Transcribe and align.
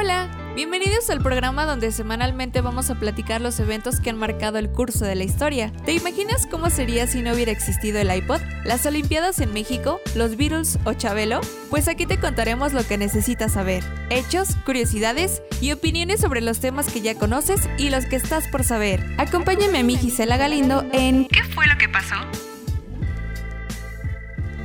Hola, 0.00 0.30
bienvenidos 0.54 1.10
al 1.10 1.20
programa 1.20 1.66
donde 1.66 1.90
semanalmente 1.90 2.60
vamos 2.60 2.88
a 2.88 2.94
platicar 2.94 3.40
los 3.40 3.58
eventos 3.58 3.98
que 3.98 4.10
han 4.10 4.16
marcado 4.16 4.58
el 4.58 4.70
curso 4.70 5.04
de 5.04 5.16
la 5.16 5.24
historia. 5.24 5.72
¿Te 5.84 5.92
imaginas 5.92 6.46
cómo 6.46 6.70
sería 6.70 7.08
si 7.08 7.20
no 7.20 7.32
hubiera 7.32 7.50
existido 7.50 7.98
el 7.98 8.14
iPod, 8.14 8.40
las 8.64 8.86
Olimpiadas 8.86 9.40
en 9.40 9.52
México, 9.52 9.98
los 10.14 10.36
Beatles 10.36 10.78
o 10.84 10.92
Chabelo? 10.92 11.40
Pues 11.68 11.88
aquí 11.88 12.06
te 12.06 12.20
contaremos 12.20 12.74
lo 12.74 12.86
que 12.86 12.96
necesitas 12.96 13.54
saber, 13.54 13.82
hechos, 14.08 14.54
curiosidades 14.64 15.42
y 15.60 15.72
opiniones 15.72 16.20
sobre 16.20 16.42
los 16.42 16.60
temas 16.60 16.86
que 16.92 17.00
ya 17.00 17.16
conoces 17.16 17.68
y 17.76 17.90
los 17.90 18.06
que 18.06 18.14
estás 18.14 18.46
por 18.46 18.62
saber. 18.62 19.04
Acompáñame 19.18 19.78
a 19.78 19.82
mí 19.82 19.96
Gisela 19.96 20.36
Galindo 20.36 20.86
en 20.92 21.26
¿Qué 21.26 21.42
fue 21.42 21.66
lo 21.66 21.76
que 21.76 21.88
pasó? 21.88 22.14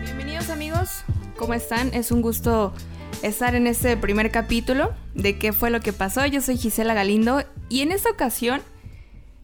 Bienvenidos 0.03 0.51
amigos, 0.51 1.03
¿cómo 1.37 1.55
están? 1.55 1.91
Es 1.91 2.11
un 2.11 2.21
gusto 2.21 2.71
estar 3.23 3.55
en 3.55 3.67
este 3.67 3.95
primer 3.95 4.31
capítulo 4.31 4.93
de 5.15 5.39
qué 5.39 5.53
fue 5.53 5.69
lo 5.69 5.79
que 5.79 5.93
pasó. 5.93 6.25
Yo 6.25 6.41
soy 6.41 6.57
Gisela 6.57 6.93
Galindo 6.93 7.43
y 7.69 7.81
en 7.81 7.91
esta 7.91 8.09
ocasión, 8.09 8.61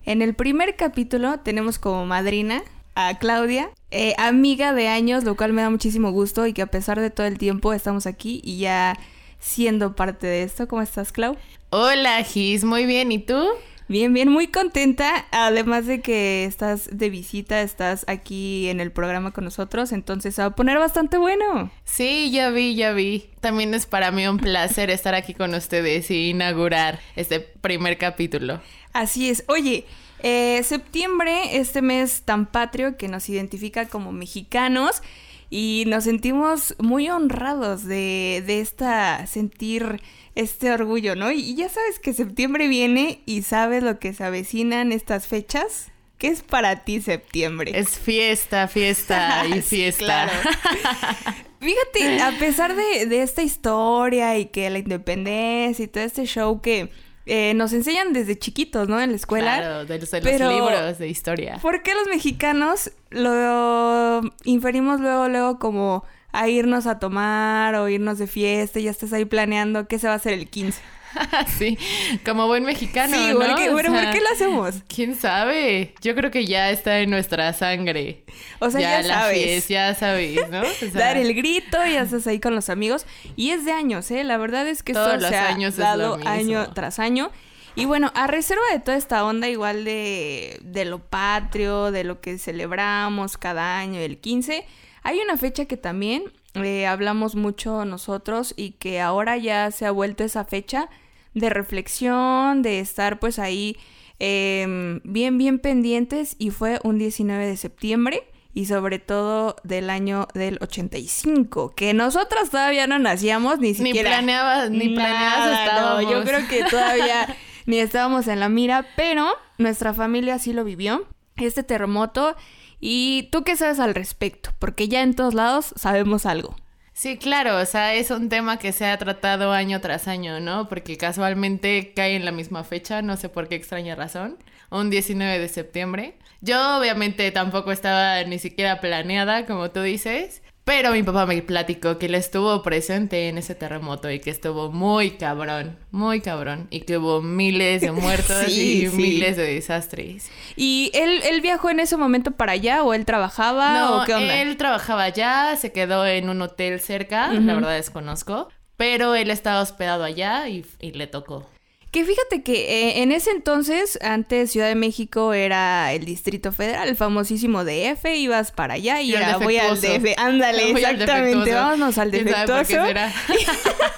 en 0.03 0.21
el 0.21 0.35
primer 0.35 0.75
capítulo, 0.75 1.39
tenemos 1.39 1.79
como 1.79 2.05
madrina 2.05 2.61
a 2.95 3.17
Claudia, 3.17 3.69
eh, 3.91 4.15
amiga 4.17 4.73
de 4.73 4.89
años, 4.89 5.23
lo 5.23 5.37
cual 5.37 5.53
me 5.53 5.61
da 5.61 5.69
muchísimo 5.69 6.11
gusto 6.11 6.45
y 6.45 6.53
que 6.53 6.61
a 6.61 6.67
pesar 6.67 6.99
de 6.99 7.09
todo 7.09 7.25
el 7.25 7.37
tiempo 7.37 7.71
estamos 7.71 8.05
aquí 8.05 8.41
y 8.43 8.59
ya 8.59 8.99
siendo 9.39 9.95
parte 9.95 10.27
de 10.27 10.43
esto. 10.43 10.67
¿Cómo 10.67 10.81
estás, 10.81 11.13
Clau? 11.13 11.37
Hola, 11.69 12.21
Gis, 12.23 12.65
muy 12.65 12.85
bien. 12.85 13.13
¿Y 13.13 13.19
tú? 13.19 13.47
Bien, 13.89 14.13
bien, 14.13 14.29
muy 14.29 14.45
contenta. 14.45 15.25
Además 15.31 15.87
de 15.87 16.01
que 16.01 16.45
estás 16.45 16.95
de 16.95 17.09
visita, 17.09 17.63
estás 17.63 18.05
aquí 18.07 18.69
en 18.69 18.81
el 18.81 18.91
programa 18.91 19.31
con 19.31 19.45
nosotros, 19.45 19.91
entonces 19.93 20.35
se 20.35 20.43
va 20.43 20.49
a 20.49 20.55
poner 20.55 20.77
bastante 20.77 21.17
bueno. 21.17 21.71
Sí, 21.85 22.29
ya 22.29 22.51
vi, 22.51 22.75
ya 22.75 22.93
vi. 22.93 23.31
También 23.39 23.73
es 23.73 23.87
para 23.87 24.11
mí 24.11 24.27
un 24.27 24.37
placer 24.37 24.89
estar 24.91 25.15
aquí 25.15 25.33
con 25.33 25.55
ustedes 25.55 26.11
y 26.11 26.29
inaugurar 26.29 26.99
este 27.15 27.39
primer 27.39 27.97
capítulo. 27.97 28.61
Así 28.93 29.27
es. 29.27 29.43
Oye, 29.47 29.85
eh, 30.21 30.61
septiembre, 30.63 31.57
este 31.57 31.81
mes 31.81 32.21
tan 32.21 32.45
patrio 32.45 32.95
que 32.95 33.07
nos 33.07 33.27
identifica 33.27 33.87
como 33.87 34.11
mexicanos 34.11 35.01
y 35.49 35.83
nos 35.87 36.03
sentimos 36.03 36.75
muy 36.79 37.09
honrados 37.09 37.83
de, 37.85 38.43
de 38.45 38.59
esta 38.61 39.25
sentir 39.25 40.01
este 40.35 40.71
orgullo, 40.71 41.15
¿no? 41.15 41.31
Y 41.31 41.55
ya 41.55 41.69
sabes 41.69 41.99
que 41.99 42.13
septiembre 42.13 42.67
viene 42.67 43.21
y 43.25 43.41
sabes 43.41 43.83
lo 43.83 43.99
que 43.99 44.13
se 44.13 44.23
avecinan 44.23 44.91
estas 44.91 45.27
fechas. 45.27 45.91
¿Qué 46.17 46.27
es 46.27 46.43
para 46.43 46.83
ti 46.83 47.01
septiembre? 47.01 47.71
Es 47.73 47.97
fiesta, 47.97 48.67
fiesta 48.67 49.45
y 49.55 49.61
fiesta. 49.61 50.29
Fíjate, 51.59 52.21
a 52.21 52.31
pesar 52.37 52.75
de, 52.75 53.05
de, 53.05 53.21
esta 53.21 53.41
historia 53.41 54.37
y 54.37 54.45
que 54.45 54.69
la 54.69 54.79
independencia 54.79 55.83
y 55.83 55.87
todo 55.87 56.03
este 56.03 56.25
show 56.25 56.61
que 56.61 56.89
eh, 57.29 57.53
nos 57.53 57.73
enseñan 57.73 58.11
desde 58.11 58.37
chiquitos, 58.37 58.89
¿no? 58.89 58.99
En 58.99 59.11
la 59.11 59.15
escuela. 59.15 59.57
Claro, 59.57 59.85
de 59.85 59.99
los, 59.99 60.11
de 60.11 60.39
los 60.39 60.53
libros 60.53 60.97
de 60.97 61.07
historia. 61.07 61.59
¿Por 61.61 61.83
qué 61.83 61.93
los 61.93 62.07
mexicanos 62.07 62.91
lo 63.11 64.21
inferimos 64.43 64.99
luego, 64.99 65.29
luego 65.29 65.59
como 65.59 66.03
a 66.31 66.47
irnos 66.47 66.87
a 66.87 66.99
tomar 66.99 67.75
o 67.75 67.89
irnos 67.89 68.17
de 68.17 68.27
fiesta 68.27 68.79
y 68.79 68.83
ya 68.83 68.91
estás 68.91 69.13
ahí 69.13 69.25
planeando 69.25 69.87
qué 69.87 69.99
se 69.99 70.07
va 70.07 70.13
a 70.13 70.15
hacer 70.17 70.33
el 70.33 70.49
15. 70.49 70.81
sí, 71.57 71.77
como 72.25 72.47
buen 72.47 72.63
mexicano. 72.63 73.15
Sí, 73.15 73.33
¿no? 73.33 73.39
porque, 73.39 73.69
bueno, 73.69 73.91
¿por 73.91 74.11
qué 74.11 74.21
lo 74.21 74.29
hacemos? 74.33 74.75
¿Quién 74.87 75.15
sabe? 75.15 75.93
Yo 76.01 76.15
creo 76.15 76.31
que 76.31 76.45
ya 76.45 76.69
está 76.69 76.99
en 76.99 77.09
nuestra 77.09 77.51
sangre. 77.53 78.23
O 78.59 78.69
sea, 78.69 79.01
ya, 79.01 79.03
sabes. 79.03 79.67
Ya 79.67 79.95
sabes, 79.95 80.49
¿no? 80.49 80.61
O 80.61 80.65
sea, 80.79 80.89
Dar 80.91 81.17
el 81.17 81.33
grito, 81.33 81.77
ya 81.85 82.01
estás 82.01 82.27
ahí 82.27 82.39
con 82.39 82.55
los 82.55 82.69
amigos. 82.69 83.05
Y 83.35 83.51
es 83.51 83.65
de 83.65 83.71
años, 83.71 84.09
¿eh? 84.11 84.23
La 84.23 84.37
verdad 84.37 84.67
es 84.67 84.83
que 84.83 84.93
Todos 84.93 85.13
esto 85.13 85.21
los 85.21 85.29
se 85.29 85.37
ha 85.37 85.47
años 85.47 85.73
es 85.73 85.77
dado 85.77 86.09
lo 86.09 86.17
mismo. 86.17 86.31
año 86.31 86.73
tras 86.73 86.99
año. 86.99 87.31
Y 87.75 87.85
bueno, 87.85 88.11
a 88.15 88.27
reserva 88.27 88.63
de 88.71 88.79
toda 88.79 88.97
esta 88.97 89.23
onda 89.23 89.47
igual 89.47 89.85
de, 89.85 90.59
de 90.61 90.85
lo 90.85 90.99
patrio, 90.99 91.91
de 91.91 92.03
lo 92.03 92.19
que 92.19 92.37
celebramos 92.37 93.37
cada 93.37 93.77
año, 93.79 93.99
el 94.01 94.17
15, 94.17 94.65
hay 95.03 95.19
una 95.19 95.37
fecha 95.37 95.65
que 95.65 95.77
también 95.77 96.23
eh, 96.55 96.87
hablamos 96.87 97.35
mucho 97.35 97.85
nosotros 97.85 98.53
y 98.57 98.71
que 98.71 99.01
ahora 99.01 99.37
ya 99.37 99.71
se 99.71 99.85
ha 99.85 99.91
vuelto 99.91 100.23
esa 100.23 100.45
fecha 100.45 100.89
de 101.33 101.49
reflexión, 101.49 102.61
de 102.61 102.79
estar 102.79 103.19
pues 103.19 103.39
ahí 103.39 103.77
eh, 104.19 104.99
bien, 105.03 105.37
bien 105.37 105.59
pendientes 105.59 106.35
y 106.39 106.49
fue 106.49 106.79
un 106.83 106.97
19 106.97 107.45
de 107.45 107.55
septiembre 107.57 108.23
y 108.53 108.65
sobre 108.65 108.99
todo 108.99 109.55
del 109.63 109.89
año 109.89 110.27
del 110.33 110.57
85, 110.61 111.73
que 111.75 111.93
nosotros 111.93 112.49
todavía 112.49 112.87
no 112.87 112.97
nacíamos 112.99 113.59
ni 113.59 113.69
Ni 113.69 113.75
siquiera. 113.75 114.09
planeabas, 114.09 114.71
ni 114.71 114.89
planeadas 114.89 115.51
Nada, 115.51 115.65
estábamos. 115.65 116.03
no, 116.03 116.11
yo 116.11 116.23
creo 116.23 116.47
que 116.47 116.63
todavía 116.63 117.35
ni 117.67 117.79
estábamos 117.79 118.27
en 118.27 118.39
la 118.39 118.49
mira, 118.49 118.87
pero 118.95 119.29
nuestra 119.59 119.93
familia 119.93 120.39
sí 120.39 120.51
lo 120.51 120.63
vivió, 120.63 121.05
este 121.37 121.63
terremoto. 121.63 122.35
¿Y 122.79 123.29
tú 123.31 123.43
qué 123.43 123.55
sabes 123.55 123.79
al 123.79 123.95
respecto? 123.95 124.51
Porque 124.59 124.87
ya 124.87 125.01
en 125.01 125.15
todos 125.15 125.33
lados 125.33 125.73
sabemos 125.75 126.25
algo. 126.25 126.55
Sí, 126.93 127.17
claro, 127.17 127.57
o 127.59 127.65
sea, 127.65 127.93
es 127.93 128.11
un 128.11 128.27
tema 128.27 128.59
que 128.59 128.73
se 128.73 128.85
ha 128.85 128.97
tratado 128.97 129.53
año 129.53 129.79
tras 129.79 130.09
año, 130.09 130.41
¿no? 130.41 130.67
Porque 130.67 130.97
casualmente 130.97 131.93
cae 131.95 132.17
en 132.17 132.25
la 132.25 132.33
misma 132.33 132.65
fecha, 132.65 133.01
no 133.01 133.15
sé 133.15 133.29
por 133.29 133.47
qué 133.47 133.55
extraña 133.55 133.95
razón, 133.95 134.37
un 134.69 134.89
19 134.89 135.39
de 135.39 135.47
septiembre. 135.47 136.15
Yo 136.41 136.77
obviamente 136.77 137.31
tampoco 137.31 137.71
estaba 137.71 138.21
ni 138.25 138.37
siquiera 138.37 138.81
planeada, 138.81 139.45
como 139.45 139.71
tú 139.71 139.81
dices, 139.81 140.41
pero 140.69 140.91
mi 140.91 141.01
papá 141.01 141.25
me 141.25 141.41
platicó 141.41 141.97
que 141.97 142.05
él 142.05 142.13
estuvo 142.13 142.61
presente 142.61 143.27
en 143.27 143.39
ese 143.39 143.55
terremoto 143.55 144.11
y 144.11 144.19
que 144.19 144.29
estuvo 144.29 144.71
muy 144.71 145.09
cabrón, 145.17 145.79
muy 145.89 146.21
cabrón, 146.21 146.67
y 146.69 146.81
que 146.81 146.99
hubo 146.99 147.23
miles 147.23 147.81
de 147.81 147.91
muertos 148.03 148.37
Sí, 148.45 148.83
y 148.83 148.87
sí. 148.87 148.95
miles 148.95 149.35
de 149.35 149.51
desastres. 149.55 150.29
¿Y 150.55 150.91
él, 150.93 151.21
él 151.23 151.41
viajó 151.41 151.71
en 151.71 151.79
ese 151.79 151.97
momento 151.97 152.33
para 152.33 152.51
allá 152.51 152.83
o 152.83 152.93
él 152.93 153.03
trabajaba 153.05 153.79
No, 153.79 154.01
o 154.03 154.05
qué 154.05 154.13
onda? 154.13 154.41
él 154.43 154.57
trabajaba 154.57 155.01
allá, 155.05 155.55
se 155.55 155.71
quedó 155.71 156.05
en 156.05 156.29
un 156.29 156.39
hotel 156.43 156.79
cerca, 156.79 157.33
la 157.33 157.55
verdad 157.55 157.73
desconozco, 157.73 158.49
pero 158.77 159.15
él 159.15 159.31
estaba 159.31 159.61
hospedado 159.61 160.03
allá 160.03 160.47
y, 160.49 160.63
y 160.79 160.91
le 160.91 161.07
tocó. 161.07 161.49
Que 161.91 162.05
fíjate 162.05 162.43
que 162.43 162.53
eh, 162.53 163.01
en 163.01 163.11
ese 163.11 163.31
entonces, 163.31 163.97
antes 164.03 164.51
Ciudad 164.51 164.67
de 164.67 164.75
México 164.75 165.33
era 165.33 165.91
el 165.91 166.05
Distrito 166.05 166.51
Federal, 166.51 166.87
el 166.87 166.95
famosísimo 166.95 167.63
DF, 167.63 168.05
ibas 168.15 168.51
para 168.51 168.75
allá 168.75 169.01
y 169.01 169.15
era 169.15 169.37
voy 169.37 169.57
al. 169.57 169.81
DF. 169.81 170.13
Ándale, 170.17 170.63
Voy 170.71 170.83
exactamente, 170.83 171.51
vámonos 171.51 171.97
al 171.97 172.11
¿Quién 172.11 172.29
sabe 172.29 172.45
por 172.45 172.67
qué 172.67 172.77
defectuoso. 172.77 173.89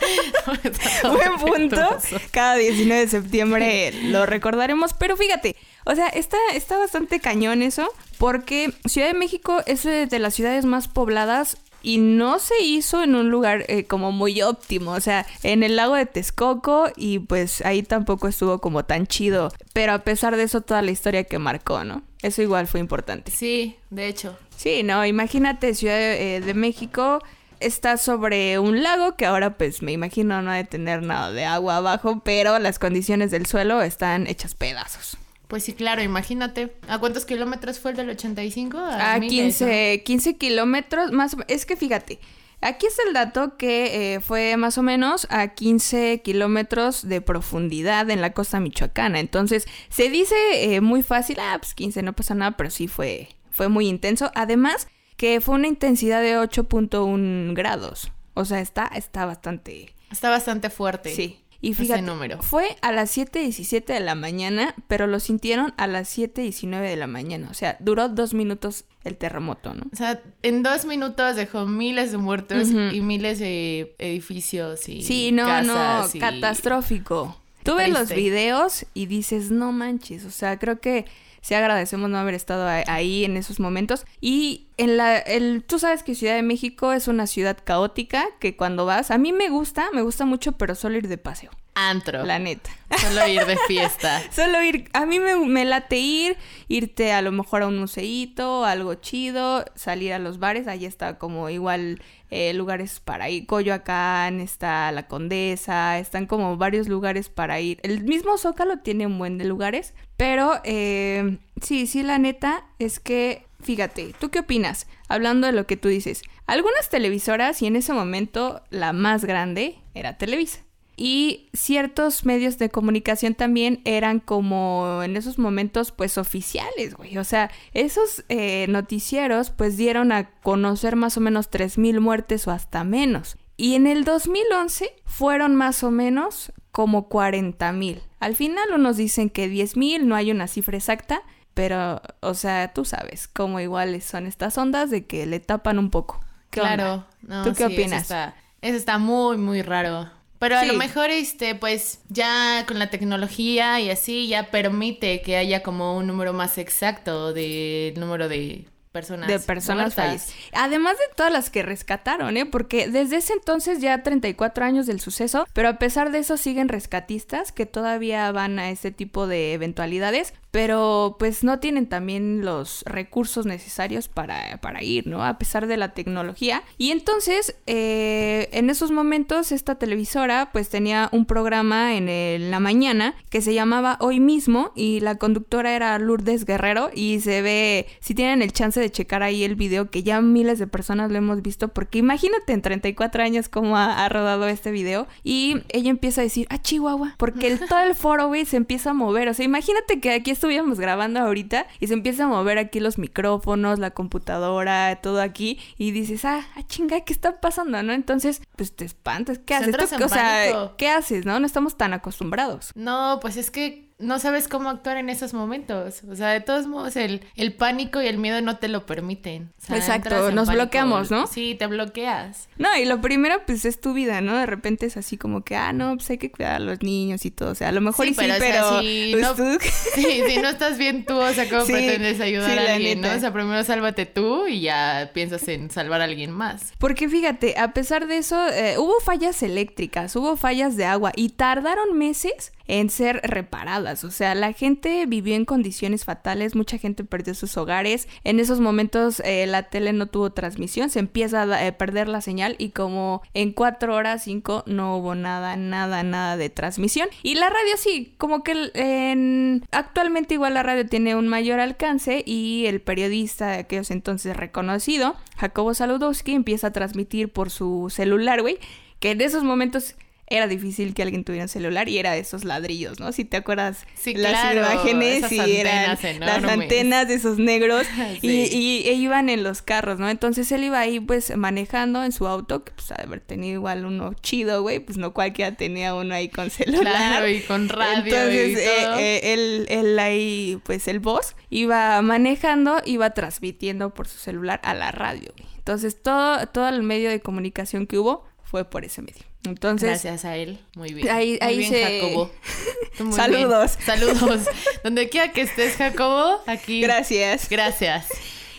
Buen 1.12 1.70
punto. 1.70 1.98
Cada 2.32 2.56
19 2.56 3.02
de 3.02 3.08
septiembre 3.10 3.92
lo 4.04 4.26
recordaremos. 4.26 4.94
Pero 4.94 5.18
fíjate, 5.18 5.58
o 5.84 5.94
sea, 5.94 6.08
está, 6.08 6.38
está 6.54 6.78
bastante 6.78 7.20
cañón 7.20 7.62
eso. 7.62 7.92
Porque 8.18 8.72
Ciudad 8.86 9.08
de 9.08 9.16
México 9.16 9.64
es 9.66 9.84
de 9.84 10.20
las 10.20 10.34
ciudades 10.34 10.64
más 10.64 10.88
pobladas. 10.88 11.58
Y 11.84 11.98
no 11.98 12.40
se 12.40 12.62
hizo 12.64 13.04
en 13.04 13.16
un 13.16 13.32
lugar 13.32 13.66
eh, 13.68 13.86
como 13.86 14.12
muy 14.12 14.42
óptimo, 14.42 14.92
o 14.92 15.02
sea, 15.02 15.26
en 15.44 15.64
el 15.64 15.76
lago 15.76 15.96
de 15.96 16.06
Texcoco 16.06 16.92
y 16.96 17.20
pues 17.20 17.62
ahí 17.66 17.84
tampoco 17.84 18.28
estuvo 18.28 18.60
como 18.60 18.86
tan 18.86 19.08
chido, 19.08 19.52
pero 19.74 19.94
a 19.94 20.00
pesar 20.00 20.36
de 20.36 20.44
eso 20.44 20.62
toda 20.62 20.82
la 20.82 20.92
historia 20.92 21.24
que 21.24 21.40
marcó, 21.40 21.84
¿no? 21.84 22.04
Eso 22.22 22.42
igual 22.42 22.68
fue 22.68 22.80
importante. 22.80 23.32
Sí, 23.32 23.78
de 23.90 24.08
hecho. 24.08 24.38
Sí, 24.56 24.84
no, 24.84 25.06
imagínate 25.06 25.74
Ciudad 25.74 25.96
de, 25.96 26.36
eh, 26.36 26.42
de 26.42 26.54
México 26.54 27.20
está 27.62 27.98
sobre 27.98 28.60
un 28.60 28.84
lago 28.84 29.16
que 29.16 29.26
ahora 29.26 29.58
pues 29.58 29.82
me 29.82 29.92
imagino 29.92 30.42
no 30.42 30.52
ha 30.52 30.56
de 30.56 30.64
tener 30.64 31.04
nada 31.04 31.32
de 31.32 31.46
agua 31.46 31.78
abajo, 31.78 32.22
pero 32.24 32.60
las 32.60 32.80
condiciones 32.80 33.32
del 33.32 33.46
suelo 33.46 33.82
están 33.82 34.28
hechas 34.28 34.56
pedazos. 34.56 35.18
Pues 35.52 35.66
sí, 35.66 35.74
claro, 35.74 36.02
imagínate. 36.02 36.72
¿A 36.88 36.98
cuántos 36.98 37.26
kilómetros 37.26 37.78
fue 37.78 37.92
el 37.92 37.98
del 37.98 38.10
85? 38.12 38.78
A, 38.78 39.16
A 39.16 39.20
miles, 39.20 39.58
15, 39.58 40.02
15 40.06 40.38
kilómetros, 40.38 41.12
más 41.12 41.36
es 41.50 41.66
que 41.66 41.76
fíjate, 41.76 42.22
aquí 42.62 42.86
es 42.86 42.98
el 43.06 43.12
dato 43.12 43.58
que 43.58 44.14
eh, 44.14 44.22
fue 44.22 44.56
más 44.56 44.78
o 44.78 44.82
menos 44.82 45.28
a 45.30 45.50
15 45.50 46.22
kilómetros 46.24 47.06
de 47.06 47.20
profundidad 47.20 48.10
en 48.10 48.22
la 48.22 48.32
costa 48.32 48.62
michoacana. 48.62 49.20
Entonces, 49.20 49.66
se 49.90 50.10
dice 50.10 50.36
eh, 50.54 50.80
muy 50.80 51.04
fácil, 51.04 51.38
ah, 51.42 51.58
pues 51.60 51.74
15 51.74 52.02
no 52.02 52.14
pasa 52.14 52.34
nada, 52.34 52.56
pero 52.56 52.70
sí 52.70 52.88
fue, 52.88 53.28
fue 53.50 53.68
muy 53.68 53.90
intenso. 53.90 54.32
Además, 54.36 54.88
que 55.18 55.42
fue 55.42 55.56
una 55.56 55.68
intensidad 55.68 56.22
de 56.22 56.38
8.1 56.38 57.54
grados. 57.54 58.14
O 58.36 58.46
sea, 58.46 58.62
está, 58.62 58.90
está 58.96 59.26
bastante... 59.26 59.94
Está 60.10 60.30
bastante 60.30 60.70
fuerte. 60.70 61.14
Sí. 61.14 61.42
Y 61.64 61.76
fíjate, 61.76 62.02
número. 62.02 62.42
fue 62.42 62.76
a 62.82 62.92
las 62.92 63.16
7.17 63.16 63.86
de 63.86 64.00
la 64.00 64.16
mañana, 64.16 64.74
pero 64.88 65.06
lo 65.06 65.20
sintieron 65.20 65.74
a 65.78 65.86
las 65.86 66.18
7.19 66.18 66.82
de 66.82 66.96
la 66.96 67.06
mañana. 67.08 67.48
O 67.52 67.54
sea, 67.54 67.78
duró 67.80 68.10
dos 68.10 68.34
minutos 68.34 68.86
el 69.04 69.16
terremoto, 69.16 69.74
¿no? 69.76 69.84
O 69.94 69.96
sea, 69.96 70.22
en 70.42 70.64
dos 70.64 70.86
minutos 70.86 71.36
dejó 71.36 71.66
miles 71.68 72.12
de 72.12 72.18
muertos 72.18 72.70
y 72.70 73.02
miles 73.02 73.38
de 73.40 73.96
edificios 74.00 74.90
y 74.90 75.04
Sí, 75.04 75.32
no, 75.32 75.46
no, 75.64 75.74
casas 75.76 76.16
y- 76.16 76.20
catastrófico. 76.20 77.38
Tú 77.64 77.76
ves 77.76 77.90
los 77.90 78.10
videos 78.10 78.86
y 78.96 79.06
dices, 79.06 79.52
no 79.52 79.72
manches, 79.72 80.26
o 80.26 80.32
sea, 80.32 80.58
creo 80.58 80.80
que 80.80 81.06
sí 81.42 81.54
agradecemos 81.54 82.10
no 82.10 82.18
haber 82.18 82.36
estado 82.36 82.68
ahí 82.88 83.26
en 83.26 83.38
esos 83.38 83.60
momentos. 83.60 84.06
Y 84.22 84.68
en 84.78 84.98
la, 84.98 85.18
el, 85.18 85.64
tú 85.64 85.80
sabes 85.80 86.04
que 86.04 86.16
Ciudad 86.16 86.36
de 86.36 86.44
México 86.44 86.94
es 86.94 87.08
una 87.08 87.28
ciudad 87.28 87.58
caótica 87.64 88.26
que 88.40 88.56
cuando 88.56 88.86
vas, 88.86 89.12
a 89.12 89.18
mí 89.18 89.34
me 89.34 89.50
gusta, 89.50 89.90
me 89.94 90.02
gusta 90.02 90.26
mucho, 90.26 90.54
pero 90.54 90.76
solo 90.76 90.98
ir 90.98 91.08
de 91.08 91.18
paseo. 91.18 91.52
Antro. 91.74 92.26
La 92.26 92.38
neta. 92.38 92.70
Solo 92.98 93.26
ir 93.28 93.46
de 93.46 93.58
fiesta. 93.68 94.22
Solo 94.32 94.62
ir. 94.62 94.90
A 94.92 95.06
mí 95.06 95.20
me, 95.20 95.64
late 95.64 95.98
ir, 95.98 96.38
irte 96.68 97.14
a 97.14 97.22
lo 97.22 97.32
mejor 97.32 97.62
a 97.62 97.68
un 97.68 97.80
museíto, 97.80 98.66
algo 98.66 98.96
chido, 98.96 99.64
salir 99.76 100.12
a 100.12 100.20
los 100.20 100.38
bares. 100.38 100.68
Ahí 100.68 100.86
está 100.86 101.18
como 101.18 101.50
igual 101.50 102.02
eh, 102.30 102.54
lugares 102.54 103.00
para 103.00 103.30
ir. 103.30 103.46
Coyoacán, 103.46 104.42
está 104.42 104.92
La 104.92 105.08
Condesa, 105.08 105.98
están 105.98 106.26
como 106.28 106.58
varios 106.58 106.90
lugares 106.90 107.30
para 107.30 107.62
ir. 107.62 107.80
El 107.84 108.04
mismo 108.04 108.38
Zócalo 108.38 108.80
tiene 108.80 109.08
un 109.08 109.18
buen 109.18 109.38
de 109.38 109.46
lugares, 109.46 109.94
pero 110.22 110.62
eh, 110.66 111.40
sí, 111.64 111.88
sí, 111.88 112.04
la 112.04 112.20
neta 112.20 112.64
es 112.78 113.00
que. 113.00 113.48
Fíjate, 113.60 114.14
¿tú 114.20 114.30
qué 114.30 114.42
opinas? 114.42 114.86
Hablando 115.08 115.48
de 115.48 115.54
lo 115.54 115.66
que 115.66 115.78
tú 115.78 115.88
dices. 115.88 116.22
Algunas 116.46 116.90
televisoras, 116.90 117.60
y 117.64 117.66
en 117.66 117.76
ese 117.76 117.92
momento 117.92 118.62
la 118.70 118.94
más 118.94 119.26
grande 119.26 119.80
era 119.96 120.20
Televisa 120.20 120.60
y 120.96 121.50
ciertos 121.54 122.24
medios 122.24 122.60
de 122.60 122.70
comunicación 122.70 123.34
también 123.34 123.82
eran 123.84 124.20
como 124.20 125.02
en 125.02 125.18
esos 125.18 125.40
momentos 125.40 125.92
pues 125.92 126.20
oficiales, 126.20 126.94
güey. 126.94 127.18
O 127.18 127.24
sea, 127.24 127.50
esos 127.74 128.24
eh, 128.30 128.68
noticieros 128.70 129.50
pues 129.50 129.76
dieron 129.76 130.12
a 130.12 130.30
conocer 130.42 130.96
más 130.96 131.18
o 131.18 131.22
menos 131.22 131.50
3.000 131.50 132.00
muertes 132.00 132.48
o 132.48 132.52
hasta 132.52 132.84
menos. 132.84 133.38
Y 133.58 133.74
en 133.74 133.88
el 133.88 134.04
2011 134.04 134.94
fueron 135.06 135.56
más 135.56 135.84
o 135.84 135.90
menos 135.90 136.52
como 136.72 137.10
40.000. 137.10 138.02
Al 138.20 138.36
final 138.36 138.70
unos 138.74 138.98
dicen 138.98 139.30
que 139.30 139.50
10.000, 139.50 140.02
no 140.04 140.16
hay 140.16 140.32
una 140.32 140.48
cifra 140.48 140.78
exacta, 140.78 141.24
pero, 141.54 142.02
o 142.22 142.34
sea, 142.34 142.74
tú 142.74 142.86
sabes 142.86 143.28
cómo 143.28 143.60
iguales 143.60 144.06
son 144.06 144.26
estas 144.26 144.58
ondas 144.58 144.90
de 144.90 145.06
que 145.06 145.26
le 145.26 145.40
tapan 145.40 145.80
un 145.80 145.90
poco. 145.90 146.22
Claro. 146.50 147.06
¿Tú 147.44 147.54
qué 147.54 147.66
opinas? 147.66 148.10
Eso 148.10 148.34
eso 148.62 148.78
está 148.78 148.98
muy, 148.98 149.38
muy 149.38 149.62
raro. 149.62 150.10
Pero 150.40 150.58
a 150.58 150.66
lo 150.66 150.74
mejor, 150.74 151.12
este, 151.12 151.54
pues, 151.54 152.00
ya 152.10 152.66
con 152.68 152.80
la 152.80 152.90
tecnología 152.90 153.80
y 153.80 153.92
así, 153.92 154.28
ya 154.28 154.50
permite 154.50 155.22
que 155.22 155.38
haya 155.38 155.62
como 155.62 155.96
un 155.96 156.08
número 156.08 156.34
más 156.34 156.58
exacto 156.58 157.32
del 157.32 158.00
número 158.00 158.28
de 158.28 158.66
personas. 158.92 159.28
De 159.28 159.40
personas 159.40 159.96
fallecidas. 159.96 160.36
Además 160.54 160.98
de 160.98 161.16
todas 161.16 161.32
las 161.32 161.50
que 161.50 161.64
rescataron, 161.64 162.38
¿eh? 162.38 162.46
Porque 162.46 162.88
desde 162.88 163.18
ese 163.18 163.34
entonces 163.34 163.80
ya 163.80 164.04
34 164.04 164.66
años 164.66 164.86
del 164.86 165.00
suceso, 165.00 165.48
pero 165.54 165.70
a 165.70 165.80
pesar 165.80 166.12
de 166.12 166.20
eso 166.20 166.38
siguen 166.38 166.70
rescatistas 166.70 167.52
que 167.52 167.66
todavía 167.66 168.32
van 168.32 168.60
a 168.60 168.70
este 168.70 168.92
tipo 168.92 169.28
de 169.28 169.54
eventualidades 169.54 170.34
pero 170.52 171.16
pues 171.18 171.44
no 171.44 171.60
tienen 171.60 171.88
también 171.88 172.46
los 172.46 172.84
recursos 172.86 173.46
necesarios 173.46 174.08
para, 174.08 174.60
para 174.62 174.84
ir, 174.84 175.08
¿no? 175.08 175.24
A 175.24 175.38
pesar 175.38 175.68
de 175.68 175.78
la 175.78 175.94
tecnología. 175.94 176.64
Y 176.78 176.92
entonces, 176.92 177.56
eh, 177.68 178.50
en 178.52 178.70
esos 178.70 178.92
momentos, 178.92 179.52
esta 179.52 179.76
televisora 179.76 180.50
pues 180.52 180.70
tenía 180.70 181.10
un 181.12 181.26
programa 181.26 181.96
en 181.96 182.52
la 182.52 182.60
mañana 182.60 183.16
que 183.30 183.42
se 183.42 183.54
llamaba 183.54 183.98
Hoy 184.02 184.20
mismo 184.20 184.72
y 184.76 185.00
la 185.00 185.16
conductora 185.16 185.76
era 185.76 185.98
Lourdes 186.00 186.46
Guerrero 186.46 186.90
y 186.94 187.22
se 187.22 187.42
ve, 187.42 187.88
si 188.00 188.14
tienen 188.14 188.42
el 188.42 188.52
chance 188.52 188.80
de 188.80 188.90
checar 188.90 189.24
ahí 189.24 189.44
el 189.44 189.56
video 189.56 189.90
que 189.90 190.04
ya 190.04 190.22
miles 190.22 190.60
de 190.60 190.68
personas 190.68 191.12
lo 191.12 191.18
hemos 191.18 191.42
visto, 191.42 191.70
porque 191.70 192.00
imagínate 192.00 192.54
en 192.54 192.62
34 192.62 193.24
años 193.24 193.50
cómo 193.50 193.78
ha, 193.78 194.10
rodado 194.10 194.48
este 194.48 194.72
video 194.72 195.08
y 195.24 195.64
ella 195.70 195.90
empieza 195.90 196.22
a 196.22 196.24
decir, 196.24 196.48
ah, 196.50 196.62
Chihuahua, 196.62 197.16
porque 197.18 197.48
el, 197.48 197.60
todo 197.70 197.80
el 197.80 197.96
foro, 197.96 198.28
güey, 198.28 198.46
se 198.46 198.58
empieza 198.58 198.90
a 198.90 198.94
mover, 198.94 199.30
o 199.30 199.34
sea, 199.34 199.46
imagínate 199.46 200.00
que 200.00 200.12
aquí 200.12 200.32
estuviéramos 200.42 200.80
grabando 200.80 201.20
ahorita 201.20 201.68
y 201.80 201.86
se 201.86 201.94
empieza 201.94 202.24
a 202.24 202.28
mover 202.28 202.58
aquí 202.58 202.80
los 202.80 202.98
micrófonos, 202.98 203.78
la 203.78 203.92
computadora, 203.92 204.96
todo 204.96 205.22
aquí 205.22 205.60
y 205.78 205.92
dices, 205.92 206.26
ah, 206.26 206.44
ah 206.56 206.64
chinga, 206.66 207.02
¿qué 207.02 207.14
está 207.14 207.40
pasando? 207.40 207.84
¿No? 207.84 207.94
Entonces, 207.94 208.42
pues 208.56 208.76
te 208.76 208.84
espantas, 208.84 209.38
¿qué 209.38 209.54
haces? 209.54 209.76
o 210.02 210.10
sea, 210.10 210.72
¿qué 210.78 210.90
haces? 210.90 211.26
¿No? 211.26 211.40
No 211.40 211.46
estamos 211.46 211.78
tan 211.78 211.94
acostumbrados. 211.94 212.72
No, 212.74 213.20
pues 213.22 213.38
es 213.38 213.52
que 213.52 213.91
no 214.02 214.20
sabes 214.20 214.48
cómo 214.48 214.70
actuar 214.70 214.98
en 214.98 215.10
esos 215.10 215.34
momentos. 215.34 216.02
O 216.10 216.16
sea, 216.16 216.30
de 216.30 216.42
todos 216.42 216.68
modos, 216.68 216.96
el, 216.96 217.22
el 217.36 217.54
pánico 217.54 218.02
y 218.02 218.08
el 218.08 218.18
miedo 218.18 218.42
no 218.42 218.58
te 218.58 218.68
lo 218.68 218.86
permiten. 218.86 219.52
Exacto, 219.70 220.32
nos 220.32 220.50
bloqueamos, 220.50 221.12
¿no? 221.12 221.28
Sí, 221.28 221.56
te 221.58 221.68
bloqueas. 221.68 222.50
No, 222.58 222.76
y 222.78 222.86
lo 222.86 223.02
primero, 223.02 223.42
pues, 223.46 223.66
es 223.66 223.80
tu 223.80 223.94
vida, 223.94 224.22
¿no? 224.22 224.38
De 224.38 224.46
repente 224.46 224.86
es 224.86 224.98
así 224.98 225.18
como 225.18 225.44
que, 225.44 225.56
ah, 225.56 225.74
no, 225.74 225.96
pues 225.96 226.10
hay 226.10 226.18
que 226.18 226.32
cuidar 226.32 226.56
a 226.56 226.60
los 226.60 226.82
niños 226.82 227.26
y 227.26 227.32
todo. 227.32 227.52
O 227.52 227.56
sea, 227.56 227.70
a 227.70 227.72
lo 227.72 227.82
mejor 227.82 228.06
sí, 228.06 228.16
pero, 228.18 228.82
si, 228.82 229.16
no, 229.16 229.36
sí, 229.96 230.24
si 230.28 230.38
no 230.38 230.50
estás 230.50 230.78
bien 230.78 231.06
tú, 231.06 231.16
o 231.18 231.34
sea, 231.34 231.50
¿cómo 231.50 231.66
pretendes 231.66 232.20
ayudar 232.20 232.60
a 232.60 232.76
alguien, 232.76 233.02
no? 233.02 233.12
O 233.12 233.20
sea, 233.20 233.32
primero 233.32 233.64
sálvate 233.64 234.06
tú 234.06 234.48
y 234.48 234.62
ya 234.62 235.12
piensas 235.14 235.48
en 235.48 235.70
salvar 235.70 236.02
a 236.02 236.06
alguien 236.06 236.32
más. 236.32 236.74
Porque 236.78 237.08
fíjate, 237.08 237.58
a 237.58 237.74
pesar 237.74 238.08
de 238.08 238.18
eso, 238.18 238.48
eh, 238.50 238.78
hubo 238.78 239.00
fallas 239.00 239.42
eléctricas, 239.44 240.16
hubo 240.16 240.36
fallas 240.38 240.76
de 240.78 240.86
agua 240.86 241.12
y 241.16 241.30
tardaron 241.30 241.98
meses 241.98 242.52
en 242.68 242.90
ser 242.90 243.22
reparadas. 243.24 244.04
O 244.04 244.12
sea, 244.12 244.36
la 244.36 244.54
gente 244.54 245.06
vivió 245.06 245.36
en 245.36 245.46
condiciones 245.46 246.06
fatales, 246.06 246.56
mucha 246.56 246.78
gente 246.78 247.04
perdió 247.04 247.34
sus 247.34 247.58
hogares. 247.58 248.08
En 248.24 248.40
esos 248.40 248.60
momentos 248.60 249.22
eh, 249.26 249.46
la 249.48 249.64
tele 249.64 249.94
no 249.94 250.08
tuvo 250.08 250.32
transmisión, 250.32 250.90
se 250.90 251.00
empieza 251.00 251.44
a 251.44 251.68
eh, 251.68 251.72
perder 251.72 252.08
la 252.08 252.22
señal 252.22 252.56
y 252.58 252.70
como 252.70 253.22
en 253.34 253.52
cuatro 253.52 253.96
horas, 253.96 254.24
cinco, 254.24 254.64
no 254.66 254.98
hubo 254.98 255.16
nada, 255.16 255.56
nada, 255.56 256.04
nada 256.04 256.38
de 256.38 256.50
transmisión. 256.50 257.10
Y 257.24 257.36
la 257.36 257.50
radio 257.50 257.78
sí, 257.78 258.14
como 258.18 258.44
que 258.44 258.72
en... 258.74 259.66
actualmente 259.72 260.34
igual 260.36 260.54
la 260.54 260.64
radio 260.64 260.86
tiene 260.86 261.16
un 261.16 261.28
mayor 261.28 261.60
alcance 261.60 262.24
y 262.26 262.66
el 262.68 262.82
periodista 262.82 263.48
de 263.48 263.60
aquellos 263.60 263.92
entonces 263.92 264.36
reconocido, 264.36 265.16
Jacobo 265.38 265.74
Saludowski, 265.74 266.34
empieza 266.34 266.68
a 266.68 266.72
transmitir 266.72 267.32
por 267.32 267.50
su 267.50 267.90
celular, 267.90 268.42
güey, 268.42 268.58
que 269.00 269.12
en 269.12 269.22
esos 269.22 269.44
momentos 269.44 269.96
era 270.32 270.48
difícil 270.48 270.94
que 270.94 271.04
alguien 271.04 271.24
tuviera 271.24 271.44
un 271.44 271.50
celular 271.50 271.90
y 271.90 271.98
era 271.98 272.14
de 272.14 272.20
esos 272.20 272.46
ladrillos, 272.46 273.00
¿no? 273.00 273.12
Si 273.12 273.26
te 273.26 273.38
acuerdas 273.38 273.86
sí, 273.96 274.14
las 274.14 274.56
imágenes 274.56 275.32
y 275.32 275.58
eran 275.58 275.98
las 276.20 276.44
antenas 276.44 277.08
de 277.08 277.16
esos 277.16 277.38
negros 277.38 277.86
y, 278.22 278.84
e 278.86 278.94
iban 278.94 279.30
en 279.30 279.44
los 279.44 279.62
carros, 279.62 280.00
¿no? 280.00 280.10
Entonces 280.10 280.52
él 280.52 280.64
iba 280.64 280.80
ahí 280.80 281.00
pues 281.00 281.36
manejando 281.36 282.04
en 282.04 282.12
su 282.12 282.28
auto, 282.28 282.64
que 282.64 282.72
pues 282.72 282.92
haber 282.92 283.20
tenido 283.20 283.56
igual 283.56 283.86
uno 283.86 284.14
chido, 284.14 284.62
güey, 284.62 284.80
pues 284.80 284.98
no 284.98 285.14
cualquiera 285.14 285.56
tenía 285.56 285.94
uno 285.96 286.16
ahí 286.16 286.30
con 286.30 286.50
celular. 286.50 286.82
Claro, 286.82 287.28
y 287.28 287.42
con 287.42 287.68
radio 287.68 288.04
Entonces, 288.06 288.52
y 288.52 288.54
todo. 288.54 288.98
Eh, 289.00 289.18
eh, 289.18 289.34
él, 289.34 289.66
él 289.70 290.00
ahí, 290.00 290.62
pues 290.64 290.88
el 290.88 291.00
boss, 291.00 291.36
iba 291.50 292.02
manejando, 292.02 292.82
iba 292.86 293.10
transmitiendo 293.10 293.94
por 293.94 294.08
su 294.08 294.18
celular 294.18 294.62
a 294.64 294.74
la 294.74 294.92
radio. 294.92 295.34
Entonces 295.58 296.02
todo, 296.02 296.48
todo 296.48 296.70
el 296.70 296.84
medio 296.84 297.10
de 297.10 297.20
comunicación 297.20 297.86
que 297.86 297.98
hubo 297.98 298.26
fue 298.44 298.66
por 298.66 298.84
ese 298.84 299.02
medio. 299.02 299.31
Entonces, 299.44 299.90
Gracias 299.90 300.26
a 300.26 300.38
él. 300.38 300.60
Muy 300.76 300.94
bien. 300.94 301.10
Ahí, 301.10 301.40
Muy 301.42 301.58
bien, 301.58 302.02
Jacobo. 302.02 302.32
Saludos. 303.16 303.78
Saludos. 303.84 304.42
Donde 304.84 305.10
quiera 305.10 305.32
que 305.32 305.42
estés, 305.42 305.76
Jacobo, 305.76 306.42
aquí. 306.46 306.82
Gracias. 306.82 307.50
Gracias. 307.50 308.08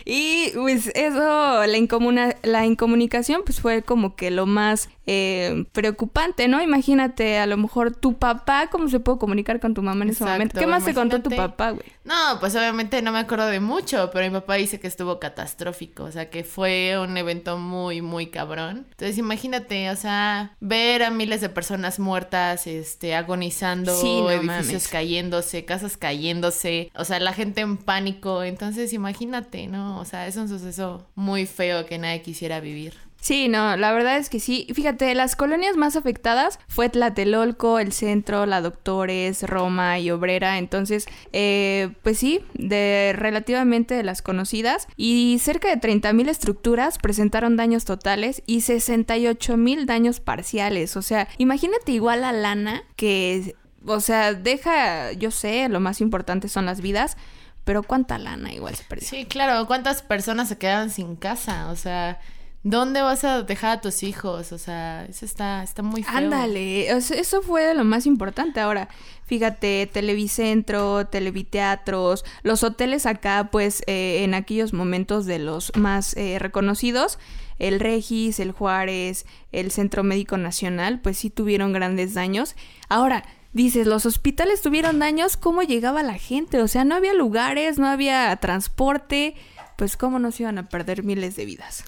Y 0.05 0.51
pues 0.55 0.91
eso, 0.95 1.65
la, 1.65 2.37
la 2.43 2.67
incomunicación 2.67 3.43
pues 3.45 3.61
fue 3.61 3.83
como 3.83 4.17
que 4.17 4.31
lo 4.31 4.47
más 4.47 4.89
eh, 5.05 5.65
preocupante, 5.73 6.47
¿no? 6.47 6.63
Imagínate, 6.63 7.39
a 7.39 7.47
lo 7.47 7.57
mejor 7.57 7.95
tu 7.95 8.19
papá, 8.19 8.69
¿cómo 8.71 8.89
se 8.89 9.01
puede 9.01 9.19
comunicar 9.19 9.59
con 9.59 9.75
tu 9.75 9.83
mamá 9.83 10.05
en 10.05 10.11
ese 10.11 10.25
momento? 10.25 10.61
¿Qué 10.61 10.67
más 10.67 10.85
te 10.85 10.95
contó 10.95 11.21
tu 11.21 11.31
papá, 11.31 11.71
güey? 11.71 11.87
No, 12.05 12.39
pues 12.39 12.55
obviamente 12.55 13.03
no 13.03 13.11
me 13.11 13.19
acuerdo 13.19 13.47
de 13.47 13.59
mucho, 13.59 14.11
pero 14.13 14.25
mi 14.27 14.33
papá 14.39 14.55
dice 14.55 14.79
que 14.79 14.87
estuvo 14.87 15.19
catastrófico, 15.19 16.05
o 16.05 16.13
sea, 16.13 16.31
que 16.31 16.45
fue 16.45 16.97
un 16.99 17.17
evento 17.17 17.59
muy, 17.59 18.01
muy 18.01 18.27
cabrón. 18.27 18.87
Entonces 18.91 19.19
imagínate, 19.19 19.91
o 19.91 19.97
sea, 19.97 20.57
ver 20.61 21.03
a 21.03 21.11
miles 21.11 21.41
de 21.41 21.49
personas 21.49 21.99
muertas, 21.99 22.69
este, 22.69 23.17
agonizando, 23.17 24.31
edificios 24.31 24.87
cayéndose, 24.87 25.65
casas 25.65 25.97
cayéndose, 25.97 26.93
o 26.95 27.05
sea, 27.05 27.19
la 27.19 27.33
gente 27.33 27.61
en 27.61 27.77
pánico, 27.77 28.45
entonces 28.45 28.93
imagínate, 28.93 29.67
¿no? 29.67 29.92
O 29.99 30.05
sea, 30.05 30.27
es 30.27 30.37
un 30.37 30.49
suceso 30.49 31.07
muy 31.15 31.47
feo 31.47 31.87
que 31.87 31.99
nadie 31.99 32.23
quisiera 32.23 32.61
vivir. 32.61 32.95
Sí, 33.23 33.47
no, 33.47 33.77
la 33.77 33.93
verdad 33.93 34.17
es 34.17 34.29
que 34.29 34.41
sí. 34.41 34.67
Fíjate, 34.75 35.15
las 35.15 35.37
colonias 35.37 35.77
más 35.77 35.95
afectadas 35.95 36.59
fue 36.67 36.89
Tlatelolco, 36.89 37.79
el 37.79 37.93
centro, 37.93 38.47
la 38.47 38.61
Doctores, 38.61 39.45
Roma 39.45 40.01
y 40.01 40.11
Obrera. 40.11 40.59
Entonces, 40.59 41.07
eh, 41.33 41.91
pues 42.03 42.19
sí, 42.19 42.41
de 42.55 43.15
relativamente 43.15 43.95
de 43.95 44.03
las 44.03 44.23
conocidas. 44.23 44.89
Y 44.97 45.39
cerca 45.41 45.69
de 45.69 45.81
30.000 45.81 46.29
estructuras 46.29 46.99
presentaron 46.99 47.57
daños 47.57 47.85
totales 47.85 48.43
y 48.45 48.59
68.000 48.59 49.85
daños 49.85 50.19
parciales. 50.19 50.97
O 50.97 51.03
sea, 51.03 51.29
imagínate 51.39 51.93
igual 51.93 52.25
a 52.25 52.33
lana 52.33 52.83
que, 52.97 53.55
o 53.87 54.01
sea, 54.01 54.35
deja, 54.35 55.13
yo 55.13 55.31
sé, 55.31 55.69
lo 55.69 55.79
más 55.79 56.01
importante 56.01 56.49
son 56.49 56.67
las 56.67 56.81
vidas. 56.81 57.17
Pero 57.65 57.83
cuánta 57.83 58.19
lana 58.19 58.53
igual 58.53 58.75
se 58.75 58.85
perdió. 58.85 59.09
Sí, 59.09 59.25
claro, 59.27 59.67
cuántas 59.67 60.03
personas 60.03 60.49
se 60.49 60.59
quedaron 60.59 60.91
sin 60.91 61.17
casa, 61.17 61.71
o 61.71 61.77
sea, 61.77 62.19
¿Dónde 62.65 63.03
vas 63.03 63.25
a 63.25 63.43
dejar 63.43 63.79
a 63.79 63.81
tus 63.81 64.05
hijos? 64.05 64.53
O 64.53 64.59
sea, 64.59 65.05
eso 65.07 65.25
está, 65.25 65.65
está 65.65 65.83
muy 65.83 66.05
feo. 66.05 66.17
Ándale, 66.17 66.89
eso 66.91 67.43
fue 67.43 67.65
de 67.67 67.75
lo 67.75 67.85
más 67.85 68.07
importante. 68.07 68.61
Ahora, 68.61 68.89
fíjate, 69.25 69.91
Televicentro, 69.93 71.07
Televiteatros, 71.09 72.25
los 72.45 72.63
hoteles 72.63 73.05
acá, 73.07 73.49
pues 73.51 73.83
eh, 73.89 74.23
en 74.23 74.35
aquellos 74.35 74.73
momentos 74.73 75.27
de 75.27 75.41
los 75.41 75.73
más 75.75 76.17
eh, 76.17 76.39
reconocidos, 76.39 77.19
el 77.59 77.81
Regis, 77.81 78.39
el 78.39 78.53
Juárez, 78.53 79.27
el 79.51 79.73
Centro 79.73 80.05
Médico 80.05 80.37
Nacional, 80.37 81.01
pues 81.01 81.19
sí 81.19 81.31
tuvieron 81.31 81.73
grandes 81.73 82.15
daños. 82.15 82.55
Ahora, 82.89 83.25
dices, 83.53 83.87
los 83.87 84.07
hospitales 84.07 84.63
tuvieron 84.63 84.99
daños, 84.99 85.37
¿cómo 85.37 85.63
llegaba 85.63 86.03
la 86.03 86.19
gente? 86.19 86.61
O 86.61 86.69
sea, 86.69 86.85
no 86.85 86.95
había 86.95 87.15
lugares, 87.15 87.79
no 87.79 87.87
había 87.87 88.35
transporte, 88.37 89.35
pues 89.77 89.97
cómo 89.97 90.19
no 90.19 90.31
se 90.31 90.45
iban 90.45 90.59
a 90.59 90.69
perder 90.69 91.03
miles 91.03 91.37
de 91.37 91.45
vidas. 91.45 91.85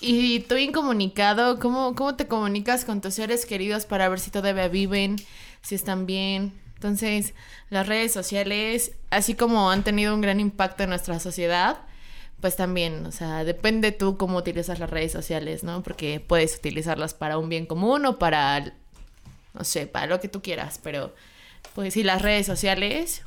Y 0.00 0.40
tú 0.40 0.56
incomunicado, 0.56 1.58
¿cómo, 1.58 1.94
¿cómo 1.94 2.16
te 2.16 2.26
comunicas 2.26 2.84
con 2.84 3.00
tus 3.00 3.14
seres 3.14 3.46
queridos 3.46 3.86
para 3.86 4.08
ver 4.08 4.20
si 4.20 4.30
todavía 4.30 4.68
viven, 4.68 5.16
si 5.62 5.74
están 5.74 6.06
bien? 6.06 6.52
Entonces, 6.74 7.32
las 7.70 7.86
redes 7.86 8.12
sociales, 8.12 8.92
así 9.10 9.34
como 9.34 9.70
han 9.70 9.82
tenido 9.82 10.14
un 10.14 10.20
gran 10.20 10.40
impacto 10.40 10.82
en 10.82 10.90
nuestra 10.90 11.18
sociedad, 11.18 11.78
pues 12.40 12.56
también, 12.56 13.06
o 13.06 13.12
sea, 13.12 13.44
depende 13.44 13.92
tú 13.92 14.18
cómo 14.18 14.36
utilizas 14.36 14.78
las 14.78 14.90
redes 14.90 15.12
sociales, 15.12 15.64
¿no? 15.64 15.82
Porque 15.82 16.20
puedes 16.20 16.56
utilizarlas 16.56 17.14
para 17.14 17.38
un 17.38 17.48
bien 17.48 17.64
común 17.64 18.04
o 18.04 18.18
para, 18.18 18.74
no 19.56 19.64
sé, 19.64 19.86
para 19.86 20.06
lo 20.06 20.20
que 20.20 20.28
tú 20.28 20.42
quieras, 20.42 20.80
pero 20.82 21.14
pues 21.74 21.94
sí, 21.94 22.02
las 22.02 22.22
redes 22.22 22.46
sociales 22.46 23.22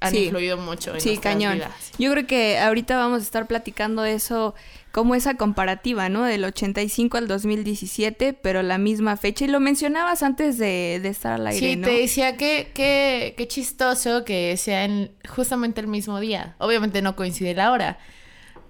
han 0.00 0.16
influido 0.16 0.56
mucho 0.56 0.94
en 0.94 1.00
sí, 1.00 1.18
cañón. 1.18 1.60
Yo 1.98 2.10
creo 2.12 2.26
que 2.26 2.58
ahorita 2.58 2.96
vamos 2.96 3.20
a 3.20 3.22
estar 3.22 3.46
platicando 3.46 4.02
de 4.02 4.14
eso 4.14 4.54
como 4.90 5.14
esa 5.14 5.36
comparativa, 5.36 6.08
¿no? 6.08 6.24
Del 6.24 6.44
85 6.44 7.16
al 7.16 7.28
2017, 7.28 8.32
pero 8.34 8.62
la 8.62 8.78
misma 8.78 9.16
fecha. 9.16 9.44
Y 9.44 9.48
lo 9.48 9.60
mencionabas 9.60 10.22
antes 10.22 10.58
de, 10.58 10.96
estar 10.96 11.34
al 11.34 11.46
aire, 11.46 11.74
sí, 11.74 11.76
te 11.76 11.90
decía 11.90 12.36
que, 12.36 12.72
qué 12.74 13.48
chistoso 13.48 14.24
que 14.24 14.56
sea 14.56 14.88
justamente 15.28 15.80
el 15.80 15.86
mismo 15.86 16.20
día. 16.20 16.56
Obviamente 16.58 17.02
no 17.02 17.16
coincide 17.16 17.54
la 17.54 17.70
hora, 17.72 17.98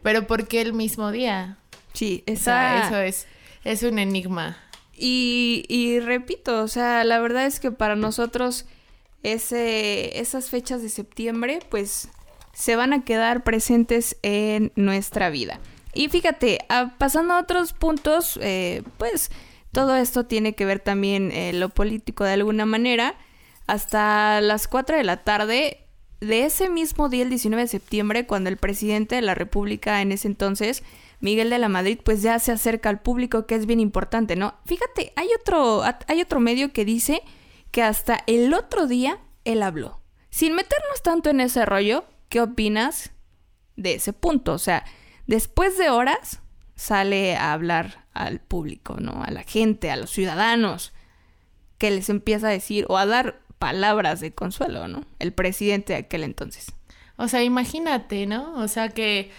pero 0.03 0.27
¿por 0.27 0.47
qué 0.47 0.61
el 0.61 0.73
mismo 0.73 1.11
día? 1.11 1.57
Sí, 1.93 2.23
esa... 2.27 2.87
eso 2.87 2.99
es, 2.99 3.27
es 3.65 3.83
un 3.83 3.99
enigma. 3.99 4.57
Y, 5.05 5.65
y 5.69 5.99
repito, 5.99 6.63
o 6.63 6.69
sea, 6.69 7.03
la 7.03 7.19
verdad 7.19 7.45
es 7.45 7.59
que 7.59 7.73
para 7.73 7.97
nosotros 7.97 8.67
ese, 9.25 10.21
esas 10.21 10.49
fechas 10.49 10.81
de 10.81 10.91
septiembre, 10.91 11.59
pues 11.71 12.09
se 12.53 12.77
van 12.77 12.93
a 12.93 13.05
quedar 13.05 13.43
presentes 13.43 14.17
en 14.23 14.71
nuestra 14.77 15.29
vida. 15.29 15.59
Y 15.93 16.09
fíjate, 16.09 16.61
pasando 16.99 17.35
a 17.35 17.41
otros 17.41 17.73
puntos, 17.73 18.39
eh, 18.41 18.85
pues 18.97 19.33
todo 19.73 19.97
esto 19.97 20.25
tiene 20.25 20.55
que 20.55 20.67
ver 20.67 20.79
también 20.79 21.33
eh, 21.33 21.53
lo 21.53 21.69
político 21.69 22.23
de 22.23 22.35
alguna 22.35 22.65
manera. 22.65 23.17
Hasta 23.67 24.41
las 24.41 24.69
4 24.69 24.99
de 24.99 25.03
la 25.03 25.25
tarde 25.25 25.81
de 26.21 26.45
ese 26.45 26.71
mismo 26.71 27.09
día, 27.09 27.25
el 27.25 27.31
19 27.31 27.61
de 27.61 27.69
septiembre, 27.69 28.25
cuando 28.25 28.51
el 28.51 28.57
presidente 28.57 29.17
de 29.17 29.23
la 29.23 29.35
República 29.35 30.01
en 30.01 30.13
ese 30.13 30.29
entonces, 30.29 30.85
Miguel 31.23 31.51
de 31.51 31.59
la 31.59 31.69
Madrid, 31.69 32.01
pues 32.05 32.21
ya 32.21 32.39
se 32.41 32.51
acerca 32.51 32.89
al 32.89 33.01
público, 33.01 33.47
que 33.47 33.55
es 33.55 33.65
bien 33.65 33.79
importante, 33.79 34.35
¿no? 34.35 34.57
Fíjate, 34.67 35.13
hay 35.15 35.29
otro, 35.41 35.83
hay 36.09 36.21
otro 36.21 36.41
medio 36.41 36.73
que 36.73 36.85
dice 36.85 37.23
que 37.71 37.83
hasta 37.83 38.25
el 38.27 38.53
otro 38.53 38.89
día 38.89 39.21
él 39.45 39.63
habló. 39.63 40.01
Sin 40.31 40.55
meternos 40.55 41.01
tanto 41.03 41.31
en 41.31 41.41
ese 41.41 41.65
rollo, 41.65 42.05
¿qué 42.29 42.41
opinas 42.41 43.13
de 43.77 43.95
ese 43.95 44.13
punto? 44.13 44.55
O 44.55 44.59
sea, 44.59 44.85
después 45.29 45.79
de 45.79 45.91
horas 45.91 46.41
sale 46.75 47.37
a 47.37 47.53
hablar 47.53 48.09
al 48.15 48.41
público, 48.41 48.97
¿no? 48.99 49.23
A 49.23 49.31
la 49.31 49.45
gente, 49.45 49.93
a 49.93 49.97
los 49.97 50.11
ciudadanos, 50.11 50.93
que 51.79 51.93
les 51.93 52.09
empieza 52.09 52.49
a 52.49 52.51
decir 52.51 52.85
o 52.89 52.99
a 52.99 53.07
dar 53.07 53.43
palabras 53.61 54.19
de 54.19 54.35
consuelo, 54.35 54.89
¿no? 54.89 55.05
El 55.21 55.33
presidente 55.33 55.93
de 55.93 56.01
aquel 56.01 56.25
entonces. 56.25 56.73
O 57.17 57.29
sea, 57.29 57.45
imagínate, 57.45 58.27
¿no? 58.27 58.57
O 58.57 58.67
sea, 58.67 58.89
que 58.89 59.31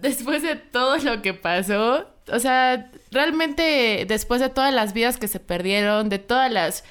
después 0.00 0.42
de 0.42 0.56
todo 0.56 0.96
lo 0.98 1.22
que 1.22 1.34
pasó, 1.34 2.06
o 2.32 2.38
sea, 2.38 2.90
realmente 3.10 4.04
después 4.06 4.40
de 4.40 4.48
todas 4.48 4.72
las 4.72 4.92
vidas 4.92 5.16
que 5.16 5.28
se 5.28 5.40
perdieron, 5.40 6.08
de 6.08 6.18
todas 6.18 6.50
las 6.50 6.84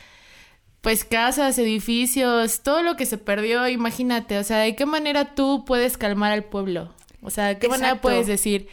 pues 0.82 1.04
casas, 1.04 1.58
edificios, 1.58 2.62
todo 2.62 2.84
lo 2.84 2.96
que 2.96 3.06
se 3.06 3.18
perdió, 3.18 3.68
imagínate, 3.68 4.38
o 4.38 4.44
sea, 4.44 4.60
¿de 4.60 4.76
qué 4.76 4.86
manera 4.86 5.36
tú 5.36 5.66
puedes 5.66 5.98
calmar 5.98 6.32
al 6.32 6.46
pueblo? 6.46 6.94
O 7.22 7.30
sea, 7.30 7.48
¿de 7.48 7.58
qué 7.58 7.68
manera 7.68 8.00
puedes 8.00 8.28
decir, 8.28 8.70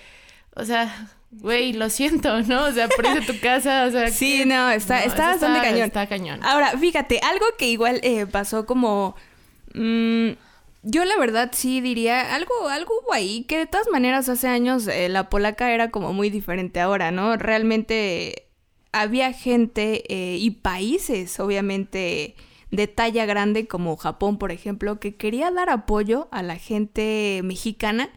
o 0.54 0.64
sea, 0.64 1.10
güey, 1.30 1.72
lo 1.72 1.90
siento, 1.90 2.42
¿no? 2.46 2.64
O 2.64 2.72
sea, 2.72 2.88
prende 2.88 3.22
tu 3.22 3.38
casa, 3.40 3.86
o 3.86 3.90
sea... 3.90 4.08
Sí, 4.10 4.44
no, 4.46 4.70
está, 4.70 5.02
está 5.02 5.32
bastante 5.32 5.60
cañón. 5.60 5.86
Está 5.86 6.06
cañón. 6.06 6.40
Ahora, 6.44 6.76
fíjate, 6.78 7.20
algo 7.22 7.46
que 7.58 7.68
igual 7.68 8.00
eh, 8.02 8.26
pasó 8.26 8.66
como... 8.66 9.16
Mm, 9.74 10.30
yo 10.86 11.04
la 11.04 11.18
verdad 11.18 11.50
sí 11.52 11.80
diría 11.80 12.34
algo, 12.34 12.68
algo 12.68 12.94
ahí, 13.12 13.42
que 13.44 13.58
de 13.58 13.66
todas 13.66 13.88
maneras 13.90 14.28
hace 14.28 14.46
años 14.46 14.86
eh, 14.86 15.08
la 15.08 15.28
polaca 15.28 15.72
era 15.72 15.90
como 15.90 16.12
muy 16.12 16.30
diferente 16.30 16.80
ahora, 16.80 17.10
¿no? 17.10 17.36
Realmente 17.36 18.46
había 18.92 19.32
gente 19.32 20.04
eh, 20.08 20.36
y 20.38 20.52
países, 20.52 21.40
obviamente, 21.40 22.36
de 22.70 22.86
talla 22.86 23.26
grande 23.26 23.66
como 23.66 23.96
Japón, 23.96 24.38
por 24.38 24.52
ejemplo, 24.52 25.00
que 25.00 25.16
quería 25.16 25.50
dar 25.50 25.70
apoyo 25.70 26.28
a 26.30 26.42
la 26.42 26.56
gente 26.56 27.40
mexicana 27.42 28.08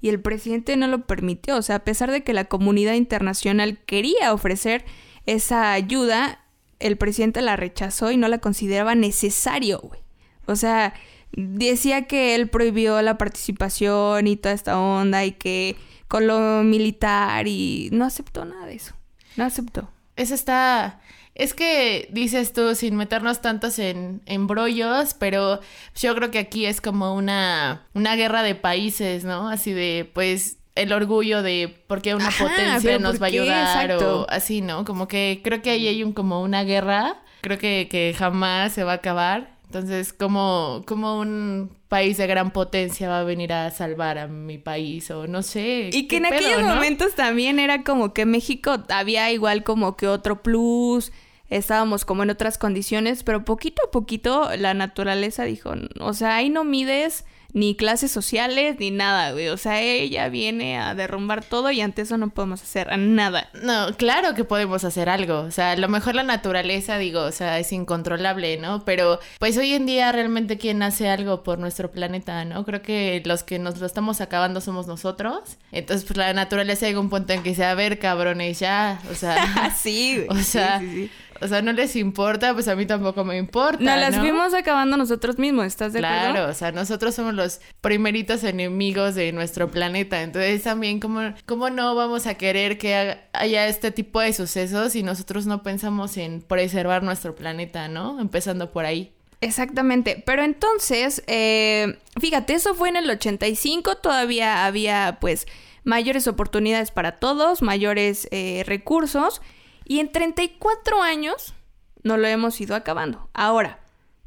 y 0.00 0.08
el 0.08 0.20
presidente 0.20 0.76
no 0.76 0.88
lo 0.88 1.06
permitió. 1.06 1.56
O 1.56 1.62
sea, 1.62 1.76
a 1.76 1.84
pesar 1.84 2.10
de 2.10 2.24
que 2.24 2.32
la 2.32 2.46
comunidad 2.46 2.94
internacional 2.94 3.78
quería 3.86 4.34
ofrecer 4.34 4.84
esa 5.26 5.72
ayuda, 5.72 6.44
el 6.80 6.96
presidente 6.96 7.40
la 7.40 7.54
rechazó 7.54 8.10
y 8.10 8.16
no 8.16 8.26
la 8.26 8.38
consideraba 8.38 8.96
necesario, 8.96 9.80
güey. 9.80 10.00
O 10.46 10.56
sea, 10.56 10.94
decía 11.32 12.06
que 12.06 12.34
él 12.34 12.48
prohibió 12.48 13.00
la 13.02 13.18
participación 13.18 14.26
y 14.26 14.36
toda 14.36 14.54
esta 14.54 14.78
onda 14.78 15.24
y 15.24 15.32
que 15.32 15.76
con 16.08 16.26
lo 16.26 16.62
militar 16.62 17.46
y 17.48 17.88
no 17.92 18.04
aceptó 18.04 18.44
nada 18.44 18.66
de 18.66 18.74
eso. 18.74 18.94
No 19.36 19.44
aceptó. 19.44 19.90
Eso 20.16 20.34
está 20.34 21.00
es 21.36 21.52
que 21.52 22.08
dices 22.12 22.54
tú, 22.54 22.74
sin 22.74 22.96
meternos 22.96 23.42
tantos 23.42 23.78
en 23.78 24.22
embrollos, 24.24 25.12
pero 25.12 25.60
yo 25.94 26.14
creo 26.14 26.30
que 26.30 26.38
aquí 26.38 26.64
es 26.64 26.80
como 26.80 27.14
una, 27.14 27.86
una 27.92 28.16
guerra 28.16 28.42
de 28.42 28.54
países, 28.54 29.24
¿no? 29.24 29.50
Así 29.50 29.72
de, 29.72 30.10
pues, 30.14 30.56
el 30.74 30.92
orgullo 30.94 31.42
de 31.42 31.82
por 31.86 32.00
qué 32.00 32.14
una 32.14 32.30
potencia 32.30 32.98
nos 32.98 33.20
va 33.20 33.26
a 33.26 33.28
ayudar 33.28 33.92
o 34.02 34.26
así, 34.30 34.62
¿no? 34.62 34.86
Como 34.86 35.08
que 35.08 35.42
creo 35.44 35.60
que 35.60 35.70
ahí 35.70 35.86
hay 35.86 36.02
un 36.02 36.14
como 36.14 36.40
una 36.40 36.64
guerra, 36.64 37.18
creo 37.42 37.58
que, 37.58 37.86
que 37.90 38.14
jamás 38.16 38.72
se 38.72 38.84
va 38.84 38.92
a 38.92 38.96
acabar. 38.96 39.55
Entonces, 39.66 40.12
como, 40.12 40.84
como 40.86 41.18
un 41.18 41.70
país 41.88 42.16
de 42.16 42.26
gran 42.26 42.52
potencia 42.52 43.08
va 43.08 43.20
a 43.20 43.24
venir 43.24 43.52
a 43.52 43.70
salvar 43.70 44.16
a 44.18 44.28
mi 44.28 44.58
país 44.58 45.10
o 45.10 45.26
no 45.26 45.42
sé. 45.42 45.90
Y 45.92 46.08
que 46.08 46.18
en 46.18 46.26
aquellos 46.26 46.62
momentos 46.62 47.14
también 47.14 47.58
era 47.58 47.82
como 47.82 48.12
que 48.12 48.26
México 48.26 48.84
había 48.88 49.30
igual 49.32 49.64
como 49.64 49.96
que 49.96 50.06
otro 50.06 50.42
plus, 50.42 51.12
estábamos 51.48 52.04
como 52.04 52.22
en 52.22 52.30
otras 52.30 52.58
condiciones, 52.58 53.22
pero 53.22 53.44
poquito 53.44 53.82
a 53.86 53.90
poquito 53.90 54.50
la 54.56 54.74
naturaleza 54.74 55.44
dijo, 55.44 55.72
o 56.00 56.12
sea, 56.12 56.36
ahí 56.36 56.48
no 56.48 56.64
mides 56.64 57.24
ni 57.56 57.74
clases 57.74 58.10
sociales 58.10 58.76
ni 58.78 58.90
nada, 58.90 59.32
güey. 59.32 59.48
O 59.48 59.56
sea, 59.56 59.80
ella 59.80 60.28
viene 60.28 60.78
a 60.78 60.94
derrumbar 60.94 61.42
todo 61.42 61.70
y 61.70 61.80
ante 61.80 62.02
eso 62.02 62.18
no 62.18 62.28
podemos 62.28 62.62
hacer 62.62 62.98
nada. 62.98 63.48
No, 63.62 63.96
claro 63.96 64.34
que 64.34 64.44
podemos 64.44 64.84
hacer 64.84 65.08
algo. 65.08 65.38
O 65.40 65.50
sea, 65.50 65.70
a 65.70 65.76
lo 65.76 65.88
mejor 65.88 66.16
la 66.16 66.22
naturaleza, 66.22 66.98
digo, 66.98 67.22
o 67.22 67.32
sea, 67.32 67.58
es 67.58 67.72
incontrolable, 67.72 68.58
¿no? 68.58 68.84
Pero 68.84 69.20
pues 69.38 69.56
hoy 69.56 69.72
en 69.72 69.86
día 69.86 70.12
realmente 70.12 70.58
quien 70.58 70.82
hace 70.82 71.08
algo 71.08 71.42
por 71.42 71.58
nuestro 71.58 71.90
planeta, 71.90 72.44
¿no? 72.44 72.62
Creo 72.66 72.82
que 72.82 73.22
los 73.24 73.42
que 73.42 73.58
nos 73.58 73.78
lo 73.78 73.86
estamos 73.86 74.20
acabando 74.20 74.60
somos 74.60 74.86
nosotros. 74.86 75.56
Entonces, 75.72 76.06
pues 76.06 76.18
la 76.18 76.34
naturaleza 76.34 76.84
llega 76.84 76.98
a 76.98 77.00
un 77.00 77.08
punto 77.08 77.32
en 77.32 77.42
que 77.42 77.48
dice, 77.48 77.64
a 77.64 77.74
ver, 77.74 77.98
cabrones, 77.98 78.58
ya. 78.58 79.00
O 79.10 79.14
sea, 79.14 79.74
sí, 79.78 80.26
O 80.28 80.36
sea, 80.36 80.80
sí, 80.80 80.90
sí, 80.90 81.10
o 81.40 81.48
sea, 81.48 81.62
no 81.62 81.72
les 81.72 81.96
importa, 81.96 82.52
pues 82.54 82.68
a 82.68 82.76
mí 82.76 82.86
tampoco 82.86 83.24
me 83.24 83.36
importa. 83.36 83.82
No, 83.82 83.96
las 83.96 84.16
fuimos 84.16 84.54
acabando 84.54 84.96
nosotros 84.96 85.38
mismos, 85.38 85.66
¿estás 85.66 85.92
de 85.92 86.00
acuerdo? 86.00 86.32
Claro, 86.32 86.50
o 86.50 86.54
sea, 86.54 86.72
nosotros 86.72 87.14
somos 87.14 87.34
los 87.34 87.60
primeritos 87.80 88.44
enemigos 88.44 89.14
de 89.14 89.32
nuestro 89.32 89.70
planeta. 89.70 90.22
Entonces 90.22 90.62
también, 90.62 91.00
¿cómo, 91.00 91.34
cómo 91.46 91.70
no 91.70 91.94
vamos 91.94 92.26
a 92.26 92.34
querer 92.34 92.78
que 92.78 93.18
haya 93.32 93.66
este 93.66 93.90
tipo 93.90 94.20
de 94.20 94.32
sucesos 94.32 94.92
si 94.92 95.02
nosotros 95.02 95.46
no 95.46 95.62
pensamos 95.62 96.16
en 96.16 96.42
preservar 96.42 97.02
nuestro 97.02 97.34
planeta, 97.34 97.88
¿no? 97.88 98.20
Empezando 98.20 98.70
por 98.72 98.84
ahí. 98.84 99.12
Exactamente, 99.40 100.22
pero 100.24 100.42
entonces, 100.42 101.22
eh, 101.26 101.98
fíjate, 102.18 102.54
eso 102.54 102.74
fue 102.74 102.88
en 102.88 102.96
el 102.96 103.10
85, 103.10 103.96
todavía 103.98 104.64
había 104.64 105.18
pues 105.20 105.46
mayores 105.84 106.26
oportunidades 106.26 106.90
para 106.90 107.12
todos, 107.12 107.62
mayores 107.62 108.28
eh, 108.30 108.64
recursos. 108.66 109.40
Y 109.88 110.00
en 110.00 110.10
34 110.10 111.00
años 111.00 111.54
no 112.02 112.16
lo 112.16 112.26
hemos 112.26 112.60
ido 112.60 112.74
acabando. 112.74 113.30
Ahora, 113.32 113.80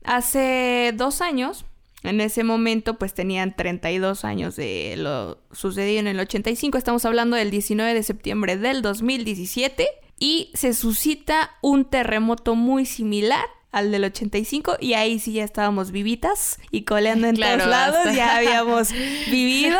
hace 0.04 0.94
dos 0.96 1.22
años, 1.22 1.66
En 2.02 2.22
ese 2.22 2.46
momento, 2.46 2.98
pues 2.98 3.14
tenían 3.14 3.54
32 3.54 4.24
años 4.24 4.56
de 4.56 4.96
lo 4.96 5.38
sucedido 5.52 6.00
en 6.00 6.08
el 6.08 6.18
85. 6.18 6.78
Estamos 6.78 7.04
hablando 7.04 7.36
del 7.36 7.52
19 7.52 7.94
de 7.94 8.04
septiembre 8.04 8.56
del 8.56 8.82
2017. 8.82 9.86
Y 10.18 10.50
se 10.54 10.74
suscita 10.74 11.58
un 11.62 11.84
terremoto 11.84 12.56
muy 12.56 12.86
similar 12.86 13.44
al 13.72 13.92
del 13.92 14.06
85 14.06 14.78
y 14.80 14.94
ahí 14.94 15.20
sí 15.20 15.34
ya 15.34 15.44
estábamos 15.44 15.92
vivitas 15.92 16.60
y 16.72 16.84
coleando 16.84 17.28
en 17.28 17.36
todos 17.36 17.68
lados, 17.68 18.16
ya 18.16 18.36
habíamos 18.38 18.92
vivido, 18.92 19.78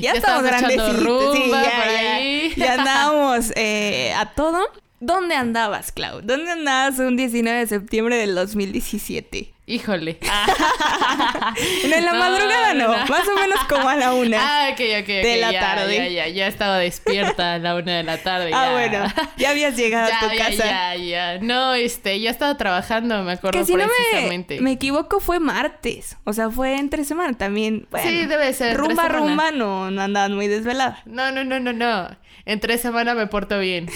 ya, 0.00 0.12
estábamos 0.12 0.44
grandecitos, 0.44 1.36
sí, 1.36 1.50
ya, 1.50 2.56
ya, 2.56 2.74
andábamos 2.74 3.52
eh, 3.56 4.14
a 4.16 4.26
todo. 4.34 4.60
¿Dónde 5.02 5.34
andabas, 5.34 5.92
Clau? 5.92 6.20
¿Dónde 6.20 6.50
andabas 6.50 6.98
un 6.98 7.16
19 7.16 7.60
de 7.60 7.66
septiembre 7.66 8.16
del 8.16 8.34
2017? 8.34 9.54
Híjole. 9.70 10.18
en 11.84 12.04
la 12.04 12.12
madrugada 12.12 12.74
no, 12.74 12.88
más 12.88 13.28
o 13.28 13.34
menos 13.36 13.60
como 13.68 13.88
a 13.88 13.94
la 13.94 14.14
una. 14.14 14.38
Ah, 14.40 14.70
ok, 14.72 14.80
ok, 15.02 15.06
De 15.06 15.36
la 15.40 15.52
tarde. 15.52 15.96
Ya, 15.96 16.08
ya, 16.08 16.28
ya 16.28 16.46
estaba 16.48 16.78
despierta 16.78 17.54
a 17.54 17.58
la 17.60 17.76
una 17.76 17.98
de 17.98 18.02
la 18.02 18.18
tarde. 18.18 18.50
Ah, 18.52 18.72
bueno, 18.72 19.04
ya 19.36 19.50
habías 19.50 19.76
llegado 19.76 20.12
a 20.12 20.18
tu 20.28 20.34
ya, 20.34 20.44
casa. 20.44 20.64
Ya, 20.64 20.96
ya, 20.96 21.38
No, 21.38 21.74
este, 21.74 22.18
ya 22.18 22.32
estaba 22.32 22.56
trabajando, 22.56 23.22
me 23.22 23.32
acuerdo 23.32 23.60
que 23.60 23.64
si 23.64 23.74
precisamente. 23.74 24.56
No 24.56 24.62
me, 24.62 24.70
me, 24.70 24.72
equivoco, 24.72 25.20
fue 25.20 25.38
martes. 25.38 26.16
O 26.24 26.32
sea, 26.32 26.50
fue 26.50 26.76
entre 26.76 27.04
semana 27.04 27.38
también. 27.38 27.86
sí, 28.02 28.26
debe 28.26 28.52
ser. 28.52 28.76
Rumba, 28.76 29.06
rumba, 29.06 29.52
no, 29.52 29.92
no 29.92 30.02
andaban 30.02 30.34
muy 30.34 30.48
desvelada. 30.48 31.00
No, 31.06 31.30
no, 31.30 31.44
no, 31.44 31.60
no, 31.60 31.72
no. 31.72 32.08
Entre 32.44 32.76
semana 32.78 33.14
me 33.14 33.28
porto 33.28 33.60
bien. 33.60 33.88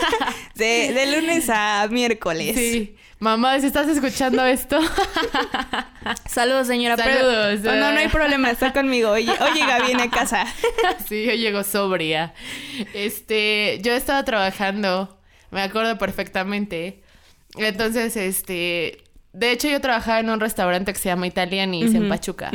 de, 0.54 0.92
de 0.92 1.18
lunes 1.18 1.48
a 1.48 1.86
miércoles. 1.90 2.54
Sí. 2.54 2.96
Mamá, 3.24 3.58
si 3.58 3.68
estás 3.68 3.88
escuchando 3.88 4.44
esto. 4.58 4.78
Saludos, 6.28 6.66
señora. 6.66 6.94
Saludos. 6.98 7.60
no, 7.60 7.90
no 7.90 7.98
hay 7.98 8.08
problema, 8.08 8.50
está 8.50 8.74
conmigo. 8.74 9.12
Oye, 9.12 9.32
oye 9.40 9.64
viene 9.86 10.02
a 10.02 10.10
casa. 10.10 10.44
sí, 11.08 11.24
yo 11.24 11.32
llego 11.32 11.62
sobria. 11.62 12.34
Este, 12.92 13.80
yo 13.82 13.94
estaba 13.94 14.22
trabajando, 14.26 15.18
me 15.50 15.62
acuerdo 15.62 15.96
perfectamente. 15.96 17.02
Entonces, 17.56 18.14
este, 18.18 19.02
de 19.32 19.52
hecho 19.52 19.68
yo 19.68 19.80
trabajaba 19.80 20.20
en 20.20 20.28
un 20.28 20.38
restaurante 20.38 20.92
que 20.92 20.98
se 20.98 21.08
llama 21.08 21.26
Italianis 21.26 21.94
en 21.94 22.10
Pachuca. 22.10 22.50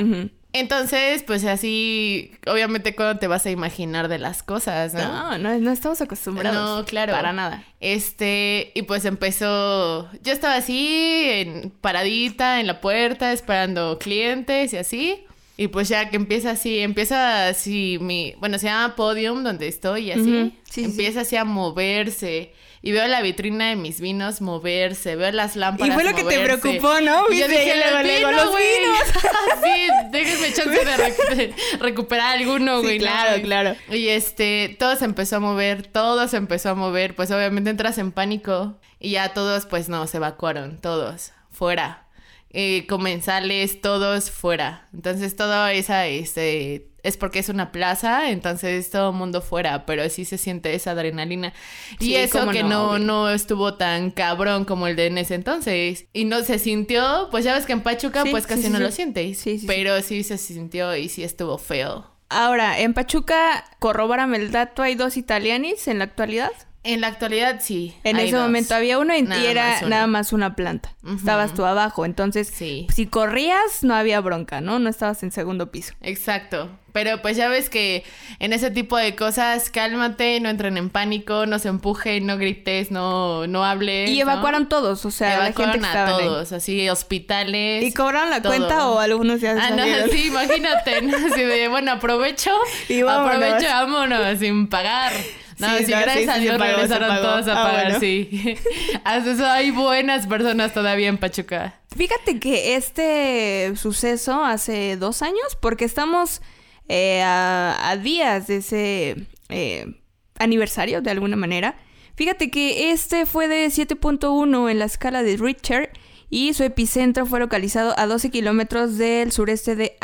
Entonces, 0.51 1.23
pues 1.23 1.45
así, 1.45 2.31
obviamente, 2.47 2.95
cuando 2.95 3.19
te 3.19 3.27
vas 3.27 3.45
a 3.45 3.51
imaginar 3.51 4.07
de 4.07 4.17
las 4.17 4.41
cosas, 4.41 4.95
¿no? 4.95 5.37
No, 5.37 5.59
no, 5.59 5.71
estamos 5.71 6.01
acostumbrados. 6.01 6.79
No, 6.79 6.85
claro. 6.85 7.13
Para 7.13 7.33
nada. 7.33 7.63
Este, 7.79 8.71
y 8.73 8.81
pues 8.81 9.05
empezó, 9.05 10.09
yo 10.23 10.33
estaba 10.33 10.55
así, 10.55 11.27
en, 11.29 11.69
paradita 11.69 12.59
en 12.59 12.67
la 12.67 12.81
puerta, 12.81 13.31
esperando 13.31 13.99
clientes 13.99 14.73
y 14.73 14.77
así. 14.77 15.25
Y 15.59 15.67
pues 15.67 15.89
ya 15.89 16.09
que 16.09 16.15
empieza 16.15 16.51
así, 16.51 16.79
empieza 16.79 17.49
así 17.49 17.97
mi, 17.99 18.33
bueno, 18.37 18.57
se 18.57 18.67
llama 18.67 18.95
Podium 18.95 19.43
donde 19.43 19.67
estoy 19.67 20.05
y 20.05 20.11
así. 20.13 20.53
sí, 20.69 20.85
empieza 20.85 21.19
así 21.19 21.35
a 21.35 21.43
moverse 21.43 22.53
y 22.81 22.93
veo 22.93 23.05
la 23.09 23.21
vitrina 23.21 23.67
de 23.67 23.75
mis 23.75 23.99
vinos 23.99 24.39
moverse, 24.39 25.17
veo 25.17 25.33
las 25.33 25.57
lámparas 25.57 25.89
Y 25.89 25.91
fue 25.91 26.05
lo 26.05 26.15
que 26.15 26.23
te 26.23 26.39
preocupó, 26.39 27.01
¿no? 27.01 27.25
Y 27.29 27.39
yo 27.39 27.49
dije, 27.49 27.73
los 27.75 28.55
vinos. 28.55 28.99
sí, 29.61 29.87
déjenme 30.11 30.53
chance 30.53 31.35
de, 31.35 31.53
recuperar 31.81 32.37
alguno, 32.37 32.81
güey. 32.81 32.97
claro, 32.97 33.41
claro. 33.41 33.75
Y 33.91 34.07
este, 34.07 34.77
todo 34.79 34.95
se 34.95 35.03
empezó 35.03 35.35
a 35.35 35.39
mover, 35.41 35.87
todo 35.87 36.29
se 36.29 36.37
empezó 36.37 36.69
a 36.69 36.75
mover, 36.75 37.17
pues 37.17 37.31
obviamente 37.31 37.69
entras 37.69 37.97
en 37.97 38.13
pánico 38.13 38.79
y 38.97 39.11
ya 39.11 39.33
todos, 39.33 39.65
pues 39.65 39.89
no, 39.89 40.07
se 40.07 40.15
evacuaron, 40.15 40.77
todos, 40.77 41.33
fuera. 41.51 42.05
Eh, 42.51 42.87
comensales, 42.87 43.79
todos 43.79 44.31
fuera. 44.31 44.87
Entonces 44.93 45.35
todo 45.35 45.67
esa, 45.67 46.07
este, 46.07 46.89
es 47.03 47.17
porque 47.17 47.39
es 47.39 47.49
una 47.49 47.71
plaza, 47.71 48.31
entonces 48.31 48.89
todo 48.89 49.11
el 49.11 49.15
mundo 49.15 49.41
fuera, 49.41 49.85
pero 49.85 50.07
sí 50.09 50.25
se 50.25 50.37
siente 50.37 50.73
esa 50.73 50.91
adrenalina. 50.91 51.53
y 51.99 52.15
eso 52.15 52.49
que 52.49 52.63
no, 52.63 52.97
no, 52.97 53.29
estuvo 53.29 53.75
tan 53.75 54.11
cabrón 54.11 54.65
como 54.65 54.87
el 54.87 54.95
de 54.95 55.07
en 55.07 55.17
ese 55.19 55.35
entonces. 55.35 56.07
Y 56.11 56.25
no 56.25 56.43
se 56.43 56.59
sintió, 56.59 57.27
pues 57.31 57.45
ya 57.45 57.53
ves 57.53 57.65
que 57.65 57.73
en 57.73 57.81
Pachuca 57.81 58.23
pues 58.29 58.47
casi 58.47 58.69
no 58.69 58.79
lo 58.79 58.91
sientes. 58.91 59.43
Pero 59.67 60.01
sí 60.01 60.23
se 60.23 60.37
sintió 60.37 60.95
y 60.95 61.09
sí 61.09 61.23
estuvo 61.23 61.57
feo. 61.57 62.15
Ahora, 62.29 62.79
en 62.79 62.93
Pachuca, 62.93 63.65
corrobárame 63.79 64.37
el 64.37 64.51
dato, 64.51 64.83
¿hay 64.83 64.93
dos 64.93 65.17
italianis 65.17 65.87
en 65.87 65.97
la 65.97 66.05
actualidad? 66.05 66.51
En 66.83 67.01
la 67.01 67.07
actualidad 67.07 67.59
sí. 67.61 67.93
En 68.03 68.17
ese 68.17 68.37
momento 68.37 68.73
había 68.73 68.99
uno 68.99 69.13
y, 69.15 69.27
era 69.45 69.81
nada 69.81 70.07
más 70.07 70.31
una 70.31 70.55
planta. 70.55 70.95
Estabas 71.15 71.53
tú 71.53 71.65
abajo, 71.65 72.05
entonces 72.05 72.47
si 72.47 73.07
corrías 73.09 73.83
no 73.83 73.95
había 73.95 74.21
bronca, 74.21 74.61
¿no? 74.61 74.79
No 74.79 74.89
estabas 74.89 75.21
en 75.23 75.31
segundo 75.31 75.71
piso. 75.71 75.93
Exacto. 76.01 76.69
Pero 76.91 77.21
pues 77.21 77.37
ya 77.37 77.49
ves 77.49 77.69
que 77.69 78.03
en 78.39 78.53
ese 78.53 78.71
tipo 78.71 78.97
de 78.97 79.15
cosas, 79.15 79.69
cálmate, 79.69 80.39
no 80.39 80.49
entren 80.49 80.77
en 80.77 80.89
pánico, 80.89 81.45
no 81.45 81.59
se 81.59 81.67
empujen, 81.67 82.25
no 82.25 82.37
grites, 82.37 82.91
no, 82.91 83.45
no 83.47 83.63
hables. 83.63 84.09
Y 84.09 84.19
evacuaron 84.19 84.69
todos, 84.69 85.05
o 85.05 85.11
sea, 85.11 85.35
evacuaron 85.35 85.85
a 85.85 86.05
todos, 86.07 86.51
así, 86.51 86.89
hospitales. 86.89 87.83
¿Y 87.83 87.93
cobraron 87.93 88.29
la 88.29 88.41
cuenta 88.41 88.89
o 88.89 88.99
algunos 88.99 89.41
ya 89.41 89.55
Ah, 89.59 89.71
no, 89.71 89.83
sí, 90.11 90.27
imagínate, 90.27 90.95
así 90.95 91.43
de, 91.43 91.67
bueno, 91.67 91.91
aprovecho, 91.91 92.51
y 92.89 93.01
aprovecho, 93.01 93.67
vámonos, 93.67 94.39
sin 94.39 94.67
pagar. 94.67 95.13
No, 95.59 95.77
sí, 95.77 95.85
si 95.85 95.91
gracias 95.91 96.29
a 96.29 96.39
Dios 96.39 96.57
regresaron 96.57 97.17
todos 97.17 97.47
a 97.47 97.61
ah, 97.61 97.67
pagar, 97.67 97.99
sí. 97.99 98.57
Hasta 99.03 99.31
eso 99.31 99.45
hay 99.45 99.71
buenas 99.71 100.25
personas 100.25 100.73
todavía 100.73 101.09
en 101.09 101.17
Pachuca. 101.17 101.81
Fíjate 101.95 102.39
que 102.39 102.75
este 102.75 103.75
suceso 103.75 104.43
hace 104.43 104.95
dos 104.95 105.21
años, 105.21 105.57
porque 105.59 105.83
estamos 105.83 106.41
eh, 106.87 107.21
a, 107.23 107.97
días 108.01 108.47
de 108.47 108.57
ese 108.57 109.27
eh, 109.49 110.01
aniversario, 110.37 111.01
de 111.01 111.11
alguna 111.11 111.35
manera. 111.35 111.75
Fíjate 112.15 112.49
que 112.51 112.91
este 112.91 113.25
fue 113.25 113.47
de 113.47 113.67
7.1 113.67 114.71
en 114.71 114.79
la 114.79 114.85
escala 114.85 115.23
de 115.23 115.37
Richter 115.37 115.91
y 116.29 116.53
su 116.53 116.63
epicentro 116.63 117.25
fue 117.25 117.39
localizado 117.39 117.93
a 117.97 118.05
12 118.07 118.29
kilómetros 118.29 118.97
del 118.97 119.31
sureste 119.31 119.75
de 119.75 119.97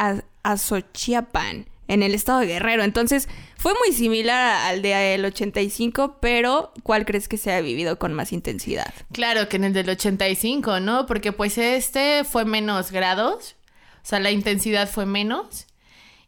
Azochiapan 0.43 1.67
en 1.87 2.03
el 2.03 2.13
estado 2.13 2.39
de 2.39 2.47
Guerrero. 2.47 2.83
Entonces, 2.83 3.27
fue 3.57 3.73
muy 3.83 3.93
similar 3.93 4.67
al 4.67 4.81
del 4.81 5.25
85, 5.25 6.17
pero 6.21 6.71
¿cuál 6.83 7.05
crees 7.05 7.27
que 7.27 7.37
se 7.37 7.51
ha 7.53 7.61
vivido 7.61 7.99
con 7.99 8.13
más 8.13 8.31
intensidad? 8.33 8.93
Claro 9.11 9.49
que 9.49 9.57
en 9.57 9.65
el 9.65 9.73
del 9.73 9.89
85, 9.89 10.79
¿no? 10.79 11.05
Porque 11.05 11.31
pues 11.31 11.57
este 11.57 12.23
fue 12.23 12.45
menos 12.45 12.91
grados, 12.91 13.55
o 14.03 14.07
sea, 14.07 14.19
la 14.19 14.31
intensidad 14.31 14.89
fue 14.89 15.05
menos. 15.05 15.65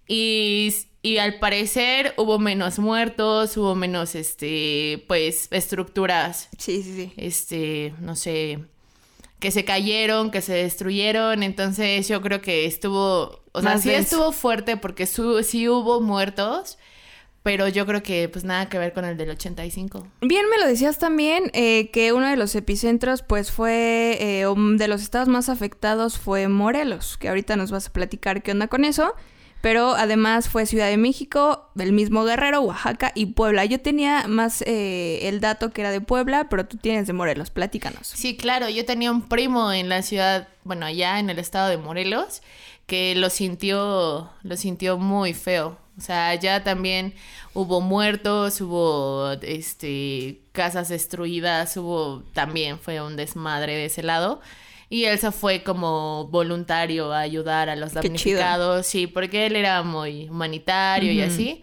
Y, 0.08 0.74
y 1.02 1.18
al 1.18 1.38
parecer 1.40 2.14
hubo 2.18 2.40
menos 2.40 2.80
muertos, 2.80 3.56
hubo 3.58 3.76
menos, 3.76 4.16
este, 4.16 5.04
pues, 5.08 5.48
estructuras. 5.52 6.50
Sí, 6.58 6.82
sí, 6.82 6.96
sí. 6.96 7.14
Este, 7.18 7.94
no 8.00 8.16
sé, 8.16 8.60
que 9.40 9.52
se 9.52 9.66
cayeron, 9.66 10.32
que 10.32 10.42
se 10.42 10.54
destruyeron. 10.54 11.44
Entonces 11.44 12.08
yo 12.08 12.22
creo 12.22 12.42
que 12.42 12.66
estuvo, 12.66 13.44
o 13.52 13.62
sea, 13.62 13.78
sí 13.78 13.92
estuvo 13.92 14.32
fuerte 14.32 14.78
porque 14.78 15.06
sí 15.06 15.70
hubo 15.70 16.02
muertos. 16.02 16.78
Pero 17.44 17.70
yo 17.70 17.86
creo 17.86 18.04
que 18.04 18.28
pues 18.28 18.44
nada 18.44 18.68
que 18.68 18.78
ver 18.78 18.92
con 18.92 19.06
el 19.06 19.16
del 19.16 19.30
85. 19.30 20.06
Bien, 20.20 20.50
me 20.50 20.58
lo 20.58 20.68
decías 20.68 21.00
también 21.00 21.50
eh, 21.54 21.90
que 21.92 22.12
uno 22.12 22.28
de 22.28 22.36
los 22.36 22.54
epicentros 22.56 23.22
pues 23.22 23.54
fue, 23.54 24.18
eh, 24.20 24.46
de 24.46 24.88
los 24.90 25.02
estados 25.02 25.30
más 25.30 25.48
afectados 25.48 26.18
fue 26.18 26.50
Morelos, 26.50 27.16
que 27.16 27.30
ahorita 27.30 27.56
nos 27.56 27.72
vas 27.72 27.88
a 27.88 27.94
platicar 27.94 28.44
qué 28.44 28.52
onda 28.52 28.68
con 28.68 28.84
eso. 28.84 29.14
Pero 29.62 29.96
además 29.96 30.50
fue 30.50 30.66
Ciudad 30.66 30.88
de 30.88 30.98
México, 30.98 31.70
el 31.78 31.92
mismo 31.92 32.24
Guerrero, 32.24 32.62
Oaxaca 32.62 33.12
y 33.16 33.28
Puebla. 33.28 33.66
Yo 33.66 33.80
tenía 33.80 34.28
más 34.28 34.62
eh, 34.62 35.20
el 35.24 35.40
dato 35.40 35.72
que 35.72 35.82
era 35.82 35.92
de 35.92 36.02
Puebla, 36.02 36.48
pero 36.50 36.66
tú 36.66 36.78
tienes 36.78 37.08
de 37.08 37.14
Morelos. 37.14 37.50
Platícanos. 37.50 38.08
Sí, 38.08 38.38
claro. 38.38 38.70
Yo 38.70 38.86
tenía 38.86 39.12
un 39.12 39.24
primo 39.24 39.72
en 39.72 39.90
la 39.90 40.04
ciudad, 40.04 40.48
bueno, 40.64 40.86
allá 40.86 41.20
en 41.20 41.30
el 41.30 41.40
estado 41.40 41.70
de 41.70 41.78
Morelos, 41.78 42.42
que 42.86 43.16
lo 43.16 43.30
sintió, 43.30 44.30
lo 44.44 44.58
sintió 44.58 44.98
muy 44.98 45.34
feo. 45.34 45.78
O 45.98 46.02
sea, 46.02 46.28
allá 46.30 46.64
también 46.64 47.16
hubo 47.56 47.82
muertos, 47.82 48.62
hubo 48.62 49.32
este 49.42 50.40
casas 50.52 50.90
destruidas, 50.90 51.76
hubo 51.78 52.24
también 52.34 52.78
fue 52.78 53.02
un 53.02 53.16
desmadre 53.16 53.74
de 53.74 53.86
ese 53.86 54.04
lado. 54.04 54.40
Y 54.90 55.04
él 55.04 55.20
se 55.20 55.32
fue 55.32 55.64
como 55.64 56.28
voluntario 56.28 57.12
a 57.12 57.20
ayudar 57.20 57.70
a 57.70 57.76
los 57.76 57.94
damnificados, 57.94 58.86
sí, 58.86 59.06
porque 59.08 59.46
él 59.46 59.56
era 59.56 59.84
muy 59.84 60.30
humanitario 60.30 61.12
y 61.12 61.22
así, 61.22 61.62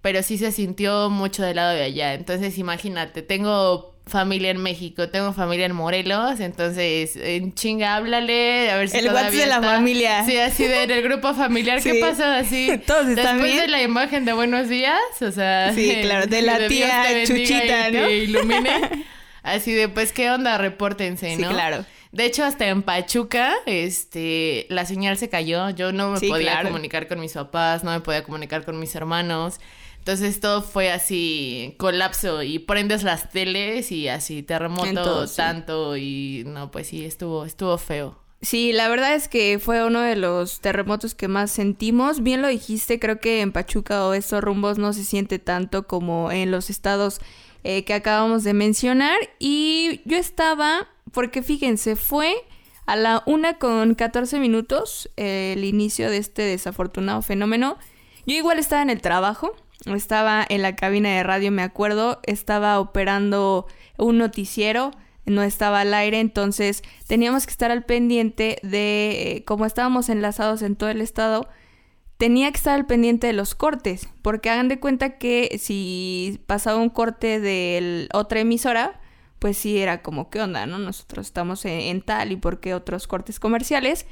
pero 0.00 0.22
sí 0.22 0.38
se 0.38 0.52
sintió 0.52 1.10
mucho 1.10 1.42
del 1.42 1.56
lado 1.56 1.74
de 1.74 1.82
allá. 1.82 2.14
Entonces, 2.14 2.58
imagínate, 2.58 3.22
tengo 3.22 3.92
familia 4.06 4.50
en 4.50 4.58
México, 4.58 5.08
tengo 5.08 5.32
familia 5.32 5.66
en 5.66 5.74
Morelos, 5.74 6.40
entonces 6.40 7.16
en 7.16 7.54
chinga 7.54 7.96
háblale, 7.96 8.70
a 8.70 8.76
ver 8.76 8.88
si 8.88 8.98
el 8.98 9.06
WhatsApp 9.06 9.32
de 9.32 9.46
la 9.46 9.62
familia. 9.62 10.24
Sí, 10.24 10.36
así 10.36 10.64
de 10.64 10.84
en 10.84 10.90
el 10.90 11.02
grupo 11.02 11.34
familiar, 11.34 11.82
¿qué 11.82 11.94
pasó 11.94 12.24
así? 12.24 12.80
Todos 12.86 13.08
están 13.08 13.38
Después 13.38 13.60
de 13.60 13.68
la 13.68 13.82
imagen 13.82 14.24
de 14.24 14.32
buenos 14.32 14.68
días, 14.68 15.00
o 15.20 15.30
sea, 15.30 15.72
sí, 15.72 15.98
claro, 16.02 16.26
de 16.26 16.42
la 16.42 16.66
tía 16.66 17.24
Chuchita, 17.26 17.90
¿no? 17.90 18.06
Que 18.06 18.18
ilumine. 18.18 19.06
Así 19.42 19.72
de, 19.72 19.88
pues, 19.88 20.12
¿qué 20.12 20.30
onda? 20.30 20.56
Repórtense, 20.56 21.36
¿no? 21.36 21.48
Sí, 21.48 21.54
claro. 21.54 21.84
De 22.12 22.26
hecho, 22.26 22.44
hasta 22.44 22.68
en 22.68 22.82
Pachuca, 22.82 23.54
este, 23.66 24.66
la 24.68 24.84
señal 24.84 25.16
se 25.16 25.28
cayó. 25.28 25.70
Yo 25.70 25.92
no 25.92 26.10
me 26.10 26.20
podía 26.20 26.62
comunicar 26.62 27.08
con 27.08 27.20
mis 27.20 27.32
papás, 27.32 27.84
no 27.84 27.90
me 27.90 28.00
podía 28.00 28.22
comunicar 28.22 28.64
con 28.64 28.78
mis 28.78 28.94
hermanos. 28.94 29.58
Entonces 29.98 30.40
todo 30.40 30.62
fue 30.62 30.90
así, 30.90 31.74
colapso, 31.78 32.42
y 32.42 32.58
prendes 32.58 33.04
las 33.04 33.30
teles 33.30 33.92
y 33.92 34.08
así, 34.08 34.42
terremoto 34.42 35.28
tanto, 35.28 35.96
y 35.96 36.42
no, 36.44 36.72
pues 36.72 36.88
sí, 36.88 37.04
estuvo, 37.04 37.44
estuvo 37.44 37.78
feo. 37.78 38.18
Sí, 38.40 38.72
la 38.72 38.88
verdad 38.88 39.14
es 39.14 39.28
que 39.28 39.60
fue 39.60 39.86
uno 39.86 40.00
de 40.00 40.16
los 40.16 40.60
terremotos 40.60 41.14
que 41.14 41.28
más 41.28 41.52
sentimos. 41.52 42.24
Bien 42.24 42.42
lo 42.42 42.48
dijiste, 42.48 42.98
creo 42.98 43.20
que 43.20 43.40
en 43.40 43.52
Pachuca 43.52 44.04
o 44.04 44.14
estos 44.14 44.42
rumbos 44.42 44.78
no 44.78 44.92
se 44.92 45.04
siente 45.04 45.38
tanto 45.38 45.86
como 45.86 46.32
en 46.32 46.50
los 46.50 46.68
estados 46.68 47.20
eh, 47.62 47.84
que 47.84 47.94
acabamos 47.94 48.42
de 48.42 48.54
mencionar. 48.54 49.16
Y 49.38 50.00
yo 50.04 50.16
estaba, 50.16 50.88
porque 51.12 51.42
fíjense, 51.42 51.96
fue 51.96 52.34
a 52.86 52.96
la 52.96 53.22
una 53.26 53.58
con 53.58 53.94
14 53.94 54.40
minutos 54.40 55.10
el 55.16 55.64
inicio 55.64 56.10
de 56.10 56.18
este 56.18 56.42
desafortunado 56.42 57.22
fenómeno. 57.22 57.78
Yo 58.26 58.34
igual 58.36 58.58
estaba 58.58 58.82
en 58.82 58.90
el 58.90 59.00
trabajo, 59.00 59.54
estaba 59.86 60.44
en 60.48 60.62
la 60.62 60.76
cabina 60.76 61.10
de 61.10 61.22
radio, 61.22 61.50
me 61.50 61.62
acuerdo, 61.62 62.20
estaba 62.24 62.78
operando 62.80 63.66
un 63.98 64.18
noticiero, 64.18 64.92
no 65.26 65.42
estaba 65.42 65.80
al 65.80 65.94
aire, 65.94 66.20
entonces 66.20 66.82
teníamos 67.06 67.46
que 67.46 67.52
estar 67.52 67.70
al 67.70 67.84
pendiente 67.84 68.58
de, 68.62 69.36
eh, 69.36 69.44
como 69.44 69.66
estábamos 69.66 70.08
enlazados 70.08 70.62
en 70.62 70.76
todo 70.76 70.90
el 70.90 71.00
estado, 71.00 71.48
tenía 72.16 72.50
que 72.50 72.56
estar 72.56 72.74
al 72.74 72.86
pendiente 72.86 73.26
de 73.26 73.32
los 73.32 73.54
cortes, 73.54 74.08
porque 74.22 74.50
hagan 74.50 74.68
de 74.68 74.80
cuenta 74.80 75.18
que 75.18 75.58
si 75.60 76.40
pasaba 76.46 76.78
un 76.78 76.90
corte 76.90 77.40
de 77.40 78.08
otra 78.12 78.40
emisora, 78.40 79.00
pues 79.42 79.58
sí 79.58 79.78
era 79.78 80.02
como, 80.02 80.30
¿qué 80.30 80.40
onda? 80.40 80.66
¿No? 80.66 80.78
Nosotros 80.78 81.26
estamos 81.26 81.64
en, 81.64 82.00
tal 82.00 82.30
y 82.30 82.36
por 82.36 82.60
qué 82.60 82.74
otros 82.74 83.08
cortes 83.08 83.40
comerciales. 83.40 84.06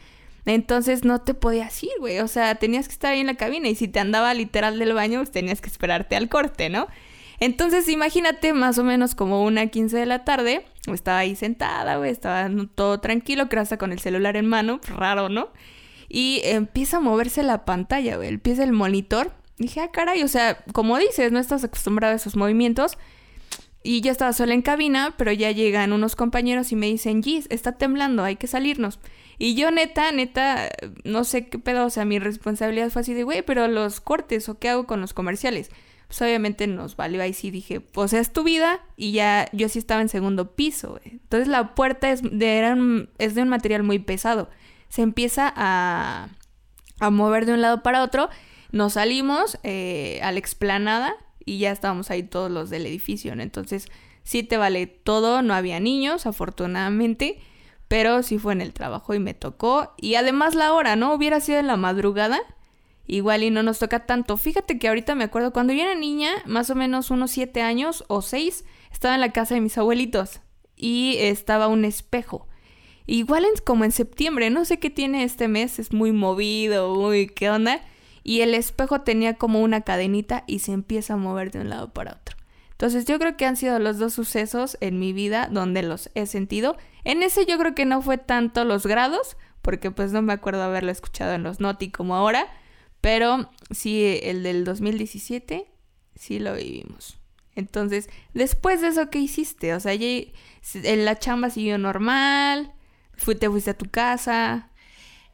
Entonces 0.45 1.05
no 1.05 1.21
te 1.21 1.35
podías 1.35 1.81
ir, 1.85 1.93
güey. 2.01 2.19
O 2.19 2.27
sea, 2.27 2.57
tenías 2.57 2.89
que 2.89 2.95
estar 2.95 3.13
ahí 3.13 3.21
en 3.21 3.29
la 3.29 3.37
cabina 3.37 3.69
y 3.69 3.77
si 3.77 3.87
te 3.87 4.01
andaba 4.01 4.35
literal 4.35 4.81
del 4.81 4.93
baño, 4.93 5.21
pues 5.21 5.31
tenías 5.31 5.61
que 5.61 5.69
esperarte 5.69 6.17
al 6.17 6.29
corte, 6.29 6.69
¿no? 6.69 6.89
Entonces 7.39 7.89
imagínate 7.89 8.53
más 8.55 8.79
o 8.79 8.83
menos 8.83 9.15
como 9.15 9.45
una 9.45 9.69
15 9.69 9.99
de 9.99 10.07
la 10.07 10.25
tarde, 10.25 10.67
estaba 10.93 11.19
ahí 11.19 11.37
sentada, 11.37 11.99
güey, 11.99 12.11
estaba 12.11 12.51
todo 12.75 12.99
tranquilo, 12.99 13.49
creo 13.49 13.63
hasta 13.63 13.77
con 13.77 13.93
el 13.93 14.01
celular 14.01 14.37
en 14.37 14.47
mano, 14.47 14.81
pues, 14.81 14.97
raro, 14.97 15.29
¿no? 15.29 15.51
Y 16.09 16.41
empieza 16.43 16.97
a 16.97 17.01
moverse 17.01 17.45
la 17.45 17.65
pantalla, 17.65 18.17
güey, 18.17 18.31
empieza 18.31 18.65
el 18.65 18.73
monitor. 18.73 19.31
dije, 19.59 19.81
ah, 19.81 19.93
caray, 19.93 20.25
o 20.25 20.29
sea, 20.29 20.65
como 20.73 20.99
dices, 20.99 21.31
no 21.31 21.39
estás 21.39 21.63
acostumbrado 21.63 22.15
a 22.15 22.17
esos 22.17 22.35
movimientos. 22.35 22.99
Y 23.83 24.03
yo 24.03 24.13
estaba 24.13 24.33
sola 24.35 24.53
en 24.53 24.63
cabina, 24.63 25.15
pero 25.17 25.33
ya 25.33 25.51
llegan 25.53 25.93
unos 25.93 26.15
compañeros 26.15 26.71
y 26.71 26.77
me 26.77 26.87
dicen, 26.87 27.23
Gis, 27.23 27.47
está 27.49 27.73
temblando, 27.73 28.23
hay 28.23 28.37
que 28.37 28.47
salirnos. 28.47 28.99
Y 29.39 29.55
yo 29.55 29.71
neta, 29.71 30.13
neta, 30.13 30.69
no 31.05 31.25
sé 31.25 31.49
qué 31.49 31.59
pedo, 31.59 31.87
o 31.87 31.91
sea, 31.91 32.05
mi 32.05 32.19
responsabilidad 32.19 32.91
fue 32.91 33.01
así 33.01 33.15
de, 33.15 33.23
güey, 33.23 33.41
pero 33.43 33.69
los 33.69 34.01
cortes 34.01 34.51
o 34.51 34.59
qué 34.59 34.69
hago 34.69 34.87
con 34.87 35.01
los 35.01 35.15
comerciales. 35.15 35.71
Pues 36.09 36.21
obviamente 36.23 36.67
nos 36.67 36.97
valió 36.97 37.23
ahí 37.23 37.33
sí 37.33 37.53
dije, 37.53 37.81
pues 37.81 38.13
es 38.13 38.33
tu 38.33 38.43
vida 38.43 38.81
y 38.97 39.13
ya 39.13 39.49
yo 39.53 39.69
sí 39.69 39.79
estaba 39.79 40.03
en 40.03 40.09
segundo 40.09 40.57
piso. 40.57 40.91
Güey. 40.91 41.21
Entonces 41.23 41.49
la 41.49 41.75
puerta 41.75 42.11
es 42.11 42.21
de, 42.23 43.07
es 43.19 43.35
de 43.35 43.43
un 43.43 43.49
material 43.49 43.85
muy 43.85 44.01
pesado. 44.01 44.51
Se 44.89 45.03
empieza 45.03 45.53
a, 45.55 46.29
a 46.99 47.11
mover 47.11 47.47
de 47.47 47.53
un 47.55 47.63
lado 47.63 47.83
para 47.85 48.03
otro. 48.03 48.29
Nos 48.73 48.95
salimos 48.95 49.59
eh, 49.63 50.19
a 50.23 50.33
la 50.33 50.39
explanada 50.41 51.15
y 51.45 51.59
ya 51.59 51.73
estábamos 51.73 52.11
ahí 52.11 52.23
todos 52.23 52.51
los 52.51 52.71
del 52.71 52.87
edificio. 52.87 53.33
Entonces 53.33 53.89
sí 54.23 54.43
te 54.43 54.57
vale 54.57 54.87
todo, 54.87 55.43
no 55.43 55.55
había 55.55 55.81
niños, 55.81 56.27
afortunadamente 56.27 57.39
pero 57.91 58.23
sí 58.23 58.39
fue 58.39 58.53
en 58.53 58.61
el 58.61 58.73
trabajo 58.73 59.15
y 59.15 59.19
me 59.19 59.35
tocó. 59.35 59.95
Y 59.97 60.15
además 60.15 60.55
la 60.55 60.73
hora, 60.75 60.95
¿no? 60.95 61.13
Hubiera 61.13 61.41
sido 61.41 61.59
en 61.59 61.67
la 61.67 61.77
madrugada, 61.77 62.39
igual 63.09 63.43
y 63.43 63.51
no 63.51 63.65
nos 63.65 63.81
toca 63.81 64.07
tanto. 64.07 64.37
Fíjate 64.37 64.79
que 64.79 64.87
ahorita 64.87 65.17
me 65.17 65.25
acuerdo, 65.25 65.53
cuando 65.53 65.73
yo 65.73 65.83
era 65.83 65.97
niña, 65.97 66.31
más 66.47 66.71
o 66.71 66.77
menos 66.77 67.11
unos 67.11 67.33
siete 67.33 67.63
años 67.63 68.05
o 68.07 68.23
seis, 68.23 68.65
estaba 68.93 69.17
en 69.17 69.21
la 69.21 69.33
casa 69.33 69.57
de 69.57 69.61
mis 69.61 69.77
abuelitos 69.77 70.39
y 70.77 71.17
estaba 71.19 71.67
un 71.67 71.85
espejo. 71.85 72.47
Igual 73.09 73.45
en, 73.45 73.51
como 73.65 73.85
en 73.85 73.91
septiembre, 73.91 74.51
no 74.51 74.65
sé 74.65 74.79
qué 74.79 74.91
tiene 74.91 75.25
este 75.25 75.49
mes, 75.49 75.81
es 75.81 75.93
muy 75.93 76.13
movido, 76.13 76.93
uy, 76.93 77.27
qué 77.27 77.51
onda. 77.51 77.83
Y 78.23 78.41
el 78.43 78.55
espejo 78.55 79.01
tenía 79.03 79.35
como 79.35 79.61
una 79.61 79.83
cadenita 79.83 80.45
y 80.47 80.61
se 80.61 80.73
empieza 80.73 81.15
a 81.15 81.17
mover 81.17 81.51
de 81.51 81.61
un 81.61 81.71
lado 81.71 81.93
para 81.93 82.13
otro. 82.13 82.37
Entonces 82.73 83.05
yo 83.05 83.19
creo 83.19 83.37
que 83.37 83.45
han 83.45 83.57
sido 83.57 83.79
los 83.79 83.99
dos 83.99 84.15
sucesos 84.15 84.79
en 84.81 84.99
mi 84.99 85.13
vida 85.13 85.49
donde 85.51 85.83
los 85.83 86.11
he 86.15 86.25
sentido. 86.27 86.77
En 87.05 87.23
ese 87.23 87.45
yo 87.45 87.59
creo 87.59 87.75
que 87.75 87.85
no 87.85 88.01
fue 88.01 88.17
tanto 88.17 88.65
los 88.65 88.87
grados, 88.87 89.37
porque 89.61 89.91
pues 89.91 90.13
no 90.13 90.23
me 90.23 90.33
acuerdo 90.33 90.63
haberlo 90.63 90.91
escuchado 90.91 91.35
en 91.35 91.43
los 91.43 91.61
Noti 91.61 91.91
como 91.91 92.15
ahora, 92.15 92.47
pero 93.03 93.51
sí 93.71 94.19
el 94.23 94.43
del 94.43 94.65
2017 94.65 95.67
sí 96.15 96.39
lo 96.39 96.55
vivimos. 96.55 97.19
Entonces, 97.55 98.09
después 98.33 98.81
de 98.81 98.89
eso, 98.89 99.11
¿qué 99.11 99.19
hiciste? 99.19 99.75
O 99.75 99.81
sea, 99.81 99.93
en 99.93 101.05
la 101.05 101.19
chamba 101.19 101.51
siguió 101.51 101.77
normal, 101.77 102.73
te 103.39 103.51
fuiste 103.51 103.71
a 103.71 103.77
tu 103.77 103.91
casa. 103.91 104.70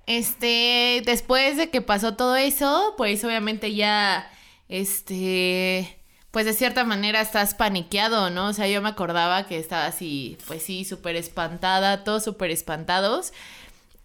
Este, 0.07 1.03
después 1.05 1.57
de 1.57 1.71
que 1.71 1.83
pasó 1.83 2.15
todo 2.17 2.37
eso, 2.37 2.95
pues 2.97 3.25
obviamente 3.25 3.75
ya, 3.75 4.31
este, 4.69 5.99
pues 6.31 6.47
de 6.47 6.53
cierta 6.53 6.85
manera 6.85 7.21
estás 7.21 7.55
paniqueado, 7.55 8.31
¿no? 8.31 8.49
O 8.49 8.53
sea, 8.53 8.69
yo 8.69 8.81
me 8.83 8.89
acordaba 8.89 9.47
que 9.47 9.59
estaba 9.59 9.87
así, 9.87 10.39
pues 10.47 10.63
sí, 10.63 10.85
súper 10.85 11.17
espantada, 11.17 12.05
todos 12.05 12.23
súper 12.25 12.51
espantados. 12.53 13.33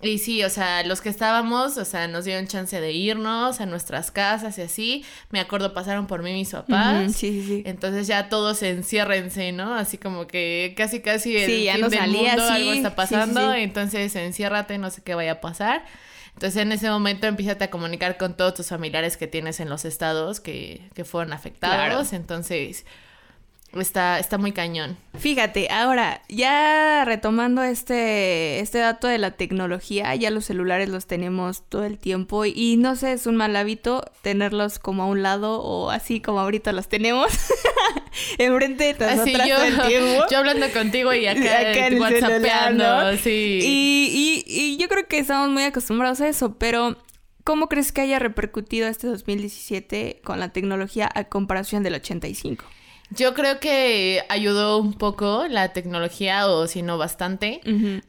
Y 0.02 0.18
sí, 0.18 0.44
o 0.44 0.50
sea, 0.50 0.84
los 0.84 1.02
que 1.02 1.10
estábamos, 1.10 1.78
o 1.78 1.86
sea, 1.86 2.08
nos 2.08 2.26
dieron 2.26 2.48
chance 2.48 2.80
de 2.80 2.92
irnos 2.92 3.62
a 3.62 3.66
nuestras 3.66 4.12
casas 4.12 4.58
y 4.58 4.62
así. 4.62 5.06
Me 5.30 5.40
acuerdo, 5.40 5.74
pasaron 5.74 6.08
por 6.08 6.24
mí 6.24 6.34
mis 6.34 6.52
papás. 6.52 7.14
sí, 7.14 7.42
sí, 7.42 7.48
sí. 7.48 7.64
Entonces 7.66 8.08
ya 8.08 8.30
todos 8.30 8.64
enciérrense, 8.64 9.52
¿no? 9.52 9.74
Así 9.76 9.98
como 9.98 10.28
que 10.28 10.74
casi, 10.76 11.02
casi 11.02 11.38
el 11.38 11.46
sí, 11.50 11.64
ya 11.66 11.78
no 11.78 11.90
salía, 11.90 12.36
mundo, 12.36 12.44
algo 12.44 12.74
está 12.74 12.96
pasando. 12.96 13.54
entonces 13.54 14.16
enciérrate, 14.16 14.78
no 14.78 14.90
sé 14.90 15.02
qué 15.04 15.16
vaya 15.16 15.34
a 15.34 15.42
pasar. 15.42 15.86
Entonces 16.34 16.62
en 16.62 16.72
ese 16.72 16.90
momento 16.90 17.28
empiezas 17.28 17.62
a 17.62 17.70
comunicar 17.70 18.18
con 18.18 18.36
todos 18.36 18.54
tus 18.56 18.68
familiares 18.68 19.18
que 19.18 19.28
tienes 19.28 19.60
en 19.60 19.70
los 19.70 19.86
estados 19.86 20.40
que, 20.40 20.82
que 20.96 21.06
fueron 21.06 21.34
afectados. 21.34 22.14
Entonces, 22.14 22.86
Está, 23.74 24.20
está 24.20 24.38
muy 24.38 24.52
cañón. 24.52 24.98
Fíjate, 25.18 25.70
ahora, 25.72 26.24
ya 26.28 27.06
retomando 27.06 27.64
este, 27.64 28.60
este 28.60 28.80
dato 28.80 29.08
de 29.08 29.18
la 29.18 29.32
tecnología, 29.32 30.14
ya 30.16 30.30
los 30.30 30.46
celulares 30.46 30.90
los 30.90 31.08
tenemos 31.08 31.64
todo 31.70 31.86
el 31.86 31.98
tiempo 31.98 32.44
y, 32.46 32.76
no 32.78 32.98
sé, 32.98 33.14
es 33.14 33.28
un 33.28 33.38
mal 33.38 33.56
hábito 33.56 34.04
tenerlos 34.22 34.78
como 34.78 35.04
a 35.04 35.06
un 35.06 35.24
lado 35.24 35.62
o 35.62 35.90
así 35.90 36.20
como 36.20 36.42
ahorita 36.42 36.74
los 36.74 36.90
tenemos 36.90 37.28
enfrente 38.38 38.94
de 38.94 39.16
nosotras 39.16 39.48
yo, 39.48 39.56
todo 39.56 39.66
el 39.66 39.82
tiempo. 39.88 40.26
Yo 40.30 40.38
hablando 40.40 40.70
contigo 40.72 41.14
y 41.14 41.28
acá, 41.28 41.72
en 41.88 42.02
WhatsAppando, 42.02 43.18
sí. 43.18 43.60
Y, 43.64 44.44
y, 44.46 44.54
y 44.54 44.78
yo 44.78 44.90
creo 44.90 45.08
que 45.08 45.20
estamos 45.20 45.50
muy 45.50 45.64
acostumbrados 45.64 46.20
a 46.20 46.28
eso, 46.28 46.58
pero 46.58 46.98
¿Cómo 47.44 47.70
crees 47.70 47.92
que 47.92 48.02
haya 48.02 48.20
repercutido 48.20 48.88
este 48.88 49.08
2017 49.08 50.22
con 50.24 50.40
la 50.40 50.50
tecnología 50.50 51.10
a 51.14 51.24
comparación 51.24 51.82
del 51.82 51.96
85? 51.96 52.66
Yo 53.14 53.34
creo 53.34 53.60
que 53.60 54.24
ayudó 54.30 54.78
un 54.78 54.94
poco 54.94 55.46
la 55.50 55.74
tecnología, 55.74 56.48
o 56.48 56.66
si 56.68 56.82
no 56.82 56.98
bastante, 56.98 57.60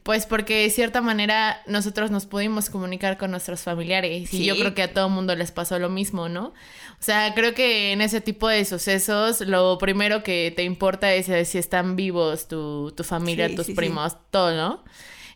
pues 0.03 0.25
porque 0.25 0.63
de 0.63 0.69
cierta 0.69 1.01
manera 1.01 1.61
nosotros 1.67 2.09
nos 2.09 2.25
pudimos 2.25 2.69
comunicar 2.69 3.17
con 3.17 3.31
nuestros 3.31 3.61
familiares 3.61 4.33
y 4.33 4.45
yo 4.45 4.55
creo 4.55 4.73
que 4.73 4.83
a 4.83 4.93
todo 4.93 5.09
mundo 5.09 5.35
les 5.35 5.51
pasó 5.51 5.77
lo 5.77 5.89
mismo, 5.89 6.29
¿no? 6.29 6.47
O 6.47 7.05
sea, 7.05 7.33
creo 7.33 7.53
que 7.53 7.91
en 7.91 7.99
ese 7.99 8.21
tipo 8.21 8.47
de 8.47 8.63
sucesos 8.63 9.41
lo 9.41 9.77
primero 9.77 10.23
que 10.23 10.53
te 10.55 10.63
importa 10.63 11.13
es 11.13 11.49
si 11.49 11.57
están 11.57 11.97
vivos 11.97 12.47
tu, 12.47 12.93
tu 12.95 13.03
familia, 13.03 13.53
tus 13.53 13.71
primos, 13.71 14.15
todo, 14.31 14.55
¿no? 14.55 14.83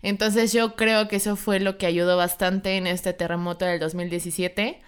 Entonces 0.02 0.54
yo 0.54 0.76
creo 0.76 1.10
que 1.10 1.18
eso 1.18 1.36
fue 1.36 1.60
lo 1.60 1.78
que 1.78 1.88
ayudó 1.88 2.16
bastante 2.16 2.78
en 2.78 2.88
este 2.88 3.12
terremoto 3.12 3.66
del 3.66 3.82
2017, 3.82 4.80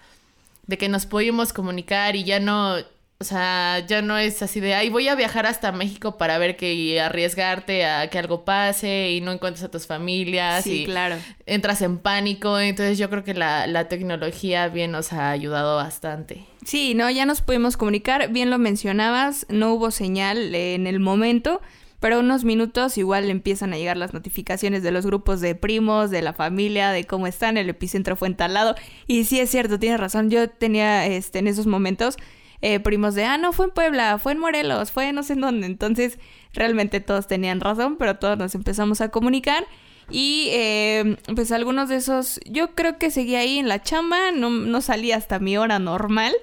de 0.66 0.78
que 0.78 0.88
nos 0.88 1.04
pudimos 1.04 1.52
comunicar 1.52 2.16
y 2.16 2.24
ya 2.24 2.40
no 2.40 2.76
o 3.20 3.24
sea, 3.24 3.84
ya 3.86 4.00
no 4.00 4.16
es 4.16 4.40
así 4.40 4.60
de, 4.60 4.74
ay, 4.74 4.88
voy 4.88 5.06
a 5.08 5.14
viajar 5.14 5.44
hasta 5.44 5.72
México 5.72 6.16
para 6.16 6.38
ver 6.38 6.56
que 6.56 6.72
y 6.72 6.96
arriesgarte 6.96 7.84
a 7.84 8.08
que 8.08 8.18
algo 8.18 8.46
pase 8.46 9.10
y 9.10 9.20
no 9.20 9.30
encuentres 9.30 9.62
a 9.62 9.70
tus 9.70 9.86
familias. 9.86 10.64
Sí, 10.64 10.82
y 10.82 10.84
claro. 10.86 11.16
Entras 11.44 11.82
en 11.82 11.98
pánico. 11.98 12.58
Entonces 12.58 12.96
yo 12.96 13.10
creo 13.10 13.22
que 13.22 13.34
la, 13.34 13.66
la 13.66 13.88
tecnología 13.88 14.68
bien 14.68 14.92
nos 14.92 15.12
ha 15.12 15.30
ayudado 15.30 15.76
bastante. 15.76 16.46
Sí, 16.64 16.94
no, 16.94 17.10
ya 17.10 17.26
nos 17.26 17.42
pudimos 17.42 17.76
comunicar. 17.76 18.32
Bien 18.32 18.48
lo 18.48 18.56
mencionabas, 18.56 19.44
no 19.50 19.74
hubo 19.74 19.90
señal 19.90 20.54
en 20.54 20.86
el 20.86 20.98
momento. 20.98 21.60
Pero 22.00 22.20
unos 22.20 22.44
minutos 22.44 22.96
igual 22.96 23.28
empiezan 23.28 23.74
a 23.74 23.76
llegar 23.76 23.98
las 23.98 24.14
notificaciones 24.14 24.82
de 24.82 24.92
los 24.92 25.04
grupos 25.04 25.42
de 25.42 25.54
primos, 25.54 26.10
de 26.10 26.22
la 26.22 26.32
familia, 26.32 26.90
de 26.92 27.04
cómo 27.04 27.26
están, 27.26 27.58
el 27.58 27.68
epicentro 27.68 28.16
fue 28.16 28.28
entalado. 28.28 28.74
Y 29.06 29.24
sí 29.24 29.38
es 29.38 29.50
cierto, 29.50 29.78
tienes 29.78 30.00
razón, 30.00 30.30
yo 30.30 30.48
tenía 30.48 31.06
este, 31.06 31.40
en 31.40 31.48
esos 31.48 31.66
momentos 31.66 32.16
eh, 32.62 32.80
primos 32.80 33.14
de, 33.14 33.24
ah, 33.24 33.38
no, 33.38 33.52
fue 33.52 33.66
en 33.66 33.72
Puebla, 33.72 34.18
fue 34.18 34.32
en 34.32 34.38
Morelos, 34.38 34.92
fue 34.92 35.12
no 35.12 35.22
sé 35.22 35.34
en 35.34 35.40
dónde. 35.40 35.66
Entonces, 35.66 36.18
realmente 36.52 37.00
todos 37.00 37.26
tenían 37.26 37.60
razón, 37.60 37.96
pero 37.96 38.16
todos 38.16 38.38
nos 38.38 38.54
empezamos 38.54 39.00
a 39.00 39.10
comunicar. 39.10 39.66
Y 40.10 40.48
eh, 40.50 41.16
pues 41.34 41.52
algunos 41.52 41.88
de 41.88 41.96
esos, 41.96 42.40
yo 42.44 42.74
creo 42.74 42.98
que 42.98 43.10
seguía 43.10 43.40
ahí 43.40 43.58
en 43.58 43.68
la 43.68 43.82
chamba, 43.82 44.32
no, 44.32 44.50
no 44.50 44.80
salía 44.80 45.16
hasta 45.16 45.38
mi 45.38 45.56
hora 45.56 45.78
normal, 45.78 46.34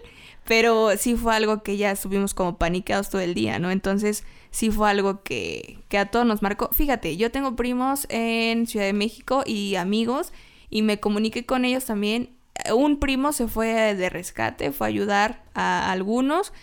pero 0.45 0.95
sí 0.97 1.15
fue 1.15 1.36
algo 1.36 1.63
que 1.63 1.75
ya 1.75 1.91
estuvimos 1.91 2.34
como 2.34 2.58
paniqueados 2.58 3.10
todo 3.10 3.21
el 3.21 3.34
día, 3.34 3.60
¿no? 3.60 3.69
Entonces 3.69 4.23
sí 4.51 4.71
fue 4.71 4.89
algo 4.89 5.21
que, 5.21 5.80
que 5.89 5.97
a 5.97 6.10
todos 6.10 6.25
nos 6.25 6.41
marcó. 6.41 6.69
Fíjate, 6.71 7.17
yo 7.17 7.30
tengo 7.30 7.56
primos 7.58 8.08
en 8.10 8.67
Ciudad 8.67 8.86
de 8.86 8.93
México 8.93 9.43
y 9.45 9.75
amigos 9.75 10.32
y 10.69 10.82
me 10.82 10.99
comuniqué 10.99 11.45
con 11.45 11.65
ellos 11.65 11.86
también. 11.86 12.37
Un 12.76 13.00
primo 13.00 13.32
se 13.32 13.48
fue 13.48 13.96
de 13.96 14.10
rescate, 14.10 14.72
fue 14.72 14.88
a 14.88 14.89
ayudar 14.89 15.43
a 15.54 15.91
algunos 15.91 16.54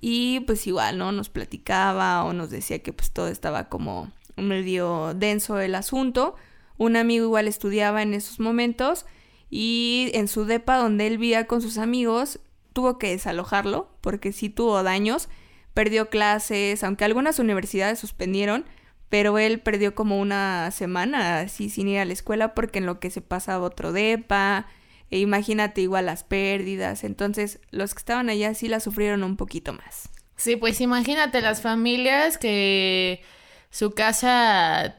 y 0.00 0.40
pues 0.40 0.66
igual, 0.66 0.98
¿no? 0.98 1.12
Nos 1.12 1.28
platicaba 1.28 2.24
o 2.24 2.32
nos 2.32 2.50
decía 2.50 2.80
que 2.80 2.92
pues 2.92 3.10
todo 3.10 3.28
estaba 3.28 3.68
como 3.68 4.10
medio 4.36 5.14
denso 5.14 5.60
el 5.60 5.74
asunto. 5.74 6.34
Un 6.78 6.96
amigo 6.96 7.26
igual 7.26 7.48
estudiaba 7.48 8.02
en 8.02 8.14
esos 8.14 8.40
momentos 8.40 9.04
y 9.50 10.10
en 10.14 10.28
su 10.28 10.44
depa 10.44 10.76
donde 10.76 11.06
él 11.06 11.18
vivía 11.18 11.46
con 11.46 11.60
sus 11.60 11.76
amigos 11.76 12.40
tuvo 12.72 12.98
que 12.98 13.10
desalojarlo 13.10 13.90
porque 14.00 14.32
sí 14.32 14.48
tuvo 14.48 14.82
daños, 14.82 15.28
perdió 15.74 16.08
clases, 16.08 16.82
aunque 16.84 17.04
algunas 17.04 17.38
universidades 17.38 17.98
suspendieron, 17.98 18.64
pero 19.08 19.38
él 19.38 19.60
perdió 19.60 19.94
como 19.94 20.20
una 20.20 20.70
semana 20.70 21.40
así 21.40 21.68
sin 21.68 21.88
ir 21.88 21.98
a 21.98 22.04
la 22.04 22.12
escuela 22.12 22.54
porque 22.54 22.78
en 22.78 22.86
lo 22.86 23.00
que 23.00 23.10
se 23.10 23.20
pasaba 23.20 23.66
otro 23.66 23.92
depa, 23.92 24.66
e 25.10 25.18
imagínate 25.18 25.80
igual 25.80 26.06
las 26.06 26.24
pérdidas, 26.24 27.04
entonces 27.04 27.60
los 27.70 27.94
que 27.94 27.98
estaban 27.98 28.30
allá 28.30 28.54
sí 28.54 28.68
la 28.68 28.80
sufrieron 28.80 29.24
un 29.24 29.36
poquito 29.36 29.72
más. 29.72 30.08
Sí, 30.36 30.56
pues 30.56 30.80
imagínate 30.80 31.40
las 31.40 31.60
familias 31.60 32.38
que 32.38 33.22
su 33.70 33.90
casa 33.90 34.96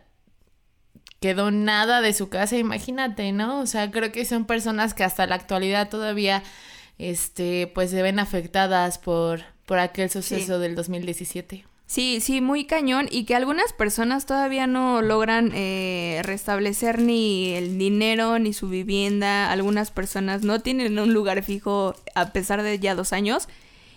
quedó 1.20 1.52
nada 1.52 2.02
de 2.02 2.14
su 2.14 2.30
casa, 2.30 2.58
imagínate, 2.58 3.32
¿no? 3.32 3.60
O 3.60 3.66
sea, 3.68 3.92
creo 3.92 4.12
que 4.12 4.26
son 4.26 4.46
personas 4.46 4.94
que 4.94 5.04
hasta 5.04 5.28
la 5.28 5.36
actualidad 5.36 5.90
todavía, 5.90 6.44
este, 6.98 7.68
pues 7.68 7.92
se 7.92 8.02
ven 8.02 8.20
afectadas 8.20 8.98
por, 8.98 9.42
por 9.66 9.80
aquel 9.80 10.10
suceso 10.10 10.60
del 10.60 10.76
2017. 10.76 11.66
Sí, 11.92 12.22
sí, 12.22 12.40
muy 12.40 12.64
cañón 12.64 13.10
y 13.12 13.26
que 13.26 13.36
algunas 13.36 13.74
personas 13.74 14.26
todavía 14.26 14.66
no 14.66 15.02
logran 15.02 15.52
eh, 15.54 16.22
restablecer 16.24 17.00
ni 17.00 17.52
el 17.52 17.78
dinero 17.78 18.40
ni 18.40 18.54
su 18.54 18.70
vivienda. 18.70 19.52
Algunas 19.52 19.92
personas 19.92 20.44
no 20.44 20.62
tienen 20.62 20.98
un 21.00 21.14
lugar 21.14 21.44
fijo 21.44 21.94
a 22.16 22.32
pesar 22.32 22.64
de 22.64 22.80
ya 22.80 22.96
dos 22.96 23.12
años. 23.12 23.50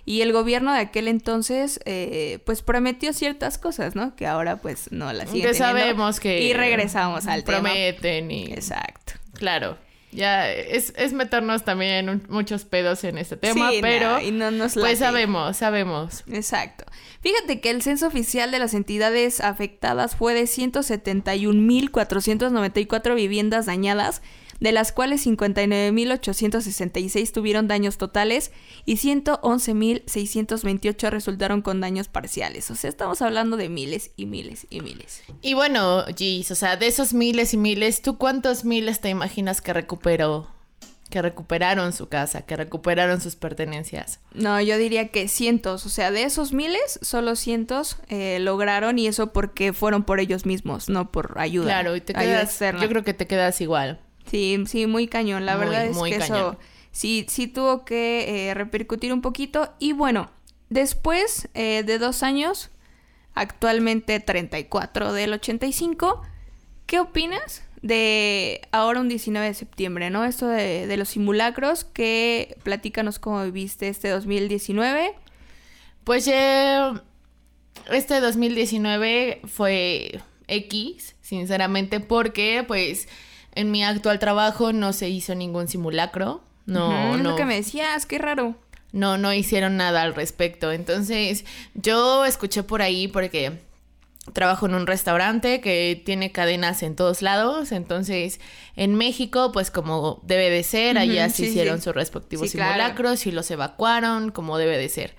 Y 0.04 0.22
el 0.22 0.32
gobierno 0.32 0.72
de 0.72 0.80
aquel 0.80 1.06
entonces, 1.06 1.78
eh, 1.84 2.40
pues 2.44 2.62
prometió 2.62 3.12
ciertas 3.12 3.58
cosas, 3.58 3.94
¿no? 3.94 4.16
Que 4.16 4.26
ahora 4.26 4.56
pues 4.56 4.90
no 4.90 5.12
las 5.12 5.30
siguen 5.30 5.52
Que 5.52 5.54
sabemos 5.54 6.18
que... 6.18 6.42
Y 6.42 6.52
regresamos 6.52 7.28
al 7.28 7.44
prometen 7.44 8.28
y... 8.28 8.46
Exacto. 8.46 9.12
Claro. 9.34 9.78
Ya 10.14 10.50
es, 10.50 10.92
es 10.96 11.12
meternos 11.12 11.64
también 11.64 12.08
en 12.08 12.22
muchos 12.28 12.64
pedos 12.64 13.02
en 13.02 13.18
este 13.18 13.36
tema, 13.36 13.70
pero 13.80 14.20
y 14.20 14.30
no 14.30 14.52
nos 14.52 14.74
pues 14.74 15.00
sabemos, 15.00 15.56
sabemos. 15.56 16.22
Exacto. 16.30 16.84
Fíjate 17.24 17.60
que 17.60 17.70
el 17.70 17.80
censo 17.80 18.06
oficial 18.06 18.50
de 18.50 18.58
las 18.58 18.74
entidades 18.74 19.40
afectadas 19.40 20.14
fue 20.14 20.34
de 20.34 20.42
171.494 20.42 23.14
viviendas 23.14 23.64
dañadas 23.64 24.20
de 24.60 24.72
las 24.72 24.92
cuales 24.92 25.26
59.866 25.26 27.32
tuvieron 27.32 27.66
daños 27.66 27.96
totales 27.96 28.52
y 28.84 28.96
111.628 28.96 31.08
resultaron 31.08 31.62
con 31.62 31.80
daños 31.80 32.08
parciales. 32.08 32.70
O 32.70 32.74
sea, 32.74 32.90
estamos 32.90 33.22
hablando 33.22 33.56
de 33.56 33.70
miles 33.70 34.10
y 34.16 34.26
miles 34.26 34.66
y 34.68 34.82
miles. 34.82 35.22
Y 35.40 35.54
bueno, 35.54 36.04
Gis, 36.14 36.50
o 36.50 36.54
sea, 36.54 36.76
de 36.76 36.88
esos 36.88 37.14
miles 37.14 37.54
y 37.54 37.56
miles, 37.56 38.02
¿tú 38.02 38.18
cuántos 38.18 38.66
miles 38.66 39.00
te 39.00 39.08
imaginas 39.08 39.62
que 39.62 39.72
recuperó? 39.72 40.53
Que 41.14 41.22
recuperaron 41.22 41.92
su 41.92 42.08
casa, 42.08 42.42
que 42.42 42.56
recuperaron 42.56 43.20
sus 43.20 43.36
pertenencias. 43.36 44.18
No, 44.32 44.60
yo 44.60 44.76
diría 44.76 45.10
que 45.12 45.28
cientos, 45.28 45.86
o 45.86 45.88
sea, 45.88 46.10
de 46.10 46.24
esos 46.24 46.52
miles, 46.52 46.98
solo 47.02 47.36
cientos 47.36 47.98
eh, 48.08 48.38
lograron 48.40 48.98
y 48.98 49.06
eso 49.06 49.32
porque 49.32 49.72
fueron 49.72 50.02
por 50.02 50.18
ellos 50.18 50.44
mismos, 50.44 50.88
no 50.88 51.12
por 51.12 51.36
ayuda. 51.38 51.66
Claro, 51.66 51.94
y 51.94 52.00
te 52.00 52.14
quedas, 52.14 52.58
yo 52.58 52.88
creo 52.88 53.04
que 53.04 53.14
te 53.14 53.28
quedas 53.28 53.60
igual. 53.60 54.00
Sí, 54.28 54.64
sí, 54.66 54.88
muy 54.88 55.06
cañón. 55.06 55.46
La 55.46 55.54
verdad 55.54 55.86
es 55.86 55.96
que 55.96 56.16
eso 56.16 56.58
sí, 56.90 57.26
sí 57.28 57.46
tuvo 57.46 57.84
que 57.84 58.48
eh, 58.48 58.54
repercutir 58.54 59.12
un 59.12 59.22
poquito. 59.22 59.72
Y 59.78 59.92
bueno, 59.92 60.32
después 60.68 61.48
eh, 61.54 61.84
de 61.86 62.00
dos 62.00 62.24
años, 62.24 62.70
actualmente 63.34 64.18
34 64.18 65.12
del 65.12 65.34
85, 65.34 66.22
¿qué 66.86 66.98
opinas 66.98 67.62
de 67.84 68.62
ahora 68.72 69.02
un 69.02 69.10
19 69.10 69.46
de 69.46 69.52
septiembre, 69.52 70.08
¿no? 70.08 70.24
Esto 70.24 70.48
de, 70.48 70.86
de 70.86 70.96
los 70.96 71.10
simulacros, 71.10 71.84
que 71.84 72.56
platícanos 72.62 73.18
cómo 73.18 73.44
viviste 73.44 73.88
este 73.88 74.08
2019. 74.08 75.12
Pues 76.02 76.26
eh, 76.26 76.94
este 77.92 78.20
2019 78.20 79.42
fue 79.44 80.22
X, 80.48 81.14
sinceramente, 81.20 82.00
porque 82.00 82.64
pues 82.66 83.06
en 83.54 83.70
mi 83.70 83.84
actual 83.84 84.18
trabajo 84.18 84.72
no 84.72 84.94
se 84.94 85.10
hizo 85.10 85.34
ningún 85.34 85.68
simulacro. 85.68 86.42
No, 86.64 87.18
no. 87.18 87.22
Lo 87.22 87.36
que 87.36 87.44
me 87.44 87.56
decías, 87.56 88.06
qué 88.06 88.16
raro. 88.16 88.56
No, 88.92 89.18
no 89.18 89.34
hicieron 89.34 89.76
nada 89.76 90.00
al 90.00 90.14
respecto. 90.14 90.72
Entonces, 90.72 91.44
yo 91.74 92.24
escuché 92.24 92.62
por 92.62 92.80
ahí 92.80 93.08
porque 93.08 93.60
trabajo 94.32 94.66
en 94.66 94.74
un 94.74 94.86
restaurante 94.86 95.60
que 95.60 96.00
tiene 96.04 96.32
cadenas 96.32 96.82
en 96.82 96.96
todos 96.96 97.20
lados. 97.20 97.72
Entonces, 97.72 98.40
en 98.76 98.94
México, 98.94 99.52
pues 99.52 99.70
como 99.70 100.20
debe 100.24 100.50
de 100.50 100.62
ser, 100.62 100.96
allá 100.96 101.28
se 101.28 101.46
hicieron 101.46 101.82
sus 101.82 101.94
respectivos 101.94 102.50
simulacros 102.50 103.26
y 103.26 103.32
los 103.32 103.50
evacuaron 103.50 104.30
como 104.30 104.56
debe 104.58 104.78
de 104.78 104.88
ser. 104.88 105.14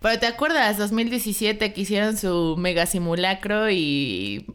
Pero 0.00 0.18
¿te 0.18 0.26
acuerdas? 0.26 0.78
2017 0.78 1.72
que 1.72 1.80
hicieron 1.80 2.16
su 2.16 2.56
mega 2.58 2.86
simulacro 2.86 3.70
y 3.70 4.46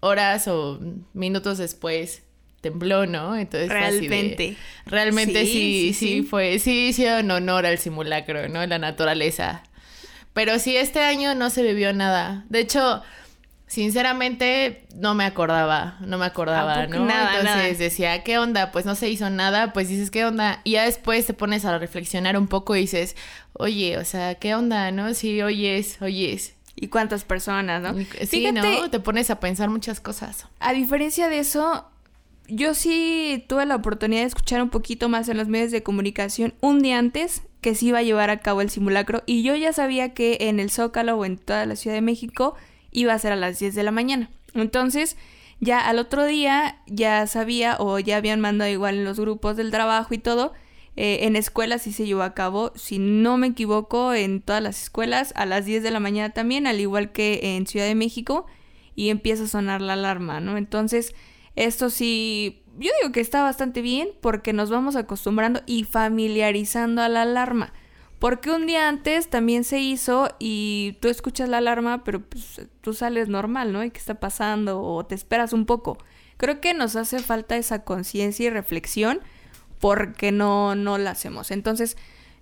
horas 0.00 0.48
o 0.48 0.80
minutos 1.12 1.58
después 1.58 2.22
tembló, 2.60 3.06
¿no? 3.06 3.36
Entonces 3.36 3.68
realmente. 3.68 4.56
realmente 4.86 5.46
sí 5.46 5.94
sí, 5.94 6.22
fue, 6.22 6.58
sí 6.58 6.88
hicieron 6.88 7.30
honor 7.30 7.66
al 7.66 7.78
simulacro, 7.78 8.48
¿no? 8.48 8.64
La 8.66 8.78
naturaleza. 8.78 9.62
Pero 10.32 10.58
sí, 10.58 10.76
este 10.76 11.00
año 11.00 11.34
no 11.34 11.50
se 11.50 11.62
vivió 11.62 11.92
nada. 11.92 12.44
De 12.48 12.60
hecho, 12.60 13.02
sinceramente, 13.68 14.86
no 14.94 15.14
me 15.14 15.24
acordaba, 15.24 15.96
no 16.00 16.18
me 16.18 16.26
acordaba, 16.26 16.86
¿no? 16.86 17.04
Nada, 17.04 17.38
Entonces 17.38 17.78
decía, 17.78 18.24
¿qué 18.24 18.38
onda? 18.38 18.72
Pues 18.72 18.84
no 18.86 18.94
se 18.94 19.08
hizo 19.08 19.30
nada, 19.30 19.72
pues 19.72 19.88
dices, 19.88 20.10
¿qué 20.10 20.24
onda? 20.24 20.60
Y 20.64 20.72
ya 20.72 20.84
después 20.84 21.26
te 21.26 21.34
pones 21.34 21.64
a 21.64 21.78
reflexionar 21.78 22.36
un 22.36 22.48
poco 22.48 22.74
y 22.74 22.80
dices, 22.80 23.14
oye, 23.52 23.98
o 23.98 24.04
sea, 24.04 24.34
¿qué 24.34 24.54
onda, 24.54 24.90
no? 24.90 25.14
Sí, 25.14 25.40
oyes, 25.42 26.00
oyes. 26.02 26.54
¿Y 26.74 26.88
cuántas 26.88 27.24
personas, 27.24 27.82
no? 27.82 27.94
Sí, 28.26 28.50
¿no? 28.52 28.90
Te 28.90 29.00
pones 29.00 29.30
a 29.30 29.40
pensar 29.40 29.68
muchas 29.68 30.00
cosas. 30.00 30.46
A 30.60 30.72
diferencia 30.72 31.28
de 31.28 31.40
eso, 31.40 31.86
yo 32.46 32.74
sí 32.74 33.44
tuve 33.48 33.66
la 33.66 33.76
oportunidad 33.76 34.22
de 34.22 34.28
escuchar 34.28 34.62
un 34.62 34.70
poquito 34.70 35.08
más 35.08 35.28
en 35.28 35.36
los 35.36 35.48
medios 35.48 35.70
de 35.70 35.82
comunicación 35.82 36.54
un 36.60 36.80
día 36.80 36.98
antes 36.98 37.42
que 37.60 37.74
se 37.74 37.86
iba 37.86 37.98
a 37.98 38.02
llevar 38.02 38.30
a 38.30 38.38
cabo 38.38 38.60
el 38.60 38.70
simulacro 38.70 39.22
y 39.26 39.42
yo 39.42 39.56
ya 39.56 39.72
sabía 39.72 40.14
que 40.14 40.38
en 40.40 40.60
el 40.60 40.70
Zócalo 40.70 41.16
o 41.16 41.24
en 41.24 41.36
toda 41.36 41.66
la 41.66 41.76
Ciudad 41.76 41.96
de 41.96 42.00
México 42.02 42.54
iba 42.90 43.12
a 43.12 43.18
ser 43.18 43.32
a 43.32 43.36
las 43.36 43.58
10 43.58 43.74
de 43.74 43.82
la 43.82 43.90
mañana. 43.90 44.30
Entonces, 44.54 45.16
ya 45.60 45.80
al 45.80 45.98
otro 45.98 46.24
día 46.24 46.80
ya 46.86 47.26
sabía 47.26 47.76
o 47.78 47.98
ya 47.98 48.16
habían 48.16 48.40
mandado 48.40 48.70
igual 48.70 48.96
en 48.96 49.04
los 49.04 49.18
grupos 49.18 49.56
del 49.56 49.70
trabajo 49.70 50.14
y 50.14 50.18
todo. 50.18 50.52
Eh, 50.96 51.26
en 51.26 51.36
escuelas 51.36 51.82
sí 51.82 51.92
se 51.92 52.06
llevó 52.06 52.22
a 52.22 52.34
cabo, 52.34 52.72
si 52.74 52.98
no 52.98 53.36
me 53.36 53.48
equivoco, 53.48 54.14
en 54.14 54.42
todas 54.42 54.62
las 54.62 54.82
escuelas 54.82 55.32
a 55.36 55.46
las 55.46 55.64
10 55.64 55.84
de 55.84 55.92
la 55.92 56.00
mañana 56.00 56.34
también, 56.34 56.66
al 56.66 56.80
igual 56.80 57.12
que 57.12 57.56
en 57.56 57.68
Ciudad 57.68 57.86
de 57.86 57.94
México, 57.94 58.46
y 58.96 59.10
empieza 59.10 59.44
a 59.44 59.48
sonar 59.48 59.80
la 59.80 59.92
alarma, 59.92 60.40
¿no? 60.40 60.56
Entonces, 60.56 61.14
esto 61.54 61.88
sí, 61.88 62.62
yo 62.78 62.90
digo 63.00 63.12
que 63.12 63.20
está 63.20 63.44
bastante 63.44 63.80
bien 63.80 64.08
porque 64.20 64.52
nos 64.52 64.70
vamos 64.70 64.96
acostumbrando 64.96 65.60
y 65.66 65.84
familiarizando 65.84 67.02
a 67.02 67.08
la 67.08 67.22
alarma. 67.22 67.72
Porque 68.18 68.50
un 68.50 68.66
día 68.66 68.88
antes 68.88 69.30
también 69.30 69.62
se 69.62 69.78
hizo 69.78 70.28
y 70.40 70.96
tú 71.00 71.08
escuchas 71.08 71.48
la 71.48 71.58
alarma, 71.58 72.02
pero 72.02 72.20
pues 72.20 72.60
tú 72.80 72.92
sales 72.92 73.28
normal, 73.28 73.72
¿no? 73.72 73.84
¿Y 73.84 73.90
qué 73.90 73.98
está 73.98 74.18
pasando? 74.18 74.82
O 74.82 75.06
te 75.06 75.14
esperas 75.14 75.52
un 75.52 75.66
poco. 75.66 75.98
Creo 76.36 76.60
que 76.60 76.74
nos 76.74 76.96
hace 76.96 77.20
falta 77.20 77.56
esa 77.56 77.84
conciencia 77.84 78.46
y 78.46 78.50
reflexión 78.50 79.20
porque 79.78 80.32
no, 80.32 80.74
no 80.74 80.98
la 80.98 81.12
hacemos. 81.12 81.50
Entonces, 81.52 81.96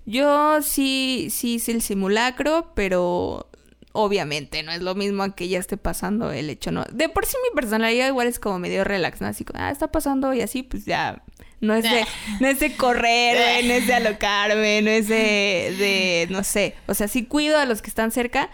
yo 0.07 0.62
sí, 0.62 1.29
sí 1.31 1.55
hice 1.55 1.73
el 1.73 1.83
simulacro, 1.83 2.73
pero 2.75 3.51
obviamente, 3.93 4.62
no 4.62 4.73
es 4.73 4.83
lo 4.83 4.95
mismo 4.95 5.35
que 5.35 5.49
ya 5.49 5.59
esté 5.59 5.77
pasando 5.77 6.31
el 6.31 6.51
hecho, 6.51 6.71
¿no? 6.71 6.85
De 6.93 7.09
por 7.09 7.27
sí 7.27 7.37
mi 7.43 7.55
personalidad 7.55 8.07
igual 8.07 8.29
es 8.29 8.39
como 8.39 8.59
medio 8.59 8.85
relax, 8.85 9.21
¿no? 9.21 9.27
Así 9.27 9.45
como, 9.45 9.61
ah, 9.61 9.71
está 9.71 9.91
pasando 9.91 10.33
y 10.33 10.43
así, 10.43 10.62
pues 10.62 10.85
ya, 10.85 11.25
no 11.61 11.75
es 11.75 11.85
de, 11.85 12.05
no 12.40 12.49
es 12.49 12.61
de 12.61 12.77
correr, 12.77 13.64
no 13.64 13.73
es 13.73 13.87
de 13.87 13.95
alocarme, 14.07 14.83
no 14.83 14.90
es 14.90 15.09
de, 15.09 15.75
de, 15.79 16.29
no 16.31 16.45
sé, 16.45 16.75
o 16.87 16.95
sea, 16.95 17.09
sí 17.09 17.25
cuido 17.25 17.59
a 17.59 17.66
los 17.66 17.83
que 17.83 17.90
están 17.90 18.11
cerca, 18.11 18.51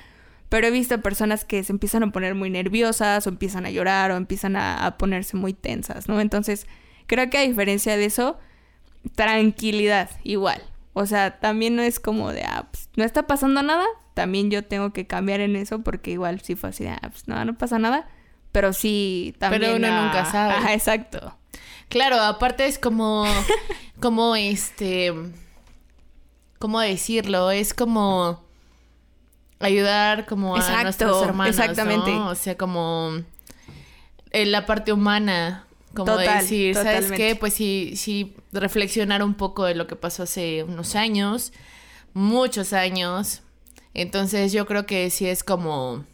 pero 0.49 0.67
he 0.67 0.71
visto 0.71 1.01
personas 1.01 1.45
que 1.45 1.65
se 1.65 1.73
empiezan 1.73 2.03
a 2.03 2.13
poner 2.13 2.35
muy 2.35 2.51
nerviosas 2.51 3.27
o 3.27 3.31
empiezan 3.31 3.65
a 3.67 3.71
llorar 3.71 4.11
o 4.11 4.17
empiezan 4.17 4.57
a, 4.57 4.85
a 4.87 4.99
ponerse 4.99 5.37
muy 5.37 5.55
tensas, 5.55 6.09
¿no? 6.09 6.21
Entonces, 6.21 6.67
creo 7.07 7.31
que 7.31 7.39
a 7.39 7.43
diferencia 7.43 7.97
de 7.97 8.05
eso, 8.05 8.39
tranquilidad, 9.15 10.11
igual. 10.25 10.63
O 10.95 11.07
sea, 11.07 11.39
también 11.41 11.75
no 11.75 11.83
es 11.83 12.01
como 12.01 12.33
de, 12.33 12.43
ah, 12.45 12.69
pues, 12.71 12.91
no 12.97 13.05
está 13.05 13.27
pasando 13.27 13.63
nada. 13.63 13.85
También 14.15 14.51
yo 14.51 14.63
tengo 14.63 14.93
que 14.93 15.07
cambiar 15.07 15.41
en 15.41 15.57
eso 15.57 15.83
porque 15.83 16.11
igual 16.11 16.41
sí 16.41 16.55
fue 16.55 16.71
así 16.71 16.85
de, 16.85 16.91
ah, 16.91 17.09
pues 17.11 17.29
no, 17.29 17.43
no 17.45 17.57
pasa 17.57 17.79
nada. 17.79 18.09
Pero 18.53 18.75
sí, 18.75 19.35
también. 19.39 19.63
Pero 19.63 19.77
uno 19.77 19.87
ah, 19.91 20.05
nunca 20.05 20.25
sabe. 20.27 20.53
Ajá, 20.53 20.75
exacto. 20.75 21.39
Claro, 21.93 22.19
aparte 22.19 22.65
es 22.65 22.79
como, 22.79 23.27
como 24.01 24.35
este, 24.35 25.13
¿cómo 26.59 26.81
decirlo? 26.81 27.51
Es 27.51 27.75
como 27.75 28.43
ayudar 29.61 30.25
como 30.25 30.57
a 30.57 30.61
Exacto, 30.61 30.85
nuestros 30.85 31.23
hermanos, 31.23 31.59
exactamente. 31.59 32.11
¿no? 32.11 32.31
O 32.31 32.35
sea, 32.35 32.57
como 32.57 33.11
en 34.31 34.53
la 34.53 34.65
parte 34.65 34.95
humana, 34.95 35.67
como 35.93 36.13
Total, 36.13 36.41
decir, 36.41 36.75
¿sabes 36.75 36.95
totalmente. 36.95 37.17
qué? 37.29 37.37
Pues 37.37 37.53
sí, 37.53 37.93
sí, 37.97 38.37
reflexionar 38.53 39.23
un 39.23 39.35
poco 39.35 39.67
de 39.67 39.75
lo 39.75 39.87
que 39.87 39.95
pasó 39.95 40.23
hace 40.23 40.63
unos 40.63 40.95
años, 40.95 41.53
muchos 42.15 42.73
años. 42.73 43.43
Entonces 43.93 44.53
yo 44.53 44.65
creo 44.65 44.87
que 44.87 45.11
sí 45.11 45.27
es 45.29 45.45
como 45.45 46.07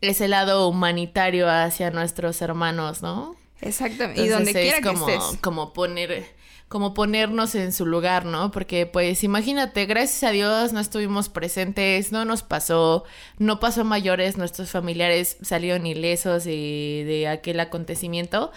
ese 0.00 0.26
lado 0.26 0.66
humanitario 0.68 1.50
hacia 1.50 1.90
nuestros 1.90 2.40
hermanos, 2.40 3.02
¿no? 3.02 3.36
Exactamente. 3.60 4.22
y 4.22 4.24
Entonces 4.26 4.54
donde 4.54 4.60
quiera 4.60 4.78
es 4.78 4.84
como, 4.84 5.06
que 5.06 5.14
estés. 5.14 5.40
como 5.40 5.72
poner, 5.72 6.24
como 6.68 6.94
ponernos 6.94 7.54
en 7.54 7.72
su 7.72 7.86
lugar, 7.86 8.24
¿no? 8.24 8.50
Porque 8.50 8.86
pues 8.86 9.22
imagínate, 9.24 9.86
gracias 9.86 10.22
a 10.24 10.32
Dios 10.32 10.72
no 10.72 10.80
estuvimos 10.80 11.28
presentes, 11.28 12.12
no 12.12 12.24
nos 12.24 12.42
pasó, 12.42 13.04
no 13.38 13.60
pasó 13.60 13.84
mayores, 13.84 14.36
nuestros 14.36 14.70
familiares 14.70 15.36
salieron 15.42 15.86
ilesos 15.86 16.44
de, 16.44 17.04
de 17.06 17.28
aquel 17.28 17.60
acontecimiento, 17.60 18.52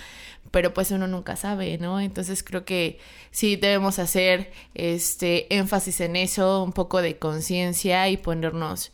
pero 0.51 0.73
pues 0.73 0.91
uno 0.91 1.07
nunca 1.07 1.35
sabe, 1.35 1.77
¿no? 1.77 1.99
Entonces 1.99 2.43
creo 2.43 2.65
que 2.65 2.99
sí 3.31 3.55
debemos 3.55 3.99
hacer 3.99 4.51
este 4.75 5.53
énfasis 5.55 6.01
en 6.01 6.15
eso, 6.15 6.63
un 6.63 6.73
poco 6.73 7.01
de 7.01 7.17
conciencia 7.17 8.07
y 8.09 8.17
ponernos 8.17 8.91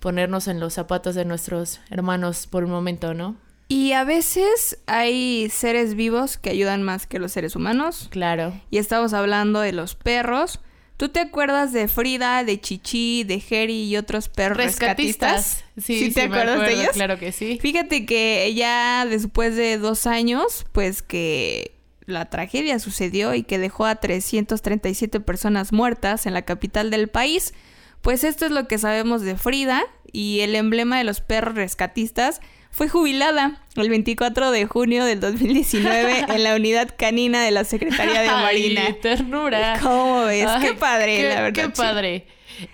ponernos 0.00 0.48
en 0.48 0.60
los 0.60 0.74
zapatos 0.74 1.14
de 1.14 1.24
nuestros 1.24 1.80
hermanos 1.90 2.46
por 2.46 2.64
un 2.64 2.70
momento, 2.70 3.14
¿no? 3.14 3.36
Y 3.70 3.92
a 3.92 4.02
veces 4.02 4.78
hay 4.86 5.48
seres 5.48 5.94
vivos 5.94 6.38
que 6.38 6.50
ayudan 6.50 6.82
más 6.82 7.06
que 7.06 7.20
los 7.20 7.30
seres 7.30 7.54
humanos. 7.54 8.08
Claro. 8.10 8.60
Y 8.68 8.78
estamos 8.78 9.12
hablando 9.12 9.60
de 9.60 9.70
los 9.70 9.94
perros. 9.94 10.58
¿Tú 10.96 11.10
te 11.10 11.20
acuerdas 11.20 11.72
de 11.72 11.86
Frida, 11.86 12.42
de 12.42 12.60
Chichi, 12.60 13.22
de 13.22 13.38
Jerry 13.38 13.84
y 13.84 13.96
otros 13.96 14.28
perros 14.28 14.58
rescatistas? 14.58 15.62
Sí, 15.76 16.00
sí, 16.00 16.12
te 16.12 16.28
me 16.28 16.34
acuerdas 16.34 16.66
de 16.66 16.74
ellos? 16.74 16.90
Claro 16.94 17.16
que 17.20 17.30
sí. 17.30 17.60
Fíjate 17.62 18.06
que 18.06 18.52
ya 18.56 19.06
después 19.06 19.54
de 19.54 19.78
dos 19.78 20.08
años, 20.08 20.66
pues 20.72 21.02
que 21.02 21.76
la 22.06 22.28
tragedia 22.28 22.80
sucedió 22.80 23.34
y 23.34 23.44
que 23.44 23.60
dejó 23.60 23.86
a 23.86 23.94
337 23.94 25.20
personas 25.20 25.72
muertas 25.72 26.26
en 26.26 26.34
la 26.34 26.42
capital 26.42 26.90
del 26.90 27.06
país, 27.06 27.54
pues 28.00 28.24
esto 28.24 28.46
es 28.46 28.50
lo 28.50 28.66
que 28.66 28.78
sabemos 28.78 29.22
de 29.22 29.36
Frida 29.36 29.84
y 30.10 30.40
el 30.40 30.56
emblema 30.56 30.98
de 30.98 31.04
los 31.04 31.20
perros 31.20 31.54
rescatistas 31.54 32.40
fue 32.70 32.88
jubilada 32.88 33.62
el 33.76 33.88
24 33.90 34.50
de 34.50 34.66
junio 34.66 35.04
del 35.04 35.20
2019 35.20 36.26
en 36.34 36.42
la 36.44 36.54
unidad 36.54 36.94
canina 36.96 37.42
de 37.42 37.50
la 37.50 37.64
Secretaría 37.64 38.20
de 38.22 38.28
Marina. 38.28 38.82
Ay, 38.86 38.96
ternura. 39.02 39.78
¿Cómo 39.82 40.24
ves? 40.24 40.46
Ay, 40.46 40.68
qué 40.68 40.74
padre, 40.74 41.16
qué- 41.16 41.28
la 41.34 41.40
verdad. 41.42 41.62
Qué 41.64 41.68
padre. 41.70 42.26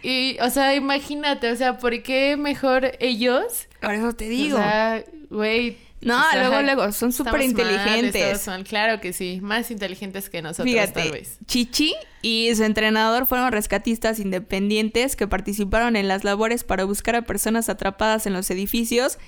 Y, 0.03 0.37
o 0.41 0.51
sea, 0.51 0.75
imagínate, 0.75 1.51
o 1.51 1.57
sea, 1.57 1.79
¿por 1.79 2.03
qué 2.03 2.37
mejor 2.37 2.93
ellos? 3.01 3.69
Por 3.81 3.95
eso 3.95 4.13
te 4.15 4.29
digo. 4.29 4.57
O 4.59 4.61
sea, 4.61 5.05
güey. 5.31 5.79
No, 6.03 6.19
o 6.19 6.31
sea, 6.31 6.41
luego, 6.49 6.63
luego, 6.63 6.93
son 6.93 7.11
súper 7.13 7.41
inteligentes. 7.41 8.47
mal. 8.47 8.65
Claro 8.65 9.01
que 9.01 9.13
sí, 9.13 9.39
más 9.43 9.71
inteligentes 9.71 10.29
que 10.29 10.43
nosotros, 10.43 10.67
Fíjate, 10.71 10.93
tal 11.01 11.11
vez. 11.13 11.39
Chichi 11.47 11.95
y 12.21 12.51
su 12.55 12.65
entrenador 12.65 13.27
fueron 13.27 13.51
rescatistas 13.51 14.19
independientes 14.21 15.17
que 15.17 15.27
participaron 15.27 15.97
en 15.97 16.07
las 16.07 16.23
labores 16.23 16.65
para 16.65 16.85
buscar 16.85 17.17
a 17.17 17.23
personas 17.23 17.69
atrapadas 17.69 18.27
en 18.27 18.35
los 18.35 18.51
edificios 18.51 19.19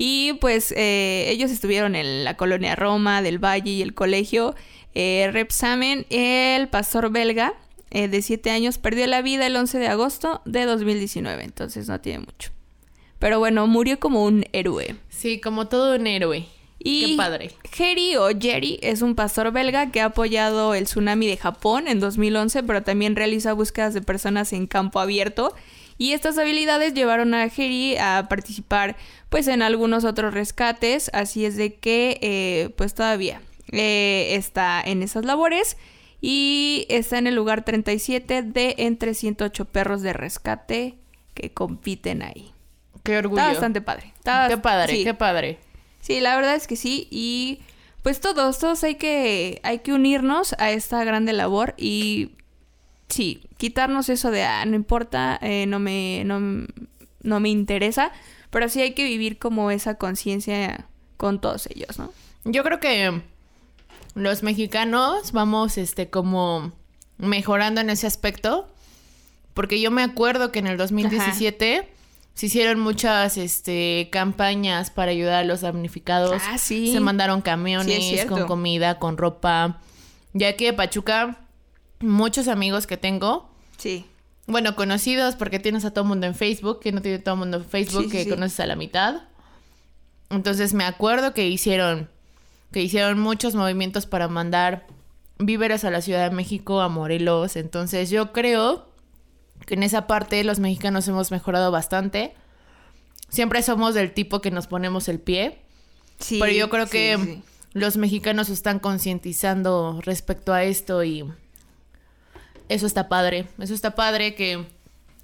y 0.00 0.34
pues 0.34 0.72
eh, 0.76 1.24
ellos 1.28 1.50
estuvieron 1.50 1.96
en 1.96 2.22
la 2.22 2.36
colonia 2.36 2.76
Roma, 2.76 3.20
del 3.20 3.42
Valle 3.42 3.72
y 3.72 3.82
el 3.82 3.94
colegio 3.94 4.54
eh, 4.94 5.28
Repsamen. 5.32 6.06
El 6.08 6.68
pastor 6.68 7.10
belga 7.10 7.54
eh, 7.90 8.06
de 8.06 8.22
7 8.22 8.48
años 8.52 8.78
perdió 8.78 9.08
la 9.08 9.22
vida 9.22 9.48
el 9.48 9.56
11 9.56 9.76
de 9.78 9.88
agosto 9.88 10.40
de 10.44 10.66
2019, 10.66 11.42
entonces 11.42 11.88
no 11.88 12.00
tiene 12.00 12.20
mucho. 12.20 12.52
Pero 13.18 13.40
bueno, 13.40 13.66
murió 13.66 13.98
como 13.98 14.24
un 14.24 14.44
héroe. 14.52 14.94
Sí, 15.08 15.40
como 15.40 15.66
todo 15.66 15.96
un 15.96 16.06
héroe. 16.06 16.46
Y 16.78 17.06
Qué 17.06 17.16
padre. 17.16 17.50
Jerry 17.72 18.14
o 18.14 18.28
Jerry 18.38 18.78
es 18.82 19.02
un 19.02 19.16
pastor 19.16 19.50
belga 19.50 19.90
que 19.90 20.00
ha 20.00 20.04
apoyado 20.04 20.74
el 20.74 20.84
tsunami 20.84 21.26
de 21.26 21.36
Japón 21.36 21.88
en 21.88 21.98
2011, 21.98 22.62
pero 22.62 22.84
también 22.84 23.16
realiza 23.16 23.52
búsquedas 23.52 23.94
de 23.94 24.02
personas 24.02 24.52
en 24.52 24.68
campo 24.68 25.00
abierto. 25.00 25.56
Y 25.98 26.12
estas 26.12 26.38
habilidades 26.38 26.94
llevaron 26.94 27.34
a 27.34 27.48
Jerry 27.48 27.96
a 27.98 28.26
participar 28.30 28.96
pues 29.28 29.48
en 29.48 29.62
algunos 29.62 30.04
otros 30.04 30.32
rescates, 30.32 31.10
así 31.12 31.44
es 31.44 31.56
de 31.56 31.74
que 31.74 32.18
eh, 32.22 32.70
pues 32.76 32.94
todavía 32.94 33.42
eh, 33.72 34.28
está 34.36 34.80
en 34.80 35.02
esas 35.02 35.24
labores 35.24 35.76
y 36.20 36.86
está 36.88 37.18
en 37.18 37.26
el 37.26 37.34
lugar 37.34 37.64
37 37.64 38.42
de 38.42 38.74
entre 38.78 39.14
108 39.14 39.64
perros 39.66 40.02
de 40.02 40.12
rescate 40.12 40.94
que 41.34 41.50
compiten 41.52 42.22
ahí. 42.22 42.52
Qué 43.02 43.18
orgullo. 43.18 43.40
Está 43.40 43.50
bastante 43.52 43.80
padre. 43.80 44.12
Está- 44.16 44.46
Qué 44.48 44.56
padre, 44.58 44.92
sí. 44.96 45.04
qué 45.04 45.14
padre. 45.14 45.58
Sí, 46.00 46.20
la 46.20 46.36
verdad 46.36 46.54
es 46.54 46.66
que 46.66 46.76
sí. 46.76 47.08
Y 47.10 47.60
pues 48.02 48.20
todos, 48.20 48.58
todos 48.58 48.82
hay 48.84 48.94
que, 48.94 49.60
hay 49.64 49.80
que 49.80 49.92
unirnos 49.92 50.54
a 50.58 50.70
esta 50.70 51.02
grande 51.04 51.32
labor 51.32 51.74
y 51.76 52.30
sí, 53.08 53.42
quitarnos 53.56 54.08
eso 54.08 54.30
de, 54.30 54.44
ah, 54.44 54.64
no 54.64 54.76
importa, 54.76 55.38
eh, 55.42 55.66
no, 55.66 55.78
me, 55.78 56.22
no, 56.24 56.66
no 57.22 57.40
me 57.40 57.48
interesa, 57.48 58.12
pero 58.50 58.68
sí 58.68 58.80
hay 58.80 58.94
que 58.94 59.04
vivir 59.04 59.38
como 59.38 59.70
esa 59.70 59.96
conciencia 59.96 60.86
con 61.16 61.40
todos 61.40 61.66
ellos, 61.66 61.98
¿no? 61.98 62.12
Yo 62.44 62.62
creo 62.62 62.80
que 62.80 63.22
los 64.14 64.42
mexicanos 64.42 65.32
vamos, 65.32 65.78
este, 65.78 66.08
como 66.10 66.72
mejorando 67.18 67.80
en 67.80 67.90
ese 67.90 68.06
aspecto. 68.06 68.68
Porque 69.54 69.80
yo 69.80 69.90
me 69.90 70.02
acuerdo 70.02 70.52
que 70.52 70.60
en 70.60 70.68
el 70.68 70.76
2017 70.76 71.88
se 72.34 72.46
hicieron 72.46 72.78
muchas, 72.78 73.36
este, 73.36 74.08
campañas 74.12 74.90
para 74.90 75.10
ayudar 75.10 75.40
a 75.40 75.44
los 75.44 75.62
damnificados. 75.62 76.40
Ah, 76.48 76.58
sí. 76.58 76.92
Se 76.92 77.00
mandaron 77.00 77.42
camiones 77.42 78.24
con 78.26 78.46
comida, 78.46 79.00
con 79.00 79.16
ropa. 79.16 79.80
Ya 80.32 80.56
que 80.56 80.72
Pachuca, 80.72 81.40
muchos 82.00 82.48
amigos 82.48 82.86
que 82.86 82.96
tengo, 82.96 83.48
Sí. 83.76 84.06
bueno, 84.46 84.74
conocidos, 84.76 85.34
porque 85.36 85.58
tienes 85.58 85.84
a 85.84 85.90
todo 85.92 86.02
el 86.02 86.08
mundo 86.08 86.26
en 86.26 86.34
Facebook, 86.34 86.80
que 86.80 86.92
no 86.92 87.02
tiene 87.02 87.18
todo 87.18 87.34
el 87.34 87.38
mundo 87.40 87.56
en 87.58 87.64
Facebook, 87.64 88.04
Sí, 88.04 88.10
que 88.10 88.24
sí. 88.24 88.30
conoces 88.30 88.60
a 88.60 88.66
la 88.66 88.76
mitad. 88.76 89.22
Entonces 90.30 90.74
me 90.74 90.84
acuerdo 90.84 91.32
que 91.34 91.48
hicieron, 91.48 92.08
que 92.72 92.82
hicieron 92.82 93.18
muchos 93.18 93.54
movimientos 93.54 94.06
para 94.06 94.28
mandar 94.28 94.86
víveres 95.38 95.84
a 95.84 95.90
la 95.90 96.02
Ciudad 96.02 96.28
de 96.28 96.34
México, 96.34 96.80
a 96.80 96.88
Morelos. 96.88 97.56
Entonces 97.56 98.10
yo 98.10 98.32
creo 98.32 98.86
que 99.66 99.74
en 99.74 99.82
esa 99.82 100.06
parte 100.06 100.42
los 100.44 100.58
mexicanos 100.58 101.08
hemos 101.08 101.30
mejorado 101.30 101.70
bastante. 101.70 102.34
Siempre 103.28 103.62
somos 103.62 103.94
del 103.94 104.12
tipo 104.12 104.40
que 104.40 104.50
nos 104.50 104.66
ponemos 104.66 105.08
el 105.08 105.18
pie. 105.20 105.62
Sí, 106.18 106.38
Pero 106.40 106.52
yo 106.52 106.68
creo 106.68 106.86
sí, 106.86 106.92
que 106.92 107.18
sí. 107.22 107.42
los 107.72 107.96
mexicanos 107.96 108.48
están 108.48 108.80
concientizando 108.80 110.00
respecto 110.02 110.52
a 110.52 110.64
esto 110.64 111.04
y 111.04 111.24
eso 112.68 112.86
está 112.86 113.08
padre. 113.08 113.46
Eso 113.58 113.74
está 113.74 113.94
padre 113.94 114.34
que, 114.34 114.64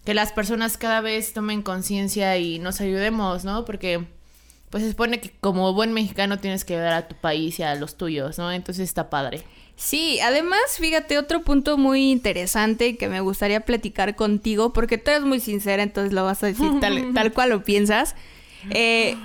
que 0.05 0.15
las 0.15 0.33
personas 0.33 0.77
cada 0.77 1.01
vez 1.01 1.33
tomen 1.33 1.63
conciencia 1.63 2.37
y 2.39 2.59
nos 2.59 2.81
ayudemos, 2.81 3.45
¿no? 3.45 3.65
Porque 3.65 4.05
pues 4.71 4.83
se 4.83 4.91
supone 4.91 5.21
que 5.21 5.31
como 5.41 5.73
buen 5.73 5.93
mexicano 5.93 6.39
tienes 6.41 6.65
que 6.65 6.75
ayudar 6.75 6.95
a 6.95 7.09
tu 7.09 7.15
país 7.15 7.61
y 7.61 7.63
a 7.63 7.77
los 7.77 7.97
tuyos, 7.97 8.39
¿no? 8.39 8.51
Entonces 8.51 8.89
está 8.89 9.09
padre. 9.09 9.45
Sí, 9.77 10.19
además, 10.21 10.61
fíjate, 10.79 11.19
otro 11.19 11.43
punto 11.43 11.77
muy 11.77 12.11
interesante 12.11 12.97
que 12.97 13.09
me 13.09 13.21
gustaría 13.21 13.61
platicar 13.61 14.17
contigo, 14.17 14.73
porque 14.73 14.99
tú 14.99 15.11
eres 15.11 15.23
muy 15.23 15.41
sincera, 15.41 15.83
entonces 15.83 16.13
lo 16.13 16.25
vas 16.25 16.43
a 16.43 16.47
decir 16.47 16.81
tal, 16.81 17.13
tal 17.15 17.33
cual 17.33 17.51
lo 17.51 17.63
piensas. 17.63 18.15
Eh, 18.71 19.17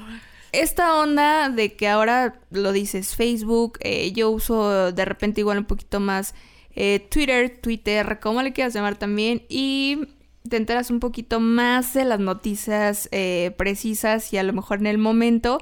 esta 0.52 0.96
onda 1.00 1.50
de 1.50 1.74
que 1.74 1.88
ahora 1.88 2.40
lo 2.52 2.72
dices 2.72 3.16
Facebook, 3.16 3.78
eh, 3.82 4.12
yo 4.12 4.32
uso 4.32 4.92
de 4.92 5.06
repente 5.06 5.42
igual 5.42 5.60
un 5.60 5.66
poquito 5.66 6.00
más 6.00 6.34
eh, 6.76 7.08
Twitter, 7.10 7.60
Twitter, 7.62 8.20
como 8.20 8.42
le 8.42 8.54
quieras 8.54 8.74
llamar 8.74 8.98
también, 8.98 9.44
y 9.50 10.00
te 10.48 10.58
enteras 10.58 10.92
un 10.92 11.00
poquito 11.00 11.40
más 11.40 11.94
de 11.94 12.06
las 12.06 12.20
noticias 12.20 13.10
eh, 13.12 13.54
precisas 13.58 14.34
y 14.34 14.38
a 14.38 14.44
lo 14.44 14.54
mejor 14.54 14.80
en 14.80 14.88
el 14.88 14.98
momento. 14.98 15.60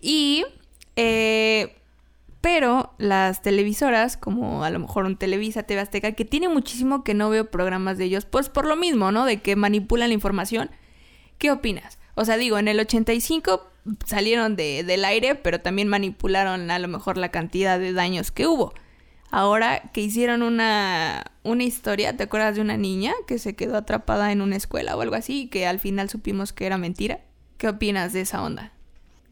Y 0.00 0.44
eh, 0.96 1.76
pero 2.42 2.92
las 2.98 3.40
televisoras, 3.40 4.16
como 4.16 4.64
a 4.64 4.70
lo 4.70 4.80
mejor 4.80 5.04
un 5.06 5.16
Televisa, 5.16 5.62
TV 5.62 5.80
Azteca, 5.80 6.12
que 6.12 6.24
tiene 6.24 6.48
muchísimo 6.48 7.04
que 7.04 7.14
no 7.14 7.30
veo 7.30 7.50
programas 7.50 7.98
de 7.98 8.04
ellos, 8.04 8.24
pues 8.26 8.48
por 8.48 8.66
lo 8.66 8.74
mismo, 8.74 9.12
¿no? 9.12 9.24
De 9.24 9.40
que 9.40 9.54
manipulan 9.54 10.08
la 10.08 10.14
información. 10.14 10.70
¿Qué 11.38 11.52
opinas? 11.52 11.98
O 12.16 12.24
sea, 12.24 12.36
digo, 12.36 12.58
en 12.58 12.66
el 12.66 12.80
85 12.80 13.70
salieron 14.04 14.56
de, 14.56 14.82
del 14.82 15.04
aire, 15.04 15.36
pero 15.36 15.60
también 15.60 15.86
manipularon 15.86 16.70
a 16.72 16.78
lo 16.80 16.88
mejor 16.88 17.16
la 17.16 17.30
cantidad 17.30 17.78
de 17.78 17.92
daños 17.92 18.32
que 18.32 18.48
hubo. 18.48 18.74
Ahora 19.34 19.90
que 19.94 20.02
hicieron 20.02 20.42
una, 20.42 21.24
una 21.42 21.64
historia, 21.64 22.14
¿te 22.16 22.24
acuerdas 22.24 22.54
de 22.54 22.60
una 22.60 22.76
niña 22.76 23.14
que 23.26 23.38
se 23.38 23.56
quedó 23.56 23.78
atrapada 23.78 24.30
en 24.30 24.42
una 24.42 24.56
escuela 24.56 24.94
o 24.94 25.00
algo 25.00 25.14
así 25.14 25.42
y 25.42 25.46
que 25.48 25.66
al 25.66 25.80
final 25.80 26.10
supimos 26.10 26.52
que 26.52 26.66
era 26.66 26.76
mentira? 26.76 27.20
¿Qué 27.56 27.66
opinas 27.68 28.12
de 28.12 28.20
esa 28.20 28.42
onda? 28.42 28.72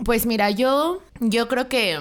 Pues 0.03 0.25
mira, 0.25 0.49
yo, 0.51 1.03
yo 1.21 1.49
creo 1.49 1.69
que 1.69 2.01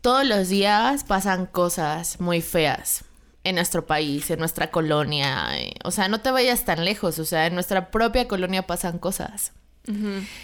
todos 0.00 0.24
los 0.24 0.48
días 0.48 1.02
pasan 1.02 1.46
cosas 1.46 2.20
muy 2.20 2.40
feas 2.40 3.04
en 3.42 3.56
nuestro 3.56 3.84
país, 3.84 4.30
en 4.30 4.38
nuestra 4.38 4.70
colonia. 4.70 5.58
eh, 5.58 5.74
O 5.82 5.90
sea, 5.90 6.06
no 6.06 6.20
te 6.20 6.30
vayas 6.30 6.64
tan 6.64 6.84
lejos, 6.84 7.18
o 7.18 7.24
sea, 7.24 7.46
en 7.46 7.54
nuestra 7.54 7.90
propia 7.90 8.28
colonia 8.28 8.66
pasan 8.66 8.98
cosas. 8.98 9.52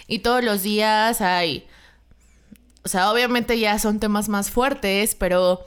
Y 0.07 0.19
todos 0.19 0.43
los 0.43 0.61
días 0.61 1.21
hay, 1.21 1.65
o 2.83 2.89
sea, 2.89 3.11
obviamente 3.11 3.57
ya 3.57 3.79
son 3.79 3.99
temas 3.99 4.27
más 4.27 4.51
fuertes, 4.51 5.15
pero 5.15 5.63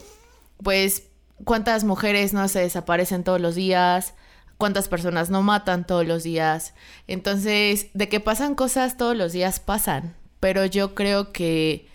pues 0.62 1.04
cuántas 1.44 1.84
mujeres 1.84 2.32
no 2.32 2.48
se 2.48 2.60
desaparecen 2.60 3.24
todos 3.24 3.40
los 3.40 3.54
días, 3.54 4.14
cuántas 4.58 4.88
personas 4.88 5.30
no 5.30 5.42
matan 5.42 5.86
todos 5.86 6.06
los 6.06 6.22
días. 6.22 6.74
Entonces, 7.06 7.88
de 7.94 8.08
que 8.08 8.20
pasan 8.20 8.54
cosas 8.54 8.96
todos 8.96 9.16
los 9.16 9.32
días 9.32 9.60
pasan, 9.60 10.16
pero 10.40 10.64
yo 10.64 10.94
creo 10.94 11.32
que 11.32 11.88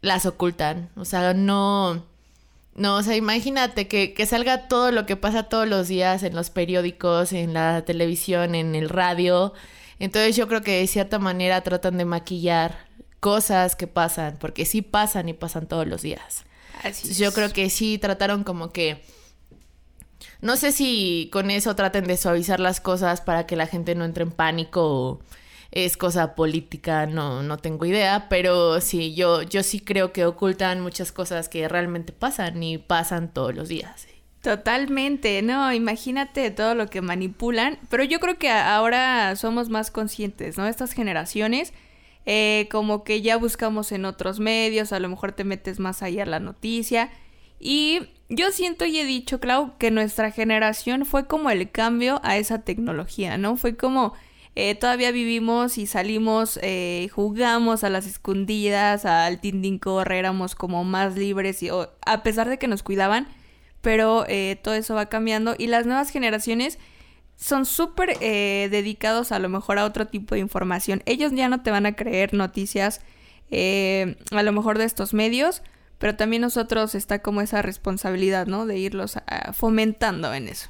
las 0.00 0.26
ocultan, 0.26 0.90
o 0.96 1.04
sea, 1.04 1.34
no... 1.34 2.10
No, 2.74 2.96
o 2.96 3.02
sea, 3.02 3.16
imagínate 3.16 3.86
que, 3.86 4.14
que 4.14 4.24
salga 4.24 4.66
todo 4.66 4.92
lo 4.92 5.04
que 5.04 5.14
pasa 5.14 5.42
todos 5.42 5.68
los 5.68 5.88
días 5.88 6.22
en 6.22 6.34
los 6.34 6.48
periódicos, 6.48 7.34
en 7.34 7.52
la 7.52 7.84
televisión, 7.84 8.54
en 8.54 8.74
el 8.74 8.88
radio. 8.88 9.52
Entonces 9.98 10.36
yo 10.36 10.48
creo 10.48 10.62
que 10.62 10.78
de 10.78 10.86
cierta 10.86 11.18
manera 11.18 11.60
tratan 11.60 11.98
de 11.98 12.06
maquillar 12.06 12.86
cosas 13.20 13.76
que 13.76 13.86
pasan, 13.86 14.38
porque 14.40 14.64
sí 14.64 14.80
pasan 14.80 15.28
y 15.28 15.34
pasan 15.34 15.66
todos 15.66 15.86
los 15.86 16.00
días. 16.00 16.46
Así 16.82 17.14
Yo 17.14 17.32
creo 17.32 17.52
que 17.52 17.70
sí 17.70 17.98
trataron 17.98 18.44
como 18.44 18.72
que... 18.72 19.02
No 20.40 20.56
sé 20.56 20.72
si 20.72 21.28
con 21.32 21.50
eso 21.50 21.76
traten 21.76 22.04
de 22.04 22.16
suavizar 22.16 22.60
las 22.60 22.80
cosas 22.80 23.20
para 23.20 23.46
que 23.46 23.56
la 23.56 23.66
gente 23.66 23.94
no 23.94 24.04
entre 24.04 24.24
en 24.24 24.32
pánico 24.32 24.82
o 24.82 25.20
es 25.72 25.96
cosa 25.96 26.34
política, 26.34 27.06
no, 27.06 27.42
no 27.42 27.56
tengo 27.56 27.86
idea, 27.86 28.26
pero 28.28 28.80
sí, 28.80 29.14
yo, 29.14 29.42
yo 29.42 29.62
sí 29.62 29.80
creo 29.80 30.12
que 30.12 30.26
ocultan 30.26 30.80
muchas 30.80 31.12
cosas 31.12 31.48
que 31.48 31.66
realmente 31.66 32.12
pasan 32.12 32.62
y 32.62 32.76
pasan 32.78 33.32
todos 33.32 33.54
los 33.54 33.68
días. 33.68 34.06
Totalmente, 34.42 35.40
no, 35.40 35.72
imagínate 35.72 36.50
todo 36.50 36.74
lo 36.74 36.88
que 36.88 37.00
manipulan, 37.00 37.78
pero 37.88 38.04
yo 38.04 38.20
creo 38.20 38.38
que 38.38 38.50
ahora 38.50 39.34
somos 39.36 39.70
más 39.70 39.90
conscientes, 39.90 40.58
¿no? 40.58 40.66
Estas 40.66 40.92
generaciones, 40.92 41.72
eh, 42.26 42.68
como 42.70 43.04
que 43.04 43.22
ya 43.22 43.36
buscamos 43.36 43.92
en 43.92 44.04
otros 44.04 44.40
medios, 44.40 44.92
a 44.92 45.00
lo 45.00 45.08
mejor 45.08 45.32
te 45.32 45.44
metes 45.44 45.78
más 45.78 46.02
allá 46.02 46.26
la 46.26 46.40
noticia, 46.40 47.10
y 47.58 48.00
yo 48.28 48.50
siento 48.50 48.84
y 48.84 48.98
he 48.98 49.04
dicho, 49.04 49.38
Clau, 49.40 49.76
que 49.78 49.90
nuestra 49.90 50.30
generación 50.30 51.04
fue 51.04 51.26
como 51.26 51.50
el 51.50 51.70
cambio 51.70 52.20
a 52.24 52.36
esa 52.36 52.62
tecnología, 52.62 53.38
¿no? 53.38 53.56
Fue 53.56 53.76
como 53.76 54.14
eh, 54.54 54.74
todavía 54.74 55.12
vivimos 55.12 55.78
y 55.78 55.86
salimos, 55.86 56.58
eh, 56.62 57.08
jugamos 57.14 57.84
a 57.84 57.88
las 57.88 58.06
escondidas, 58.06 59.06
al 59.06 59.40
tindincorre, 59.40 60.18
éramos 60.18 60.54
como 60.54 60.84
más 60.84 61.16
libres 61.16 61.62
y 61.62 61.70
a 61.70 62.22
pesar 62.22 62.48
de 62.50 62.58
que 62.58 62.68
nos 62.68 62.82
cuidaban, 62.82 63.28
pero 63.80 64.26
eh, 64.28 64.58
todo 64.62 64.74
eso 64.74 64.94
va 64.94 65.06
cambiando 65.06 65.54
y 65.56 65.68
las 65.68 65.86
nuevas 65.86 66.10
generaciones 66.10 66.78
son 67.42 67.66
súper 67.66 68.16
eh, 68.20 68.68
dedicados 68.70 69.32
a 69.32 69.40
lo 69.40 69.48
mejor 69.48 69.78
a 69.78 69.84
otro 69.84 70.06
tipo 70.06 70.36
de 70.36 70.40
información. 70.40 71.02
Ellos 71.06 71.32
ya 71.34 71.48
no 71.48 71.62
te 71.62 71.72
van 71.72 71.86
a 71.86 71.96
creer 71.96 72.34
noticias 72.34 73.00
eh, 73.50 74.16
a 74.30 74.44
lo 74.44 74.52
mejor 74.52 74.78
de 74.78 74.84
estos 74.84 75.12
medios, 75.12 75.62
pero 75.98 76.14
también 76.14 76.42
nosotros 76.42 76.94
está 76.94 77.20
como 77.20 77.40
esa 77.40 77.60
responsabilidad, 77.60 78.46
¿no? 78.46 78.64
De 78.64 78.78
irlos 78.78 79.16
ah, 79.16 79.52
fomentando 79.52 80.32
en 80.32 80.46
eso. 80.46 80.68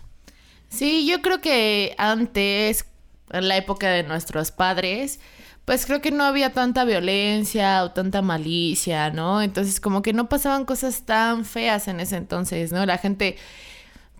Sí, 0.70 1.06
yo 1.06 1.20
creo 1.20 1.42
que 1.42 1.94
antes, 1.98 2.86
en 3.30 3.48
la 3.48 3.58
época 3.58 3.90
de 3.90 4.02
nuestros 4.02 4.50
padres, 4.50 5.20
pues 5.66 5.84
creo 5.84 6.00
que 6.00 6.10
no 6.10 6.24
había 6.24 6.54
tanta 6.54 6.86
violencia 6.86 7.84
o 7.84 7.90
tanta 7.90 8.22
malicia, 8.22 9.10
¿no? 9.10 9.42
Entonces 9.42 9.78
como 9.78 10.00
que 10.00 10.14
no 10.14 10.30
pasaban 10.30 10.64
cosas 10.64 11.02
tan 11.04 11.44
feas 11.44 11.86
en 11.86 12.00
ese 12.00 12.16
entonces, 12.16 12.72
¿no? 12.72 12.86
La 12.86 12.96
gente 12.96 13.36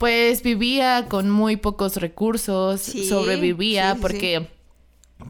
pues 0.03 0.43
vivía 0.43 1.07
con 1.09 1.31
muy 1.31 1.55
pocos 1.57 1.95
recursos, 1.97 2.81
Sí, 2.81 3.09
sobrevivía 3.09 3.91
sí, 3.91 3.97
sí, 3.97 4.03
porque 4.03 4.49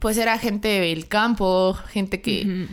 pues 0.01 0.16
era 0.16 0.39
gente 0.39 0.68
del 0.68 1.09
campo, 1.09 1.75
gente 1.91 2.23
que, 2.23 2.68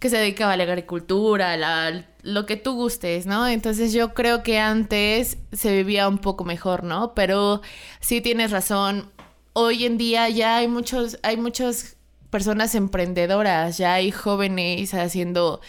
que 0.00 0.10
se 0.10 0.16
dedicaba 0.16 0.54
a 0.54 0.56
la 0.56 0.64
agricultura, 0.64 1.56
la- 1.56 2.06
lo 2.22 2.44
que 2.44 2.56
tú 2.56 2.74
gustes, 2.74 3.26
¿no? 3.26 3.46
Entonces 3.46 3.92
yo 3.92 4.14
creo 4.14 4.42
que 4.42 4.58
antes 4.58 5.38
se 5.52 5.72
vivía 5.76 6.08
un 6.08 6.18
poco 6.18 6.42
mejor, 6.44 6.82
¿no? 6.82 7.14
Pero 7.14 7.62
sí 8.00 8.20
tienes 8.20 8.50
razón. 8.50 9.12
Hoy 9.52 9.84
en 9.84 9.96
día 9.96 10.28
ya 10.30 10.56
hay 10.56 10.66
muchos, 10.66 11.18
hay 11.22 11.36
muchas 11.36 11.96
personas 12.30 12.74
emprendedoras, 12.74 13.78
ya 13.78 13.94
hay 13.94 14.10
jóvenes 14.10 14.92
haciendo 14.92 15.60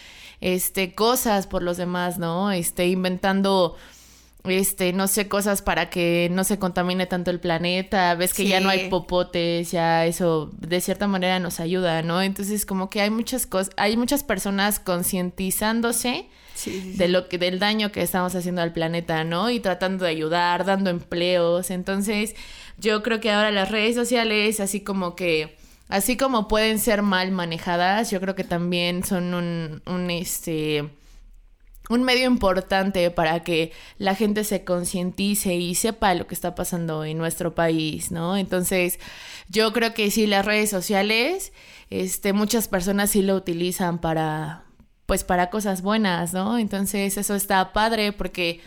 este 0.42 0.96
cosas 0.96 1.46
por 1.46 1.62
los 1.62 1.78
demás, 1.78 2.18
¿no? 2.18 2.52
Este 2.52 2.88
inventando 2.88 3.76
este, 4.48 4.94
no 4.94 5.08
sé, 5.08 5.28
cosas 5.28 5.62
para 5.62 5.90
que 5.90 6.30
no 6.32 6.44
se 6.44 6.60
contamine 6.60 7.06
tanto 7.06 7.32
el 7.32 7.40
planeta, 7.40 8.16
ves 8.16 8.34
que 8.34 8.48
ya 8.48 8.60
no 8.60 8.70
hay 8.70 8.90
popotes, 8.90 9.72
ya 9.72 10.06
eso 10.06 10.52
de 10.60 10.82
cierta 10.82 11.08
manera 11.08 11.40
nos 11.40 11.60
ayuda, 11.60 12.02
¿no? 12.02 12.22
Entonces 12.22 12.66
como 12.66 12.90
que 12.90 13.02
hay 13.02 13.10
muchas 13.10 13.46
cosas, 13.46 13.74
hay 13.78 13.98
muchas 13.98 14.24
personas 14.24 14.80
concientizándose 14.80 16.28
Sí, 16.54 16.72
sí, 16.72 16.82
sí. 16.94 16.98
de 16.98 17.10
lo 17.10 17.28
que 17.28 17.38
del 17.38 17.60
daño 17.60 17.92
que 17.92 18.02
estamos 18.02 18.34
haciendo 18.34 18.62
al 18.62 18.72
planeta, 18.72 19.26
¿no? 19.26 19.50
Y 19.50 19.60
tratando 19.60 20.06
de 20.06 20.12
ayudar, 20.12 20.64
dando 20.64 20.90
empleos. 20.90 21.70
Entonces, 21.70 22.34
yo 22.78 23.04
creo 23.04 23.20
que 23.20 23.30
ahora 23.32 23.52
las 23.52 23.70
redes 23.72 23.94
sociales 23.96 24.62
así 24.62 24.80
como 24.80 25.16
que 25.18 25.58
así 25.90 26.16
como 26.16 26.48
pueden 26.48 26.80
ser 26.80 27.02
mal 27.02 27.32
manejadas, 27.32 28.10
yo 28.10 28.22
creo 28.22 28.36
que 28.36 28.46
también 28.46 29.04
son 29.04 29.34
un 29.34 29.82
un 29.86 30.10
este 30.10 30.86
un 31.90 32.04
medio 32.04 32.26
importante 32.26 33.12
para 33.12 33.42
que 33.42 33.72
la 33.98 34.16
gente 34.16 34.44
se 34.44 34.64
concientice 34.64 35.56
y 35.56 35.76
sepa 35.76 36.14
lo 36.14 36.28
que 36.28 36.36
está 36.36 36.56
pasando 36.56 37.04
en 37.04 37.18
nuestro 37.18 37.56
país, 37.56 38.12
¿no? 38.12 38.38
Entonces, 38.38 39.00
yo 39.50 39.74
creo 39.74 39.94
que 39.94 40.10
sí, 40.12 40.28
las 40.28 40.46
redes 40.46 40.70
sociales, 40.70 41.54
este, 41.90 42.34
muchas 42.34 42.68
personas 42.68 43.12
sí 43.12 43.22
lo 43.22 43.36
utilizan 43.36 44.00
para, 44.00 44.64
pues, 45.06 45.24
para 45.24 45.50
cosas 45.50 45.82
buenas, 45.82 46.34
¿no? 46.34 46.58
Entonces, 46.58 47.18
eso 47.18 47.36
está 47.36 47.74
padre 47.74 48.12
porque 48.12 48.62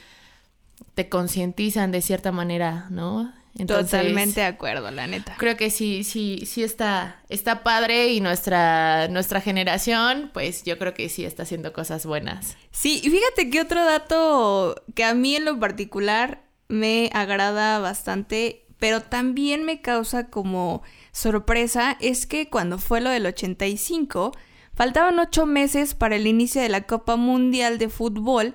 te 0.95 1.09
concientizan 1.09 1.91
de 1.91 2.03
cierta 2.03 2.33
manera, 2.33 2.87
¿no? 2.91 3.33
Entonces, 3.59 3.91
Totalmente 3.91 4.41
de 4.41 4.47
acuerdo, 4.47 4.91
la 4.91 5.07
neta. 5.07 5.35
Creo 5.37 5.57
que 5.57 5.71
sí, 5.71 6.05
sí, 6.05 6.45
sí 6.47 6.63
está, 6.63 7.23
está 7.29 7.65
padre 7.65 8.13
y 8.13 8.21
nuestra, 8.21 9.09
nuestra 9.09 9.41
generación, 9.41 10.31
pues 10.33 10.63
yo 10.63 10.79
creo 10.79 10.95
que 10.95 11.09
sí 11.09 11.25
está 11.25 11.43
haciendo 11.43 11.73
cosas 11.73 12.07
buenas. 12.07 12.57
Sí, 12.71 13.01
y 13.03 13.11
fíjate 13.11 13.51
que 13.51 13.61
otro 13.61 13.85
dato 13.85 14.77
que 14.95 15.05
a 15.05 15.15
mí 15.15 15.35
en 15.35 15.45
lo 15.45 15.59
particular 15.59 16.43
me 16.69 17.11
agrada 17.13 17.81
bastante, 17.81 18.67
pero 18.79 19.01
también 19.01 19.65
me 19.65 19.81
causa 19.81 20.29
como 20.29 20.83
sorpresa, 21.11 21.97
es 22.01 22.27
que 22.27 22.49
cuando 22.49 22.79
fue 22.79 23.01
lo 23.01 23.11
del 23.11 23.27
85, 23.27 24.33
faltaban 24.75 25.19
ocho 25.19 25.47
meses 25.47 25.95
para 25.95 26.15
el 26.15 26.29
inicio 26.29 26.63
de 26.63 26.69
la 26.69 26.83
Copa 26.83 27.17
Mundial 27.17 27.79
de 27.79 27.89
Fútbol 27.89 28.55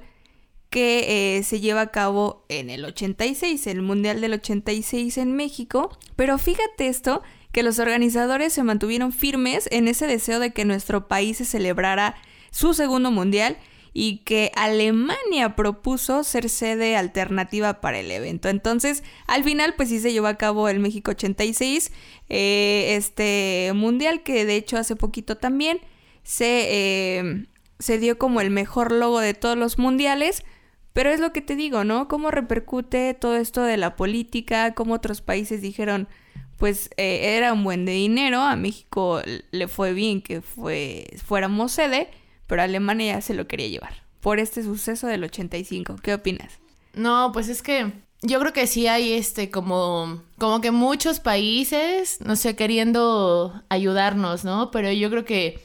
que 0.74 1.38
eh, 1.38 1.44
se 1.44 1.60
lleva 1.60 1.82
a 1.82 1.92
cabo 1.92 2.46
en 2.50 2.72
el 2.72 2.84
86, 2.84 3.68
el 3.68 3.84
Mundial 3.84 4.22
del 4.22 4.34
86 4.34 5.20
en 5.20 5.36
México. 5.36 5.96
Pero 6.16 6.40
fíjate 6.40 6.88
esto, 6.88 7.22
que 7.52 7.62
los 7.62 7.78
organizadores 7.78 8.54
se 8.54 8.64
mantuvieron 8.64 9.12
firmes 9.12 9.70
en 9.72 9.88
ese 9.88 10.08
deseo 10.08 10.40
de 10.40 10.50
que 10.50 10.66
nuestro 10.66 11.08
país 11.08 11.38
se 11.38 11.46
celebrara 11.46 12.16
su 12.50 12.74
segundo 12.74 13.12
Mundial 13.12 13.58
y 13.94 14.24
que 14.26 14.52
Alemania 14.56 15.56
propuso 15.56 16.24
ser 16.24 16.50
sede 16.50 16.98
alternativa 16.98 17.80
para 17.80 18.00
el 18.00 18.10
evento. 18.10 18.50
Entonces, 18.50 19.04
al 19.28 19.44
final, 19.44 19.76
pues 19.78 19.90
sí 19.90 20.00
se 20.00 20.12
llevó 20.12 20.26
a 20.26 20.40
cabo 20.40 20.70
el 20.70 20.80
México 20.80 21.12
86, 21.12 21.92
eh, 22.30 22.96
este 22.98 23.74
Mundial 23.76 24.24
que 24.24 24.44
de 24.46 24.56
hecho 24.56 24.78
hace 24.78 24.96
poquito 24.96 25.38
también 25.38 25.82
se, 26.24 27.20
eh, 27.20 27.46
se 27.78 28.00
dio 28.00 28.18
como 28.18 28.42
el 28.42 28.50
mejor 28.50 28.92
logo 28.92 29.20
de 29.20 29.36
todos 29.36 29.56
los 29.56 29.78
mundiales. 29.78 30.44
Pero 30.94 31.10
es 31.10 31.20
lo 31.20 31.34
que 31.34 31.42
te 31.42 31.56
digo, 31.56 31.84
¿no? 31.84 32.08
Cómo 32.08 32.32
repercute 32.32 33.14
todo 33.16 33.36
esto 33.36 33.64
de 33.64 33.78
la 33.78 33.96
política, 33.96 34.74
cómo 34.76 34.94
otros 34.94 35.22
países 35.22 35.62
dijeron, 35.62 36.08
pues 36.58 36.90
eh, 36.98 37.36
era 37.36 37.52
un 37.52 37.64
buen 37.64 37.86
de 37.86 37.94
dinero, 37.94 38.42
a 38.42 38.56
México 38.56 39.22
le 39.52 39.68
fue 39.68 39.94
bien 39.94 40.22
que 40.22 40.42
fue, 40.42 41.08
fuéramos 41.26 41.72
sede, 41.72 42.10
pero 42.48 42.62
Alemania 42.62 43.16
ya 43.16 43.22
se 43.22 43.34
lo 43.34 43.48
quería 43.48 43.68
llevar 43.68 44.04
por 44.22 44.40
este 44.40 44.64
suceso 44.64 45.08
del 45.08 45.24
85. 45.24 45.98
¿Qué 46.02 46.14
opinas? 46.14 46.60
No, 46.94 47.32
pues 47.34 47.50
es 47.50 47.62
que 47.62 47.92
yo 48.22 48.40
creo 48.40 48.54
que 48.54 48.68
sí 48.68 48.88
hay 48.88 49.14
este 49.14 49.52
como 49.52 50.22
como 50.38 50.62
que 50.62 50.72
muchos 50.72 51.20
países, 51.20 52.20
no 52.22 52.36
sé, 52.36 52.56
queriendo 52.56 53.62
ayudarnos, 53.68 54.46
¿no? 54.46 54.72
Pero 54.72 54.92
yo 54.92 55.10
creo 55.10 55.26
que 55.26 55.62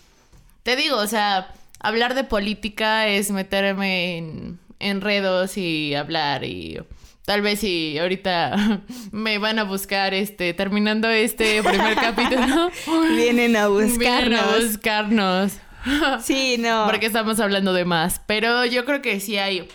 te 0.64 0.74
digo, 0.74 0.96
o 0.96 1.06
sea, 1.06 1.54
hablar 1.78 2.14
de 2.14 2.24
política 2.24 3.06
es 3.06 3.30
meterme 3.30 4.18
en 4.18 4.58
enredos 4.80 5.56
y 5.56 5.94
hablar 5.94 6.44
y 6.44 6.78
tal 7.24 7.42
vez 7.42 7.60
si 7.60 7.98
ahorita 7.98 8.82
me 9.12 9.38
van 9.38 9.58
a 9.58 9.64
buscar 9.64 10.14
este 10.14 10.54
terminando 10.54 11.08
este 11.08 11.62
primer 11.62 11.94
capítulo 11.96 12.70
vienen 13.16 13.56
a 13.56 13.68
buscarnos. 13.68 13.98
Vienen 13.98 14.34
a 14.38 14.56
buscarnos. 14.56 15.52
Sí, 16.22 16.56
no. 16.58 16.86
Porque 16.86 17.06
estamos 17.06 17.38
hablando 17.40 17.72
de 17.72 17.84
más, 17.84 18.20
pero 18.26 18.64
yo 18.66 18.84
creo 18.84 19.00
que 19.00 19.20
sí 19.20 19.38
hay 19.38 19.66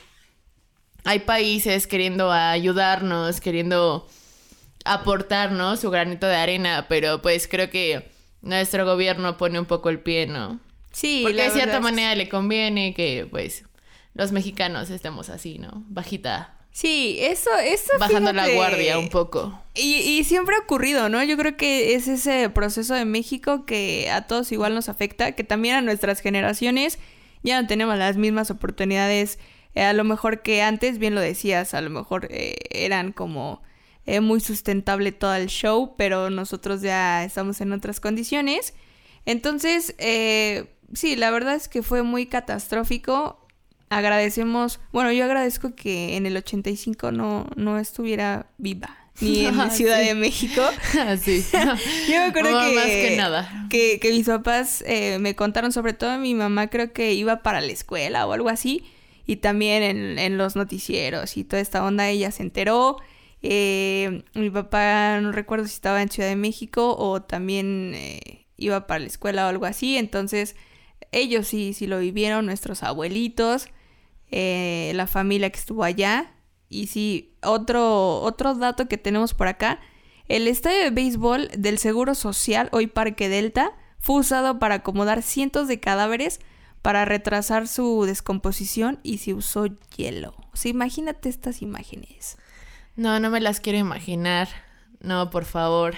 hay 1.05 1.19
países 1.19 1.87
queriendo 1.87 2.31
ayudarnos, 2.31 3.39
queriendo 3.41 4.07
aportarnos 4.85 5.79
su 5.79 5.89
granito 5.89 6.27
de 6.27 6.35
arena, 6.35 6.85
pero 6.89 7.21
pues 7.21 7.47
creo 7.47 7.69
que 7.69 8.09
nuestro 8.41 8.85
gobierno 8.85 9.37
pone 9.37 9.59
un 9.59 9.65
poco 9.65 9.89
el 9.89 9.99
pie, 9.99 10.27
¿no? 10.27 10.59
Sí, 10.91 11.21
Porque 11.23 11.43
de 11.43 11.49
cierta 11.51 11.77
es- 11.77 11.81
manera 11.81 12.13
le 12.15 12.29
conviene 12.29 12.93
que 12.93 13.25
pues 13.29 13.63
los 14.13 14.31
mexicanos 14.31 14.89
estemos 14.89 15.29
así, 15.29 15.59
¿no? 15.59 15.83
Bajita, 15.87 16.57
Sí, 16.73 17.17
eso, 17.21 17.51
eso. 17.63 17.91
bajando 17.99 18.33
la 18.33 18.49
guardia 18.49 18.97
un 18.97 19.09
poco. 19.09 19.61
Y, 19.75 19.97
y 19.97 20.23
siempre 20.23 20.55
ha 20.55 20.59
ocurrido, 20.59 21.07
¿no? 21.07 21.23
Yo 21.23 21.37
creo 21.37 21.55
que 21.55 21.93
es 21.93 22.07
ese 22.07 22.49
proceso 22.49 22.95
de 22.95 23.05
México 23.05 23.65
que 23.67 24.09
a 24.09 24.25
todos 24.25 24.51
igual 24.51 24.73
nos 24.73 24.89
afecta, 24.89 25.33
que 25.33 25.43
también 25.43 25.75
a 25.75 25.81
nuestras 25.81 26.19
generaciones 26.19 26.97
ya 27.43 27.61
no 27.61 27.67
tenemos 27.67 27.95
las 27.97 28.17
mismas 28.17 28.49
oportunidades, 28.49 29.37
eh, 29.75 29.83
a 29.83 29.93
lo 29.93 30.03
mejor 30.03 30.41
que 30.41 30.63
antes, 30.63 30.97
bien 30.97 31.13
lo 31.13 31.21
decías, 31.21 31.75
a 31.75 31.81
lo 31.81 31.91
mejor 31.91 32.27
eh, 32.31 32.55
eran 32.71 33.11
como 33.11 33.61
eh, 34.05 34.19
muy 34.19 34.39
sustentable 34.39 35.11
todo 35.11 35.35
el 35.35 35.47
show, 35.47 35.95
pero 35.95 36.29
nosotros 36.29 36.81
ya 36.81 37.23
estamos 37.23 37.61
en 37.61 37.71
otras 37.71 37.99
condiciones. 37.99 38.73
Entonces, 39.25 39.95
eh, 39.99 40.75
sí, 40.93 41.15
la 41.15 41.31
verdad 41.31 41.55
es 41.55 41.67
que 41.67 41.83
fue 41.83 42.01
muy 42.03 42.25
catastrófico. 42.25 43.42
Agradecemos, 43.97 44.79
bueno, 44.91 45.11
yo 45.11 45.23
agradezco 45.25 45.75
que 45.75 46.15
en 46.17 46.25
el 46.25 46.35
85 46.37 47.11
no, 47.11 47.47
no 47.55 47.77
estuviera 47.79 48.47
viva, 48.57 48.95
ni 49.21 49.45
en 49.45 49.59
Ah, 49.59 49.69
Ciudad 49.69 49.99
sí. 50.01 50.07
de 50.07 50.15
México. 50.15 50.61
Así. 51.07 51.43
Yo 51.53 52.15
me 52.15 52.23
acuerdo 52.25 52.51
No, 52.51 52.67
que, 52.69 52.75
más 52.75 52.85
que 52.85 53.15
nada. 53.17 53.67
que, 53.69 53.99
que 53.99 54.11
mis 54.11 54.25
papás 54.27 54.83
eh, 54.87 55.17
me 55.19 55.35
contaron, 55.35 55.71
sobre 55.71 55.93
todo 55.93 56.17
mi 56.17 56.33
mamá 56.33 56.67
creo 56.69 56.91
que 56.93 57.13
iba 57.13 57.43
para 57.43 57.61
la 57.61 57.71
escuela 57.71 58.25
o 58.27 58.33
algo 58.33 58.49
así, 58.49 58.83
y 59.25 59.37
también 59.37 59.83
en, 59.83 60.19
en 60.19 60.37
los 60.37 60.55
noticieros 60.55 61.37
y 61.37 61.43
toda 61.43 61.61
esta 61.61 61.83
onda 61.85 62.09
ella 62.09 62.31
se 62.31 62.43
enteró. 62.43 62.97
Eh, 63.45 64.23
mi 64.35 64.49
papá 64.49 65.19
no 65.21 65.31
recuerdo 65.33 65.65
si 65.67 65.73
estaba 65.73 66.01
en 66.01 66.09
Ciudad 66.09 66.29
de 66.29 66.35
México 66.37 66.95
o 66.97 67.21
también 67.21 67.91
eh, 67.93 68.45
iba 68.57 68.87
para 68.87 68.99
la 69.01 69.07
escuela 69.07 69.45
o 69.45 69.49
algo 69.49 69.65
así, 69.65 69.97
entonces 69.97 70.55
ellos 71.11 71.47
sí, 71.47 71.73
sí 71.73 71.85
lo 71.85 71.99
vivieron, 71.99 72.45
nuestros 72.45 72.83
abuelitos, 72.83 73.67
eh, 74.35 74.93
la 74.95 75.05
familia 75.05 75.51
que 75.51 75.59
estuvo 75.59 75.83
allá. 75.83 76.33
Y 76.67 76.87
sí, 76.87 77.35
otro, 77.43 78.19
otro 78.21 78.55
dato 78.55 78.87
que 78.87 78.97
tenemos 78.97 79.35
por 79.35 79.47
acá, 79.47 79.79
el 80.27 80.47
estadio 80.47 80.79
de 80.79 80.89
béisbol 80.89 81.49
del 81.55 81.77
Seguro 81.77 82.15
Social, 82.15 82.67
hoy 82.71 82.87
Parque 82.87 83.29
Delta, 83.29 83.73
fue 83.99 84.21
usado 84.21 84.57
para 84.57 84.75
acomodar 84.75 85.21
cientos 85.21 85.67
de 85.67 85.79
cadáveres 85.79 86.39
para 86.81 87.05
retrasar 87.05 87.67
su 87.67 88.05
descomposición 88.05 88.99
y 89.03 89.19
se 89.19 89.35
usó 89.35 89.67
hielo. 89.95 90.33
O 90.51 90.57
sea, 90.57 90.71
imagínate 90.71 91.29
estas 91.29 91.61
imágenes. 91.61 92.37
No, 92.95 93.19
no 93.19 93.29
me 93.29 93.39
las 93.39 93.59
quiero 93.59 93.77
imaginar. 93.77 94.47
No, 94.99 95.29
por 95.29 95.45
favor. 95.45 95.93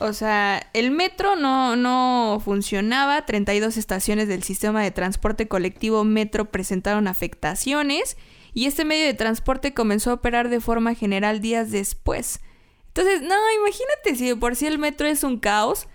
O 0.00 0.12
sea, 0.12 0.68
el 0.74 0.90
metro 0.90 1.34
no, 1.36 1.74
no 1.76 2.40
funcionaba, 2.44 3.26
32 3.26 3.76
estaciones 3.76 4.28
del 4.28 4.42
sistema 4.42 4.82
de 4.82 4.90
transporte 4.90 5.48
colectivo 5.48 6.04
metro 6.04 6.46
presentaron 6.50 7.08
afectaciones 7.08 8.16
y 8.54 8.66
este 8.66 8.84
medio 8.84 9.06
de 9.06 9.14
transporte 9.14 9.74
comenzó 9.74 10.10
a 10.10 10.14
operar 10.14 10.48
de 10.48 10.60
forma 10.60 10.94
general 10.94 11.40
días 11.40 11.70
después. 11.70 12.40
Entonces, 12.88 13.22
no, 13.22 13.34
imagínate 13.60 14.16
si 14.16 14.28
de 14.28 14.36
por 14.36 14.56
sí 14.56 14.66
el 14.66 14.78
metro 14.78 15.06
es 15.06 15.24
un 15.24 15.38
caos, 15.38 15.86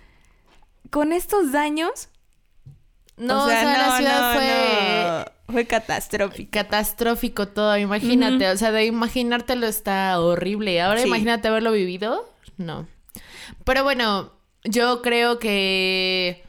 con 0.90 1.12
estos 1.12 1.52
daños... 1.52 2.08
No, 3.16 3.44
o 3.44 3.48
sea, 3.48 3.62
la 3.64 3.86
no, 3.86 3.96
ciudad 3.96 4.32
no, 4.34 4.38
fue 4.38 5.34
no. 5.46 5.52
Fue 5.52 5.66
catastrófica. 5.66 6.62
catastrófico 6.64 7.46
todo, 7.48 7.76
imagínate, 7.78 8.48
o 8.50 8.56
sea, 8.56 8.72
de 8.72 8.86
imaginártelo 8.86 9.66
está 9.66 10.18
horrible. 10.18 10.80
Ahora 10.80 11.00
Sí. 11.00 11.06
imagínate 11.06 11.48
haberlo 11.48 11.70
vivido, 11.72 12.28
no. 12.56 12.88
Pero 13.64 13.84
bueno, 13.84 14.32
yo 14.64 15.02
creo 15.02 15.38
que 15.38 16.44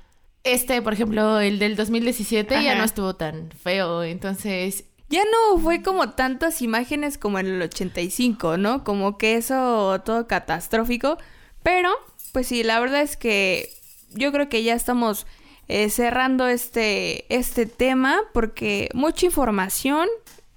este, 0.45 0.81
por 0.83 0.93
ejemplo, 0.93 1.39
el 1.39 1.57
del 1.57 1.75
2017 1.75 2.63
ya 2.63 2.75
no 2.75 2.83
estuvo 2.83 3.15
tan 3.15 3.49
feo, 3.51 4.03
entonces 4.03 4.85
Ya 5.09 5.23
no 5.23 5.59
fue 5.59 5.81
como 5.81 6.11
tantas 6.11 6.61
imágenes 6.61 7.17
como 7.17 7.39
en 7.39 7.47
el 7.47 7.61
85, 7.63 8.57
¿no? 8.57 8.83
Como 8.83 9.17
que 9.17 9.35
eso 9.35 10.01
todo 10.05 10.27
catastrófico. 10.27 11.17
Pero, 11.63 11.91
pues 12.31 12.47
sí, 12.47 12.63
la 12.63 12.79
verdad 12.79 13.01
es 13.01 13.17
que 13.17 13.69
yo 14.13 14.31
creo 14.31 14.49
que 14.49 14.63
ya 14.63 14.73
estamos 14.75 15.25
eh, 15.67 15.89
cerrando 15.89 16.47
este, 16.47 17.25
este 17.35 17.65
tema 17.65 18.21
porque 18.33 18.89
mucha 18.93 19.25
información 19.25 20.07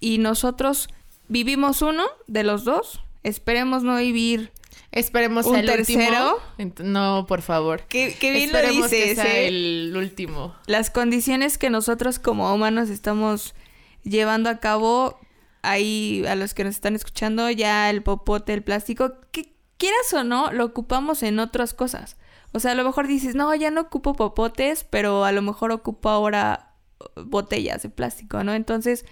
y 0.00 0.18
nosotros 0.18 0.88
vivimos 1.28 1.80
uno 1.80 2.04
de 2.26 2.44
los 2.44 2.64
dos. 2.64 3.00
Esperemos 3.22 3.84
no 3.84 3.96
vivir. 3.96 4.52
Esperemos 4.92 5.46
¿Un 5.46 5.56
el 5.56 5.66
tercero? 5.66 6.40
último. 6.58 6.88
No, 6.88 7.26
por 7.26 7.42
favor. 7.42 7.82
Que, 7.82 8.14
que 8.14 8.30
bien 8.30 8.52
lo 8.52 8.58
Esperemos 8.58 8.88
que 8.88 8.96
dices, 8.96 9.16
sea 9.16 9.40
¿eh? 9.40 9.48
el 9.48 9.94
último. 9.96 10.54
las 10.66 10.90
condiciones 10.90 11.58
que 11.58 11.70
nosotros 11.70 12.18
como 12.18 12.52
humanos 12.54 12.88
estamos 12.90 13.54
llevando 14.02 14.48
a 14.50 14.58
cabo, 14.58 15.18
ahí 15.62 16.24
a 16.26 16.34
los 16.34 16.54
que 16.54 16.64
nos 16.64 16.74
están 16.74 16.94
escuchando, 16.94 17.50
ya 17.50 17.90
el 17.90 18.02
popote, 18.02 18.54
el 18.54 18.62
plástico, 18.62 19.14
que 19.32 19.52
quieras 19.76 20.12
o 20.14 20.24
no, 20.24 20.52
lo 20.52 20.64
ocupamos 20.64 21.22
en 21.22 21.38
otras 21.38 21.74
cosas. 21.74 22.16
O 22.52 22.60
sea, 22.60 22.72
a 22.72 22.74
lo 22.74 22.84
mejor 22.84 23.06
dices, 23.06 23.34
no, 23.34 23.54
ya 23.54 23.70
no 23.70 23.82
ocupo 23.82 24.14
popotes, 24.14 24.84
pero 24.84 25.24
a 25.24 25.32
lo 25.32 25.42
mejor 25.42 25.70
ocupo 25.70 26.08
ahora 26.08 26.72
uh, 26.98 27.22
botellas 27.24 27.82
de 27.82 27.90
plástico, 27.90 28.42
¿no? 28.42 28.54
Entonces, 28.54 29.04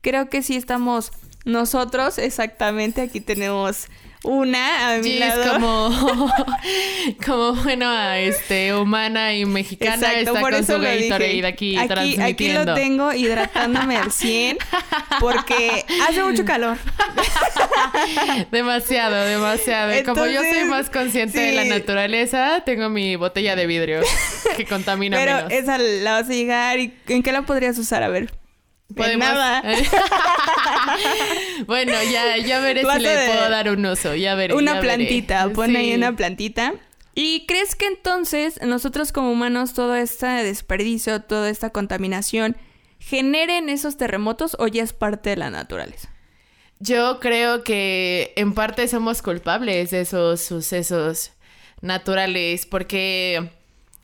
creo 0.00 0.28
que 0.28 0.42
sí 0.42 0.56
estamos 0.56 1.12
nosotros, 1.44 2.18
exactamente, 2.18 3.02
aquí 3.02 3.20
tenemos 3.20 3.86
una 4.24 4.94
a 4.94 4.98
mi 4.98 5.18
lado. 5.18 5.52
como, 5.52 6.32
como 7.24 7.52
buena 7.62 8.18
este, 8.18 8.74
humana 8.74 9.34
y 9.34 9.44
mexicana 9.44 9.94
Exacto, 9.94 10.18
está 10.18 10.32
por 10.40 10.50
con 10.50 10.54
eso 10.54 10.76
su. 10.76 10.80
Gatorade 10.82 11.46
aquí, 11.46 11.76
aquí, 11.76 11.88
transmitiendo. 11.88 12.24
aquí 12.24 12.52
lo 12.52 12.74
tengo 12.74 13.12
hidratándome 13.12 13.96
al 13.96 14.10
100 14.10 14.58
porque 15.20 15.84
hace 16.08 16.22
mucho 16.22 16.44
calor. 16.44 16.78
Demasiado, 18.50 19.24
demasiado. 19.24 19.92
Como 20.04 20.26
yo 20.26 20.40
soy 20.40 20.46
Entonces, 20.48 20.66
más 20.68 20.90
consciente 20.90 21.38
de 21.38 21.52
la 21.52 21.64
naturaleza, 21.64 22.62
tengo 22.64 22.88
mi 22.88 23.16
botella 23.16 23.56
de 23.56 23.66
vidrio 23.66 24.00
que 24.56 24.64
contamina 24.64 25.16
Pero 25.16 25.36
menos. 25.36 25.52
esa 25.52 25.78
la 25.78 26.12
vas 26.12 26.28
a 26.28 26.32
llegar 26.32 26.78
y 26.80 26.94
¿en 27.08 27.22
qué 27.22 27.32
la 27.32 27.42
podrías 27.42 27.78
usar? 27.78 28.02
A 28.02 28.08
ver. 28.08 28.30
En 28.90 28.96
Podemos- 28.96 29.28
nada. 29.28 29.62
bueno, 31.66 31.92
ya, 32.12 32.36
ya 32.38 32.60
veré 32.60 32.82
Vas 32.84 32.96
si 32.98 33.02
le 33.02 33.14
ver. 33.14 33.30
puedo 33.30 33.50
dar 33.50 33.70
un 33.70 33.84
uso. 33.86 34.14
Ya 34.14 34.34
veré. 34.34 34.54
Una 34.54 34.74
ya 34.74 34.80
veré. 34.80 34.94
plantita, 34.96 35.48
pon 35.50 35.76
ahí 35.76 35.90
Sí. 35.90 35.94
una 35.94 36.14
plantita. 36.16 36.74
¿Y 37.14 37.46
crees 37.46 37.76
que 37.76 37.86
entonces 37.86 38.60
nosotros 38.62 39.12
como 39.12 39.30
humanos 39.30 39.72
todo 39.74 39.94
este 39.94 40.26
desperdicio, 40.26 41.20
toda 41.22 41.48
esta 41.48 41.70
contaminación 41.70 42.56
generen 42.98 43.68
esos 43.68 43.96
terremotos 43.96 44.56
o 44.58 44.66
ya 44.66 44.82
es 44.82 44.92
parte 44.92 45.30
de 45.30 45.36
la 45.36 45.50
naturaleza? 45.50 46.10
Yo 46.80 47.20
creo 47.20 47.62
que 47.62 48.32
en 48.36 48.52
parte 48.52 48.88
somos 48.88 49.22
culpables 49.22 49.90
de 49.92 50.00
esos 50.00 50.40
sucesos 50.40 51.30
naturales 51.80 52.66
porque 52.66 53.50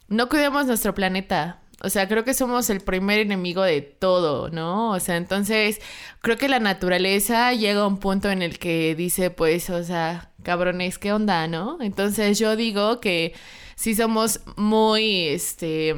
no 0.09 0.29
cuidamos 0.29 0.67
nuestro 0.67 0.95
planeta. 0.95 1.59
O 1.83 1.89
sea, 1.89 2.09
creo 2.09 2.25
que 2.25 2.35
somos 2.35 2.69
el 2.69 2.81
primer 2.81 3.21
enemigo 3.21 3.63
de 3.63 3.81
todo, 3.81 4.51
¿no? 4.51 4.91
O 4.91 5.01
sea, 5.01 5.17
entonces 5.17 5.81
creo 6.21 6.37
que 6.37 6.49
la 6.49 6.61
naturaleza 6.61 7.53
llega 7.55 7.81
a 7.81 7.87
un 7.87 7.99
punto 7.99 8.31
en 8.31 8.43
el 8.43 8.59
que 8.59 8.95
dice, 8.95 9.31
pues, 9.31 9.71
o 9.71 9.83
sea, 9.83 10.31
cabrones, 10.43 10.99
¿qué 10.99 11.13
onda, 11.13 11.49
no? 11.49 11.79
Entonces 11.81 12.39
yo 12.39 12.55
digo 12.55 13.01
que 13.01 13.33
sí 13.77 13.95
somos 13.95 14.41
muy, 14.57 15.29
este, 15.29 15.95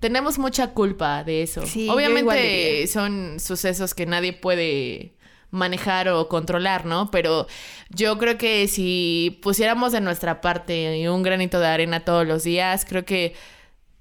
tenemos 0.00 0.38
mucha 0.38 0.68
culpa 0.68 1.22
de 1.22 1.42
eso. 1.42 1.66
Sí, 1.66 1.88
Obviamente 1.90 2.86
son 2.86 3.38
sucesos 3.40 3.94
que 3.94 4.06
nadie 4.06 4.32
puede 4.32 5.14
manejar 5.50 6.08
o 6.08 6.28
controlar, 6.28 6.86
¿no? 6.86 7.10
Pero 7.10 7.46
yo 7.90 8.16
creo 8.16 8.38
que 8.38 8.68
si 8.68 9.38
pusiéramos 9.42 9.92
de 9.92 10.00
nuestra 10.00 10.40
parte 10.40 11.08
un 11.10 11.22
granito 11.22 11.60
de 11.60 11.66
arena 11.66 12.04
todos 12.04 12.26
los 12.26 12.42
días, 12.42 12.86
creo 12.88 13.04
que 13.04 13.34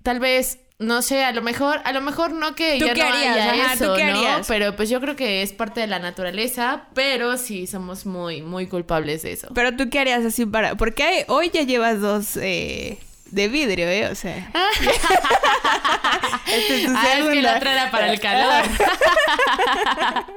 tal 0.01 0.19
vez 0.19 0.59
no 0.79 1.01
sé, 1.01 1.25
a 1.25 1.33
lo 1.33 1.41
mejor, 1.41 1.81
a 1.83 1.91
lo 1.91 1.99
mejor 2.01 2.31
no 2.31 2.55
que 2.55 2.77
¿Tú 2.79 2.85
ya 2.87 2.93
qué 2.93 3.01
no 3.03 3.09
harías? 3.09 3.35
haya 3.37 3.65
Ajá, 3.65 3.77
¿tú 3.77 3.83
eso, 3.83 3.95
qué 3.95 4.05
¿no? 4.05 4.11
harías? 4.17 4.47
Pero 4.47 4.75
pues 4.77 4.89
yo 4.89 5.01
creo 5.01 5.15
que 5.17 5.41
es 5.41 5.51
parte 5.51 5.81
de 5.81 5.87
la 5.87 5.99
naturaleza, 5.99 6.85
pero 6.93 7.37
sí 7.37 7.67
somos 7.67 8.05
muy, 8.05 8.41
muy 8.41 8.65
culpables 8.67 9.23
de 9.23 9.33
eso. 9.33 9.49
Pero 9.53 9.75
tú 9.75 9.89
qué 9.89 9.99
harías 9.99 10.23
así 10.25 10.45
para... 10.45 10.75
Porque 10.75 11.03
hay- 11.03 11.25
hoy 11.27 11.49
ya 11.53 11.63
llevas 11.63 11.99
dos 11.99 12.37
eh, 12.37 12.97
de 13.25 13.47
vidrio, 13.49 13.89
¿eh? 13.89 14.07
O 14.07 14.15
sea... 14.15 14.35
Esta 16.47 16.73
es 16.73 16.85
tu 16.85 16.91
Ah, 16.95 17.05
es 17.19 17.25
que 17.27 17.41
la 17.41 17.57
otra 17.57 17.71
era 17.73 17.91
para 17.91 18.11
el 18.11 18.19
calor. 18.19 18.63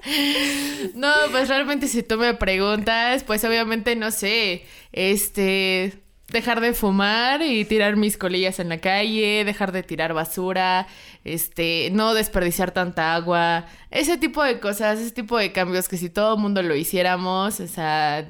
no, 0.95 1.13
pues 1.31 1.49
realmente 1.49 1.89
si 1.89 2.03
tú 2.03 2.19
me 2.19 2.35
preguntas, 2.35 3.25
pues 3.25 3.45
obviamente 3.45 3.97
no 3.97 4.11
sé, 4.11 4.67
este, 4.93 5.95
dejar 6.33 6.61
de 6.61 6.73
fumar 6.73 7.43
y 7.43 7.65
tirar 7.65 7.97
mis 7.97 8.17
colillas 8.17 8.59
en 8.59 8.69
la 8.71 8.79
calle, 8.79 9.45
dejar 9.45 9.71
de 9.73 9.83
tirar 9.83 10.15
basura, 10.15 10.87
este, 11.25 11.91
no 11.93 12.15
desperdiciar 12.15 12.73
tanta 12.73 13.15
agua, 13.15 13.67
ese 13.91 14.19
tipo 14.19 14.43
de 14.43 14.59
cosas, 14.59 14.99
ese 14.99 15.13
tipo 15.13 15.39
de 15.39 15.53
cambios 15.53 15.89
que 15.89 15.97
si 15.97 16.11
todo 16.11 16.35
el 16.35 16.41
mundo 16.41 16.63
lo 16.63 16.75
hiciéramos, 16.75 17.61
o 17.61 17.69
sea, 17.69 18.27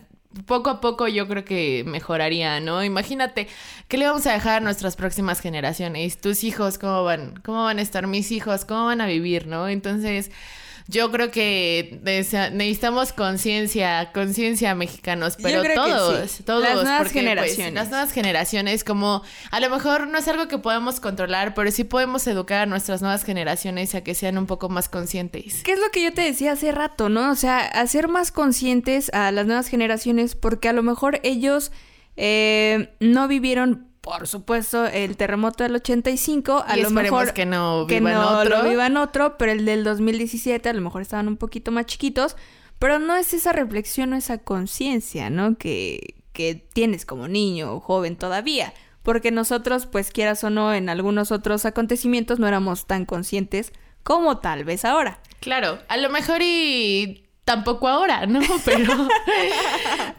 poco 0.46 0.70
a 0.70 0.80
poco 0.80 1.08
yo 1.08 1.28
creo 1.28 1.44
que 1.44 1.84
mejoraría, 1.86 2.60
¿no? 2.60 2.82
Imagínate, 2.82 3.48
¿qué 3.88 3.98
le 3.98 4.06
vamos 4.06 4.26
a 4.26 4.32
dejar 4.32 4.58
a 4.58 4.60
nuestras 4.60 4.96
próximas 4.96 5.40
generaciones? 5.40 6.20
Tus 6.20 6.44
hijos, 6.44 6.78
¿cómo 6.78 7.04
van? 7.04 7.34
¿Cómo 7.44 7.64
van 7.64 7.78
a 7.78 7.82
estar 7.82 8.06
mis 8.06 8.32
hijos? 8.32 8.64
¿Cómo 8.64 8.86
van 8.86 9.00
a 9.00 9.06
vivir, 9.06 9.46
no? 9.46 9.68
Entonces, 9.68 10.30
yo 10.88 11.10
creo 11.10 11.30
que 11.30 12.00
necesitamos 12.02 13.12
conciencia, 13.12 14.12
conciencia 14.12 14.74
mexicanos, 14.74 15.36
pero 15.42 15.62
todos, 15.74 16.30
sí. 16.30 16.42
todos, 16.42 16.62
Las 16.62 16.74
nuevas 16.74 16.98
porque, 16.98 17.12
pues, 17.12 17.24
generaciones. 17.24 17.74
las 17.74 17.90
nuevas 17.90 18.12
generaciones, 18.12 18.84
como 18.84 19.22
a 19.50 19.60
lo 19.60 19.70
mejor 19.70 20.08
no 20.08 20.18
es 20.18 20.28
algo 20.28 20.48
que 20.48 20.58
podamos 20.58 21.00
controlar, 21.00 21.54
pero 21.54 21.70
sí 21.70 21.84
podemos 21.84 22.26
educar 22.26 22.62
a 22.62 22.66
nuestras 22.66 23.02
nuevas 23.02 23.24
generaciones 23.24 23.94
a 23.94 24.02
que 24.02 24.14
sean 24.14 24.38
un 24.38 24.46
poco 24.46 24.68
más 24.68 24.88
conscientes. 24.88 25.62
¿Qué 25.62 25.72
es 25.72 25.78
lo 25.78 25.90
que 25.90 26.02
yo 26.02 26.12
te 26.12 26.22
decía 26.22 26.52
hace 26.52 26.72
rato, 26.72 27.08
no? 27.08 27.30
O 27.30 27.36
sea, 27.36 27.58
hacer 27.60 28.08
más 28.08 28.32
conscientes 28.32 29.10
a 29.14 29.30
las 29.32 29.46
nuevas 29.46 29.68
generaciones 29.68 30.34
porque 30.34 30.68
a 30.68 30.72
lo 30.72 30.82
mejor 30.82 31.20
ellos 31.22 31.72
eh, 32.16 32.94
no 33.00 33.28
vivieron, 33.28 33.88
por 34.02 34.26
supuesto, 34.26 34.84
el 34.86 35.16
terremoto 35.16 35.62
del 35.62 35.76
85, 35.76 36.64
a 36.66 36.76
Y 36.76 36.82
lo 36.82 36.90
mejor 36.90 37.32
que 37.32 37.46
no 37.46 37.86
que 37.88 38.00
vivan 38.00 38.14
no 38.14 38.38
otro. 38.40 38.62
lo 38.62 38.68
vivan 38.68 38.96
otro, 38.96 39.38
pero 39.38 39.52
el 39.52 39.64
del 39.64 39.84
2017 39.84 40.68
a 40.68 40.72
lo 40.72 40.80
mejor 40.82 41.02
estaban 41.02 41.28
un 41.28 41.36
poquito 41.36 41.70
más 41.70 41.86
chiquitos, 41.86 42.36
pero 42.80 42.98
no 42.98 43.14
es 43.16 43.32
esa 43.32 43.52
reflexión 43.52 44.12
o 44.12 44.16
esa 44.16 44.38
conciencia, 44.38 45.30
¿no? 45.30 45.56
Que, 45.56 46.16
que 46.32 46.56
tienes 46.56 47.06
como 47.06 47.28
niño 47.28 47.72
o 47.74 47.80
joven 47.80 48.16
todavía. 48.16 48.74
Porque 49.04 49.30
nosotros, 49.30 49.86
pues 49.86 50.10
quieras 50.10 50.42
o 50.44 50.50
no, 50.50 50.74
en 50.74 50.88
algunos 50.88 51.30
otros 51.32 51.64
acontecimientos 51.64 52.38
no 52.40 52.48
éramos 52.48 52.86
tan 52.86 53.04
conscientes 53.06 53.72
como 54.02 54.38
tal 54.38 54.64
vez 54.64 54.84
ahora. 54.84 55.20
Claro, 55.40 55.78
a 55.88 55.96
lo 55.96 56.10
mejor 56.10 56.40
y 56.42 57.24
tampoco 57.54 57.88
ahora, 57.88 58.26
¿no? 58.26 58.40
Pero, 58.64 59.08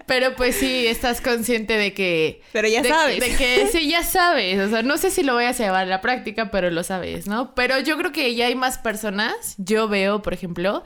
pero 0.06 0.36
pues 0.36 0.56
sí, 0.56 0.86
estás 0.88 1.22
consciente 1.22 1.78
de 1.78 1.94
que... 1.94 2.42
Pero 2.52 2.68
ya 2.68 2.82
de, 2.82 2.90
sabes. 2.90 3.20
De 3.20 3.36
que 3.36 3.68
sí, 3.72 3.90
ya 3.90 4.04
sabes. 4.04 4.60
O 4.60 4.70
sea, 4.70 4.84
no 4.84 4.98
sé 4.98 5.10
si 5.12 5.24
lo 5.24 5.34
voy 5.34 5.46
a 5.46 5.52
llevar 5.52 5.84
a 5.84 5.86
la 5.86 6.02
práctica, 6.02 6.52
pero 6.52 6.70
lo 6.70 6.84
sabes, 6.84 7.28
¿no? 7.28 7.56
Pero 7.56 7.80
yo 7.80 7.98
creo 7.98 8.12
que 8.12 8.36
ya 8.36 8.48
hay 8.48 8.56
más 8.56 8.78
personas, 8.78 9.56
yo 9.58 9.88
veo, 9.88 10.22
por 10.22 10.34
ejemplo, 10.34 10.84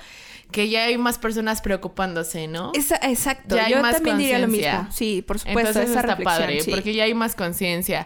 que 0.52 0.70
ya 0.70 0.86
hay 0.86 0.98
más 0.98 1.18
personas 1.18 1.62
preocupándose, 1.62 2.48
¿no? 2.48 2.72
Esa- 2.74 3.00
exacto, 3.04 3.56
Ya 3.56 3.66
hay 3.66 3.74
yo 3.74 3.82
más 3.82 3.96
también 3.96 4.18
diría 4.18 4.40
lo 4.40 4.48
mismo. 4.48 4.88
Sí, 4.92 5.22
por 5.22 5.40
supuesto, 5.40 5.60
Entonces 5.80 5.90
esa 5.92 6.02
está 6.02 6.18
padre, 6.18 6.62
sí. 6.62 6.72
porque 6.72 6.94
ya 6.94 7.04
hay 7.04 7.14
más 7.14 7.36
conciencia 7.36 8.06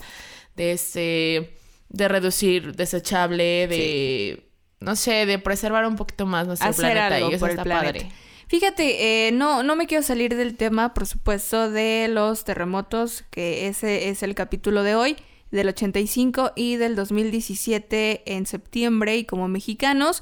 de 0.55 0.71
este 0.71 1.55
de 1.89 2.07
reducir 2.07 2.73
desechable, 2.75 3.67
de 3.67 4.47
no 4.79 4.95
sé, 4.95 5.25
de 5.25 5.37
preservar 5.39 5.85
un 5.85 5.95
poquito 5.97 6.25
más 6.25 6.47
nuestro 6.47 6.69
hacer 6.69 6.85
planeta 6.93 7.15
algo 7.15 7.31
y 7.31 7.33
eso 7.35 7.39
por 7.41 7.49
el 7.49 7.57
está 7.57 7.63
planeta. 7.63 7.99
padre. 7.99 8.11
Fíjate, 8.51 9.27
eh, 9.27 9.31
no, 9.31 9.63
no 9.63 9.77
me 9.77 9.87
quiero 9.87 10.03
salir 10.03 10.35
del 10.35 10.57
tema, 10.57 10.93
por 10.93 11.05
supuesto, 11.05 11.71
de 11.71 12.09
los 12.09 12.43
terremotos, 12.43 13.23
que 13.29 13.67
ese 13.67 14.09
es 14.09 14.23
el 14.23 14.35
capítulo 14.35 14.83
de 14.83 14.93
hoy, 14.93 15.15
del 15.51 15.69
85 15.69 16.51
y 16.57 16.75
del 16.75 16.97
2017 16.97 18.23
en 18.25 18.45
septiembre 18.45 19.15
y 19.15 19.23
como 19.23 19.47
mexicanos, 19.47 20.21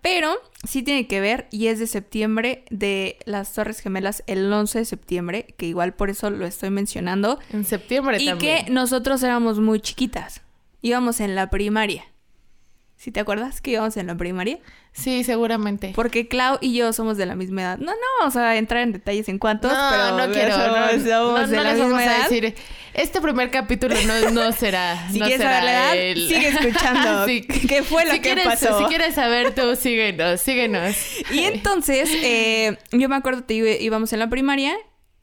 pero 0.00 0.34
sí 0.64 0.82
tiene 0.82 1.06
que 1.06 1.20
ver 1.20 1.46
y 1.52 1.68
es 1.68 1.78
de 1.78 1.86
septiembre 1.86 2.64
de 2.70 3.18
las 3.26 3.52
Torres 3.52 3.78
Gemelas 3.78 4.24
el 4.26 4.52
11 4.52 4.80
de 4.80 4.84
septiembre, 4.84 5.54
que 5.56 5.66
igual 5.66 5.94
por 5.94 6.10
eso 6.10 6.30
lo 6.30 6.46
estoy 6.46 6.70
mencionando, 6.70 7.38
En 7.52 7.64
septiembre 7.64 8.20
y 8.20 8.26
también. 8.26 8.64
que 8.64 8.72
nosotros 8.72 9.22
éramos 9.22 9.60
muy 9.60 9.78
chiquitas, 9.78 10.42
íbamos 10.80 11.20
en 11.20 11.36
la 11.36 11.48
primaria. 11.48 12.06
¿Sí 12.96 13.12
te 13.12 13.20
acuerdas 13.20 13.60
que 13.60 13.70
íbamos 13.70 13.96
en 13.96 14.08
la 14.08 14.16
primaria? 14.16 14.58
Sí, 14.94 15.24
seguramente. 15.24 15.92
Porque 15.94 16.28
Clau 16.28 16.58
y 16.60 16.74
yo 16.74 16.92
somos 16.92 17.16
de 17.16 17.24
la 17.24 17.34
misma 17.34 17.62
edad. 17.62 17.78
No, 17.78 17.92
no 17.92 17.98
vamos 18.20 18.36
a 18.36 18.56
entrar 18.56 18.82
en 18.82 18.92
detalles 18.92 19.26
en 19.30 19.38
cuántos, 19.38 19.72
no, 19.72 19.78
pero 19.90 20.16
no 20.18 20.32
quiero. 20.32 20.52
somos, 20.54 20.66
no, 20.68 21.32
no, 21.38 21.46
de 21.48 21.56
no 21.56 21.62
la 21.62 21.70
les 21.72 21.80
vamos 21.80 22.00
a 22.02 22.18
decir. 22.24 22.54
Este 22.92 23.20
primer 23.22 23.50
capítulo 23.50 23.94
no, 24.06 24.30
no 24.30 24.52
será. 24.52 25.08
Si 25.10 25.18
no 25.18 25.24
quieres 25.26 25.40
será 25.42 25.60
saber 25.60 25.64
la 25.64 25.72
edad, 25.94 25.96
el- 25.96 26.28
sigue 26.28 26.48
escuchando. 26.48 27.26
Sí. 27.26 27.40
¿Qué 27.42 27.82
fue 27.82 28.04
lo 28.04 28.12
si 28.12 28.18
que 28.20 28.22
quieres, 28.34 28.44
pasó? 28.44 28.78
Si 28.78 28.84
quieres 28.84 29.14
saber 29.14 29.54
tú, 29.54 29.74
síguenos, 29.76 30.40
síguenos. 30.42 30.94
Y 31.30 31.40
entonces, 31.44 32.10
eh, 32.22 32.76
yo 32.92 33.08
me 33.08 33.16
acuerdo 33.16 33.46
que 33.46 33.78
íbamos 33.80 34.12
en 34.12 34.18
la 34.18 34.28
primaria 34.28 34.74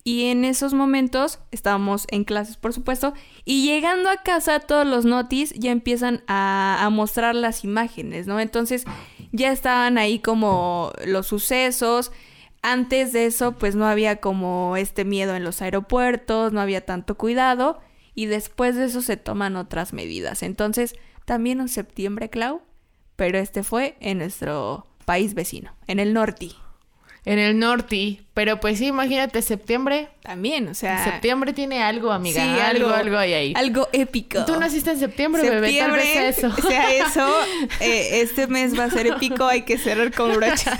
y 0.03 0.26
en 0.32 0.45
esos 0.45 0.74
momentos 0.74 1.39
estábamos 1.51 2.07
en 2.09 2.24
clases, 2.24 2.57
por 2.57 2.74
supuesto, 2.74 3.13
y 3.45 3.65
llegando 3.67 4.09
a 4.09 4.24
casa 4.24 4.59
todos 4.61 4.88
los 4.88 5.05
notis 5.05 5.53
ya 5.53 5.70
empiezan 5.72 6.24
a, 6.28 6.80
a 6.84 6.89
mostrar 6.89 7.36
las 7.36 7.63
imágenes, 7.63 8.26
¿no? 8.26 8.39
Entonces 8.39 8.86
ya 9.32 9.51
estaban 9.51 9.97
ahí 9.97 10.19
como 10.19 10.91
los 11.05 11.27
sucesos. 11.27 12.11
Antes 12.61 13.13
de 13.13 13.25
eso, 13.25 13.53
pues 13.53 13.75
no 13.75 13.86
había 13.86 14.17
como 14.17 14.75
este 14.75 15.05
miedo 15.05 15.36
en 15.36 15.43
los 15.43 15.61
aeropuertos, 15.61 16.51
no 16.51 16.61
había 16.61 16.86
tanto 16.86 17.15
cuidado. 17.15 17.80
Y 18.15 18.25
después 18.25 18.75
de 18.75 18.86
eso 18.86 19.01
se 19.01 19.17
toman 19.17 19.55
otras 19.55 19.93
medidas. 19.93 20.43
Entonces, 20.43 20.95
también 21.25 21.61
en 21.61 21.69
septiembre, 21.69 22.30
Clau, 22.30 22.61
pero 23.15 23.38
este 23.38 23.63
fue 23.63 23.95
en 24.01 24.17
nuestro 24.17 24.88
país 25.05 25.34
vecino, 25.36 25.73
en 25.88 25.99
el 25.99 26.13
norte. 26.13 26.49
En 27.26 27.38
el 27.38 27.59
norte. 27.59 28.22
Pero 28.34 28.59
pues 28.61 28.78
sí, 28.80 28.88
imagínate, 28.88 29.41
septiembre. 29.41 30.07
También, 30.24 30.70
o 30.70 30.74
sea. 30.74 31.03
Septiembre 31.03 31.51
tiene 31.51 31.84
algo, 31.84 32.11
amiga. 32.11 32.41
Sí, 32.41 32.47
algo, 32.61 32.88
algo, 32.88 32.95
algo 32.95 33.17
hay 33.17 33.34
ahí. 33.34 33.53
Algo 33.55 33.89
épico. 33.91 34.45
Tú 34.45 34.57
naciste 34.59 34.91
en 34.91 34.99
septiembre, 34.99 35.41
bebé. 35.49 35.78
Tal 35.78 35.91
vez 35.91 36.03
sea 36.13 36.30
eso. 36.30 36.55
sea 36.55 36.93
eso. 37.05 37.30
Eh, 37.82 38.22
este 38.22 38.47
mes 38.47 38.78
va 38.80 38.86
a 38.86 38.89
ser 38.89 39.07
épico, 39.07 39.45
hay 39.45 39.63
que 39.63 39.78
cerrar 39.78 40.13
con 40.13 40.34
broche. 40.36 40.70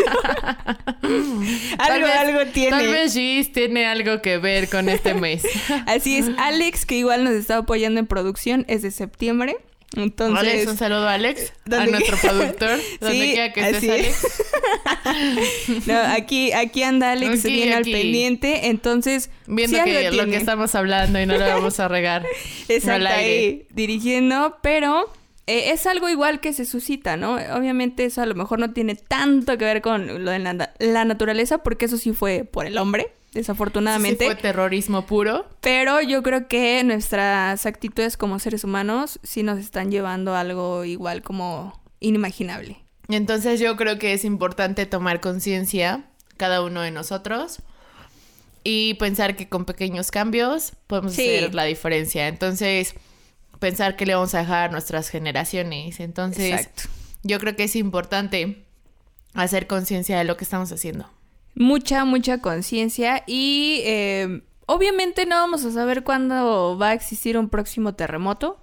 Algo, 1.79 2.07
vez- 2.07 2.15
algo 2.17 2.51
tiene. 2.51 2.69
Tal 2.71 2.87
vez 2.87 3.13
Gis 3.13 3.51
tiene 3.51 3.85
algo 3.85 4.21
que 4.21 4.37
ver 4.37 4.69
con 4.69 4.89
este 4.89 5.13
mes. 5.13 5.43
Así 5.87 6.17
es. 6.17 6.29
Alex, 6.37 6.85
que 6.85 6.95
igual 6.95 7.23
nos 7.23 7.33
está 7.33 7.57
apoyando 7.57 7.99
en 7.99 8.07
producción, 8.07 8.65
es 8.67 8.81
de 8.81 8.91
septiembre. 8.91 9.57
Entonces. 9.95 10.37
Alex, 10.39 10.67
un 10.67 10.77
saludo 10.77 11.07
a 11.07 11.13
Alex, 11.15 11.51
a 11.65 11.69
¿Dónde- 11.69 11.91
nuestro 11.91 12.17
productor, 12.21 12.79
donde 12.99 13.15
Sí, 13.25 13.31
quiera 13.31 13.53
que 13.53 13.69
estés, 13.69 13.83
es. 13.83 13.89
Alex. 13.89 15.85
No, 15.87 15.99
aquí, 15.99 16.51
aquí 16.51 16.83
anda 16.83 17.11
Alex 17.11 17.43
bien 17.43 17.69
aquí. 17.73 17.93
al 17.93 17.99
pendiente. 17.99 18.67
Entonces. 18.67 19.29
Viendo 19.47 19.77
sí 19.77 19.83
que 19.83 20.11
lo 20.11 20.25
que 20.25 20.35
estamos 20.37 20.75
hablando 20.75 21.19
y 21.19 21.25
no 21.25 21.37
lo 21.37 21.45
vamos 21.45 21.79
a 21.79 21.87
regar 21.87 22.25
Exacto, 22.67 23.07
ahí 23.07 23.65
dirigiendo, 23.71 24.57
pero 24.61 25.11
eh, 25.47 25.71
es 25.71 25.87
algo 25.87 26.07
igual 26.09 26.39
que 26.39 26.53
se 26.53 26.65
suscita, 26.65 27.17
¿no? 27.17 27.35
Obviamente 27.55 28.05
eso 28.05 28.21
a 28.21 28.25
lo 28.27 28.35
mejor 28.35 28.59
no 28.59 28.71
tiene 28.73 28.93
tanto 28.95 29.57
que 29.57 29.65
ver 29.65 29.81
con 29.81 30.23
lo 30.23 30.29
de 30.31 30.37
la, 30.39 30.71
la 30.77 31.05
naturaleza, 31.05 31.59
porque 31.63 31.85
eso 31.85 31.97
sí 31.97 32.13
fue 32.13 32.43
por 32.43 32.67
el 32.67 32.77
hombre, 32.77 33.07
desafortunadamente. 33.34 34.25
Sí 34.25 34.32
fue 34.32 34.36
terrorismo 34.41 35.05
puro. 35.05 35.47
Pero 35.61 36.01
yo 36.01 36.23
creo 36.23 36.47
que 36.47 36.84
nuestras 36.84 37.65
actitudes 37.65 38.17
como 38.17 38.39
seres 38.39 38.63
humanos 38.63 39.19
sí 39.23 39.43
nos 39.43 39.59
están 39.59 39.91
llevando 39.91 40.36
a 40.36 40.41
algo 40.41 40.86
igual 40.86 41.21
como 41.21 41.80
inimaginable. 41.99 42.84
Entonces 43.07 43.59
yo 43.59 43.75
creo 43.75 43.97
que 43.97 44.13
es 44.13 44.23
importante 44.25 44.86
tomar 44.86 45.19
conciencia, 45.19 46.05
cada 46.38 46.61
uno 46.63 46.82
de 46.82 46.91
nosotros, 46.91 47.59
y 48.63 48.93
pensar 48.95 49.36
que 49.36 49.49
con 49.49 49.65
pequeños 49.65 50.11
cambios 50.11 50.73
podemos 50.88 51.13
Sí. 51.13 51.23
hacer 51.23 51.55
la 51.55 51.63
diferencia. 51.63 52.27
Entonces, 52.27 52.93
pensar 53.59 53.95
que 53.95 54.05
le 54.05 54.13
vamos 54.15 54.36
a 54.36 54.39
dejar 54.39 54.69
a 54.69 54.71
nuestras 54.71 55.09
generaciones. 55.09 55.99
Entonces, 55.99 56.53
Exacto. 56.67 56.84
yo 57.23 57.39
creo 57.39 57.55
que 57.55 57.63
es 57.63 57.75
importante 57.75 58.65
hacer 59.34 59.65
conciencia 59.67 60.17
de 60.17 60.23
lo 60.23 60.38
que 60.38 60.43
estamos 60.43 60.71
haciendo. 60.71 61.09
Mucha, 61.55 62.05
mucha 62.05 62.39
conciencia 62.39 63.23
y 63.27 63.81
eh, 63.85 64.41
obviamente 64.65 65.25
no 65.25 65.35
vamos 65.35 65.65
a 65.65 65.71
saber 65.71 66.03
cuándo 66.03 66.77
va 66.77 66.89
a 66.89 66.93
existir 66.93 67.37
un 67.37 67.49
próximo 67.49 67.95
terremoto. 67.95 68.59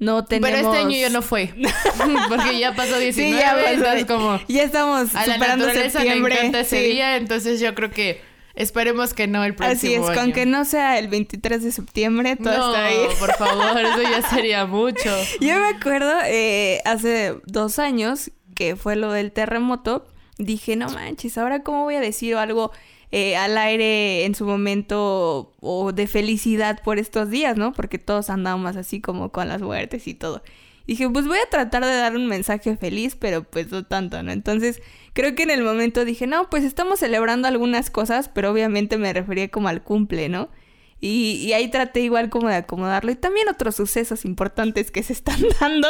No 0.00 0.24
tenemos... 0.24 0.50
Pero 0.58 0.68
este 0.72 0.82
año 0.84 0.96
ya 0.98 1.08
no 1.10 1.22
fue. 1.22 1.54
Porque 2.28 2.58
ya 2.58 2.74
pasó 2.74 2.98
19, 2.98 3.12
Sí, 3.12 3.38
ya 3.38 3.54
pasó. 3.94 4.06
como 4.08 4.40
Ya 4.48 4.64
estamos 4.64 5.14
a 5.14 5.26
la 5.26 5.34
superando 5.34 5.70
septiembre. 5.70 6.34
encanta 6.34 6.60
ese 6.60 6.78
sí. 6.80 6.92
día, 6.92 7.16
entonces 7.16 7.60
yo 7.60 7.74
creo 7.74 7.90
que 7.90 8.20
Esperemos 8.56 9.14
que 9.14 9.26
no 9.26 9.42
el 9.42 9.56
próximo 9.56 9.76
Así 9.76 9.94
es, 9.94 10.08
año. 10.08 10.20
con 10.20 10.32
que 10.32 10.46
no 10.46 10.64
sea 10.64 11.00
el 11.00 11.08
23 11.08 11.60
de 11.64 11.72
septiembre, 11.72 12.36
todo 12.36 12.56
no, 12.56 12.72
está 12.72 12.88
bien. 12.88 13.08
por 13.18 13.32
favor, 13.34 13.80
eso 13.80 14.02
ya 14.02 14.22
sería 14.30 14.64
mucho. 14.64 15.10
Yo 15.40 15.58
me 15.58 15.66
acuerdo 15.76 16.12
eh, 16.24 16.80
hace 16.84 17.34
dos 17.46 17.80
años 17.80 18.30
que 18.54 18.76
fue 18.76 18.94
lo 18.94 19.10
del 19.10 19.32
terremoto, 19.32 20.06
dije, 20.38 20.76
no 20.76 20.88
manches, 20.90 21.38
ahora 21.38 21.62
cómo 21.62 21.84
voy 21.84 21.94
a 21.94 22.00
decir 22.00 22.36
algo 22.36 22.72
eh, 23.12 23.36
al 23.36 23.56
aire 23.56 24.24
en 24.24 24.34
su 24.34 24.44
momento 24.44 25.52
o 25.60 25.92
de 25.92 26.06
felicidad 26.06 26.82
por 26.82 26.98
estos 26.98 27.30
días, 27.30 27.56
¿no? 27.56 27.72
Porque 27.72 27.98
todos 27.98 28.30
andamos 28.30 28.76
así 28.76 29.00
como 29.00 29.30
con 29.30 29.48
las 29.48 29.62
muertes 29.62 30.08
y 30.08 30.14
todo. 30.14 30.42
Dije, 30.86 31.08
pues 31.08 31.26
voy 31.26 31.38
a 31.38 31.48
tratar 31.48 31.84
de 31.84 31.94
dar 31.94 32.14
un 32.16 32.26
mensaje 32.26 32.76
feliz, 32.76 33.16
pero 33.16 33.44
pues 33.44 33.70
no 33.70 33.84
tanto, 33.84 34.22
¿no? 34.22 34.32
Entonces, 34.32 34.82
creo 35.14 35.34
que 35.34 35.44
en 35.44 35.50
el 35.50 35.62
momento 35.62 36.04
dije, 36.04 36.26
no, 36.26 36.50
pues 36.50 36.64
estamos 36.64 36.98
celebrando 36.98 37.48
algunas 37.48 37.88
cosas, 37.88 38.28
pero 38.28 38.50
obviamente 38.50 38.98
me 38.98 39.12
refería 39.12 39.48
como 39.48 39.68
al 39.68 39.82
cumple, 39.82 40.28
¿no? 40.28 40.50
Y, 41.00 41.36
y, 41.46 41.52
ahí 41.52 41.68
traté 41.68 42.00
igual 42.00 42.30
como 42.30 42.48
de 42.48 42.56
acomodarlo. 42.56 43.10
Y 43.12 43.14
también 43.14 43.48
otros 43.48 43.76
sucesos 43.76 44.24
importantes 44.24 44.90
que 44.90 45.02
se 45.02 45.12
están 45.12 45.38
dando. 45.60 45.88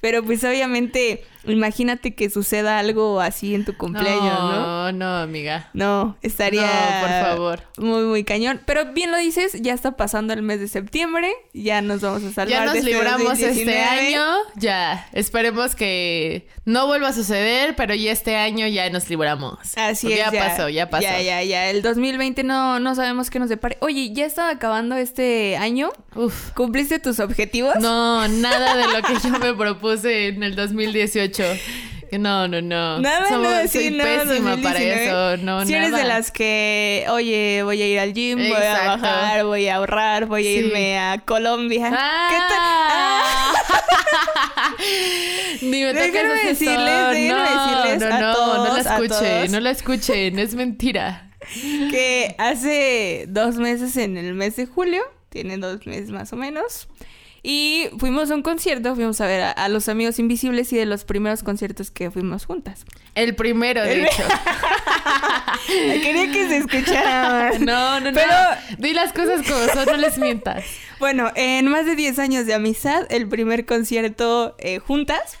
Pero 0.00 0.22
pues 0.22 0.44
obviamente, 0.44 1.24
imagínate 1.44 2.14
que 2.14 2.30
suceda 2.30 2.78
algo 2.78 3.20
así 3.20 3.54
en 3.54 3.64
tu 3.64 3.76
cumpleaños, 3.76 4.22
¿no? 4.22 4.60
No, 4.60 4.92
no, 4.92 5.16
amiga. 5.18 5.68
No, 5.72 6.16
estaría... 6.22 6.62
No, 6.62 7.00
por 7.00 7.28
favor. 7.28 7.62
Muy, 7.78 8.04
muy 8.04 8.24
cañón. 8.24 8.60
Pero 8.64 8.92
bien 8.92 9.10
lo 9.10 9.18
dices, 9.18 9.60
ya 9.60 9.74
está 9.74 9.96
pasando 9.96 10.32
el 10.32 10.42
mes 10.42 10.60
de 10.60 10.68
septiembre. 10.68 11.32
Ya 11.52 11.82
nos 11.82 12.00
vamos 12.00 12.22
a 12.22 12.30
salvar 12.32 12.48
Ya 12.48 12.64
nos 12.64 12.74
de 12.74 12.78
este 12.80 12.90
libramos 12.92 13.32
este 13.32 13.46
2019. 13.46 13.82
año. 13.82 14.24
Ya, 14.56 15.08
esperemos 15.12 15.74
que 15.74 16.46
no 16.64 16.86
vuelva 16.86 17.08
a 17.08 17.12
suceder, 17.12 17.74
pero 17.76 17.94
ya 17.94 18.12
este 18.12 18.36
año 18.36 18.66
ya 18.68 18.88
nos 18.90 19.08
libramos. 19.10 19.58
Así 19.76 20.06
Porque 20.06 20.20
es. 20.22 20.32
Ya, 20.32 20.38
pasó, 20.38 20.68
ya 20.68 20.88
pasó. 20.88 21.02
Ya, 21.02 21.20
ya, 21.20 21.42
ya. 21.42 21.70
El 21.70 21.82
2020 21.82 22.44
no, 22.44 22.78
no 22.78 22.94
sabemos 22.94 23.30
qué 23.30 23.38
nos 23.38 23.48
depare. 23.48 23.76
Oye, 23.80 24.12
¿ya 24.12 24.26
está 24.26 24.51
acabando 24.52 24.96
este 24.96 25.56
año? 25.56 25.90
Uf. 26.14 26.50
¿Cumpliste 26.52 26.98
tus 26.98 27.18
objetivos? 27.20 27.74
No, 27.80 28.26
nada 28.28 28.76
de 28.76 28.86
lo 28.88 29.02
que 29.02 29.14
yo 29.22 29.38
me 29.38 29.52
propuse 29.54 30.28
en 30.28 30.42
el 30.42 30.54
2018. 30.54 31.42
No, 32.18 32.46
no, 32.46 32.60
no. 32.60 33.00
Nada, 33.00 33.26
Somos- 33.30 33.70
sí, 33.70 33.78
soy 33.88 33.90
no, 33.92 34.04
pésima 34.04 34.56
para 34.62 34.78
2019. 34.78 35.04
eso. 35.06 35.36
No, 35.38 35.64
si 35.64 35.72
eres 35.74 35.92
de 35.92 36.04
las 36.04 36.30
que, 36.30 37.06
oye, 37.08 37.62
voy 37.64 37.80
a 37.80 37.86
ir 37.88 37.98
al 37.98 38.12
gym, 38.12 38.36
voy 38.38 38.52
a 38.52 38.96
bajar, 38.96 39.44
voy 39.46 39.66
a 39.68 39.76
ahorrar, 39.76 40.26
voy 40.26 40.42
a 40.46 40.50
Sí. 40.50 40.56
irme 40.66 40.98
a 40.98 41.18
Colombia. 41.24 41.90
Ah. 41.90 43.52
Ni 45.62 45.82
me 45.84 45.92
toques 45.94 46.12
Déjenme 46.12 46.34
ese 46.34 46.46
decirles, 46.48 47.08
déjenme 47.10 47.28
no, 47.28 47.42
decirles 47.42 48.00
no, 48.00 48.06
a 48.16 48.20
no, 48.20 48.26
no 48.28 48.34
todos, 48.34 48.74
la 48.74 48.80
escuchen, 48.80 49.08
todos. 49.08 49.50
no 49.50 49.60
la 49.60 49.70
escuchen, 49.70 50.38
es 50.38 50.54
mentira. 50.54 51.30
que 51.90 52.34
hace 52.38 53.26
dos 53.28 53.56
meses 53.56 53.96
en 53.96 54.16
el 54.16 54.34
mes 54.34 54.56
de 54.56 54.66
julio, 54.66 55.02
tiene 55.28 55.56
dos 55.58 55.86
meses 55.86 56.10
más 56.10 56.32
o 56.32 56.36
menos, 56.36 56.88
y 57.44 57.88
fuimos 57.98 58.30
a 58.30 58.34
un 58.36 58.42
concierto, 58.42 58.94
fuimos 58.94 59.20
a 59.20 59.26
ver 59.26 59.42
a, 59.42 59.50
a 59.50 59.68
los 59.68 59.88
Amigos 59.88 60.18
Invisibles 60.20 60.72
y 60.72 60.76
de 60.76 60.86
los 60.86 61.04
primeros 61.04 61.42
conciertos 61.42 61.90
que 61.90 62.10
fuimos 62.10 62.44
juntas. 62.46 62.84
El 63.16 63.34
primero, 63.34 63.82
de 63.82 64.02
hecho. 64.04 64.22
Quería 65.66 66.30
que 66.30 66.48
se 66.48 66.56
escuchara 66.58 67.30
más. 67.50 67.60
No, 67.60 68.00
no, 68.00 68.12
no. 68.12 68.18
Pero- 68.18 68.78
Di 68.78 68.92
las 68.92 69.12
cosas 69.12 69.42
como 69.46 69.66
son, 69.72 69.86
no 69.86 69.96
les 69.96 70.18
mientas. 70.18 70.64
Bueno, 71.02 71.32
en 71.34 71.66
más 71.66 71.84
de 71.84 71.96
10 71.96 72.20
años 72.20 72.46
de 72.46 72.54
amistad, 72.54 73.06
el 73.10 73.28
primer 73.28 73.66
concierto 73.66 74.54
eh, 74.60 74.78
juntas. 74.78 75.36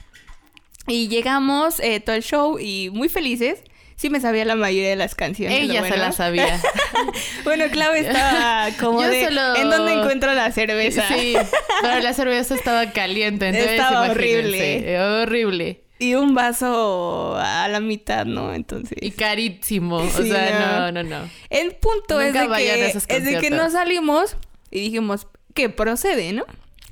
Y 0.88 1.06
llegamos 1.06 1.78
eh, 1.78 2.00
todo 2.00 2.16
el 2.16 2.24
show 2.24 2.58
y 2.58 2.90
muy 2.92 3.08
felices. 3.08 3.60
Sí 3.96 4.10
me 4.10 4.20
sabía 4.20 4.44
la 4.44 4.56
mayoría 4.56 4.90
de 4.90 4.96
las 4.96 5.14
canciones. 5.14 5.60
Ella 5.60 5.74
se 5.74 5.88
bueno. 5.88 5.96
la 5.96 6.12
sabía. 6.12 6.60
bueno, 7.44 7.64
Clau 7.70 7.94
estaba 7.94 8.68
como 8.80 9.02
Yo 9.02 9.08
de... 9.08 9.24
solo- 9.26 9.56
¿En 9.56 9.70
dónde 9.70 9.92
encuentro 9.92 10.32
la 10.34 10.50
cerveza? 10.52 11.06
Sí, 11.08 11.34
pero 11.82 12.00
la 12.00 12.12
cerveza 12.12 12.54
estaba 12.54 12.90
caliente, 12.92 13.48
entonces 13.48 13.72
Estaba 13.72 14.10
horrible. 14.10 14.98
Horrible. 15.00 15.82
Y 15.98 16.14
un 16.14 16.34
vaso 16.34 17.36
a 17.36 17.68
la 17.68 17.78
mitad, 17.78 18.26
¿no? 18.26 18.52
Entonces... 18.54 18.98
Y 19.00 19.12
carísimo. 19.12 19.98
O 19.98 20.10
sea, 20.10 20.90
no. 20.90 20.90
no, 20.90 21.02
no, 21.04 21.20
no. 21.20 21.30
El 21.48 21.76
punto 21.76 22.20
es 22.20 22.32
de, 22.32 22.48
que, 22.48 22.86
es 23.08 23.24
de 23.24 23.38
que 23.38 23.50
nos 23.50 23.72
salimos 23.72 24.36
y 24.72 24.80
dijimos 24.80 25.28
que 25.54 25.68
procede, 25.68 26.32
¿no? 26.32 26.44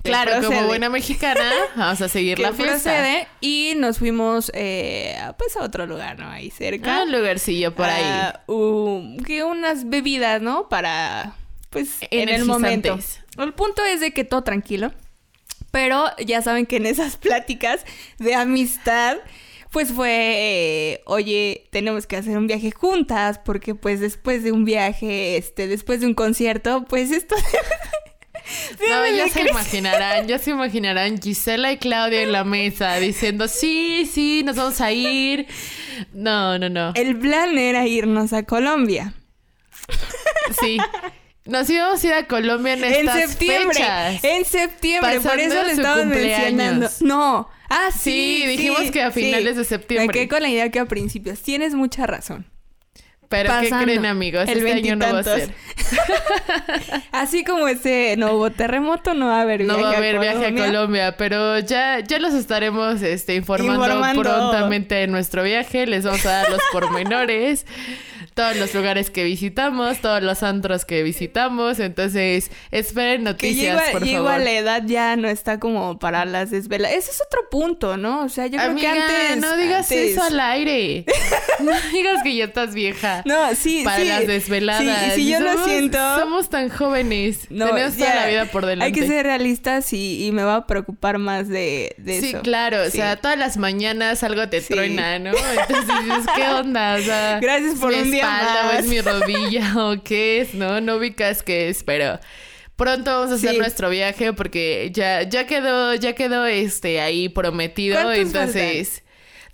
Claro, 0.03 0.33
como 0.37 0.49
procede. 0.49 0.67
buena 0.67 0.89
mexicana, 0.89 1.53
vamos 1.77 2.01
a 2.01 2.09
seguir 2.09 2.39
la 2.39 2.53
fiesta. 2.53 2.73
procede 2.75 3.29
y 3.41 3.75
nos 3.77 3.99
fuimos 3.99 4.51
eh, 4.55 5.17
a, 5.21 5.35
pues 5.35 5.57
a 5.57 5.63
otro 5.63 5.87
lugar, 5.87 6.19
¿no? 6.19 6.29
Ahí 6.29 6.51
cerca. 6.51 6.99
Ah, 6.99 7.03
un 7.05 7.13
lugarcillo 7.13 7.75
por 7.75 7.87
ahí. 7.87 8.03
Ah, 8.05 8.41
u- 8.47 9.17
que 9.27 9.45
unas 9.45 9.89
bebidas, 9.91 10.41
¿no? 10.41 10.69
Para, 10.69 11.35
pues, 11.71 11.99
en 12.11 12.29
el 12.31 12.45
momento. 12.47 12.99
El 13.39 13.53
punto 13.53 13.85
es 13.85 14.01
de 14.01 14.13
que 14.13 14.25
todo 14.25 14.43
tranquilo. 14.43 14.93
Pero 15.71 16.07
ya 16.25 16.43
saben 16.43 16.67
que 16.67 16.77
en 16.77 16.87
esas 16.87 17.17
pláticas 17.17 17.85
de 18.19 18.35
amistad, 18.35 19.19
pues 19.71 19.93
fue, 19.93 20.11
eh, 20.11 21.03
oye, 21.07 21.69
tenemos 21.71 22.07
que 22.09 22.17
hacer 22.17 22.37
un 22.39 22.49
viaje 22.49 22.73
juntas, 22.73 23.39
porque 23.39 23.77
pues 23.77 24.01
después 24.01 24.43
de 24.43 24.51
un 24.51 24.65
viaje, 24.65 25.37
este, 25.37 25.69
después 25.69 26.01
de 26.01 26.07
un 26.07 26.15
concierto, 26.15 26.85
pues 26.89 27.13
esto... 27.13 27.37
No, 28.89 29.07
ya 29.17 29.29
se 29.29 29.49
imaginarán, 29.49 30.27
ya 30.29 30.39
se 30.39 30.51
imaginarán 30.51 31.21
Gisela 31.21 31.73
y 31.73 31.79
Claudia 31.79 32.23
en 32.23 32.33
la 32.33 32.45
mesa 32.45 32.97
diciendo, 32.97 33.49
sí, 33.49 34.09
sí, 34.13 34.43
nos 34.45 34.57
vamos 34.57 34.81
a 34.81 34.93
ir. 34.93 35.47
No, 36.13 36.59
no, 36.59 36.69
no. 36.69 36.93
El 36.95 37.19
plan 37.19 37.57
era 37.59 37.87
irnos 37.87 38.33
a 38.33 38.43
Colombia. 38.45 39.15
Sí. 40.61 40.79
Nos 41.45 41.69
íbamos 41.71 42.03
a 42.03 42.07
ir 42.07 42.13
a 42.15 42.27
Colombia 42.27 42.75
en 42.75 42.85
En 42.85 42.93
estas 43.09 43.31
septiembre. 43.31 43.75
fechas. 43.79 44.25
En 44.25 44.45
septiembre. 44.45 45.21
Por 45.21 45.39
eso 45.41 45.63
le 45.65 45.73
estaba 45.73 46.05
mencionando. 46.05 46.89
No. 47.01 47.49
Ah, 47.69 47.91
sí. 47.93 48.41
Sí, 48.43 48.47
dijimos 48.47 48.91
que 48.91 49.03
a 49.03 49.11
finales 49.11 49.57
de 49.57 49.65
septiembre. 49.65 50.07
Me 50.09 50.13
quedé 50.13 50.29
con 50.29 50.43
la 50.43 50.49
idea 50.49 50.71
que 50.71 50.81
a 50.81 50.87
principios. 50.87 51.41
Tienes 51.41 51.75
mucha 51.75 52.07
razón. 52.07 52.47
Pero 53.31 53.49
¿qué 53.61 53.69
pasando 53.69 53.85
creen, 53.85 54.07
amigos? 54.07 54.49
el 54.49 54.59
este 54.59 54.73
año 54.73 54.97
no 54.97 55.13
va 55.13 55.21
a 55.21 55.23
ser. 55.23 55.51
Así 57.13 57.45
como 57.45 57.69
ese 57.69 58.17
no 58.19 58.33
hubo 58.33 58.51
terremoto, 58.51 59.15
no 59.15 59.27
va 59.27 59.39
a 59.39 59.43
haber 59.43 59.61
No 59.61 59.77
viaje 59.77 59.83
va 59.83 59.91
a 59.93 59.97
haber 59.97 60.19
viaje 60.19 60.37
a 60.39 60.41
Colombia. 60.51 60.67
Colombia, 60.67 61.17
pero 61.17 61.59
ya, 61.61 62.01
ya 62.01 62.19
los 62.19 62.35
estaremos 62.35 63.01
este, 63.03 63.37
informando, 63.37 63.85
Informando. 63.85 64.23
prontamente 64.23 64.97
de 64.97 65.07
nuestro 65.07 65.45
viaje. 65.45 65.87
Les 65.87 66.05
vamos 66.05 66.27
a 66.27 66.31
dar 66.31 66.51
los 66.51 66.61
pormenores, 66.73 67.67
todos 68.35 68.57
los 68.57 68.75
lugares 68.75 69.11
que 69.11 69.25
visitamos, 69.25 70.01
todos 70.01 70.23
los 70.23 70.43
antros 70.43 70.85
que 70.85 71.03
visitamos. 71.03 71.79
Entonces, 71.81 72.51
esperen 72.71 73.19
Que 73.19 73.25
noticias, 73.25 73.79
llego, 73.81 73.93
por 73.93 74.05
llego 74.05 74.25
favor. 74.25 74.41
a 74.41 74.45
la 74.45 74.53
edad 74.53 74.83
ya 74.87 75.17
no 75.17 75.29
está 75.29 75.59
como 75.61 75.99
para 75.99 76.25
las 76.25 76.51
desvelas. 76.51 76.93
Ese 76.93 77.11
es 77.11 77.23
otro 77.27 77.49
punto, 77.51 77.97
¿no? 77.97 78.21
O 78.25 78.29
sea, 78.29 78.47
yo 78.47 78.61
Amiga, 78.61 78.93
creo 78.93 79.07
que 79.07 79.13
antes... 79.33 79.37
no 79.39 79.57
digas 79.57 79.91
antes- 79.91 80.13
eso 80.13 80.23
al 80.23 80.41
aire. 80.41 81.05
no 81.61 81.73
digas 81.93 82.23
que 82.23 82.35
ya 82.37 82.45
estás 82.45 82.75
vieja. 82.75 83.23
No, 83.25 83.55
sí, 83.55 83.83
para 83.85 83.99
sí. 83.99 84.05
las 84.09 84.27
desveladas. 84.27 85.15
Sí, 85.15 85.23
si 85.23 85.31
yo 85.31 85.41
lo 85.41 85.53
Somos- 85.53 85.69
siento... 85.69 85.99
Somos 86.19 86.49
tan 86.49 86.69
jóvenes. 86.69 87.47
No, 87.51 87.67
Tenemos 87.67 87.97
toda 87.97 88.15
la 88.15 88.27
vida 88.27 88.45
por 88.47 88.67
delante. 88.67 88.85
Hay 88.87 88.93
que 88.93 89.07
ser 89.07 89.27
realistas 89.27 89.93
y, 89.93 90.27
y 90.27 90.33
me 90.33 90.45
va 90.45 90.57
a 90.57 90.67
preocupar 90.67 91.19
más 91.19 91.49
de, 91.49 91.95
de 91.99 92.21
Sí, 92.21 92.29
eso. 92.31 92.43
claro, 92.43 92.83
o 92.83 92.85
Sí. 92.87 92.93
sea, 92.93 93.17
todas 93.17 93.37
las 93.39 93.57
mañanas 93.57 94.23
algo 94.23 94.49
te 94.49 94.61
Sí. 94.61 94.75
truena, 94.75 95.19
¿no? 95.19 95.31
Entonces 95.31 96.27
¿qué 96.37 96.49
onda? 96.49 96.97
O 96.97 97.03
sea, 97.03 97.39
Gracias 97.43 97.79
por 97.79 97.93
¿es 97.93 97.99
mi 97.99 98.05
un 98.05 98.11
día 98.13 98.20
espalda 98.21 98.61
o 98.63 98.65
más. 98.73 98.79
es 98.81 98.87
mi 98.87 99.01
rodilla 99.01 99.75
o 99.85 100.03
qué 100.03 100.41
es, 100.41 100.55
¿no? 100.55 100.81
No 100.81 100.97
ubicas 100.97 101.43
qué 101.43 101.69
es, 101.69 101.83
pero 101.85 102.19
pronto 102.77 103.11
vamos 103.11 103.31
a 103.33 103.35
hacer 103.35 103.51
Sí. 103.53 103.59
nuestro 103.59 103.91
viaje 103.91 104.33
porque 104.33 104.91
ya, 104.93 105.23
ya 105.23 105.47
quedó, 105.47 105.95
ya 105.95 106.15
quedó 106.15 106.47
este 106.47 107.01
ahí 107.01 107.29
prometido, 107.29 107.95
¿Cuántos 108.01 108.19
entonces 108.19 109.03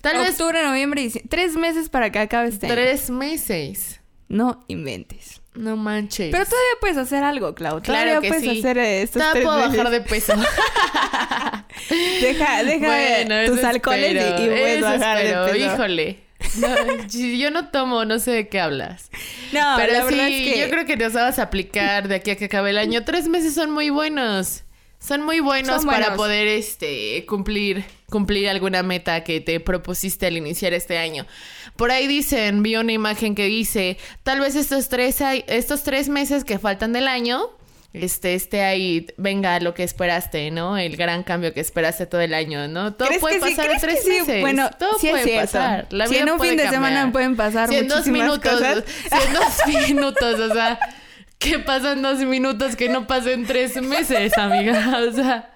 tal 0.02 0.18
vez 0.18 0.30
Octubre, 0.30 0.62
noviembre, 0.62 1.02
diciembre. 1.02 1.28
Tres 1.28 1.56
meses 1.56 1.88
para 1.88 2.10
que 2.10 2.18
acabe 2.20 2.48
este 2.48 2.66
año. 2.66 2.74
tres 2.76 3.10
meses. 3.10 4.00
No 4.28 4.64
inventes. 4.68 5.40
No 5.54 5.76
manches. 5.76 6.30
Pero 6.30 6.44
todavía 6.44 6.70
puedes 6.80 6.96
hacer 6.98 7.24
algo, 7.24 7.54
Clau. 7.54 7.80
Todavía 7.80 8.04
Claro 8.04 8.20
que 8.20 8.28
puedes 8.28 8.44
sí. 8.44 8.58
hacer 8.58 8.76
estos 8.78 9.22
Todavía 9.22 9.42
puedo 9.42 9.56
meses. 9.58 9.76
bajar 9.76 9.90
de 9.92 10.00
peso. 10.02 10.32
Deja, 12.20 12.62
deja 12.64 12.86
Bueno, 12.86 13.46
tus 13.46 13.64
alcoholes 13.64 14.12
y- 14.12 14.16
y, 14.42 14.46
puedes 14.48 14.80
bajar 14.82 15.18
espero. 15.18 15.46
de 15.46 15.52
peso. 15.52 15.74
Híjole. 15.74 16.18
No, 16.58 16.68
yo 17.08 17.50
no 17.50 17.68
tomo, 17.68 18.04
no 18.04 18.18
sé 18.18 18.30
de 18.32 18.48
qué 18.48 18.60
hablas. 18.60 19.10
No, 19.52 19.74
Pero 19.76 19.92
la 19.92 19.98
sí, 20.00 20.14
verdad 20.14 20.28
es 20.28 20.52
que... 20.52 20.60
yo 20.60 20.70
creo 20.70 20.86
que 20.86 20.96
nos 20.96 21.12
vamos 21.12 21.38
a 21.38 21.42
aplicar 21.42 22.08
de 22.08 22.16
aquí 22.16 22.30
a 22.30 22.36
que 22.36 22.46
acabe 22.46 22.70
el 22.70 22.78
año. 22.78 23.04
Tres 23.04 23.28
meses 23.28 23.54
son 23.54 23.70
muy 23.70 23.90
buenos. 23.90 24.62
Son 24.98 25.22
muy 25.22 25.40
buenos 25.40 25.82
Son 25.82 25.86
para 25.86 26.16
poder 26.16 26.48
este 26.48 27.24
cumplir 27.26 27.84
cumplir 28.08 28.48
alguna 28.48 28.82
meta 28.82 29.22
que 29.24 29.40
te 29.40 29.60
propusiste 29.60 30.26
al 30.26 30.36
iniciar 30.36 30.72
este 30.72 30.98
año. 30.98 31.26
Por 31.76 31.90
ahí 31.90 32.06
dicen, 32.06 32.62
vi 32.62 32.76
una 32.76 32.92
imagen 32.92 33.34
que 33.34 33.44
dice, 33.44 33.98
tal 34.22 34.40
vez 34.40 34.56
estos 34.56 34.88
tres 34.88 35.20
estos 35.48 35.82
tres 35.82 36.08
meses 36.08 36.44
que 36.44 36.58
faltan 36.58 36.92
del 36.92 37.08
año 37.08 37.50
este, 38.04 38.34
esté 38.34 38.62
ahí, 38.62 39.06
venga 39.16 39.58
lo 39.60 39.74
que 39.74 39.82
esperaste, 39.82 40.50
¿no? 40.50 40.76
El 40.78 40.96
gran 40.96 41.22
cambio 41.22 41.52
que 41.54 41.60
esperaste 41.60 42.06
todo 42.06 42.20
el 42.20 42.34
año, 42.34 42.68
¿no? 42.68 42.94
Todo 42.94 43.08
¿Crees 43.08 43.20
puede 43.20 43.34
sí? 43.40 43.40
pasar 43.54 43.70
en 43.70 43.78
¿Crees 43.78 43.82
tres 43.82 43.94
que 43.96 44.02
sí? 44.02 44.20
meses. 44.20 44.40
Bueno, 44.40 44.70
todo 44.78 44.98
sí 44.98 45.08
puede 45.08 45.36
pasar. 45.40 45.86
La 45.90 46.06
Si 46.06 46.12
vida 46.14 46.22
en 46.24 46.30
un 46.30 46.38
puede 46.38 46.50
fin 46.50 46.58
de 46.58 46.64
cambiar. 46.64 46.82
semana 46.92 47.12
pueden 47.12 47.36
pasar 47.36 47.68
Si 47.68 47.76
en 47.76 47.88
dos 47.88 48.06
minutos, 48.06 48.52
cosas. 48.52 48.84
si 48.86 49.26
en 49.26 49.32
dos 49.34 49.66
minutos, 49.88 50.40
o 50.40 50.52
sea, 50.54 50.78
¿qué 51.38 51.58
pasa 51.58 51.92
en 51.92 52.02
dos 52.02 52.18
minutos 52.20 52.76
que 52.76 52.88
no 52.88 53.06
pasa 53.06 53.30
en 53.32 53.46
tres 53.46 53.80
meses, 53.82 54.36
amiga? 54.38 54.98
O 55.08 55.12
sea... 55.12 55.55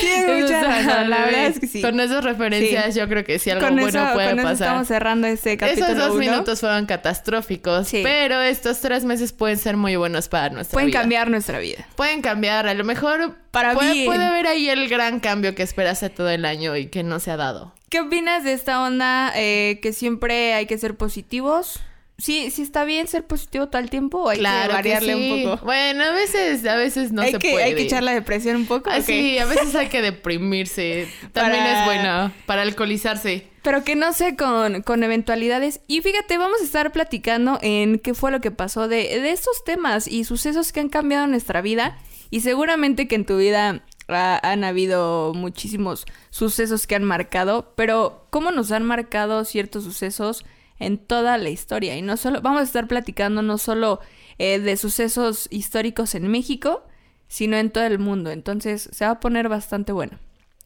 Tienes 0.00 0.26
mucha 0.42 0.44
o 0.44 0.48
sea, 0.48 0.62
razón, 0.82 1.10
la 1.10 1.24
verdad 1.26 1.46
es 1.46 1.60
que 1.60 1.66
sí. 1.66 1.82
Con 1.82 2.00
esas 2.00 2.24
referencias 2.24 2.94
yo 2.94 3.06
creo 3.08 3.22
que 3.24 3.38
sí 3.38 3.50
algo 3.50 3.66
con 3.66 3.76
bueno 3.76 3.88
eso, 4.04 4.14
puede 4.14 4.30
con 4.30 4.38
eso 4.40 4.48
pasar. 4.48 4.66
estamos 4.68 4.88
cerrando 4.88 5.26
este 5.26 5.56
capítulo 5.56 5.86
Esos 5.86 5.98
dos 5.98 6.10
uno. 6.12 6.18
minutos 6.20 6.60
fueron 6.60 6.86
catastróficos, 6.86 7.88
Sí. 7.88 8.00
pero 8.02 8.40
estos 8.40 8.80
tres 8.80 9.04
meses 9.04 9.32
pueden 9.32 9.58
ser 9.58 9.76
muy 9.76 9.96
buenos 9.96 10.28
para 10.28 10.48
nuestra 10.50 10.72
Pueden 10.74 10.88
vida. 10.88 11.00
cambiar 11.00 11.30
nuestra 11.30 11.58
vida. 11.58 11.86
Pueden 11.96 12.22
cambiar, 12.22 12.66
a 12.66 12.74
lo 12.74 12.84
mejor 12.84 13.36
Para 13.50 13.74
puede, 13.74 13.92
bien. 13.92 14.06
puede 14.06 14.24
haber 14.24 14.46
ahí 14.46 14.68
el 14.68 14.88
gran 14.88 15.20
cambio 15.20 15.54
que 15.54 15.62
esperaste 15.62 16.10
todo 16.10 16.30
el 16.30 16.44
año 16.44 16.76
y 16.76 16.86
que 16.86 17.02
no 17.02 17.20
se 17.20 17.30
ha 17.30 17.36
dado. 17.36 17.74
¿Qué 17.90 18.00
opinas 18.00 18.42
de 18.44 18.54
esta 18.54 18.82
onda 18.82 19.32
eh, 19.36 19.78
que 19.82 19.92
siempre 19.92 20.54
hay 20.54 20.64
que 20.66 20.78
ser 20.78 20.96
positivos? 20.96 21.80
Sí, 22.22 22.52
sí 22.52 22.62
está 22.62 22.84
bien 22.84 23.08
ser 23.08 23.26
positivo 23.26 23.66
todo 23.66 23.82
el 23.82 23.90
tiempo 23.90 24.18
o 24.22 24.28
hay 24.28 24.38
claro 24.38 24.68
que 24.68 24.74
variarle 24.74 25.14
sí. 25.14 25.32
un 25.32 25.50
poco. 25.50 25.64
Bueno, 25.64 26.04
a 26.04 26.12
veces, 26.12 26.64
a 26.66 26.76
veces 26.76 27.10
no 27.10 27.20
hay 27.20 27.32
se 27.32 27.38
que, 27.40 27.50
puede. 27.50 27.64
Hay 27.64 27.74
que 27.74 27.82
echar 27.82 28.04
la 28.04 28.12
depresión 28.12 28.54
un 28.54 28.66
poco. 28.66 28.90
Ah, 28.90 29.00
sí, 29.00 29.38
a 29.38 29.44
veces 29.44 29.74
hay 29.74 29.88
que 29.88 30.00
deprimirse. 30.02 31.08
También 31.32 31.64
Para- 31.64 31.80
es 31.80 31.84
bueno 31.84 32.32
para 32.46 32.62
alcoholizarse. 32.62 33.48
Pero 33.62 33.82
que 33.82 33.96
no 33.96 34.12
sé 34.12 34.36
con, 34.36 34.82
con 34.82 35.02
eventualidades. 35.02 35.80
Y 35.88 36.00
fíjate, 36.02 36.38
vamos 36.38 36.60
a 36.60 36.64
estar 36.64 36.92
platicando 36.92 37.58
en 37.60 37.98
qué 37.98 38.14
fue 38.14 38.30
lo 38.30 38.40
que 38.40 38.52
pasó 38.52 38.86
de, 38.86 38.98
de 39.20 39.32
estos 39.32 39.64
temas 39.64 40.06
y 40.06 40.22
sucesos 40.22 40.70
que 40.70 40.78
han 40.78 40.90
cambiado 40.90 41.26
nuestra 41.26 41.60
vida. 41.60 41.98
Y 42.30 42.42
seguramente 42.42 43.08
que 43.08 43.16
en 43.16 43.26
tu 43.26 43.38
vida 43.38 43.82
ah, 44.06 44.40
han 44.44 44.62
habido 44.62 45.32
muchísimos 45.34 46.06
sucesos 46.30 46.86
que 46.86 46.94
han 46.94 47.02
marcado. 47.02 47.72
Pero 47.74 48.28
cómo 48.30 48.52
nos 48.52 48.70
han 48.70 48.84
marcado 48.84 49.44
ciertos 49.44 49.82
sucesos 49.82 50.44
en 50.82 50.98
toda 50.98 51.38
la 51.38 51.50
historia. 51.50 51.96
Y 51.96 52.02
no 52.02 52.16
solo, 52.16 52.40
vamos 52.42 52.60
a 52.60 52.64
estar 52.64 52.88
platicando 52.88 53.42
no 53.42 53.58
solo 53.58 54.00
eh, 54.38 54.58
de 54.58 54.76
sucesos 54.76 55.48
históricos 55.50 56.14
en 56.14 56.28
México, 56.28 56.84
sino 57.28 57.56
en 57.56 57.70
todo 57.70 57.84
el 57.84 57.98
mundo. 57.98 58.30
Entonces 58.30 58.88
se 58.92 59.04
va 59.04 59.12
a 59.12 59.20
poner 59.20 59.48
bastante 59.48 59.92
bueno. 59.92 60.18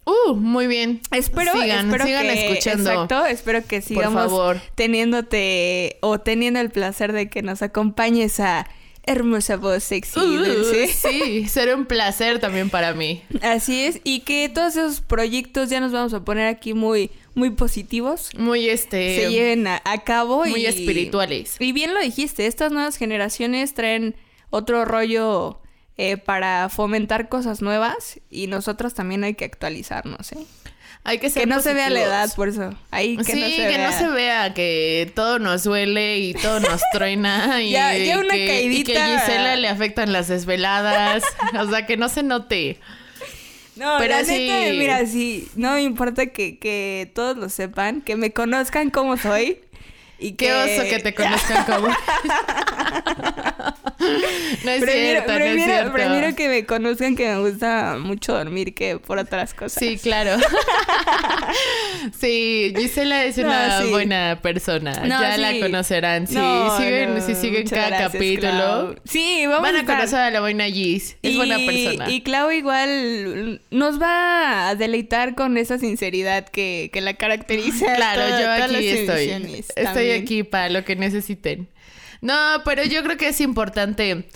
Uh, 0.04 0.34
muy 0.34 0.68
bien. 0.68 1.00
Espero, 1.10 1.52
sigan, 1.52 1.86
espero 1.86 2.04
sigan 2.04 2.22
que, 2.22 2.48
escuchando. 2.48 2.90
Exacto, 2.90 3.26
espero 3.26 3.66
que 3.66 3.82
sigamos 3.82 4.30
favor. 4.30 4.60
teniéndote 4.76 5.98
o 6.00 6.20
teniendo 6.20 6.60
el 6.60 6.70
placer 6.70 7.12
de 7.12 7.28
que 7.28 7.42
nos 7.42 7.60
acompañe 7.62 8.22
esa 8.22 8.68
hermosa 9.07 9.57
voz 9.57 9.82
sexy 9.84 10.18
Uh, 10.18 10.44
dulce. 10.44 10.88
sí, 10.88 11.46
será 11.48 11.74
un 11.76 11.86
placer 11.86 12.38
también 12.40 12.68
para 12.70 12.92
mí. 12.92 13.22
Así 13.42 13.84
es, 13.84 14.00
y 14.04 14.20
que 14.20 14.48
todos 14.48 14.76
esos 14.76 15.00
proyectos 15.00 15.70
ya 15.70 15.80
nos 15.80 15.92
vamos 15.92 16.12
a 16.14 16.24
poner 16.24 16.46
aquí 16.48 16.74
muy, 16.74 17.11
muy 17.34 17.50
positivos. 17.50 18.30
Muy 18.36 18.68
este. 18.68 19.20
se 19.22 19.30
lleven 19.30 19.66
a, 19.66 19.80
a 19.84 20.04
cabo 20.04 20.44
muy 20.44 20.62
y 20.62 20.66
espirituales. 20.66 21.57
Y 21.61 21.72
bien 21.72 21.94
lo 21.94 22.00
dijiste, 22.00 22.46
estas 22.46 22.72
nuevas 22.72 22.96
generaciones 22.96 23.74
traen 23.74 24.16
otro 24.50 24.84
rollo 24.84 25.61
eh, 25.98 26.16
para 26.18 26.68
fomentar 26.68 27.28
cosas 27.28 27.62
nuevas 27.62 28.20
y 28.30 28.48
nosotros 28.48 28.92
también 28.94 29.24
hay 29.24 29.34
que 29.34 29.44
actualizarnos, 29.46 30.32
¿eh? 30.32 30.44
Hay 31.05 31.18
que 31.18 31.30
ser 31.30 31.43
Que 31.43 31.47
no 31.47 31.61
se 31.62 31.72
vea 31.72 31.89
la 31.91 32.03
edad, 32.03 32.34
por 32.34 32.49
eso. 32.49 32.74
Ahí 32.91 33.16
que 33.16 33.24
sí, 33.24 33.41
no 33.41 33.47
se 33.49 33.57
que 33.57 33.66
vea. 33.68 33.91
no 33.91 33.97
se 33.97 34.09
vea 34.09 34.55
que 34.55 35.12
todo 35.14 35.39
nos 35.39 35.62
duele 35.64 36.18
y 36.18 36.34
todo 36.34 36.59
nos 36.61 36.80
truena 36.93 37.62
y, 37.62 37.70
Ya- 37.70 37.97
ya 37.97 38.18
una 38.18 38.34
que, 38.34 38.62
y 38.64 38.82
que 38.82 38.95
caidita. 38.95 39.20
Gisela 39.20 39.57
le 39.57 39.68
afectan 39.68 40.12
las 40.12 40.28
desveladas. 40.28 41.22
o 41.59 41.70
sea, 41.70 41.87
que 41.87 41.97
no 41.97 42.09
se 42.09 42.22
note. 42.22 42.78
No, 43.76 43.97
Pero 43.99 44.14
la 44.16 44.24
sí. 44.24 44.49
neta, 44.49 44.72
mira, 44.72 45.07
sí, 45.07 45.49
no 45.55 45.72
me 45.72 45.82
importa 45.82 46.26
que, 46.28 46.59
que 46.59 47.11
todos 47.14 47.37
lo 47.37 47.51
sepan, 47.51 48.01
que 48.01 48.16
me 48.16 48.32
conozcan 48.32 48.89
como 48.91 49.16
soy. 49.18 49.59
Y 50.18 50.32
que... 50.32 50.46
Qué 50.46 50.52
oso 50.54 50.82
que 50.88 50.98
te 51.00 51.14
conozcan 51.14 51.64
como. 51.64 51.88
no 51.88 51.94
es 54.70 54.82
prefiero, 54.82 55.24
cierto, 55.24 55.32
no 55.32 55.38
es 55.38 55.42
prefiero- 55.52 55.64
cierto. 55.64 55.92
prefiero 55.92 56.36
que 56.36 56.48
me 56.48 56.66
conozcan 56.66 57.16
que 57.16 57.26
me 57.28 57.38
gusta 57.50 57.96
mucho 58.00 58.32
dormir 58.34 58.74
que 58.74 58.98
por 58.98 59.18
otras 59.18 59.54
cosas. 59.54 59.78
Sí, 59.82 59.98
claro. 59.98 60.36
sí, 62.20 62.72
Gisela 62.76 63.24
es 63.24 63.38
No, 63.38 63.46
una 63.46 63.80
sí. 63.82 63.90
buena 63.90 64.38
persona. 64.42 64.92
No, 65.04 65.20
ya 65.20 65.34
sí. 65.36 65.40
la 65.40 65.58
conocerán. 65.60 66.26
No, 66.30 66.76
siguen, 66.78 67.14
no, 67.14 67.20
si 67.20 67.34
siguen 67.34 67.66
cada 67.68 67.88
gracias, 67.88 68.12
capítulo, 68.12 68.50
Clau. 68.50 68.94
Sí, 69.04 69.44
vamos 69.46 69.62
van 69.62 69.76
a 69.76 69.80
estar- 69.80 69.96
conocer 69.96 70.18
a 70.20 70.30
la 70.30 70.40
buena 70.40 70.64
Gis. 70.66 71.16
Es 71.22 71.32
y, 71.32 71.36
buena 71.36 71.56
persona. 71.58 72.10
Y 72.10 72.22
Clau 72.22 72.50
igual 72.52 73.60
nos 73.70 74.00
va 74.00 74.68
a 74.68 74.74
deleitar 74.74 75.34
con 75.34 75.56
esa 75.58 75.78
sinceridad 75.78 76.46
que, 76.48 76.90
que 76.92 77.00
la 77.00 77.14
caracteriza. 77.14 77.94
Claro, 77.96 78.22
yo 78.40 78.50
aquí 78.64 78.88
estoy. 78.88 79.30
emisiones 79.30 79.66
Estoy 80.07 80.22
aquí 80.22 80.42
para 80.42 80.68
lo 80.68 80.84
que 80.84 80.96
necesiten. 80.96 81.68
No, 82.20 82.62
pero 82.64 82.84
yo 82.84 83.02
creo 83.02 83.16
que 83.16 83.28
es 83.28 83.40
importante, 83.40 84.28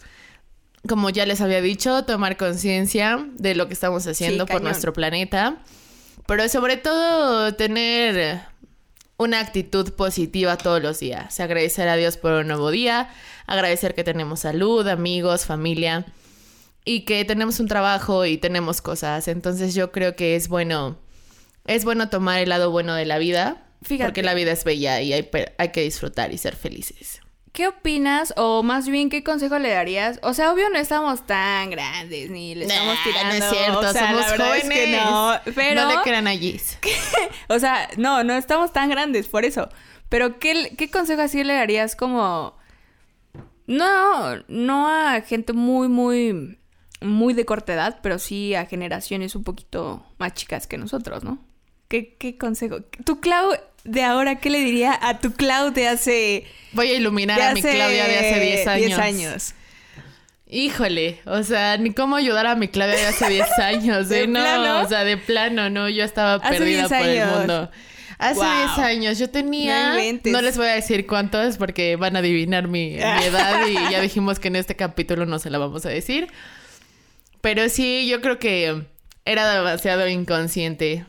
como 0.88 1.10
ya 1.10 1.26
les 1.26 1.40
había 1.40 1.60
dicho, 1.60 2.04
tomar 2.04 2.36
conciencia 2.36 3.26
de 3.34 3.54
lo 3.54 3.68
que 3.68 3.74
estamos 3.74 4.06
haciendo 4.06 4.46
por 4.46 4.62
nuestro 4.62 4.92
planeta. 4.92 5.56
Pero 6.26 6.48
sobre 6.48 6.76
todo 6.76 7.54
tener 7.54 8.42
una 9.16 9.40
actitud 9.40 9.92
positiva 9.92 10.56
todos 10.56 10.82
los 10.82 11.00
días. 11.00 11.40
Agradecer 11.40 11.88
a 11.88 11.96
Dios 11.96 12.16
por 12.16 12.32
un 12.32 12.46
nuevo 12.46 12.70
día. 12.70 13.10
Agradecer 13.46 13.94
que 13.94 14.04
tenemos 14.04 14.40
salud, 14.40 14.86
amigos, 14.86 15.44
familia. 15.44 16.06
Y 16.84 17.04
que 17.04 17.24
tenemos 17.24 17.60
un 17.60 17.68
trabajo 17.68 18.24
y 18.24 18.38
tenemos 18.38 18.80
cosas. 18.80 19.28
Entonces 19.28 19.74
yo 19.74 19.92
creo 19.92 20.16
que 20.16 20.36
es 20.36 20.48
bueno. 20.48 20.98
Es 21.66 21.84
bueno 21.84 22.08
tomar 22.08 22.40
el 22.40 22.48
lado 22.48 22.70
bueno 22.70 22.94
de 22.94 23.04
la 23.04 23.18
vida. 23.18 23.66
Fíjate. 23.82 24.08
Porque 24.08 24.22
la 24.22 24.34
vida 24.34 24.52
es 24.52 24.64
bella 24.64 25.00
y 25.00 25.12
hay, 25.12 25.28
hay 25.58 25.68
que 25.70 25.82
disfrutar 25.82 26.32
y 26.32 26.38
ser 26.38 26.56
felices. 26.56 27.20
¿Qué 27.52 27.66
opinas 27.66 28.32
o 28.36 28.62
más 28.62 28.88
bien 28.88 29.10
qué 29.10 29.24
consejo 29.24 29.58
le 29.58 29.70
darías? 29.70 30.20
O 30.22 30.34
sea, 30.34 30.52
obvio 30.52 30.70
no 30.70 30.78
estamos 30.78 31.26
tan 31.26 31.70
grandes 31.70 32.30
ni 32.30 32.54
le 32.54 32.64
estamos 32.66 32.94
Nah, 32.94 33.02
tirando. 33.04 33.38
No 33.38 33.44
es 33.44 33.50
cierto, 33.50 33.78
o 33.80 33.92
sea, 33.92 34.10
somos 34.10 34.26
es 34.26 34.32
jóvenes. 34.36 34.78
que 34.78 34.92
no, 34.96 35.32
pero 35.56 35.82
No 35.82 35.88
le 35.88 36.02
crean 36.02 36.28
a 36.28 36.32
Gis. 36.32 36.78
o 37.48 37.58
sea, 37.58 37.88
no, 37.96 38.22
no 38.22 38.34
estamos 38.34 38.72
tan 38.72 38.88
grandes 38.88 39.26
por 39.26 39.44
eso. 39.44 39.68
Pero 40.08 40.38
¿qué, 40.38 40.74
qué 40.78 40.90
consejo 40.90 41.22
así 41.22 41.42
le 41.42 41.54
darías 41.54 41.96
como 41.96 42.56
no, 43.66 44.36
no 44.48 44.88
a 44.88 45.20
gente 45.22 45.52
muy 45.52 45.88
muy 45.88 46.58
muy 47.00 47.34
de 47.34 47.44
corta 47.46 47.72
edad, 47.74 47.98
pero 48.02 48.18
sí 48.18 48.54
a 48.54 48.66
generaciones 48.66 49.34
un 49.34 49.42
poquito 49.44 50.04
más 50.18 50.34
chicas 50.34 50.66
que 50.66 50.76
nosotros, 50.78 51.24
¿no? 51.24 51.38
¿Qué, 51.88 52.14
qué 52.16 52.36
consejo? 52.38 52.82
Tu 53.04 53.20
Clau 53.20 53.52
de 53.84 54.02
ahora, 54.02 54.36
¿qué 54.36 54.50
le 54.50 54.60
diría 54.60 54.98
a 55.00 55.18
tu 55.18 55.32
Clau 55.32 55.70
de 55.72 55.88
hace 55.88 56.44
Voy 56.72 56.88
a 56.88 56.94
iluminar 56.94 57.40
a 57.40 57.54
mi 57.54 57.62
Claudia 57.62 58.06
de 58.06 58.18
hace 58.18 58.40
10 58.40 58.66
años. 58.66 58.86
10 58.86 58.98
años. 58.98 59.54
Híjole, 60.52 61.20
o 61.26 61.42
sea, 61.44 61.76
ni 61.76 61.92
cómo 61.92 62.16
ayudar 62.16 62.46
a 62.46 62.56
mi 62.56 62.66
Claudia 62.68 62.96
de 62.96 63.06
hace 63.06 63.28
10 63.28 63.48
años, 63.58 64.08
¿De 64.08 64.22
¿eh? 64.22 64.26
No, 64.26 64.40
plano? 64.40 64.80
o 64.80 64.88
sea, 64.88 65.04
de 65.04 65.16
plano, 65.16 65.70
no, 65.70 65.88
yo 65.88 66.04
estaba 66.04 66.34
Hace 66.34 66.58
perdida 66.58 66.88
10 66.88 67.00
por 67.00 67.08
el 67.08 67.26
mundo. 67.26 67.70
Hace 68.18 68.40
Wow. 68.40 68.66
10 68.76 68.78
años 68.78 69.18
yo 69.18 69.30
tenía, 69.30 69.94
No 70.24 70.42
les 70.42 70.56
voy 70.56 70.66
a 70.66 70.72
decir 70.74 71.06
cuántos 71.06 71.56
porque 71.56 71.96
van 71.96 72.16
a 72.16 72.18
adivinar 72.18 72.68
mi, 72.68 72.90
mi 72.90 72.96
edad 73.24 73.66
y 73.66 73.74
ya 73.90 74.00
dijimos 74.00 74.38
que 74.38 74.48
en 74.48 74.56
este 74.56 74.76
capítulo 74.76 75.24
no 75.24 75.38
se 75.38 75.50
la 75.50 75.58
vamos 75.58 75.86
a 75.86 75.88
decir. 75.88 76.28
Pero 77.40 77.68
sí, 77.68 78.06
yo 78.08 78.20
creo 78.20 78.38
que 78.38 78.82
era 79.24 79.50
demasiado 79.54 80.06
inconsciente, 80.08 81.06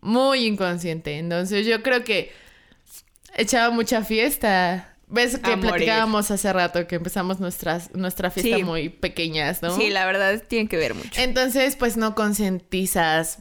muy 0.00 0.44
inconsciente. 0.46 1.18
Entonces 1.18 1.66
yo 1.66 1.82
creo 1.82 2.04
que 2.04 2.32
echaba 3.36 3.70
mucha 3.74 4.02
fiesta. 4.02 4.92
¿Ves 5.08 5.38
que 5.38 5.56
platicábamos 5.56 6.32
hace 6.32 6.52
rato 6.52 6.86
que 6.88 6.96
empezamos 6.96 7.38
nuestras, 7.38 7.94
nuestra 7.94 8.30
fiesta 8.32 8.56
Sí. 8.56 8.64
muy 8.64 8.88
pequeñas, 8.88 9.62
¿no? 9.62 9.76
Sí, 9.76 9.88
la 9.88 10.04
verdad 10.04 10.42
tiene 10.48 10.68
que 10.68 10.76
ver 10.76 10.94
mucho. 10.94 11.20
Entonces, 11.20 11.76
pues 11.76 11.96
no 11.96 12.16
concientizas, 12.16 13.38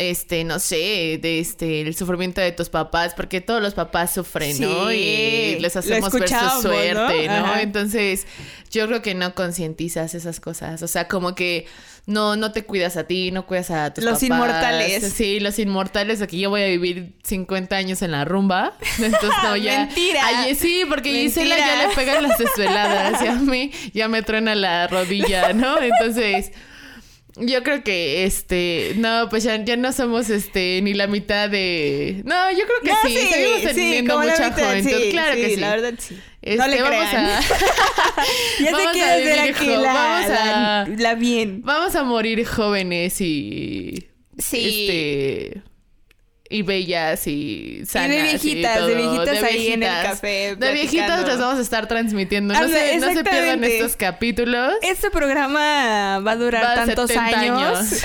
este, 0.00 0.44
no 0.44 0.58
sé, 0.58 1.18
de 1.20 1.40
este, 1.40 1.82
el 1.82 1.94
sufrimiento 1.94 2.40
de 2.40 2.52
tus 2.52 2.70
papás, 2.70 3.12
porque 3.14 3.42
todos 3.42 3.60
los 3.60 3.74
papás 3.74 4.14
sufren, 4.14 4.58
¿no? 4.58 4.90
Y 4.90 5.58
les 5.60 5.76
hacemos 5.76 6.10
ver 6.12 6.28
su 6.28 6.62
suerte, 6.62 7.28
¿no? 7.28 7.56
Entonces, 7.56 8.26
yo 8.70 8.86
creo 8.86 9.02
que 9.02 9.14
no 9.14 9.34
concientizas 9.34 10.14
esas 10.14 10.40
cosas. 10.40 10.82
O 10.82 10.88
sea, 10.88 11.06
como 11.06 11.34
que 11.34 11.66
no, 12.06 12.34
no 12.36 12.50
te 12.50 12.64
cuidas 12.64 12.96
a 12.96 13.04
ti, 13.04 13.30
no 13.30 13.46
cuidas 13.46 13.70
a 13.70 13.92
tus 13.92 14.02
Los 14.02 14.14
papás. 14.14 14.22
inmortales. 14.22 15.12
Sí, 15.12 15.38
los 15.38 15.58
inmortales, 15.58 16.22
aquí 16.22 16.40
yo 16.40 16.48
voy 16.48 16.62
a 16.62 16.66
vivir 16.66 17.12
50 17.22 17.76
años 17.76 18.00
en 18.00 18.12
la 18.12 18.24
rumba. 18.24 18.72
Entonces, 18.98 19.30
no, 19.42 19.54
ya. 19.56 19.84
Mentira. 19.84 20.22
Ay, 20.24 20.54
sí, 20.54 20.84
porque 20.88 21.12
Gisela 21.12 21.58
ya 21.58 21.86
le 21.86 21.94
pegan 21.94 22.22
las 22.22 22.38
desveladas 22.38 23.22
y 23.22 23.26
a 23.26 23.34
mí 23.34 23.70
ya 23.92 24.08
me 24.08 24.22
truena 24.22 24.54
la 24.54 24.86
rodilla, 24.86 25.52
¿no? 25.52 25.78
Entonces, 25.78 26.52
Yo 27.40 27.62
creo 27.62 27.82
que, 27.82 28.24
este, 28.24 28.92
no, 28.96 29.28
pues 29.30 29.44
ya, 29.44 29.62
ya 29.64 29.76
no 29.76 29.92
somos, 29.92 30.28
este, 30.30 30.80
ni 30.82 30.94
la 30.94 31.06
mitad 31.06 31.48
de... 31.48 32.22
No, 32.24 32.50
yo 32.52 32.64
creo 32.66 32.80
que 32.82 32.90
No, 32.90 32.96
sí, 33.06 33.16
seguimos 33.28 33.62
teniendo 33.74 34.14
la 34.22 34.32
mucha 34.32 34.52
juventud, 34.52 34.90
sí, 34.90 35.10
claro 35.10 35.34
que 35.36 35.48
sí. 35.54 35.56
la 35.56 35.70
verdad 35.70 35.94
sí. 35.98 36.18
Este, 36.42 36.56
no 36.58 36.68
le 36.68 36.82
vamos 36.82 36.98
crean. 37.08 37.24
a... 37.26 37.40
ya 38.62 38.72
vamos 38.72 38.92
te 38.92 39.02
a 39.02 39.16
vivir 39.16 39.38
aquí 39.40 39.66
jo- 39.66 39.80
la, 39.82 39.92
vamos 39.94 40.28
la, 40.28 40.80
a- 40.82 40.86
la 40.88 41.14
bien. 41.14 41.62
Vamos 41.62 41.94
a 41.96 42.02
morir 42.04 42.44
jóvenes 42.46 43.20
y... 43.20 44.06
Sí. 44.38 44.86
Este... 44.88 45.62
Y 46.52 46.62
bellas 46.62 47.28
y 47.28 47.82
sanas. 47.86 48.08
de 48.10 48.22
viejitas, 48.22 48.76
todo, 48.76 48.88
de 48.88 48.94
viejitas 48.96 49.42
ahí 49.44 49.68
en 49.68 49.84
el 49.84 50.02
café 50.02 50.56
De 50.56 50.72
viejitas 50.72 51.24
las 51.24 51.38
vamos 51.38 51.60
a 51.60 51.62
estar 51.62 51.86
transmitiendo. 51.86 52.52
No, 52.52 52.68
se, 52.68 52.98
no 52.98 53.12
se 53.12 53.22
pierdan 53.22 53.62
estos 53.62 53.94
capítulos. 53.94 54.74
Este 54.82 55.12
programa 55.12 56.18
va 56.18 56.32
a 56.32 56.36
durar 56.36 56.64
Va 56.64 56.72
a 56.72 56.86
tantos 56.86 57.08
70 57.08 57.38
años. 57.38 57.78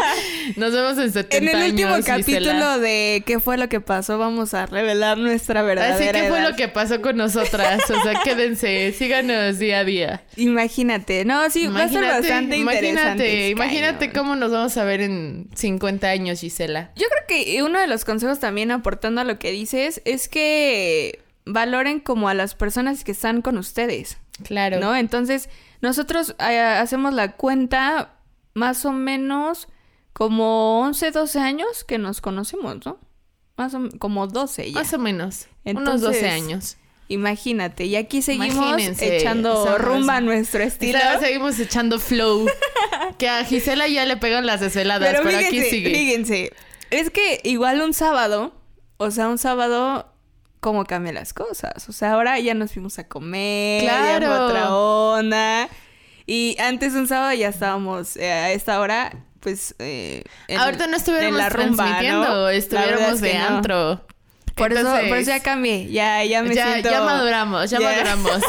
Nos 0.56 0.72
vemos 0.72 0.98
en 0.98 1.12
70 1.12 1.36
En 1.36 1.48
el 1.48 1.70
último 1.70 1.94
años, 1.94 2.06
capítulo 2.06 2.40
Gisela. 2.40 2.78
de 2.78 3.22
qué 3.24 3.38
fue 3.38 3.56
lo 3.56 3.68
que 3.68 3.80
pasó, 3.80 4.18
vamos 4.18 4.52
a 4.54 4.66
revelar 4.66 5.18
nuestra 5.18 5.62
verdadera 5.62 5.94
Así 5.94 6.10
que 6.10 6.28
fue 6.28 6.40
lo 6.42 6.56
que 6.56 6.68
pasó 6.68 7.00
con 7.00 7.16
nosotras. 7.16 7.88
O 7.88 8.02
sea, 8.02 8.20
quédense, 8.24 8.92
síganos 8.98 9.58
día 9.58 9.78
a 9.78 9.84
día. 9.84 10.22
Imagínate, 10.36 11.24
no, 11.24 11.48
sí, 11.50 11.66
va 11.68 11.84
a 11.84 11.88
ser 11.88 12.02
bastante 12.04 12.56
interesante. 12.56 12.88
imagínate, 12.88 13.48
imagínate 13.50 14.12
cómo 14.12 14.36
nos 14.36 14.50
vamos 14.50 14.76
a 14.76 14.84
ver 14.84 15.02
en 15.02 15.48
50 15.54 16.08
años, 16.08 16.40
Gisela. 16.40 16.90
Yo 16.96 17.06
creo 17.08 17.26
que 17.28 17.59
uno 17.62 17.78
de 17.80 17.86
los 17.86 18.04
consejos 18.04 18.38
también 18.40 18.70
aportando 18.70 19.20
a 19.20 19.24
lo 19.24 19.38
que 19.38 19.50
dices 19.50 20.02
es 20.04 20.28
que 20.28 21.22
valoren 21.46 22.00
como 22.00 22.28
a 22.28 22.34
las 22.34 22.54
personas 22.54 23.02
que 23.04 23.12
están 23.12 23.42
con 23.42 23.58
ustedes, 23.58 24.18
Claro. 24.44 24.78
¿no? 24.80 24.94
Entonces, 24.96 25.48
nosotros 25.80 26.34
eh, 26.38 26.58
hacemos 26.58 27.12
la 27.14 27.32
cuenta 27.32 28.14
más 28.54 28.84
o 28.84 28.92
menos 28.92 29.68
como 30.12 30.80
11, 30.80 31.10
12 31.12 31.38
años 31.40 31.84
que 31.84 31.98
nos 31.98 32.20
conocemos, 32.20 32.84
¿no? 32.84 32.98
Más 33.56 33.74
o 33.74 33.88
como 33.98 34.26
12 34.26 34.72
ya. 34.72 34.78
Más 34.80 34.92
o 34.92 34.98
menos. 34.98 35.46
unos 35.64 35.80
Entonces, 35.82 36.02
12 36.22 36.28
años. 36.30 36.76
Imagínate, 37.08 37.86
y 37.86 37.96
aquí 37.96 38.22
seguimos 38.22 38.54
Imagínense, 38.54 39.16
echando 39.18 39.64
somos- 39.66 39.80
rumba 39.80 40.16
a 40.16 40.20
nuestro 40.20 40.62
estilo. 40.62 40.98
Y 40.98 41.20
seguimos 41.24 41.58
echando 41.58 41.98
flow. 41.98 42.46
que 43.18 43.28
a 43.28 43.44
Gisela 43.44 43.88
ya 43.88 44.04
le 44.06 44.16
pegan 44.16 44.46
las 44.46 44.60
desveladas, 44.60 45.10
pero, 45.10 45.24
Pero 45.24 45.38
aquí 45.38 45.60
sigue. 45.62 45.90
fíjense, 45.90 46.52
es 46.90 47.10
que 47.10 47.40
igual 47.44 47.80
un 47.82 47.92
sábado, 47.94 48.52
o 48.96 49.10
sea, 49.10 49.28
un 49.28 49.38
sábado, 49.38 50.12
¿cómo 50.60 50.84
cambian 50.84 51.14
las 51.14 51.32
cosas? 51.32 51.88
O 51.88 51.92
sea, 51.92 52.12
ahora 52.12 52.38
ya 52.38 52.54
nos 52.54 52.72
fuimos 52.72 52.98
a 52.98 53.08
comer, 53.08 53.82
ya 53.84 53.90
fue 53.98 54.18
Claro. 54.18 54.46
otra 54.46 54.74
onda. 54.74 55.68
Y 56.26 56.56
antes 56.60 56.94
un 56.94 57.08
sábado 57.08 57.32
ya 57.34 57.48
estábamos 57.48 58.16
eh, 58.16 58.30
a 58.30 58.52
esta 58.52 58.78
hora, 58.80 59.12
pues. 59.40 59.74
eh, 59.78 60.22
en- 60.48 60.58
Ahorita 60.58 60.86
no 60.86 60.92
en 60.92 60.98
estuviéramos 60.98 61.38
la 61.38 61.48
rumba, 61.48 61.84
transmitiendo, 61.84 62.48
estuviéramos 62.50 63.12
es 63.14 63.20
de 63.20 63.34
no. 63.38 63.46
antro. 63.46 64.06
Por, 64.54 64.72
eso, 64.74 64.90
por 65.08 65.16
eso 65.16 65.30
ya 65.30 65.40
cambié, 65.40 65.90
ya, 65.90 66.22
ya 66.24 66.42
me 66.42 66.54
ya, 66.54 66.72
siento. 66.72 66.90
ya 66.90 67.00
maduramos, 67.00 67.70
ya, 67.70 67.78
ya. 67.80 67.90
maduramos. 67.90 68.42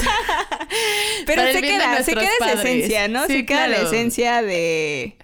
Pero 1.25 1.41
se 1.51 1.61
queda, 1.61 2.03
se 2.03 2.13
queda 2.13 2.29
esa 2.39 2.53
esencia, 2.53 3.07
¿no? 3.07 3.25
Sí, 3.27 3.33
se 3.33 3.45
queda 3.45 3.67
la 3.67 3.77
esencia 3.77 4.41
de. 4.41 5.17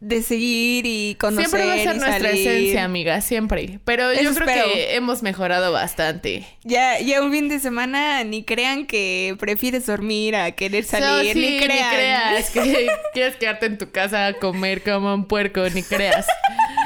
De 0.00 0.22
seguir 0.22 0.86
y 0.86 1.14
conocer. 1.16 1.46
Siempre 1.50 1.66
va 1.66 1.74
a 1.74 1.76
ser 1.76 1.96
nuestra 1.96 2.30
salir. 2.30 2.48
esencia, 2.48 2.84
amiga, 2.84 3.20
siempre. 3.20 3.80
Pero 3.84 4.12
yo 4.14 4.34
creo 4.34 4.48
espero. 4.48 4.72
que 4.72 4.94
hemos 4.96 5.22
mejorado 5.22 5.72
bastante. 5.72 6.46
Ya, 6.64 6.98
ya 7.00 7.22
un 7.22 7.30
fin 7.30 7.48
de 7.48 7.58
semana 7.60 8.24
ni 8.24 8.42
crean 8.44 8.86
que 8.86 9.36
prefieres 9.38 9.84
dormir 9.86 10.36
a 10.36 10.52
querer 10.52 10.84
salir, 10.84 11.06
No, 11.06 11.20
sí, 11.34 11.38
ni 11.38 11.60
crean. 11.64 11.94
creas 11.94 12.50
que 12.50 12.88
quieres 13.12 13.36
quedarte 13.36 13.66
en 13.66 13.76
tu 13.78 13.90
casa 13.90 14.26
a 14.28 14.32
comer 14.32 14.82
como 14.82 15.14
un 15.14 15.26
puerco, 15.26 15.68
ni 15.68 15.82
creas. 15.82 16.26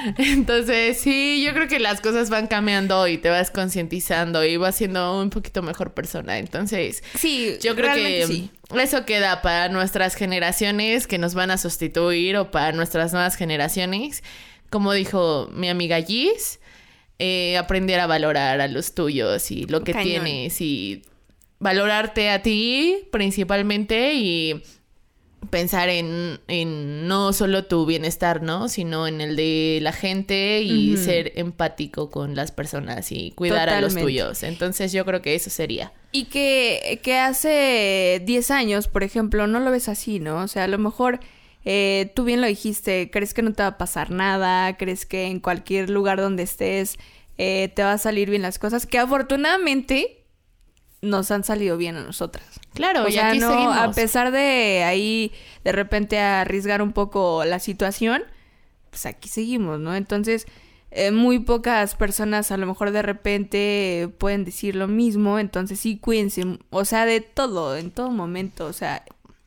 Entonces, 0.18 0.98
sí, 1.00 1.42
yo 1.44 1.52
creo 1.54 1.68
que 1.68 1.78
las 1.78 2.00
cosas 2.00 2.30
van 2.30 2.46
cambiando 2.46 3.06
y 3.08 3.18
te 3.18 3.28
vas 3.30 3.50
concientizando 3.50 4.44
y 4.44 4.56
vas 4.56 4.76
siendo 4.76 5.20
un 5.20 5.30
poquito 5.30 5.62
mejor 5.62 5.94
persona. 5.94 6.38
Entonces, 6.38 7.02
Sí, 7.18 7.56
yo 7.62 7.74
creo 7.74 7.94
que 7.94 8.26
sí. 8.26 8.50
eso 8.78 9.04
queda 9.04 9.42
para 9.42 9.68
nuestras 9.68 10.14
generaciones 10.14 11.06
que 11.06 11.18
nos 11.18 11.34
van 11.34 11.50
a 11.50 11.58
sustituir 11.58 12.36
o 12.36 12.50
para 12.50 12.72
nuestras 12.72 13.12
nuevas 13.12 13.36
generaciones. 13.36 14.22
Como 14.70 14.92
dijo 14.92 15.48
mi 15.54 15.68
amiga 15.68 16.00
Gis, 16.02 16.60
eh, 17.18 17.56
aprender 17.56 18.00
a 18.00 18.06
valorar 18.06 18.60
a 18.60 18.68
los 18.68 18.94
tuyos 18.94 19.50
y 19.50 19.66
lo 19.66 19.84
que 19.84 19.92
Cañón. 19.92 20.24
tienes 20.24 20.60
y 20.60 21.02
valorarte 21.60 22.28
a 22.30 22.42
ti 22.42 23.06
principalmente 23.12 24.14
y 24.14 24.62
pensar 25.50 25.88
en, 25.88 26.40
en 26.48 27.08
no 27.08 27.32
solo 27.32 27.64
tu 27.64 27.86
bienestar, 27.86 28.42
¿no? 28.42 28.68
Sino 28.68 29.06
en 29.06 29.20
el 29.20 29.36
de 29.36 29.78
la 29.82 29.92
gente 29.92 30.62
y 30.62 30.96
ser 30.96 31.32
empático 31.36 32.10
con 32.10 32.34
las 32.34 32.52
personas 32.52 33.12
y 33.12 33.32
cuidar 33.32 33.68
a 33.68 33.80
los 33.80 33.94
tuyos. 33.94 34.42
Entonces 34.42 34.92
yo 34.92 35.04
creo 35.04 35.22
que 35.22 35.34
eso 35.34 35.50
sería. 35.50 35.92
Y 36.12 36.26
que, 36.26 37.00
que 37.02 37.18
hace 37.18 38.22
10 38.24 38.50
años, 38.50 38.88
por 38.88 39.02
ejemplo, 39.02 39.46
no 39.46 39.60
lo 39.60 39.70
ves 39.70 39.88
así, 39.88 40.20
¿no? 40.20 40.42
O 40.42 40.48
sea, 40.48 40.64
a 40.64 40.68
lo 40.68 40.78
mejor 40.78 41.20
eh, 41.64 42.12
tú 42.14 42.24
bien 42.24 42.40
lo 42.40 42.46
dijiste, 42.46 43.10
crees 43.10 43.34
que 43.34 43.42
no 43.42 43.52
te 43.52 43.62
va 43.62 43.70
a 43.70 43.78
pasar 43.78 44.10
nada, 44.10 44.76
crees 44.76 45.06
que 45.06 45.24
en 45.24 45.40
cualquier 45.40 45.90
lugar 45.90 46.20
donde 46.20 46.42
estés 46.42 46.98
eh, 47.38 47.72
te 47.74 47.82
va 47.82 47.92
a 47.92 47.98
salir 47.98 48.30
bien 48.30 48.42
las 48.42 48.58
cosas, 48.58 48.86
que 48.86 48.98
afortunadamente 48.98 50.23
nos 51.04 51.30
han 51.30 51.44
salido 51.44 51.76
bien 51.76 51.96
a 51.96 52.02
nosotras. 52.02 52.44
Claro, 52.74 53.04
O 53.04 53.08
y 53.08 53.12
sea, 53.12 53.28
aquí 53.28 53.38
no, 53.38 53.50
seguimos. 53.50 53.76
a 53.76 53.90
pesar 53.92 54.30
de 54.32 54.82
ahí 54.84 55.32
de 55.62 55.72
repente 55.72 56.18
arriesgar 56.18 56.82
un 56.82 56.92
poco 56.92 57.44
la 57.44 57.58
situación, 57.58 58.22
pues 58.90 59.06
aquí 59.06 59.28
seguimos, 59.28 59.78
¿no? 59.80 59.94
Entonces, 59.94 60.46
eh, 60.90 61.10
muy 61.10 61.40
pocas 61.40 61.94
personas 61.96 62.50
a 62.52 62.56
lo 62.56 62.66
mejor 62.66 62.90
de 62.92 63.02
repente 63.02 64.08
pueden 64.18 64.44
decir 64.44 64.76
lo 64.76 64.86
mismo, 64.88 65.38
entonces 65.38 65.80
sí 65.80 65.98
cuídense, 65.98 66.58
o 66.70 66.84
sea, 66.84 67.04
de 67.04 67.20
todo, 67.20 67.76
en 67.76 67.90
todo 67.90 68.10
momento, 68.10 68.66
o 68.66 68.72
sea, 68.72 69.04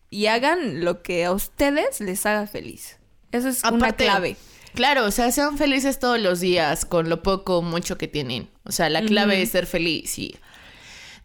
y 0.10 0.28
hagan 0.28 0.84
lo 0.84 1.02
que 1.04 1.26
a 1.26 1.32
ustedes 1.32 2.02
les 2.02 2.26
haga 2.26 2.48
feliz. 2.48 2.98
Eso 3.32 3.50
es 3.50 3.64
una 3.64 3.94
clave. 3.94 4.36
Claro, 4.74 5.06
o 5.06 5.12
sea, 5.12 5.32
sean 5.32 5.58
felices 5.58 6.00
todos 6.00 6.20
los 6.20 6.40
días 6.40 6.86
con 6.86 7.10
lo 7.10 7.24
poco 7.24 7.58
o 7.58 7.62
mucho 7.62 7.98
que 7.98 8.08
tienen. 8.08 8.50
O 8.64 8.72
sea, 8.72 8.90
la 8.90 9.02
clave 9.02 9.42
es 9.42 9.50
ser 9.52 9.66
feliz 9.66 10.20
y 10.20 10.36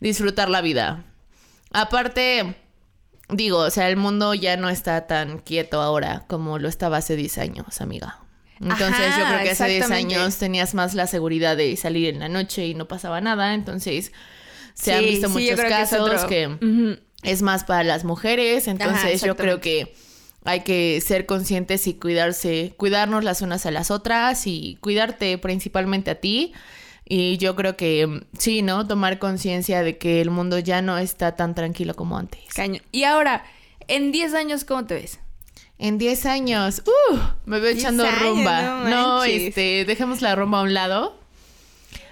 disfrutar 0.03 0.51
la 0.51 0.61
vida. 0.61 1.05
Aparte, 1.71 2.57
digo, 3.31 3.59
o 3.59 3.71
sea, 3.71 3.89
el 3.89 3.97
mundo 3.97 4.35
ya 4.35 4.57
no 4.57 4.69
está 4.69 5.07
tan 5.07 5.39
quieto 5.39 5.81
ahora 5.81 6.25
como 6.27 6.59
lo 6.59 6.69
estaba 6.69 6.99
hace 6.99 7.17
10 7.17 7.39
años, 7.39 7.81
amiga. 7.81 8.19
Entonces 8.61 9.09
Ajá, 9.09 9.21
yo 9.21 9.27
creo 9.27 9.43
que 9.45 9.51
hace 9.51 9.65
10 9.65 9.77
exactamente. 9.77 10.15
años 10.15 10.37
tenías 10.37 10.75
más 10.75 10.95
la 10.95 11.07
seguridad 11.07 11.57
de 11.57 11.77
salir 11.77 12.09
en 12.09 12.21
la 12.21 12.29
noche 12.29 12.67
y 12.67 12.75
no 12.75 12.87
pasaba 12.89 13.21
nada. 13.21 13.55
Entonces 13.55 14.13
se 14.75 14.93
han 14.93 15.05
visto 15.05 15.29
sí, 15.29 15.33
muchos 15.33 15.61
creo 15.61 15.69
que 15.69 15.83
es 15.83 15.91
casos 15.91 16.25
que 16.25 16.99
es 17.23 17.43
más 17.43 17.65
para 17.65 17.85
las 17.85 18.05
mujeres, 18.05 18.67
entonces 18.67 19.23
yo 19.23 19.37
creo 19.37 19.61
que 19.61 19.95
hay 20.45 20.61
que 20.61 21.01
ser 21.01 21.27
conscientes 21.27 21.87
y 21.87 21.95
cuidarse, 21.95 22.75
cuidarnos 22.77 23.23
las 23.23 23.43
unas 23.43 23.65
a 23.67 23.71
las 23.71 23.93
otras 23.93 24.47
y 24.47 24.79
cuidarte 24.81 25.39
principalmente 25.39 26.11
a 26.11 26.17
ti. 26.17 26.53
Y 27.05 27.37
yo 27.39 27.57
creo 27.57 27.77
que 27.77 28.07
mm, 28.07 28.21
sí, 28.39 28.63
¿no? 28.63 28.87
Tomar 28.87 29.19
conciencia 29.19 29.83
de 29.83 29.99
que 29.99 30.21
el 30.21 30.31
mundo 30.31 30.59
ya 30.59 30.83
no 30.83 30.99
está 30.99 31.37
tan 31.37 31.55
tranquilo 31.55 31.95
como 31.95 32.17
antes. 32.17 32.41
Caño. 32.55 32.81
Y 32.93 33.05
ahora, 33.05 33.45
en 33.89 34.13
10 34.13 34.35
años, 34.35 34.65
¿cómo 34.65 34.87
te 34.87 34.95
ves? 34.95 35.21
En 35.79 35.99
10 35.99 36.27
años, 36.27 36.83
¡uh! 36.87 37.19
Me 37.45 37.59
veo 37.59 37.73
10 37.73 37.79
echando 37.79 38.05
años, 38.05 38.21
rumba. 38.21 38.85
no 38.89 39.25
este, 39.25 39.85
dejemos 39.85 40.23
la 40.23 40.35
rumba 40.37 40.61
a 40.61 40.63
un 40.63 40.75
lado. 40.75 41.19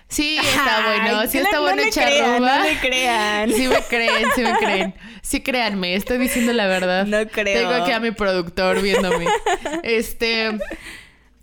Sí, 0.08 0.36
está 0.42 0.78
Ay, 0.78 1.00
bueno, 1.00 1.30
sí 1.30 1.38
está 1.38 1.56
no 1.56 1.62
bueno 1.62 1.82
echar 1.82 2.08
crean, 2.08 2.34
rumba. 2.38 2.58
No 2.58 2.64
le 2.64 2.80
crean. 2.80 3.52
Sí 3.52 3.68
me 3.68 3.82
creen, 3.82 4.26
sí 4.34 4.42
me 4.42 4.56
creen. 4.58 4.94
Sí 5.22 5.40
créanme, 5.40 5.94
estoy 5.94 6.18
diciendo 6.18 6.52
la 6.52 6.66
verdad. 6.66 7.06
No 7.06 7.28
creo. 7.28 7.60
Tengo 7.60 7.84
aquí 7.84 7.92
a 7.92 8.00
mi 8.00 8.10
productor 8.10 8.82
viéndome. 8.82 9.26
Este... 9.84 10.58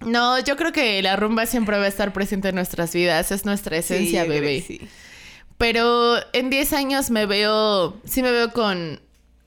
No, 0.02 0.40
yo 0.40 0.56
creo 0.56 0.72
que 0.72 1.02
la 1.02 1.16
rumba 1.16 1.46
siempre 1.46 1.78
va 1.78 1.86
a 1.86 1.88
estar 1.88 2.14
presente 2.14 2.50
en 2.50 2.56
nuestras 2.56 2.94
vidas. 2.94 3.32
Es 3.32 3.46
nuestra 3.46 3.78
esencia, 3.78 4.24
Sí, 4.24 4.30
bebé. 4.30 4.64
sí. 4.66 4.82
Pero 5.58 6.18
en 6.34 6.50
10 6.50 6.74
años 6.74 7.10
me 7.10 7.26
veo... 7.26 8.00
Sí 8.06 8.22
me 8.22 8.32
veo 8.32 8.52
con 8.52 9.02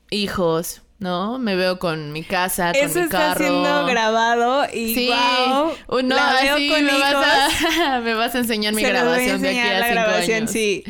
hijos, 0.09 0.81
¿no? 0.99 1.39
Me 1.39 1.55
veo 1.55 1.79
con 1.79 2.11
mi 2.11 2.21
casa, 2.23 2.73
con 2.73 2.81
Eso 2.83 2.99
mi 2.99 3.05
está 3.05 3.17
carro. 3.17 3.39
siendo 3.47 3.85
grabado 3.85 4.65
y 4.73 4.93
Sí, 4.93 5.07
guau, 5.07 5.73
uno 5.87 6.15
la 6.15 6.41
veo 6.41 6.55
así 6.55 6.67
con 6.69 6.83
me 6.83 6.91
hijos. 6.91 7.13
vas, 7.13 7.51
a, 7.79 7.99
me 8.03 8.13
vas 8.13 8.35
a 8.35 8.39
enseñar 8.39 8.73
mi 8.73 8.81
Se 8.81 8.89
grabación 8.89 9.41
de 9.41 9.49
aquí 9.51 9.59
a 9.59 9.79
la 9.79 9.85
cinco 9.87 9.91
grabación, 10.01 10.37
años. 10.37 10.51
sí. 10.51 10.83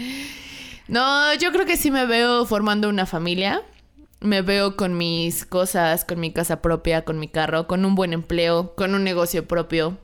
No, 0.88 1.34
yo 1.36 1.51
creo 1.51 1.66
que 1.68 1.78
sí 1.78 1.91
me 1.91 2.05
veo 2.07 2.45
formando 2.47 2.89
una 2.89 3.05
familia. 3.05 3.62
Me 4.22 4.41
veo 4.41 4.76
con 4.76 4.97
mis 4.97 5.45
cosas, 5.45 6.05
con 6.05 6.19
mi 6.19 6.32
casa 6.32 6.61
propia, 6.61 7.03
con 7.03 7.19
mi 7.19 7.28
carro, 7.28 7.67
con 7.67 7.84
un 7.86 7.95
buen 7.95 8.13
empleo, 8.13 8.74
con 8.76 8.95
un 8.95 9.03
negocio 9.03 9.47
propio. 9.47 9.97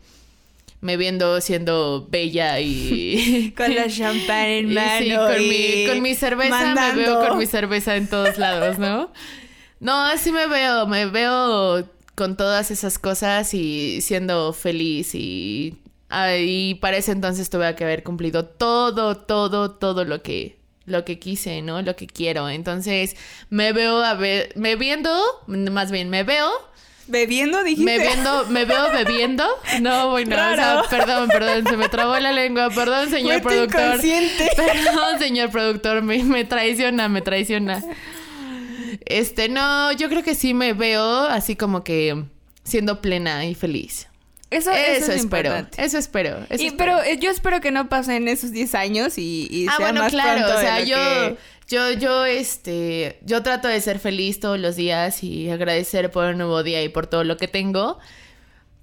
Me 0.81 0.97
viendo 0.97 1.39
siendo 1.41 2.07
bella 2.09 2.59
y... 2.59 3.51
Con 3.57 3.73
la 3.73 3.87
champán 3.89 4.45
en 4.45 4.71
y 4.71 4.75
mano. 4.75 4.99
sí, 4.99 5.11
con, 5.15 5.41
y 5.41 5.49
mi, 5.49 5.87
con 5.87 6.01
mi 6.03 6.13
cerveza 6.13 6.75
me 6.75 6.91
veo 6.93 7.27
con 7.27 7.39
mi 7.39 7.47
cerveza 7.47 7.95
en 7.95 8.07
todos 8.07 8.37
lados, 8.37 8.77
¿no? 8.77 9.11
No, 9.79 10.05
así 10.05 10.31
me 10.31 10.45
veo, 10.45 10.85
me 10.85 11.07
veo 11.07 11.87
con 12.13 12.37
todas 12.37 12.69
esas 12.71 12.99
cosas 12.99 13.53
y 13.53 14.01
siendo 14.01 14.53
feliz 14.53 15.13
y 15.15 15.77
ahí 16.09 16.75
para 16.75 16.97
ese 16.97 17.11
entonces 17.11 17.49
tuve 17.49 17.75
que 17.75 17.83
haber 17.83 18.03
cumplido 18.03 18.45
todo, 18.45 19.17
todo, 19.17 19.71
todo 19.71 20.05
lo 20.05 20.21
que 20.21 20.56
lo 20.87 21.05
que 21.05 21.19
quise, 21.19 21.61
¿no? 21.61 21.81
Lo 21.83 21.95
que 21.95 22.07
quiero. 22.07 22.49
Entonces, 22.49 23.15
me 23.51 23.73
veo 23.73 24.03
a 24.03 24.15
ver, 24.15 24.51
me 24.55 24.75
viendo, 24.75 25.13
más 25.45 25.91
bien, 25.91 26.09
me 26.09 26.23
veo 26.23 26.49
¿Bebiendo, 27.07 27.63
dijiste? 27.63 27.85
Me, 27.85 27.99
viendo, 27.99 28.45
me 28.47 28.65
veo 28.65 28.91
bebiendo. 28.93 29.45
No, 29.81 30.09
bueno, 30.09 30.35
o 30.35 30.55
sea, 30.55 30.83
perdón, 30.89 31.29
perdón, 31.29 31.65
se 31.65 31.77
me 31.77 31.87
trabó 31.89 32.17
la 32.19 32.31
lengua. 32.31 32.69
Perdón, 32.69 33.09
señor 33.09 33.41
productor. 33.41 34.01
Perdón, 34.55 35.19
señor 35.19 35.49
productor, 35.49 36.01
me, 36.01 36.21
me 36.23 36.43
traiciona, 36.43 37.07
me 37.07 37.21
traiciona. 37.21 37.81
Este, 39.05 39.47
no, 39.47 39.93
yo 39.93 40.09
creo 40.09 40.21
que 40.21 40.35
sí 40.35 40.53
me 40.53 40.73
veo 40.73 41.21
así 41.21 41.55
como 41.55 41.83
que 41.83 42.25
siendo 42.63 42.99
plena 42.99 43.45
y 43.45 43.55
feliz. 43.55 44.07
Eso, 44.49 44.71
eso, 44.71 45.11
espero. 45.11 45.53
Eso 45.77 45.97
espero. 45.97 46.37
Pero 46.77 47.03
eh, 47.03 47.17
yo 47.19 47.29
espero 47.29 47.59
que 47.59 47.71
no 47.71 47.89
pasen 47.89 48.27
esos 48.29 48.51
10 48.51 48.75
años 48.75 49.17
y, 49.17 49.47
y 49.51 49.67
ah, 49.67 49.75
bueno, 49.79 50.07
claro. 50.07 50.55
o 50.55 50.59
sea, 50.59 50.81
yo, 50.83 50.97
yo, 51.67 51.91
yo, 51.91 52.25
este, 52.25 53.19
yo 53.23 53.43
trato 53.43 53.67
de 53.67 53.81
ser 53.81 53.99
feliz 53.99 54.39
todos 54.39 54.57
los 54.57 54.77
días 54.77 55.21
y 55.21 55.49
agradecer 55.49 56.11
por 56.11 56.27
un 56.27 56.37
nuevo 56.37 56.63
día 56.63 56.81
y 56.81 56.89
por 56.89 57.07
todo 57.07 57.25
lo 57.25 57.35
que 57.35 57.49
tengo. 57.49 57.99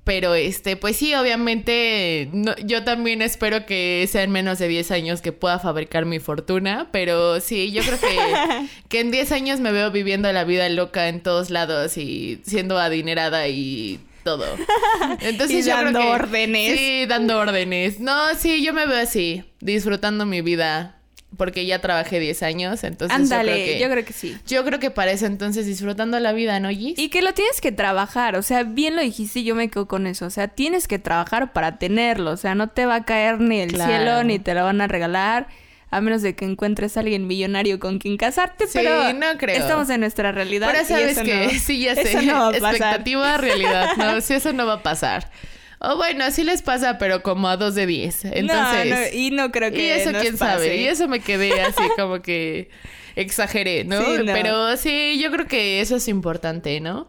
Pero 0.04 0.34
este, 0.34 0.76
pues 0.76 0.96
sí, 0.96 1.14
obviamente, 1.14 2.28
yo 2.66 2.84
también 2.84 3.22
espero 3.22 3.64
que 3.64 4.06
sean 4.12 4.30
menos 4.30 4.58
de 4.58 4.68
10 4.68 4.90
años 4.90 5.22
que 5.22 5.32
pueda 5.32 5.58
fabricar 5.58 6.04
mi 6.04 6.18
fortuna. 6.18 6.88
Pero 6.92 7.40
sí, 7.40 7.72
yo 7.72 7.82
creo 7.82 7.98
que, 7.98 8.68
que 8.90 9.00
en 9.00 9.10
10 9.10 9.32
años 9.32 9.60
me 9.60 9.72
veo 9.72 9.90
viviendo 9.90 10.30
la 10.30 10.44
vida 10.44 10.68
loca 10.68 11.08
en 11.08 11.22
todos 11.22 11.48
lados 11.48 11.96
y 11.96 12.42
siendo 12.44 12.78
adinerada 12.78 13.48
y 13.48 13.98
todo. 14.24 14.44
Entonces 15.20 15.64
y 15.64 15.68
dando 15.68 16.08
órdenes. 16.08 16.78
Sí, 16.78 17.06
dando 17.06 17.38
órdenes. 17.38 18.00
No, 18.00 18.34
sí, 18.34 18.64
yo 18.64 18.72
me 18.72 18.86
veo 18.86 18.98
así, 18.98 19.44
disfrutando 19.60 20.26
mi 20.26 20.40
vida. 20.40 20.96
Porque 21.36 21.66
ya 21.66 21.80
trabajé 21.80 22.20
10 22.20 22.44
años, 22.44 22.84
entonces 22.84 23.16
Ándale, 23.16 23.50
yo, 23.50 23.56
creo 23.56 23.66
que, 23.66 23.80
yo 23.80 23.90
creo 23.90 24.04
que 24.04 24.12
sí. 24.12 24.36
Yo 24.46 24.64
creo 24.64 24.78
que 24.78 24.92
para 24.92 25.10
eso 25.10 25.26
entonces 25.26 25.66
disfrutando 25.66 26.20
la 26.20 26.32
vida, 26.32 26.60
¿no, 26.60 26.68
Gis? 26.70 26.96
Y 26.96 27.08
que 27.08 27.22
lo 27.22 27.34
tienes 27.34 27.60
que 27.60 27.72
trabajar, 27.72 28.36
o 28.36 28.42
sea, 28.42 28.62
bien 28.62 28.94
lo 28.94 29.02
dijiste 29.02 29.40
y 29.40 29.44
yo 29.44 29.56
me 29.56 29.68
quedo 29.68 29.88
con 29.88 30.06
eso. 30.06 30.26
O 30.26 30.30
sea, 30.30 30.46
tienes 30.46 30.86
que 30.86 31.00
trabajar 31.00 31.52
para 31.52 31.78
tenerlo, 31.78 32.30
o 32.30 32.36
sea, 32.36 32.54
no 32.54 32.68
te 32.68 32.86
va 32.86 32.94
a 32.94 33.04
caer 33.04 33.40
ni 33.40 33.60
el 33.60 33.70
cielo, 33.70 34.22
ni 34.22 34.38
te 34.38 34.54
lo 34.54 34.62
van 34.62 34.80
a 34.80 34.86
regalar 34.86 35.48
a 35.94 36.00
menos 36.00 36.22
de 36.22 36.34
que 36.34 36.44
encuentres 36.44 36.96
a 36.96 37.00
alguien 37.00 37.28
millonario 37.28 37.78
con 37.78 37.98
quien 37.98 38.16
casarte, 38.16 38.66
sí, 38.66 38.72
pero 38.74 39.12
no 39.12 39.38
creo. 39.38 39.56
estamos 39.56 39.88
en 39.90 40.00
nuestra 40.00 40.32
realidad. 40.32 40.68
Pero 40.72 40.84
sabes 40.84 41.20
que 41.20 41.50
sí, 41.60 41.80
ya 41.80 41.94
sé. 41.94 42.20
no 42.22 42.34
va 42.34 42.48
a 42.48 42.56
Expectativa, 42.56 43.38
realidad. 43.38 43.96
No, 43.96 44.20
sí, 44.20 44.34
eso 44.34 44.52
no 44.52 44.66
va 44.66 44.74
a 44.74 44.82
pasar. 44.82 45.30
O 45.78 45.96
bueno, 45.96 46.28
sí 46.32 46.42
les 46.42 46.62
pasa, 46.62 46.98
pero 46.98 47.22
como 47.22 47.46
a 47.46 47.56
dos 47.56 47.76
de 47.76 47.86
diez. 47.86 48.24
Entonces. 48.24 48.90
No, 48.90 49.18
y 49.18 49.30
no 49.30 49.52
creo 49.52 49.70
que. 49.70 49.86
Y 49.86 49.90
eso 49.90 50.10
quién 50.18 50.36
sabe. 50.36 50.78
Y 50.78 50.88
eso 50.88 51.06
me 51.06 51.20
quedé 51.20 51.60
así 51.62 51.82
como 51.96 52.20
que 52.20 52.70
exageré, 53.14 53.84
¿no? 53.84 54.00
Pero 54.24 54.76
sí, 54.76 55.20
yo 55.22 55.30
creo 55.30 55.46
que 55.46 55.80
eso 55.80 55.96
es 55.96 56.08
importante, 56.08 56.80
¿no? 56.80 57.06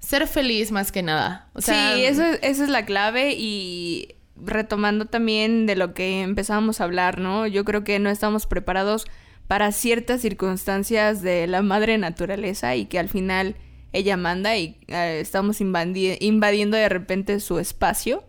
Ser 0.00 0.26
feliz 0.26 0.72
más 0.72 0.90
que 0.90 1.02
nada. 1.02 1.48
sí, 1.58 1.72
eso, 2.02 2.24
esa 2.42 2.64
es 2.64 2.68
la 2.68 2.84
clave 2.84 3.34
y 3.36 4.16
retomando 4.44 5.06
también 5.06 5.66
de 5.66 5.76
lo 5.76 5.94
que 5.94 6.22
empezábamos 6.22 6.80
a 6.80 6.84
hablar, 6.84 7.18
¿no? 7.18 7.46
Yo 7.46 7.64
creo 7.64 7.84
que 7.84 7.98
no 7.98 8.10
estamos 8.10 8.46
preparados 8.46 9.06
para 9.46 9.72
ciertas 9.72 10.20
circunstancias 10.20 11.22
de 11.22 11.46
la 11.46 11.62
madre 11.62 11.98
naturaleza 11.98 12.76
y 12.76 12.86
que 12.86 12.98
al 12.98 13.08
final 13.08 13.56
ella 13.92 14.16
manda 14.16 14.56
y 14.56 14.76
eh, 14.88 15.20
estamos 15.20 15.60
invadiendo 15.60 16.76
de 16.76 16.88
repente 16.88 17.40
su 17.40 17.58
espacio 17.58 18.24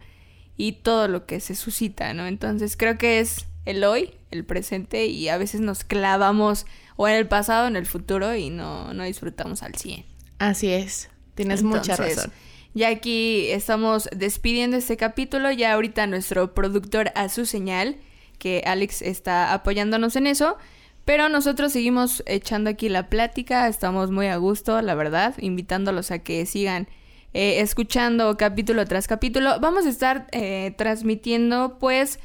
y 0.56 0.74
todo 0.74 1.08
lo 1.08 1.26
que 1.26 1.40
se 1.40 1.56
suscita, 1.56 2.14
¿no? 2.14 2.28
Entonces 2.28 2.78
creo 2.78 2.98
que 2.98 3.20
es 3.20 3.48
el 3.66 3.84
hoy, 3.84 4.12
el 4.32 4.46
presente 4.46 5.06
y 5.08 5.30
a 5.30 5.38
veces 5.38 5.62
nos 5.62 5.84
clavamos 5.84 6.66
o 6.96 7.08
en 7.08 7.16
el 7.16 7.28
pasado 7.28 7.66
o 7.66 7.68
en 7.68 7.76
el 7.76 7.86
futuro 7.86 8.36
y 8.36 8.50
no, 8.50 8.94
no 8.94 9.04
disfrutamos 9.04 9.64
al 9.64 9.76
100. 9.76 10.06
Así 10.40 10.70
es, 10.70 11.10
tienes 11.36 11.64
mucha 11.64 11.96
razón. 11.96 12.32
Ya 12.74 12.90
aquí 12.90 13.48
estamos 13.50 14.08
despidiendo 14.16 14.78
este 14.78 14.96
capítulo. 14.96 15.52
Ya 15.52 15.74
ahorita 15.74 16.06
nuestro 16.08 16.54
productor 16.54 17.12
a 17.16 17.30
su 17.30 17.46
señal, 17.46 17.98
que 18.38 18.64
Alex 18.66 19.02
está 19.02 19.54
apoyándonos 19.54 20.16
en 20.16 20.28
eso. 20.28 20.58
Pero 21.04 21.28
nosotros 21.30 21.72
seguimos 21.72 22.22
echando 22.28 22.70
aquí 22.70 22.88
la 22.88 23.10
plática. 23.10 23.68
Estamos 23.68 24.12
muy 24.12 24.28
a 24.28 24.38
gusto, 24.38 24.80
la 24.82 24.94
verdad. 24.94 25.34
Invitándolos 25.40 26.12
a 26.12 26.20
que 26.20 26.46
sigan 26.46 26.88
eh, 27.34 27.62
escuchando 27.62 28.38
capítulo 28.38 28.86
tras 28.86 29.08
capítulo. 29.08 29.60
Vamos 29.60 29.88
a 29.88 29.90
estar 29.90 30.28
eh, 30.32 30.76
transmitiendo, 30.78 31.80
pues, 31.80 32.20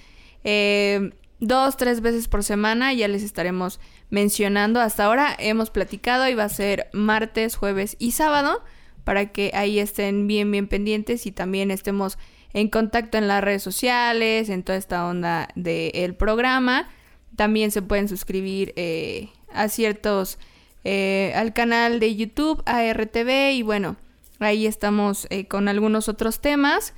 eh, 0.45 1.13
dos, 1.41 1.79
tres 1.79 2.03
veces 2.03 2.29
por 2.29 2.45
semana. 2.45 2.93
Ya 2.93 3.09
les 3.09 3.23
estaremos 3.23 3.81
mencionando. 4.11 4.81
Hasta 4.81 5.07
ahora 5.07 5.35
hemos 5.39 5.71
platicado 5.71 6.29
y 6.29 6.35
va 6.35 6.45
a 6.45 6.51
ser 6.51 6.91
martes, 6.93 7.57
jueves 7.57 7.97
y 7.99 8.11
sábado 8.13 8.63
para 9.05 9.33
que 9.33 9.51
ahí 9.55 9.79
estén 9.79 10.27
bien, 10.27 10.51
bien 10.51 10.67
pendientes 10.67 11.27
y 11.27 11.33
también 11.33 11.71
estemos 11.71 12.19
en 12.55 12.69
contacto 12.69 13.19
en 13.19 13.29
las 13.29 13.45
redes 13.45 13.63
sociales, 13.63 14.49
en 14.49 14.63
toda 14.63 14.79
esta 14.79 15.07
onda 15.07 15.49
del 15.55 16.15
programa. 16.15 16.89
También 17.37 17.71
se 17.71 17.83
pueden 17.83 18.09
suscribir 18.09 18.73
eh, 18.77 19.29
a 19.53 19.69
ciertos, 19.69 20.39
eh, 20.85 21.33
al 21.35 21.53
canal 21.53 22.01
de 22.01 22.15
YouTube, 22.15 22.63
a 22.65 22.83
RTV 22.93 23.53
y 23.53 23.63
bueno, 23.63 23.97
ahí 24.39 24.67
estamos 24.67 25.27
eh, 25.31 25.47
con 25.47 25.69
algunos 25.69 26.09
otros 26.09 26.41
temas. 26.41 26.95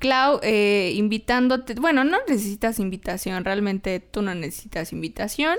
Clau, 0.00 0.40
invitándote, 0.44 1.74
bueno, 1.74 2.04
no 2.04 2.18
necesitas 2.28 2.78
invitación, 2.78 3.44
realmente 3.44 3.98
tú 3.98 4.22
no 4.22 4.32
necesitas 4.32 4.92
invitación. 4.92 5.58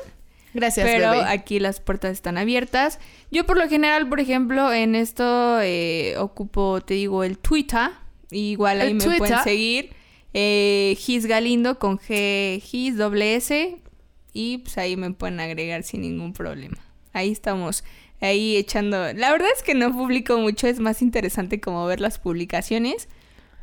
Gracias, 0.54 0.88
Pero 0.88 1.12
aquí 1.12 1.60
las 1.60 1.80
puertas 1.80 2.12
están 2.12 2.38
abiertas. 2.38 3.00
Yo 3.32 3.46
por 3.46 3.58
lo 3.58 3.68
general, 3.68 4.08
por 4.10 4.20
ejemplo, 4.20 4.74
en 4.74 4.96
esto 4.96 5.62
eh, 5.62 6.16
ocupo, 6.18 6.82
te 6.82 6.96
digo, 6.96 7.24
el 7.24 7.38
Twitter. 7.38 7.92
Igual 8.32 8.82
ahí 8.82 8.94
me 8.94 9.18
pueden 9.18 9.44
seguir. 9.44 9.92
Eh, 10.34 10.96
Gis 11.00 11.26
Galindo 11.26 11.80
con 11.80 12.00
G, 12.00 12.62
Gis, 12.62 12.98
doble 12.98 13.36
S. 13.36 13.78
Y 14.34 14.60
pues 14.60 14.78
ahí 14.78 14.96
me 14.96 15.12
pueden 15.12 15.40
agregar 15.40 15.84
sin 15.84 16.02
ningún 16.02 16.34
problema. 16.34 16.78
Ahí 17.14 17.32
estamos. 17.32 17.84
Ahí 18.22 18.58
echando... 18.58 19.14
La 19.14 19.32
verdad 19.32 19.48
es 19.56 19.64
que 19.64 19.74
no 19.74 19.92
publico 19.92 20.38
mucho. 20.38 20.68
Es 20.68 20.80
más 20.80 21.02
interesante 21.02 21.60
como 21.60 21.86
ver 21.86 22.02
las 22.02 22.20
publicaciones. 22.20 23.08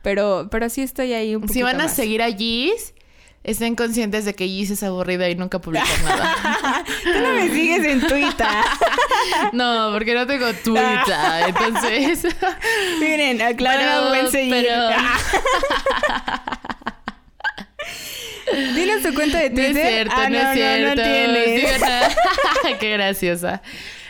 Pero, 0.02 0.48
pero 0.50 0.68
sí 0.68 0.82
estoy 0.82 1.12
ahí 1.12 1.34
un 1.34 1.42
poco. 1.42 1.52
Si 1.52 1.62
van 1.62 1.80
a 1.80 1.88
seguir 1.88 2.22
a 2.22 2.32
Gis 2.32 2.94
estén 3.46 3.76
conscientes 3.76 4.24
de 4.24 4.34
que 4.34 4.46
Gis 4.48 4.70
es 4.70 4.82
aburrida 4.82 5.30
y 5.30 5.36
nunca 5.36 5.60
publica 5.60 5.86
nada. 6.04 6.84
Tú 7.04 7.20
no 7.20 7.32
me 7.32 7.48
sigues 7.48 7.84
en 7.86 8.00
Twitter. 8.00 8.46
no, 9.52 9.90
porque 9.92 10.14
no 10.14 10.26
tengo 10.26 10.52
Twitter. 10.52 11.46
Entonces. 11.46 12.26
Miren, 13.00 13.40
aclara 13.40 14.08
buen 14.08 14.30
seguir. 14.30 14.52
Pero... 14.52 14.88
Dinos 18.74 19.02
tu 19.02 19.14
cuenta 19.14 19.38
de 19.38 19.50
Twitter. 19.50 19.74
No 19.74 19.80
es 19.80 19.88
cierto, 19.88 20.14
ah, 20.16 20.28
no, 20.28 20.38
es 20.38 20.54
cierto. 20.54 20.96
No, 20.96 21.02
tienes. 21.02 22.78
Qué 22.80 22.90
graciosa. 22.92 23.62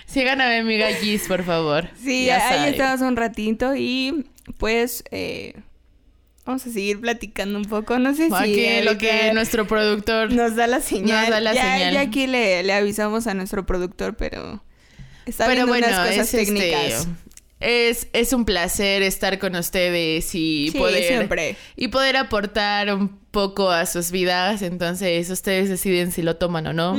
Sigan 0.06 0.40
a 0.40 0.48
mi 0.48 0.54
amiga 0.56 0.88
Gis, 0.92 1.28
por 1.28 1.44
favor. 1.44 1.90
Sí, 2.02 2.30
ahí 2.30 2.70
estamos 2.70 3.02
un 3.02 3.16
ratito 3.16 3.74
y 3.76 4.30
pues 4.58 5.04
eh, 5.10 5.54
Vamos 6.46 6.64
a 6.64 6.70
seguir 6.70 7.00
platicando 7.00 7.58
un 7.58 7.64
poco. 7.64 7.98
No 7.98 8.14
sé 8.14 8.30
si. 8.30 8.82
lo 8.82 8.96
que 8.96 9.32
nuestro 9.34 9.66
productor 9.66 10.32
nos 10.32 10.54
da 10.54 10.68
la 10.68 10.80
señal. 10.80 11.22
Nos 11.22 11.30
da 11.30 11.40
la 11.40 11.54
ya, 11.54 11.62
señal. 11.62 11.94
Ya 11.94 12.00
aquí 12.02 12.28
le, 12.28 12.72
avisamos 12.72 13.26
a 13.26 13.34
nuestro 13.34 13.66
productor, 13.66 14.16
pero. 14.16 14.62
Está 15.26 15.46
pero 15.46 15.66
bueno, 15.66 15.88
unas 15.88 16.08
cosas 16.08 16.32
este, 16.32 16.46
técnicas. 16.46 17.08
es, 17.58 18.06
es 18.12 18.32
un 18.32 18.44
placer 18.44 19.02
estar 19.02 19.40
con 19.40 19.56
ustedes 19.56 20.30
y 20.34 20.70
poder. 20.78 21.02
Siempre. 21.02 21.56
Y 21.74 21.88
poder 21.88 22.16
aportar 22.16 22.94
un 22.94 23.08
poco 23.32 23.72
a 23.72 23.84
sus 23.84 24.12
vidas. 24.12 24.62
Entonces, 24.62 25.28
ustedes 25.28 25.68
deciden 25.68 26.12
si 26.12 26.22
lo 26.22 26.36
toman 26.36 26.68
o 26.68 26.72
no. 26.72 26.96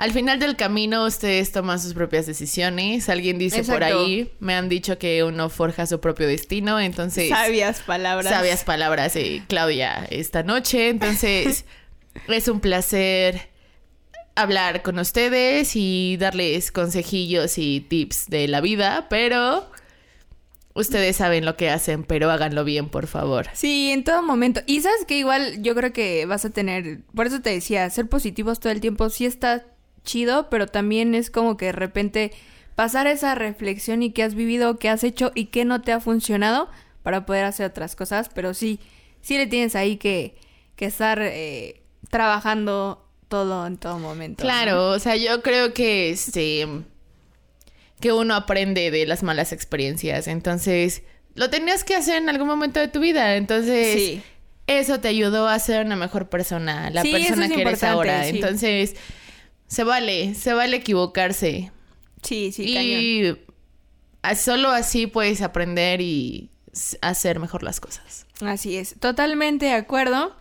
Al 0.00 0.12
final 0.12 0.40
del 0.40 0.56
camino 0.56 1.04
ustedes 1.04 1.52
toman 1.52 1.78
sus 1.78 1.92
propias 1.92 2.24
decisiones. 2.24 3.10
Alguien 3.10 3.36
dice 3.36 3.62
por 3.64 3.84
ahí, 3.84 4.32
me 4.40 4.54
han 4.54 4.70
dicho 4.70 4.96
que 4.96 5.24
uno 5.24 5.50
forja 5.50 5.86
su 5.86 6.00
propio 6.00 6.26
destino, 6.26 6.80
entonces... 6.80 7.28
Sabias 7.28 7.82
palabras. 7.82 8.32
Sabias 8.32 8.64
palabras, 8.64 9.14
y 9.16 9.42
Claudia, 9.46 10.06
esta 10.08 10.42
noche. 10.42 10.88
Entonces, 10.88 11.66
es 12.28 12.48
un 12.48 12.60
placer 12.60 13.50
hablar 14.36 14.80
con 14.80 14.98
ustedes 14.98 15.76
y 15.76 16.16
darles 16.16 16.72
consejillos 16.72 17.58
y 17.58 17.80
tips 17.80 18.30
de 18.30 18.48
la 18.48 18.62
vida, 18.62 19.06
pero 19.10 19.70
ustedes 20.72 21.16
saben 21.16 21.44
lo 21.44 21.58
que 21.58 21.68
hacen, 21.68 22.04
pero 22.04 22.30
háganlo 22.30 22.64
bien, 22.64 22.88
por 22.88 23.06
favor. 23.06 23.48
Sí, 23.52 23.90
en 23.90 24.02
todo 24.02 24.22
momento. 24.22 24.62
Y 24.64 24.80
sabes 24.80 25.04
que 25.06 25.18
igual 25.18 25.62
yo 25.62 25.74
creo 25.74 25.92
que 25.92 26.24
vas 26.24 26.46
a 26.46 26.48
tener, 26.48 27.00
por 27.14 27.26
eso 27.26 27.42
te 27.42 27.50
decía, 27.50 27.90
ser 27.90 28.08
positivos 28.08 28.60
todo 28.60 28.72
el 28.72 28.80
tiempo 28.80 29.10
sí 29.10 29.26
está 29.26 29.66
chido, 30.04 30.48
pero 30.50 30.66
también 30.66 31.14
es 31.14 31.30
como 31.30 31.56
que 31.56 31.66
de 31.66 31.72
repente 31.72 32.32
pasar 32.74 33.06
esa 33.06 33.34
reflexión 33.34 34.02
y 34.02 34.10
qué 34.12 34.22
has 34.22 34.34
vivido, 34.34 34.78
qué 34.78 34.88
has 34.88 35.04
hecho 35.04 35.32
y 35.34 35.46
qué 35.46 35.64
no 35.64 35.82
te 35.82 35.92
ha 35.92 36.00
funcionado 36.00 36.68
para 37.02 37.26
poder 37.26 37.44
hacer 37.44 37.66
otras 37.66 37.96
cosas, 37.96 38.30
pero 38.34 38.54
sí, 38.54 38.80
sí 39.20 39.36
le 39.36 39.46
tienes 39.46 39.74
ahí 39.76 39.96
que, 39.96 40.34
que 40.76 40.86
estar 40.86 41.18
eh, 41.20 41.82
trabajando 42.10 43.06
todo 43.28 43.66
en 43.66 43.76
todo 43.76 43.98
momento. 43.98 44.42
Claro, 44.42 44.88
o 44.90 44.98
sea, 44.98 45.16
yo 45.16 45.42
creo 45.42 45.72
que 45.74 46.10
este 46.10 46.66
que 48.00 48.12
uno 48.12 48.34
aprende 48.34 48.90
de 48.90 49.04
las 49.06 49.22
malas 49.22 49.52
experiencias, 49.52 50.26
entonces 50.26 51.02
lo 51.34 51.50
tenías 51.50 51.84
que 51.84 51.94
hacer 51.94 52.16
en 52.16 52.28
algún 52.30 52.48
momento 52.48 52.80
de 52.80 52.88
tu 52.88 52.98
vida, 53.00 53.36
entonces 53.36 53.94
Sí. 53.94 54.22
eso 54.66 55.00
te 55.00 55.08
ayudó 55.08 55.48
a 55.48 55.58
ser 55.58 55.84
una 55.84 55.96
mejor 55.96 56.28
persona, 56.30 56.88
la 56.90 57.02
Sí, 57.02 57.12
persona 57.12 57.44
es 57.46 57.52
que 57.52 57.60
eres 57.60 57.84
ahora, 57.84 58.24
sí. 58.24 58.30
entonces 58.30 58.96
se 59.70 59.84
vale, 59.84 60.34
se 60.34 60.52
vale 60.52 60.76
equivocarse 60.76 61.70
Sí, 62.22 62.52
sí, 62.52 62.74
cañón. 62.74 63.00
y 63.00 63.36
a- 64.22 64.34
solo 64.34 64.68
así 64.70 65.06
puedes 65.06 65.40
aprender 65.40 66.00
y 66.02 66.50
hacer 67.00 67.38
mejor 67.40 67.62
las 67.62 67.80
cosas. 67.80 68.26
Así 68.42 68.76
es, 68.76 68.96
totalmente 69.00 69.66
de 69.66 69.72
acuerdo. 69.74 70.36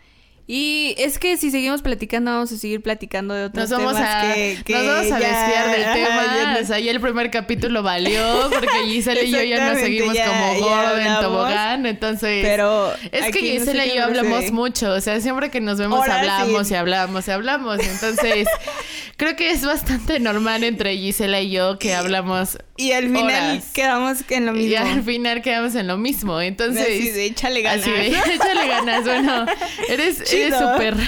Y 0.51 0.95
es 0.97 1.19
que 1.19 1.37
si 1.37 1.51
seguimos 1.51 1.83
platicando, 1.83 2.31
vamos 2.31 2.51
a 2.51 2.57
seguir 2.57 2.81
platicando 2.81 3.35
de 3.35 3.43
otros 3.45 3.69
Nos 3.69 3.79
vamos 3.79 3.93
temas 3.95 4.15
a, 4.15 4.33
que, 4.33 4.57
que 4.65 4.73
nos 4.73 4.83
vamos 4.87 5.11
a 5.11 5.19
ya- 5.19 5.27
desviar 5.45 5.71
del 5.71 5.83
ajá, 5.83 5.93
tema. 5.93 6.25
ya 6.35 6.53
no- 6.55 6.59
O 6.59 6.65
sea, 6.65 6.79
ya 6.79 6.89
el 6.91 6.99
primer 6.99 7.29
capítulo 7.29 7.83
valió 7.83 8.49
porque 8.51 8.67
Gisela 8.87 9.21
y 9.21 9.29
yo 9.29 9.43
ya 9.43 9.69
nos 9.69 9.79
seguimos 9.79 10.15
ya- 10.15 10.25
como 10.25 10.53
gordo 10.59 10.97
en 10.97 11.19
tobogán. 11.21 11.85
Entonces, 11.85 12.43
Pero 12.43 12.91
es 13.11 13.11
que 13.11 13.19
no 13.19 13.31
sé 13.31 13.39
Gisela 13.59 13.85
y 13.85 13.95
yo 13.95 14.03
hablamos 14.05 14.51
mucho. 14.51 14.91
O 14.91 15.01
sea, 15.01 15.21
siempre 15.21 15.51
que 15.51 15.61
nos 15.61 15.77
vemos 15.77 15.99
Ahora 15.99 16.19
hablamos 16.19 16.67
sí. 16.67 16.73
y 16.73 16.77
hablamos 16.77 17.27
y 17.27 17.31
hablamos. 17.31 17.79
Entonces, 17.79 18.47
creo 19.17 19.35
que 19.35 19.51
es 19.51 19.63
bastante 19.63 20.19
normal 20.19 20.63
entre 20.63 20.97
Gisela 20.97 21.41
y 21.41 21.51
yo 21.51 21.77
que 21.77 21.93
hablamos 21.93 22.57
Y 22.75 22.93
al 22.93 23.03
final 23.03 23.25
horas. 23.25 23.65
quedamos 23.71 24.17
en 24.29 24.47
lo 24.47 24.53
mismo. 24.53 24.67
y 24.71 24.75
al 24.75 25.03
final 25.03 25.43
quedamos 25.43 25.75
en 25.75 25.85
lo 25.85 25.97
mismo. 25.97 26.41
Entonces, 26.41 26.87
Así 26.87 27.11
de, 27.11 27.25
échale 27.27 27.61
ganas. 27.61 27.81
así 27.83 27.91
de, 27.91 28.07
échale 28.33 28.67
ganas. 28.67 29.03
Bueno, 29.03 29.45
eres 29.89 30.23
súper. 30.47 30.95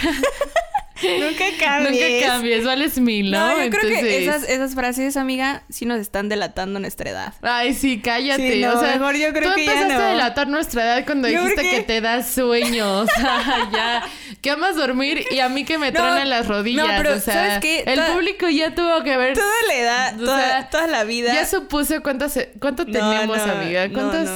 Nunca 1.01 1.45
cambies. 1.59 1.91
Nunca 2.21 2.27
cambies, 2.27 2.63
vales 2.63 2.99
mil, 2.99 3.31
¿no? 3.31 3.39
No, 3.57 3.63
yo 3.63 3.69
creo 3.71 3.89
que 3.89 4.23
esas, 4.23 4.43
esas 4.47 4.75
frases, 4.75 5.17
amiga, 5.17 5.63
sí 5.67 5.85
nos 5.85 5.99
están 5.99 6.29
delatando 6.29 6.79
nuestra 6.79 7.09
edad. 7.09 7.33
Ay, 7.41 7.73
sí, 7.73 7.99
cállate. 8.01 8.53
Sí, 8.53 8.61
no, 8.61 8.75
o 8.75 8.79
sea, 8.79 8.91
mejor 8.93 9.15
yo 9.15 9.33
creo 9.33 9.49
tú 9.49 9.55
que 9.55 9.65
ya 9.65 9.71
empezaste 9.81 9.95
no. 9.95 9.99
a 10.03 10.09
delatar 10.11 10.47
nuestra 10.47 10.83
edad 10.83 11.05
cuando 11.05 11.27
Yo 11.27 11.41
dijiste 11.41 11.63
que... 11.63 11.69
que- 11.77 11.81
te 11.83 12.01
da 12.01 12.21
sueño. 12.23 12.99
O 12.99 13.05
sea, 13.15 13.69
ya. 13.73 14.03
Que 14.41 14.49
amas 14.49 14.75
dormir 14.75 15.23
y 15.29 15.39
a 15.39 15.49
mí 15.49 15.65
que 15.65 15.77
me 15.77 15.91
No, 15.91 15.99
tronan 15.99 16.29
las 16.29 16.47
rodillas. 16.47 16.87
no, 16.87 16.93
pero 16.97 17.13
o 17.15 17.19
sea, 17.19 17.33
¿sabes 17.33 17.59
qué? 17.59 17.83
el 17.85 17.99
público 18.13 18.49
ya 18.49 18.73
tuvo 18.73 19.03
que 19.03 19.15
ver. 19.15 19.35
Toda 19.35 19.53
la 19.67 19.75
edad, 19.75 20.19
O 20.19 20.25
toda, 20.25 20.47
sea, 20.47 20.69
toda 20.69 20.87
la 20.87 21.03
vida. 21.03 21.33
Ya 21.33 21.45
supuse 21.45 21.99
cuántas, 21.99 22.39
cuánto 22.59 22.85
No, 22.85 22.91
tenemos, 22.91 23.37
no, 23.37 23.53
amiga. 23.53 23.89
¿Cuántos. 23.91 24.29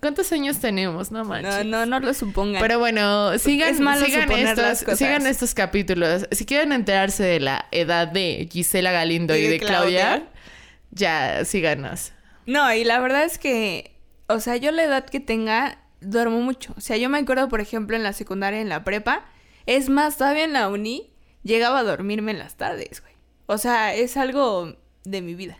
¿Cuántos 0.00 0.32
años 0.32 0.58
tenemos? 0.58 1.12
No 1.12 1.24
manches. 1.24 1.64
no, 1.64 1.86
no, 1.86 2.00
no 2.00 2.00
lo 2.00 2.12
supongan. 2.12 2.60
Pero 2.60 2.78
bueno, 2.78 3.38
sigan, 3.38 3.74
Es 3.74 3.80
malo 3.80 4.04
sigan, 4.04 4.30
estos, 4.32 4.98
sigan 4.98 5.26
estos 5.26 5.54
capítulos. 5.54 6.26
Si 6.32 6.44
quieren 6.44 6.72
enterarse 6.72 7.22
de 7.22 7.40
la 7.40 7.66
edad 7.70 8.08
de 8.08 8.48
Gisela 8.50 8.90
Galindo 8.90 9.36
y, 9.36 9.46
de, 9.46 9.60
Claudia, 9.60 10.24
ya 10.90 11.44
síganos. 11.44 12.12
No, 12.46 12.72
y 12.74 12.82
la 12.84 12.98
verdad 12.98 13.24
es 13.24 13.38
que, 13.38 13.92
o 14.26 14.40
sea, 14.40 14.56
yo 14.56 14.72
la 14.72 14.82
edad 14.82 15.04
que 15.04 15.20
tenga, 15.20 15.78
duermo 16.00 16.40
mucho. 16.40 16.74
O 16.76 16.80
sea, 16.80 16.96
yo 16.96 17.08
me 17.08 17.18
acuerdo, 17.18 17.48
por 17.48 17.60
ejemplo, 17.60 17.96
en 17.96 18.02
la 18.02 18.12
secundaria, 18.12 18.60
en 18.60 18.68
la 18.68 18.82
prepa. 18.82 19.24
Es 19.66 19.88
más, 19.88 20.16
todavía 20.18 20.44
en 20.44 20.52
la 20.52 20.68
uni, 20.68 21.10
llegaba 21.42 21.80
a 21.80 21.84
dormirme 21.84 22.32
en 22.32 22.38
las 22.38 22.56
tardes, 22.56 23.00
güey. 23.00 23.12
O 23.46 23.58
sea, 23.58 23.94
es 23.94 24.16
algo 24.16 24.76
de 25.04 25.20
mi 25.22 25.34
vida. 25.34 25.58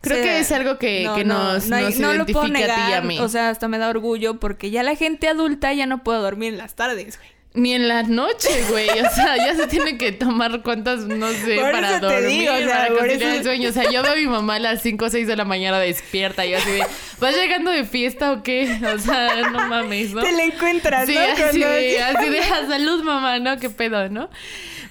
Creo 0.00 0.18
O 0.18 0.22
sea, 0.22 0.32
que 0.34 0.40
es 0.40 0.52
algo 0.52 0.78
que, 0.78 1.10
que 1.16 1.24
nos, 1.24 1.70
hay- 1.72 1.84
nos 1.84 1.98
no 1.98 2.12
lo 2.12 2.26
puedo 2.26 2.46
identifica 2.46 2.72
a 2.72 2.76
ti 2.76 2.80
y 2.80 2.84
a 2.84 2.88
negar, 2.88 3.04
mí. 3.04 3.18
O 3.20 3.28
sea, 3.28 3.48
hasta 3.48 3.68
me 3.68 3.78
da 3.78 3.88
orgullo 3.88 4.38
porque 4.38 4.70
ya 4.70 4.82
la 4.82 4.96
gente 4.96 5.28
adulta 5.28 5.72
ya 5.72 5.86
no 5.86 6.02
puede 6.04 6.20
dormir 6.20 6.52
en 6.52 6.58
las 6.58 6.74
tardes, 6.74 7.16
güey. 7.16 7.28
Ni 7.56 7.72
en 7.72 7.86
la 7.86 8.02
noche, 8.02 8.48
güey. 8.68 8.88
O 8.90 9.10
sea, 9.14 9.36
ya 9.36 9.54
se 9.54 9.68
tiene 9.68 9.96
que 9.96 10.10
tomar 10.10 10.60
cuantas, 10.62 11.06
no 11.06 11.28
sé, 11.30 11.54
Por 11.54 11.70
para 11.70 11.90
eso 11.98 12.00
te 12.08 12.14
dormir, 12.14 12.40
digo, 12.40 12.52
o 12.52 12.58
sea, 12.58 12.68
para 12.88 12.88
por 12.88 13.06
eso- 13.08 13.28
el 13.28 13.42
sueño. 13.44 13.68
O 13.68 13.72
sea, 13.72 13.88
yo 13.92 14.02
veo 14.02 14.12
a 14.12 14.16
mi 14.16 14.26
mamá 14.26 14.56
a 14.56 14.58
las 14.58 14.82
5 14.82 15.04
o 15.04 15.08
6 15.08 15.28
de 15.28 15.36
la 15.36 15.44
mañana 15.44 15.78
despierta 15.78 16.44
y 16.44 16.50
yo 16.50 16.56
así 16.58 16.68
de, 16.72 16.84
¿vas 17.20 17.36
llegando 17.36 17.70
de 17.70 17.84
fiesta 17.84 18.32
o 18.32 18.42
qué? 18.42 18.68
O 18.92 18.98
sea, 18.98 19.50
no 19.52 19.68
mames, 19.68 20.10
¿no? 20.12 20.22
Te 20.22 20.32
la 20.32 20.42
encuentras, 20.42 21.06
Sí, 21.06 21.14
¿no? 21.14 21.20
así 21.44 21.60
de, 21.60 22.02
así 22.02 22.28
de, 22.28 22.40
"Ah, 22.40 22.62
salud, 22.68 23.04
mamá, 23.04 23.38
¿no? 23.38 23.56
¿Qué 23.60 23.70
pedo, 23.70 24.08
no? 24.08 24.28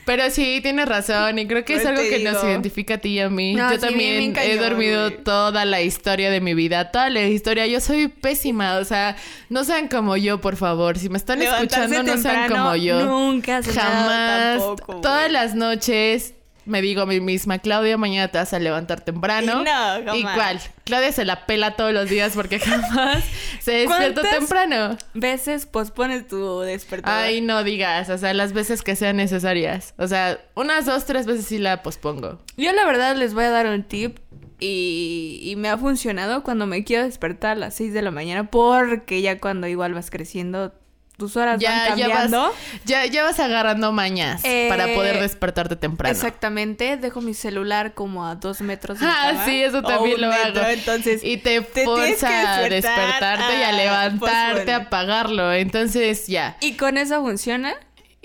Pero 0.06 0.30
sí, 0.30 0.60
tienes 0.62 0.88
razón 0.88 1.40
y 1.40 1.48
creo 1.48 1.64
que 1.64 1.76
es 1.76 1.86
algo 1.86 2.02
que 2.02 2.20
nos 2.20 2.44
identifica 2.44 2.96
a 2.96 2.98
ti 2.98 3.10
y 3.10 3.20
a 3.20 3.30
mí. 3.30 3.54
No, 3.56 3.70
yo 3.72 3.76
sí, 3.76 3.82
también 3.88 4.36
he 4.38 4.58
dormido 4.58 5.10
güey. 5.10 5.24
toda 5.24 5.66
la 5.66 5.82
historia 5.82 6.30
de 6.30 6.42
mi 6.42 6.54
vida, 6.54 6.92
toda 6.92 7.10
la 7.10 7.22
historia. 7.22 7.68
Yo 7.68 7.80
soy 7.80 8.08
pésima, 8.08 8.78
o 8.78 8.86
sea, 8.86 9.16
no 9.50 9.64
sean 9.64 9.88
como 9.88 10.18
yo, 10.18 10.42
por 10.42 10.56
favor. 10.58 10.98
Si 10.98 11.10
me 11.10 11.18
están 11.18 11.40
Levantarse 11.40 11.86
escuchando, 11.86 12.16
no 12.16 12.22
sean 12.22 12.50
como 12.50 12.76
yo. 12.76 13.06
Nunca 13.06 13.64
se 13.64 13.72
Jamás. 13.72 14.60
tampoco, 14.60 15.02
todas 15.02 15.32
las 15.32 15.56
noches 15.56 16.34
me 16.66 16.82
digo 16.82 17.02
a 17.02 17.06
mí 17.06 17.20
misma, 17.20 17.60
Claudia, 17.60 17.98
mañana 17.98 18.28
te 18.30 18.38
vas 18.38 18.54
a 18.54 18.60
levantar 18.60 19.02
temprano. 19.02 19.62
Y 19.62 19.64
no, 19.64 19.72
jamás. 19.72 20.16
¿Y 20.16 20.24
cuál? 20.24 20.60
Claudia 20.84 21.12
se 21.12 21.26
la 21.26 21.46
pela 21.46 21.76
todos 21.76 21.94
los 21.94 22.10
días 22.10 22.34
porque 22.36 22.60
jamás 22.60 23.24
se 23.60 23.72
despierta 23.72 24.22
¿Cuántas 24.22 24.40
temprano. 24.40 24.98
Veces 25.14 25.66
pospones 25.66 26.28
tu 26.28 26.62
despertador. 26.62 27.24
Ay, 27.24 27.42
no 27.42 27.64
digas, 27.64 28.10
o 28.10 28.18
sea, 28.18 28.34
las 28.34 28.54
veces 28.54 28.82
que 28.82 28.96
sean 28.96 29.18
necesarias. 29.18 29.94
O 29.98 30.08
sea, 30.08 30.40
unas 30.56 30.86
dos, 30.86 31.06
tres 31.06 31.26
veces 31.26 31.46
sí 31.46 31.58
la 31.58 31.84
pospongo. 31.84 32.40
Yo 32.58 32.72
la 32.74 32.86
verdad 32.86 33.16
les 33.16 33.34
voy 33.34 33.46
a 33.46 33.50
dar 33.50 33.68
un 33.68 33.84
tip 33.84 34.20
y, 34.60 35.40
y 35.44 35.56
me 35.56 35.70
ha 35.70 35.78
funcionado 35.78 36.44
cuando 36.44 36.68
me 36.68 36.84
quiero 36.84 37.04
despertar 37.04 37.52
a 37.52 37.56
las 37.56 37.76
6 37.76 37.94
de 37.94 38.02
la 38.02 38.12
mañana 38.12 38.50
porque 38.50 39.22
ya 39.22 39.40
cuando 39.40 39.68
igual 39.68 39.94
vas 39.94 40.10
creciendo 40.10 40.74
tus 41.18 41.38
horas 41.38 41.54
van 41.54 41.60
Ya, 41.62 41.96
ya 41.96 42.08
vas, 42.08 42.18
cambiando. 42.18 42.54
ya, 42.86 43.06
ya 43.06 43.24
vas 43.24 43.40
agarrando 43.40 43.92
mañas 43.92 44.42
Eh, 44.44 44.66
para 44.70 44.88
poder 44.94 45.20
despertarte 45.22 45.76
temprano. 45.76 46.12
Exactamente, 46.14 46.98
dejo 46.98 47.22
mi 47.22 47.34
celular 47.34 47.94
como 47.94 48.26
a 48.26 48.36
dos 48.36 48.62
metros 48.62 49.00
de 49.00 49.06
Ah, 49.06 49.28
cama, 49.32 49.46
sí, 49.46 49.62
eso 49.64 49.82
también 49.84 50.20
lo 50.20 50.30
metro, 50.30 50.62
hago. 50.62 50.70
Entonces, 50.72 51.24
y 51.24 51.38
te, 51.38 51.62
te 51.62 51.86
forza 51.86 52.56
a 52.56 52.62
despertar, 52.62 52.70
despertarte 52.72 53.60
y 53.60 53.64
a 53.64 53.70
ah, 53.70 53.72
levantarte, 53.72 54.20
pues 54.54 54.66
bueno. 54.66 54.72
a 54.72 54.76
apagarlo. 54.88 55.54
Entonces, 55.54 56.28
ya. 56.28 56.58
y 56.62 56.74
con 56.74 56.98
eso 56.98 57.22
funciona. 57.22 57.74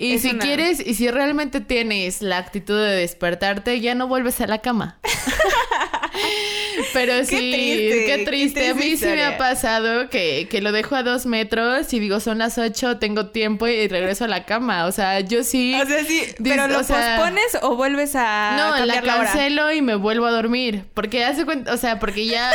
Y 0.01 0.13
Es 0.13 0.21
si 0.21 0.29
una- 0.31 0.39
quieres, 0.39 0.79
y 0.79 0.93
si 0.93 1.11
realmente 1.11 1.59
tienes 1.59 2.21
la 2.21 2.37
actitud 2.37 2.77
de 2.77 2.95
despertarte, 2.95 3.81
ya 3.81 3.95
no 3.95 4.07
vuelves 4.07 4.39
a 4.39 4.47
la 4.47 4.59
cama. 4.59 4.97
Pero 6.93 7.23
sí, 7.25 7.51
triste, 7.51 8.05
qué 8.05 8.15
qué 8.17 8.25
triste. 8.25 8.69
A 8.69 8.73
mí 8.73 8.97
sí 8.97 9.05
me 9.05 9.23
ha 9.23 9.37
pasado 9.37 10.09
que, 10.09 10.47
que 10.49 10.61
lo 10.61 10.71
dejo 10.71 10.95
a 10.95 11.03
dos 11.03 11.25
metros 11.25 11.91
y 11.93 11.99
digo, 11.99 12.19
son 12.19 12.39
las 12.39 12.57
ocho, 12.57 12.97
tengo 12.97 13.27
tiempo 13.27 13.67
y 13.67 13.87
regreso 13.87 14.25
a 14.25 14.27
la 14.27 14.45
cama. 14.45 14.85
O 14.85 14.91
sea, 14.91 15.19
yo 15.21 15.43
sí... 15.43 15.79
O 15.81 15.85
sea, 15.85 16.03
sí, 16.03 16.23
pero 16.43 16.67
lo 16.67 16.79
o 16.79 16.83
sea, 16.83 17.17
pospones 17.17 17.57
o 17.61 17.75
vuelves 17.75 18.15
a 18.15 18.55
no, 18.57 18.85
la 18.85 19.01
cancelo 19.01 19.71
y 19.71 19.81
me 19.81 19.95
vuelvo 19.95 20.25
a 20.25 20.31
dormir. 20.31 20.85
Porque 20.93 21.23
hace 21.23 21.45
cuenta, 21.45 21.73
o 21.73 21.77
sea, 21.77 21.99
porque 21.99 22.25
ya, 22.25 22.51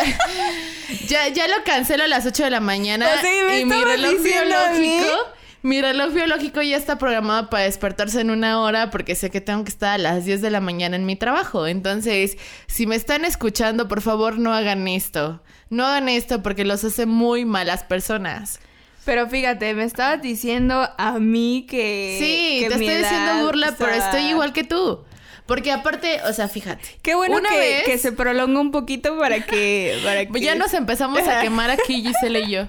ya, 1.09 1.29
ya 1.29 1.49
lo 1.49 1.63
cancelo 1.65 2.05
a 2.05 2.09
las 2.09 2.27
8 2.27 2.45
de 2.45 2.51
la 2.51 2.61
mañana 2.61 3.07
O 3.17 3.21
sea, 3.21 3.61
y 3.61 3.65
mi 3.65 3.83
reloj 3.83 4.23
biológico, 4.23 5.19
mi 5.65 5.81
reloj 5.81 6.13
biológico 6.13 6.61
ya 6.61 6.77
está 6.77 6.99
programado 6.99 7.49
para 7.49 7.65
despertarse 7.65 8.21
en 8.21 8.31
una 8.31 8.61
hora 8.61 8.91
porque 8.91 9.15
sé 9.15 9.31
que 9.31 9.41
tengo 9.41 9.65
que 9.65 9.71
estar 9.71 9.95
a 9.95 9.99
las 9.99 10.27
10 10.27 10.43
de 10.43 10.51
la 10.51 10.61
mañana 10.61 10.95
en 10.95 11.07
mi 11.07 11.17
trabajo. 11.17 11.67
Entonces, 11.67 12.37
si 12.67 12.87
me 12.87 12.97
están 12.97 13.25
escuchando, 13.25 13.89
por 13.89 14.03
favor, 14.03 14.39
no 14.39 14.53
hagan 14.53 14.87
esto. 14.87 15.43
No 15.71 15.87
hagan 15.87 16.11
esto 16.11 16.43
porque 16.43 16.67
los 16.67 16.85
hace 16.85 17.07
muy 17.07 17.47
malas 17.47 17.83
personas. 17.83 18.61
Pero 19.07 19.27
fíjate, 19.29 19.73
me 19.73 19.85
estabas 19.85 20.21
diciendo 20.21 20.87
a 20.99 21.19
mí 21.19 21.67
que. 21.69 22.17
Sí, 22.21 22.59
que 22.61 22.69
te 22.69 22.75
estoy 22.75 22.99
diciendo 22.99 23.47
burla, 23.47 23.75
pero 23.79 23.93
estoy 23.93 24.23
igual 24.27 24.53
que 24.53 24.65
tú. 24.65 25.01
Porque 25.47 25.73
aparte, 25.73 26.21
o 26.29 26.33
sea, 26.35 26.49
fíjate. 26.49 26.85
Qué 27.03 27.15
bueno 27.15 27.37
Una 27.37 27.49
que, 27.51 27.57
vez- 27.59 27.85
que 27.85 27.99
se 27.99 28.13
prolonga 28.13 28.61
un 28.61 28.71
poquito 28.71 29.19
para 29.19 29.41
que. 29.41 29.99
Para 30.05 30.27
que... 30.31 30.41
ya 30.41 30.55
nos 30.57 30.75
empezamos 30.75 31.27
a 31.27 31.41
quemar 31.41 31.71
aquí, 31.71 32.03
Giselle 32.03 32.41
y 32.41 32.51
yo. 32.51 32.69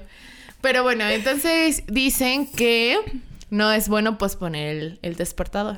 Pero 0.65 0.81
bueno, 0.81 1.07
entonces 1.07 1.83
dicen 1.85 2.47
que 2.47 2.97
no 3.51 3.71
es 3.71 3.87
bueno 3.87 4.17
posponer 4.17 4.75
el, 4.75 4.99
el 5.03 5.15
despertador. 5.15 5.77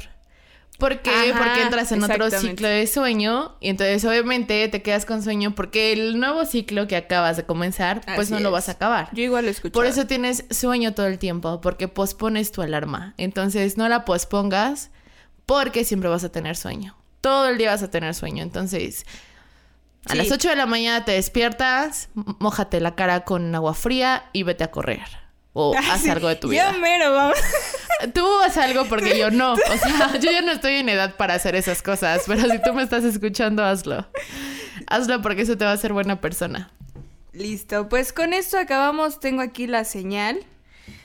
¿Por 0.80 1.02
qué? 1.02 1.10
Ajá, 1.10 1.38
porque 1.38 1.62
entras 1.62 1.92
en 1.92 2.04
otro 2.06 2.32
ciclo 2.32 2.70
de 2.70 2.88
sueño 2.88 3.58
y 3.60 3.68
entonces 3.68 4.06
obviamente 4.06 4.66
te 4.70 4.82
quedas 4.82 5.06
con 5.06 5.22
sueño 5.22 5.54
porque 5.56 5.92
el 5.92 6.18
nuevo 6.22 6.46
ciclo 6.46 6.88
que 6.88 6.96
acabas 6.96 7.36
de 7.36 7.44
comenzar, 7.44 8.00
pues 8.16 8.32
Así 8.32 8.34
no 8.34 8.40
lo 8.40 8.50
vas 8.50 8.70
a 8.70 8.74
acabar. 8.74 9.10
Yo 9.12 9.24
igual 9.24 9.44
lo 9.44 9.52
escucho. 9.52 9.74
Por 9.74 9.88
eso 9.88 10.08
tienes 10.08 10.46
sueño 10.52 10.94
todo 10.94 11.08
el 11.08 11.20
tiempo, 11.20 11.60
porque 11.60 11.90
pospones 11.90 12.54
tu 12.54 12.62
alarma. 12.62 13.14
Entonces 13.18 13.76
no 13.76 13.90
la 13.90 14.06
pospongas 14.06 14.90
porque 15.46 15.84
siempre 15.84 16.10
vas 16.10 16.24
a 16.24 16.32
tener 16.32 16.56
sueño. 16.56 16.96
Todo 17.20 17.50
el 17.50 17.58
día 17.58 17.72
vas 17.72 17.84
a 17.84 17.92
tener 17.92 18.16
sueño. 18.16 18.42
Entonces, 18.42 19.06
a 20.08 20.12
Sí. 20.14 20.18
las 20.18 20.32
8 20.32 20.50
de 20.50 20.56
la 20.56 20.66
mañana 20.66 21.06
te 21.06 21.14
despiertas, 21.14 22.10
m- 22.16 22.26
mójate 22.40 22.80
la 22.80 22.96
cara 22.96 23.22
con 23.26 23.54
agua 23.56 23.74
fría 23.74 24.26
y 24.34 24.44
vete 24.44 24.64
a 24.64 24.72
correr. 24.72 25.02
O 25.54 25.74
haz 25.92 26.02
Sí, 26.02 26.10
algo 26.10 26.28
de 26.28 26.36
tu 26.36 26.50
vida. 26.50 26.72
mero, 26.74 27.14
vamos. 27.14 27.38
Tú 28.14 28.26
haz 28.46 28.58
algo 28.58 28.86
porque 28.86 29.18
yo 29.18 29.32
no. 29.32 29.54
O 29.54 29.58
sea, 29.82 30.18
yo 30.20 30.32
ya 30.32 30.42
no 30.42 30.52
estoy 30.52 30.76
en 30.76 30.90
edad 30.90 31.16
para 31.16 31.34
hacer 31.34 31.56
esas 31.56 31.82
cosas, 31.82 32.24
pero 32.28 32.42
si 32.50 32.62
tú 32.62 32.74
me 32.74 32.84
estás 32.84 33.04
escuchando, 33.04 33.64
hazlo. 33.66 34.06
Hazlo 34.88 35.22
porque 35.22 35.42
eso 35.42 35.58
te 35.58 35.66
va 35.66 35.72
a 35.72 35.74
hacer 35.74 35.94
buena 35.94 36.22
persona. 36.22 36.70
Listo, 37.34 37.90
pues 37.90 38.14
con 38.14 38.34
esto 38.34 38.58
acabamos. 38.60 39.20
Tengo 39.20 39.42
aquí 39.42 39.68
la 39.68 39.84
señal. 39.84 40.40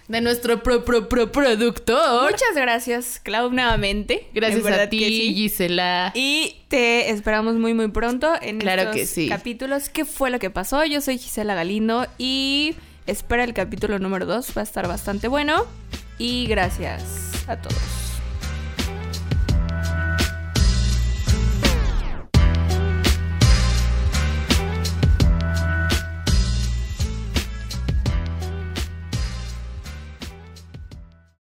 De 0.09 0.21
nuestro 0.21 0.63
pro, 0.63 0.85
pro, 0.85 1.09
pro 1.09 1.31
productor. 1.33 2.31
Muchas 2.31 2.55
gracias, 2.55 3.21
Clau, 3.23 3.51
nuevamente. 3.51 4.27
Gracias 4.35 4.67
a 4.67 4.89
ti, 4.89 4.99
sí. 4.99 5.35
Gisela. 5.35 6.11
Y 6.15 6.57
te 6.69 7.11
esperamos 7.11 7.55
muy 7.55 7.73
muy 7.73 7.89
pronto 7.89 8.33
en 8.43 8.59
Claro 8.59 8.83
estos 8.83 8.97
que 8.97 9.07
sí. 9.07 9.29
capítulos. 9.29 9.89
¿Qué 9.89 10.05
fue 10.05 10.31
lo 10.31 10.39
que 10.39 10.51
pasó? 10.51 10.85
Yo 10.85 11.01
soy 11.01 11.19
Gisela 11.19 11.55
Galindo 11.55 12.07
y 12.19 12.75
espera 13.07 13.45
el 13.45 13.55
capítulo 13.55 13.99
número 13.99 14.27
2, 14.27 14.53
va 14.57 14.61
a 14.63 14.65
estar 14.65 14.87
bastante 14.89 15.29
bueno. 15.29 15.67
Y 16.19 16.47
gracias 16.47 17.03
a 17.49 17.57
todos. 17.57 18.02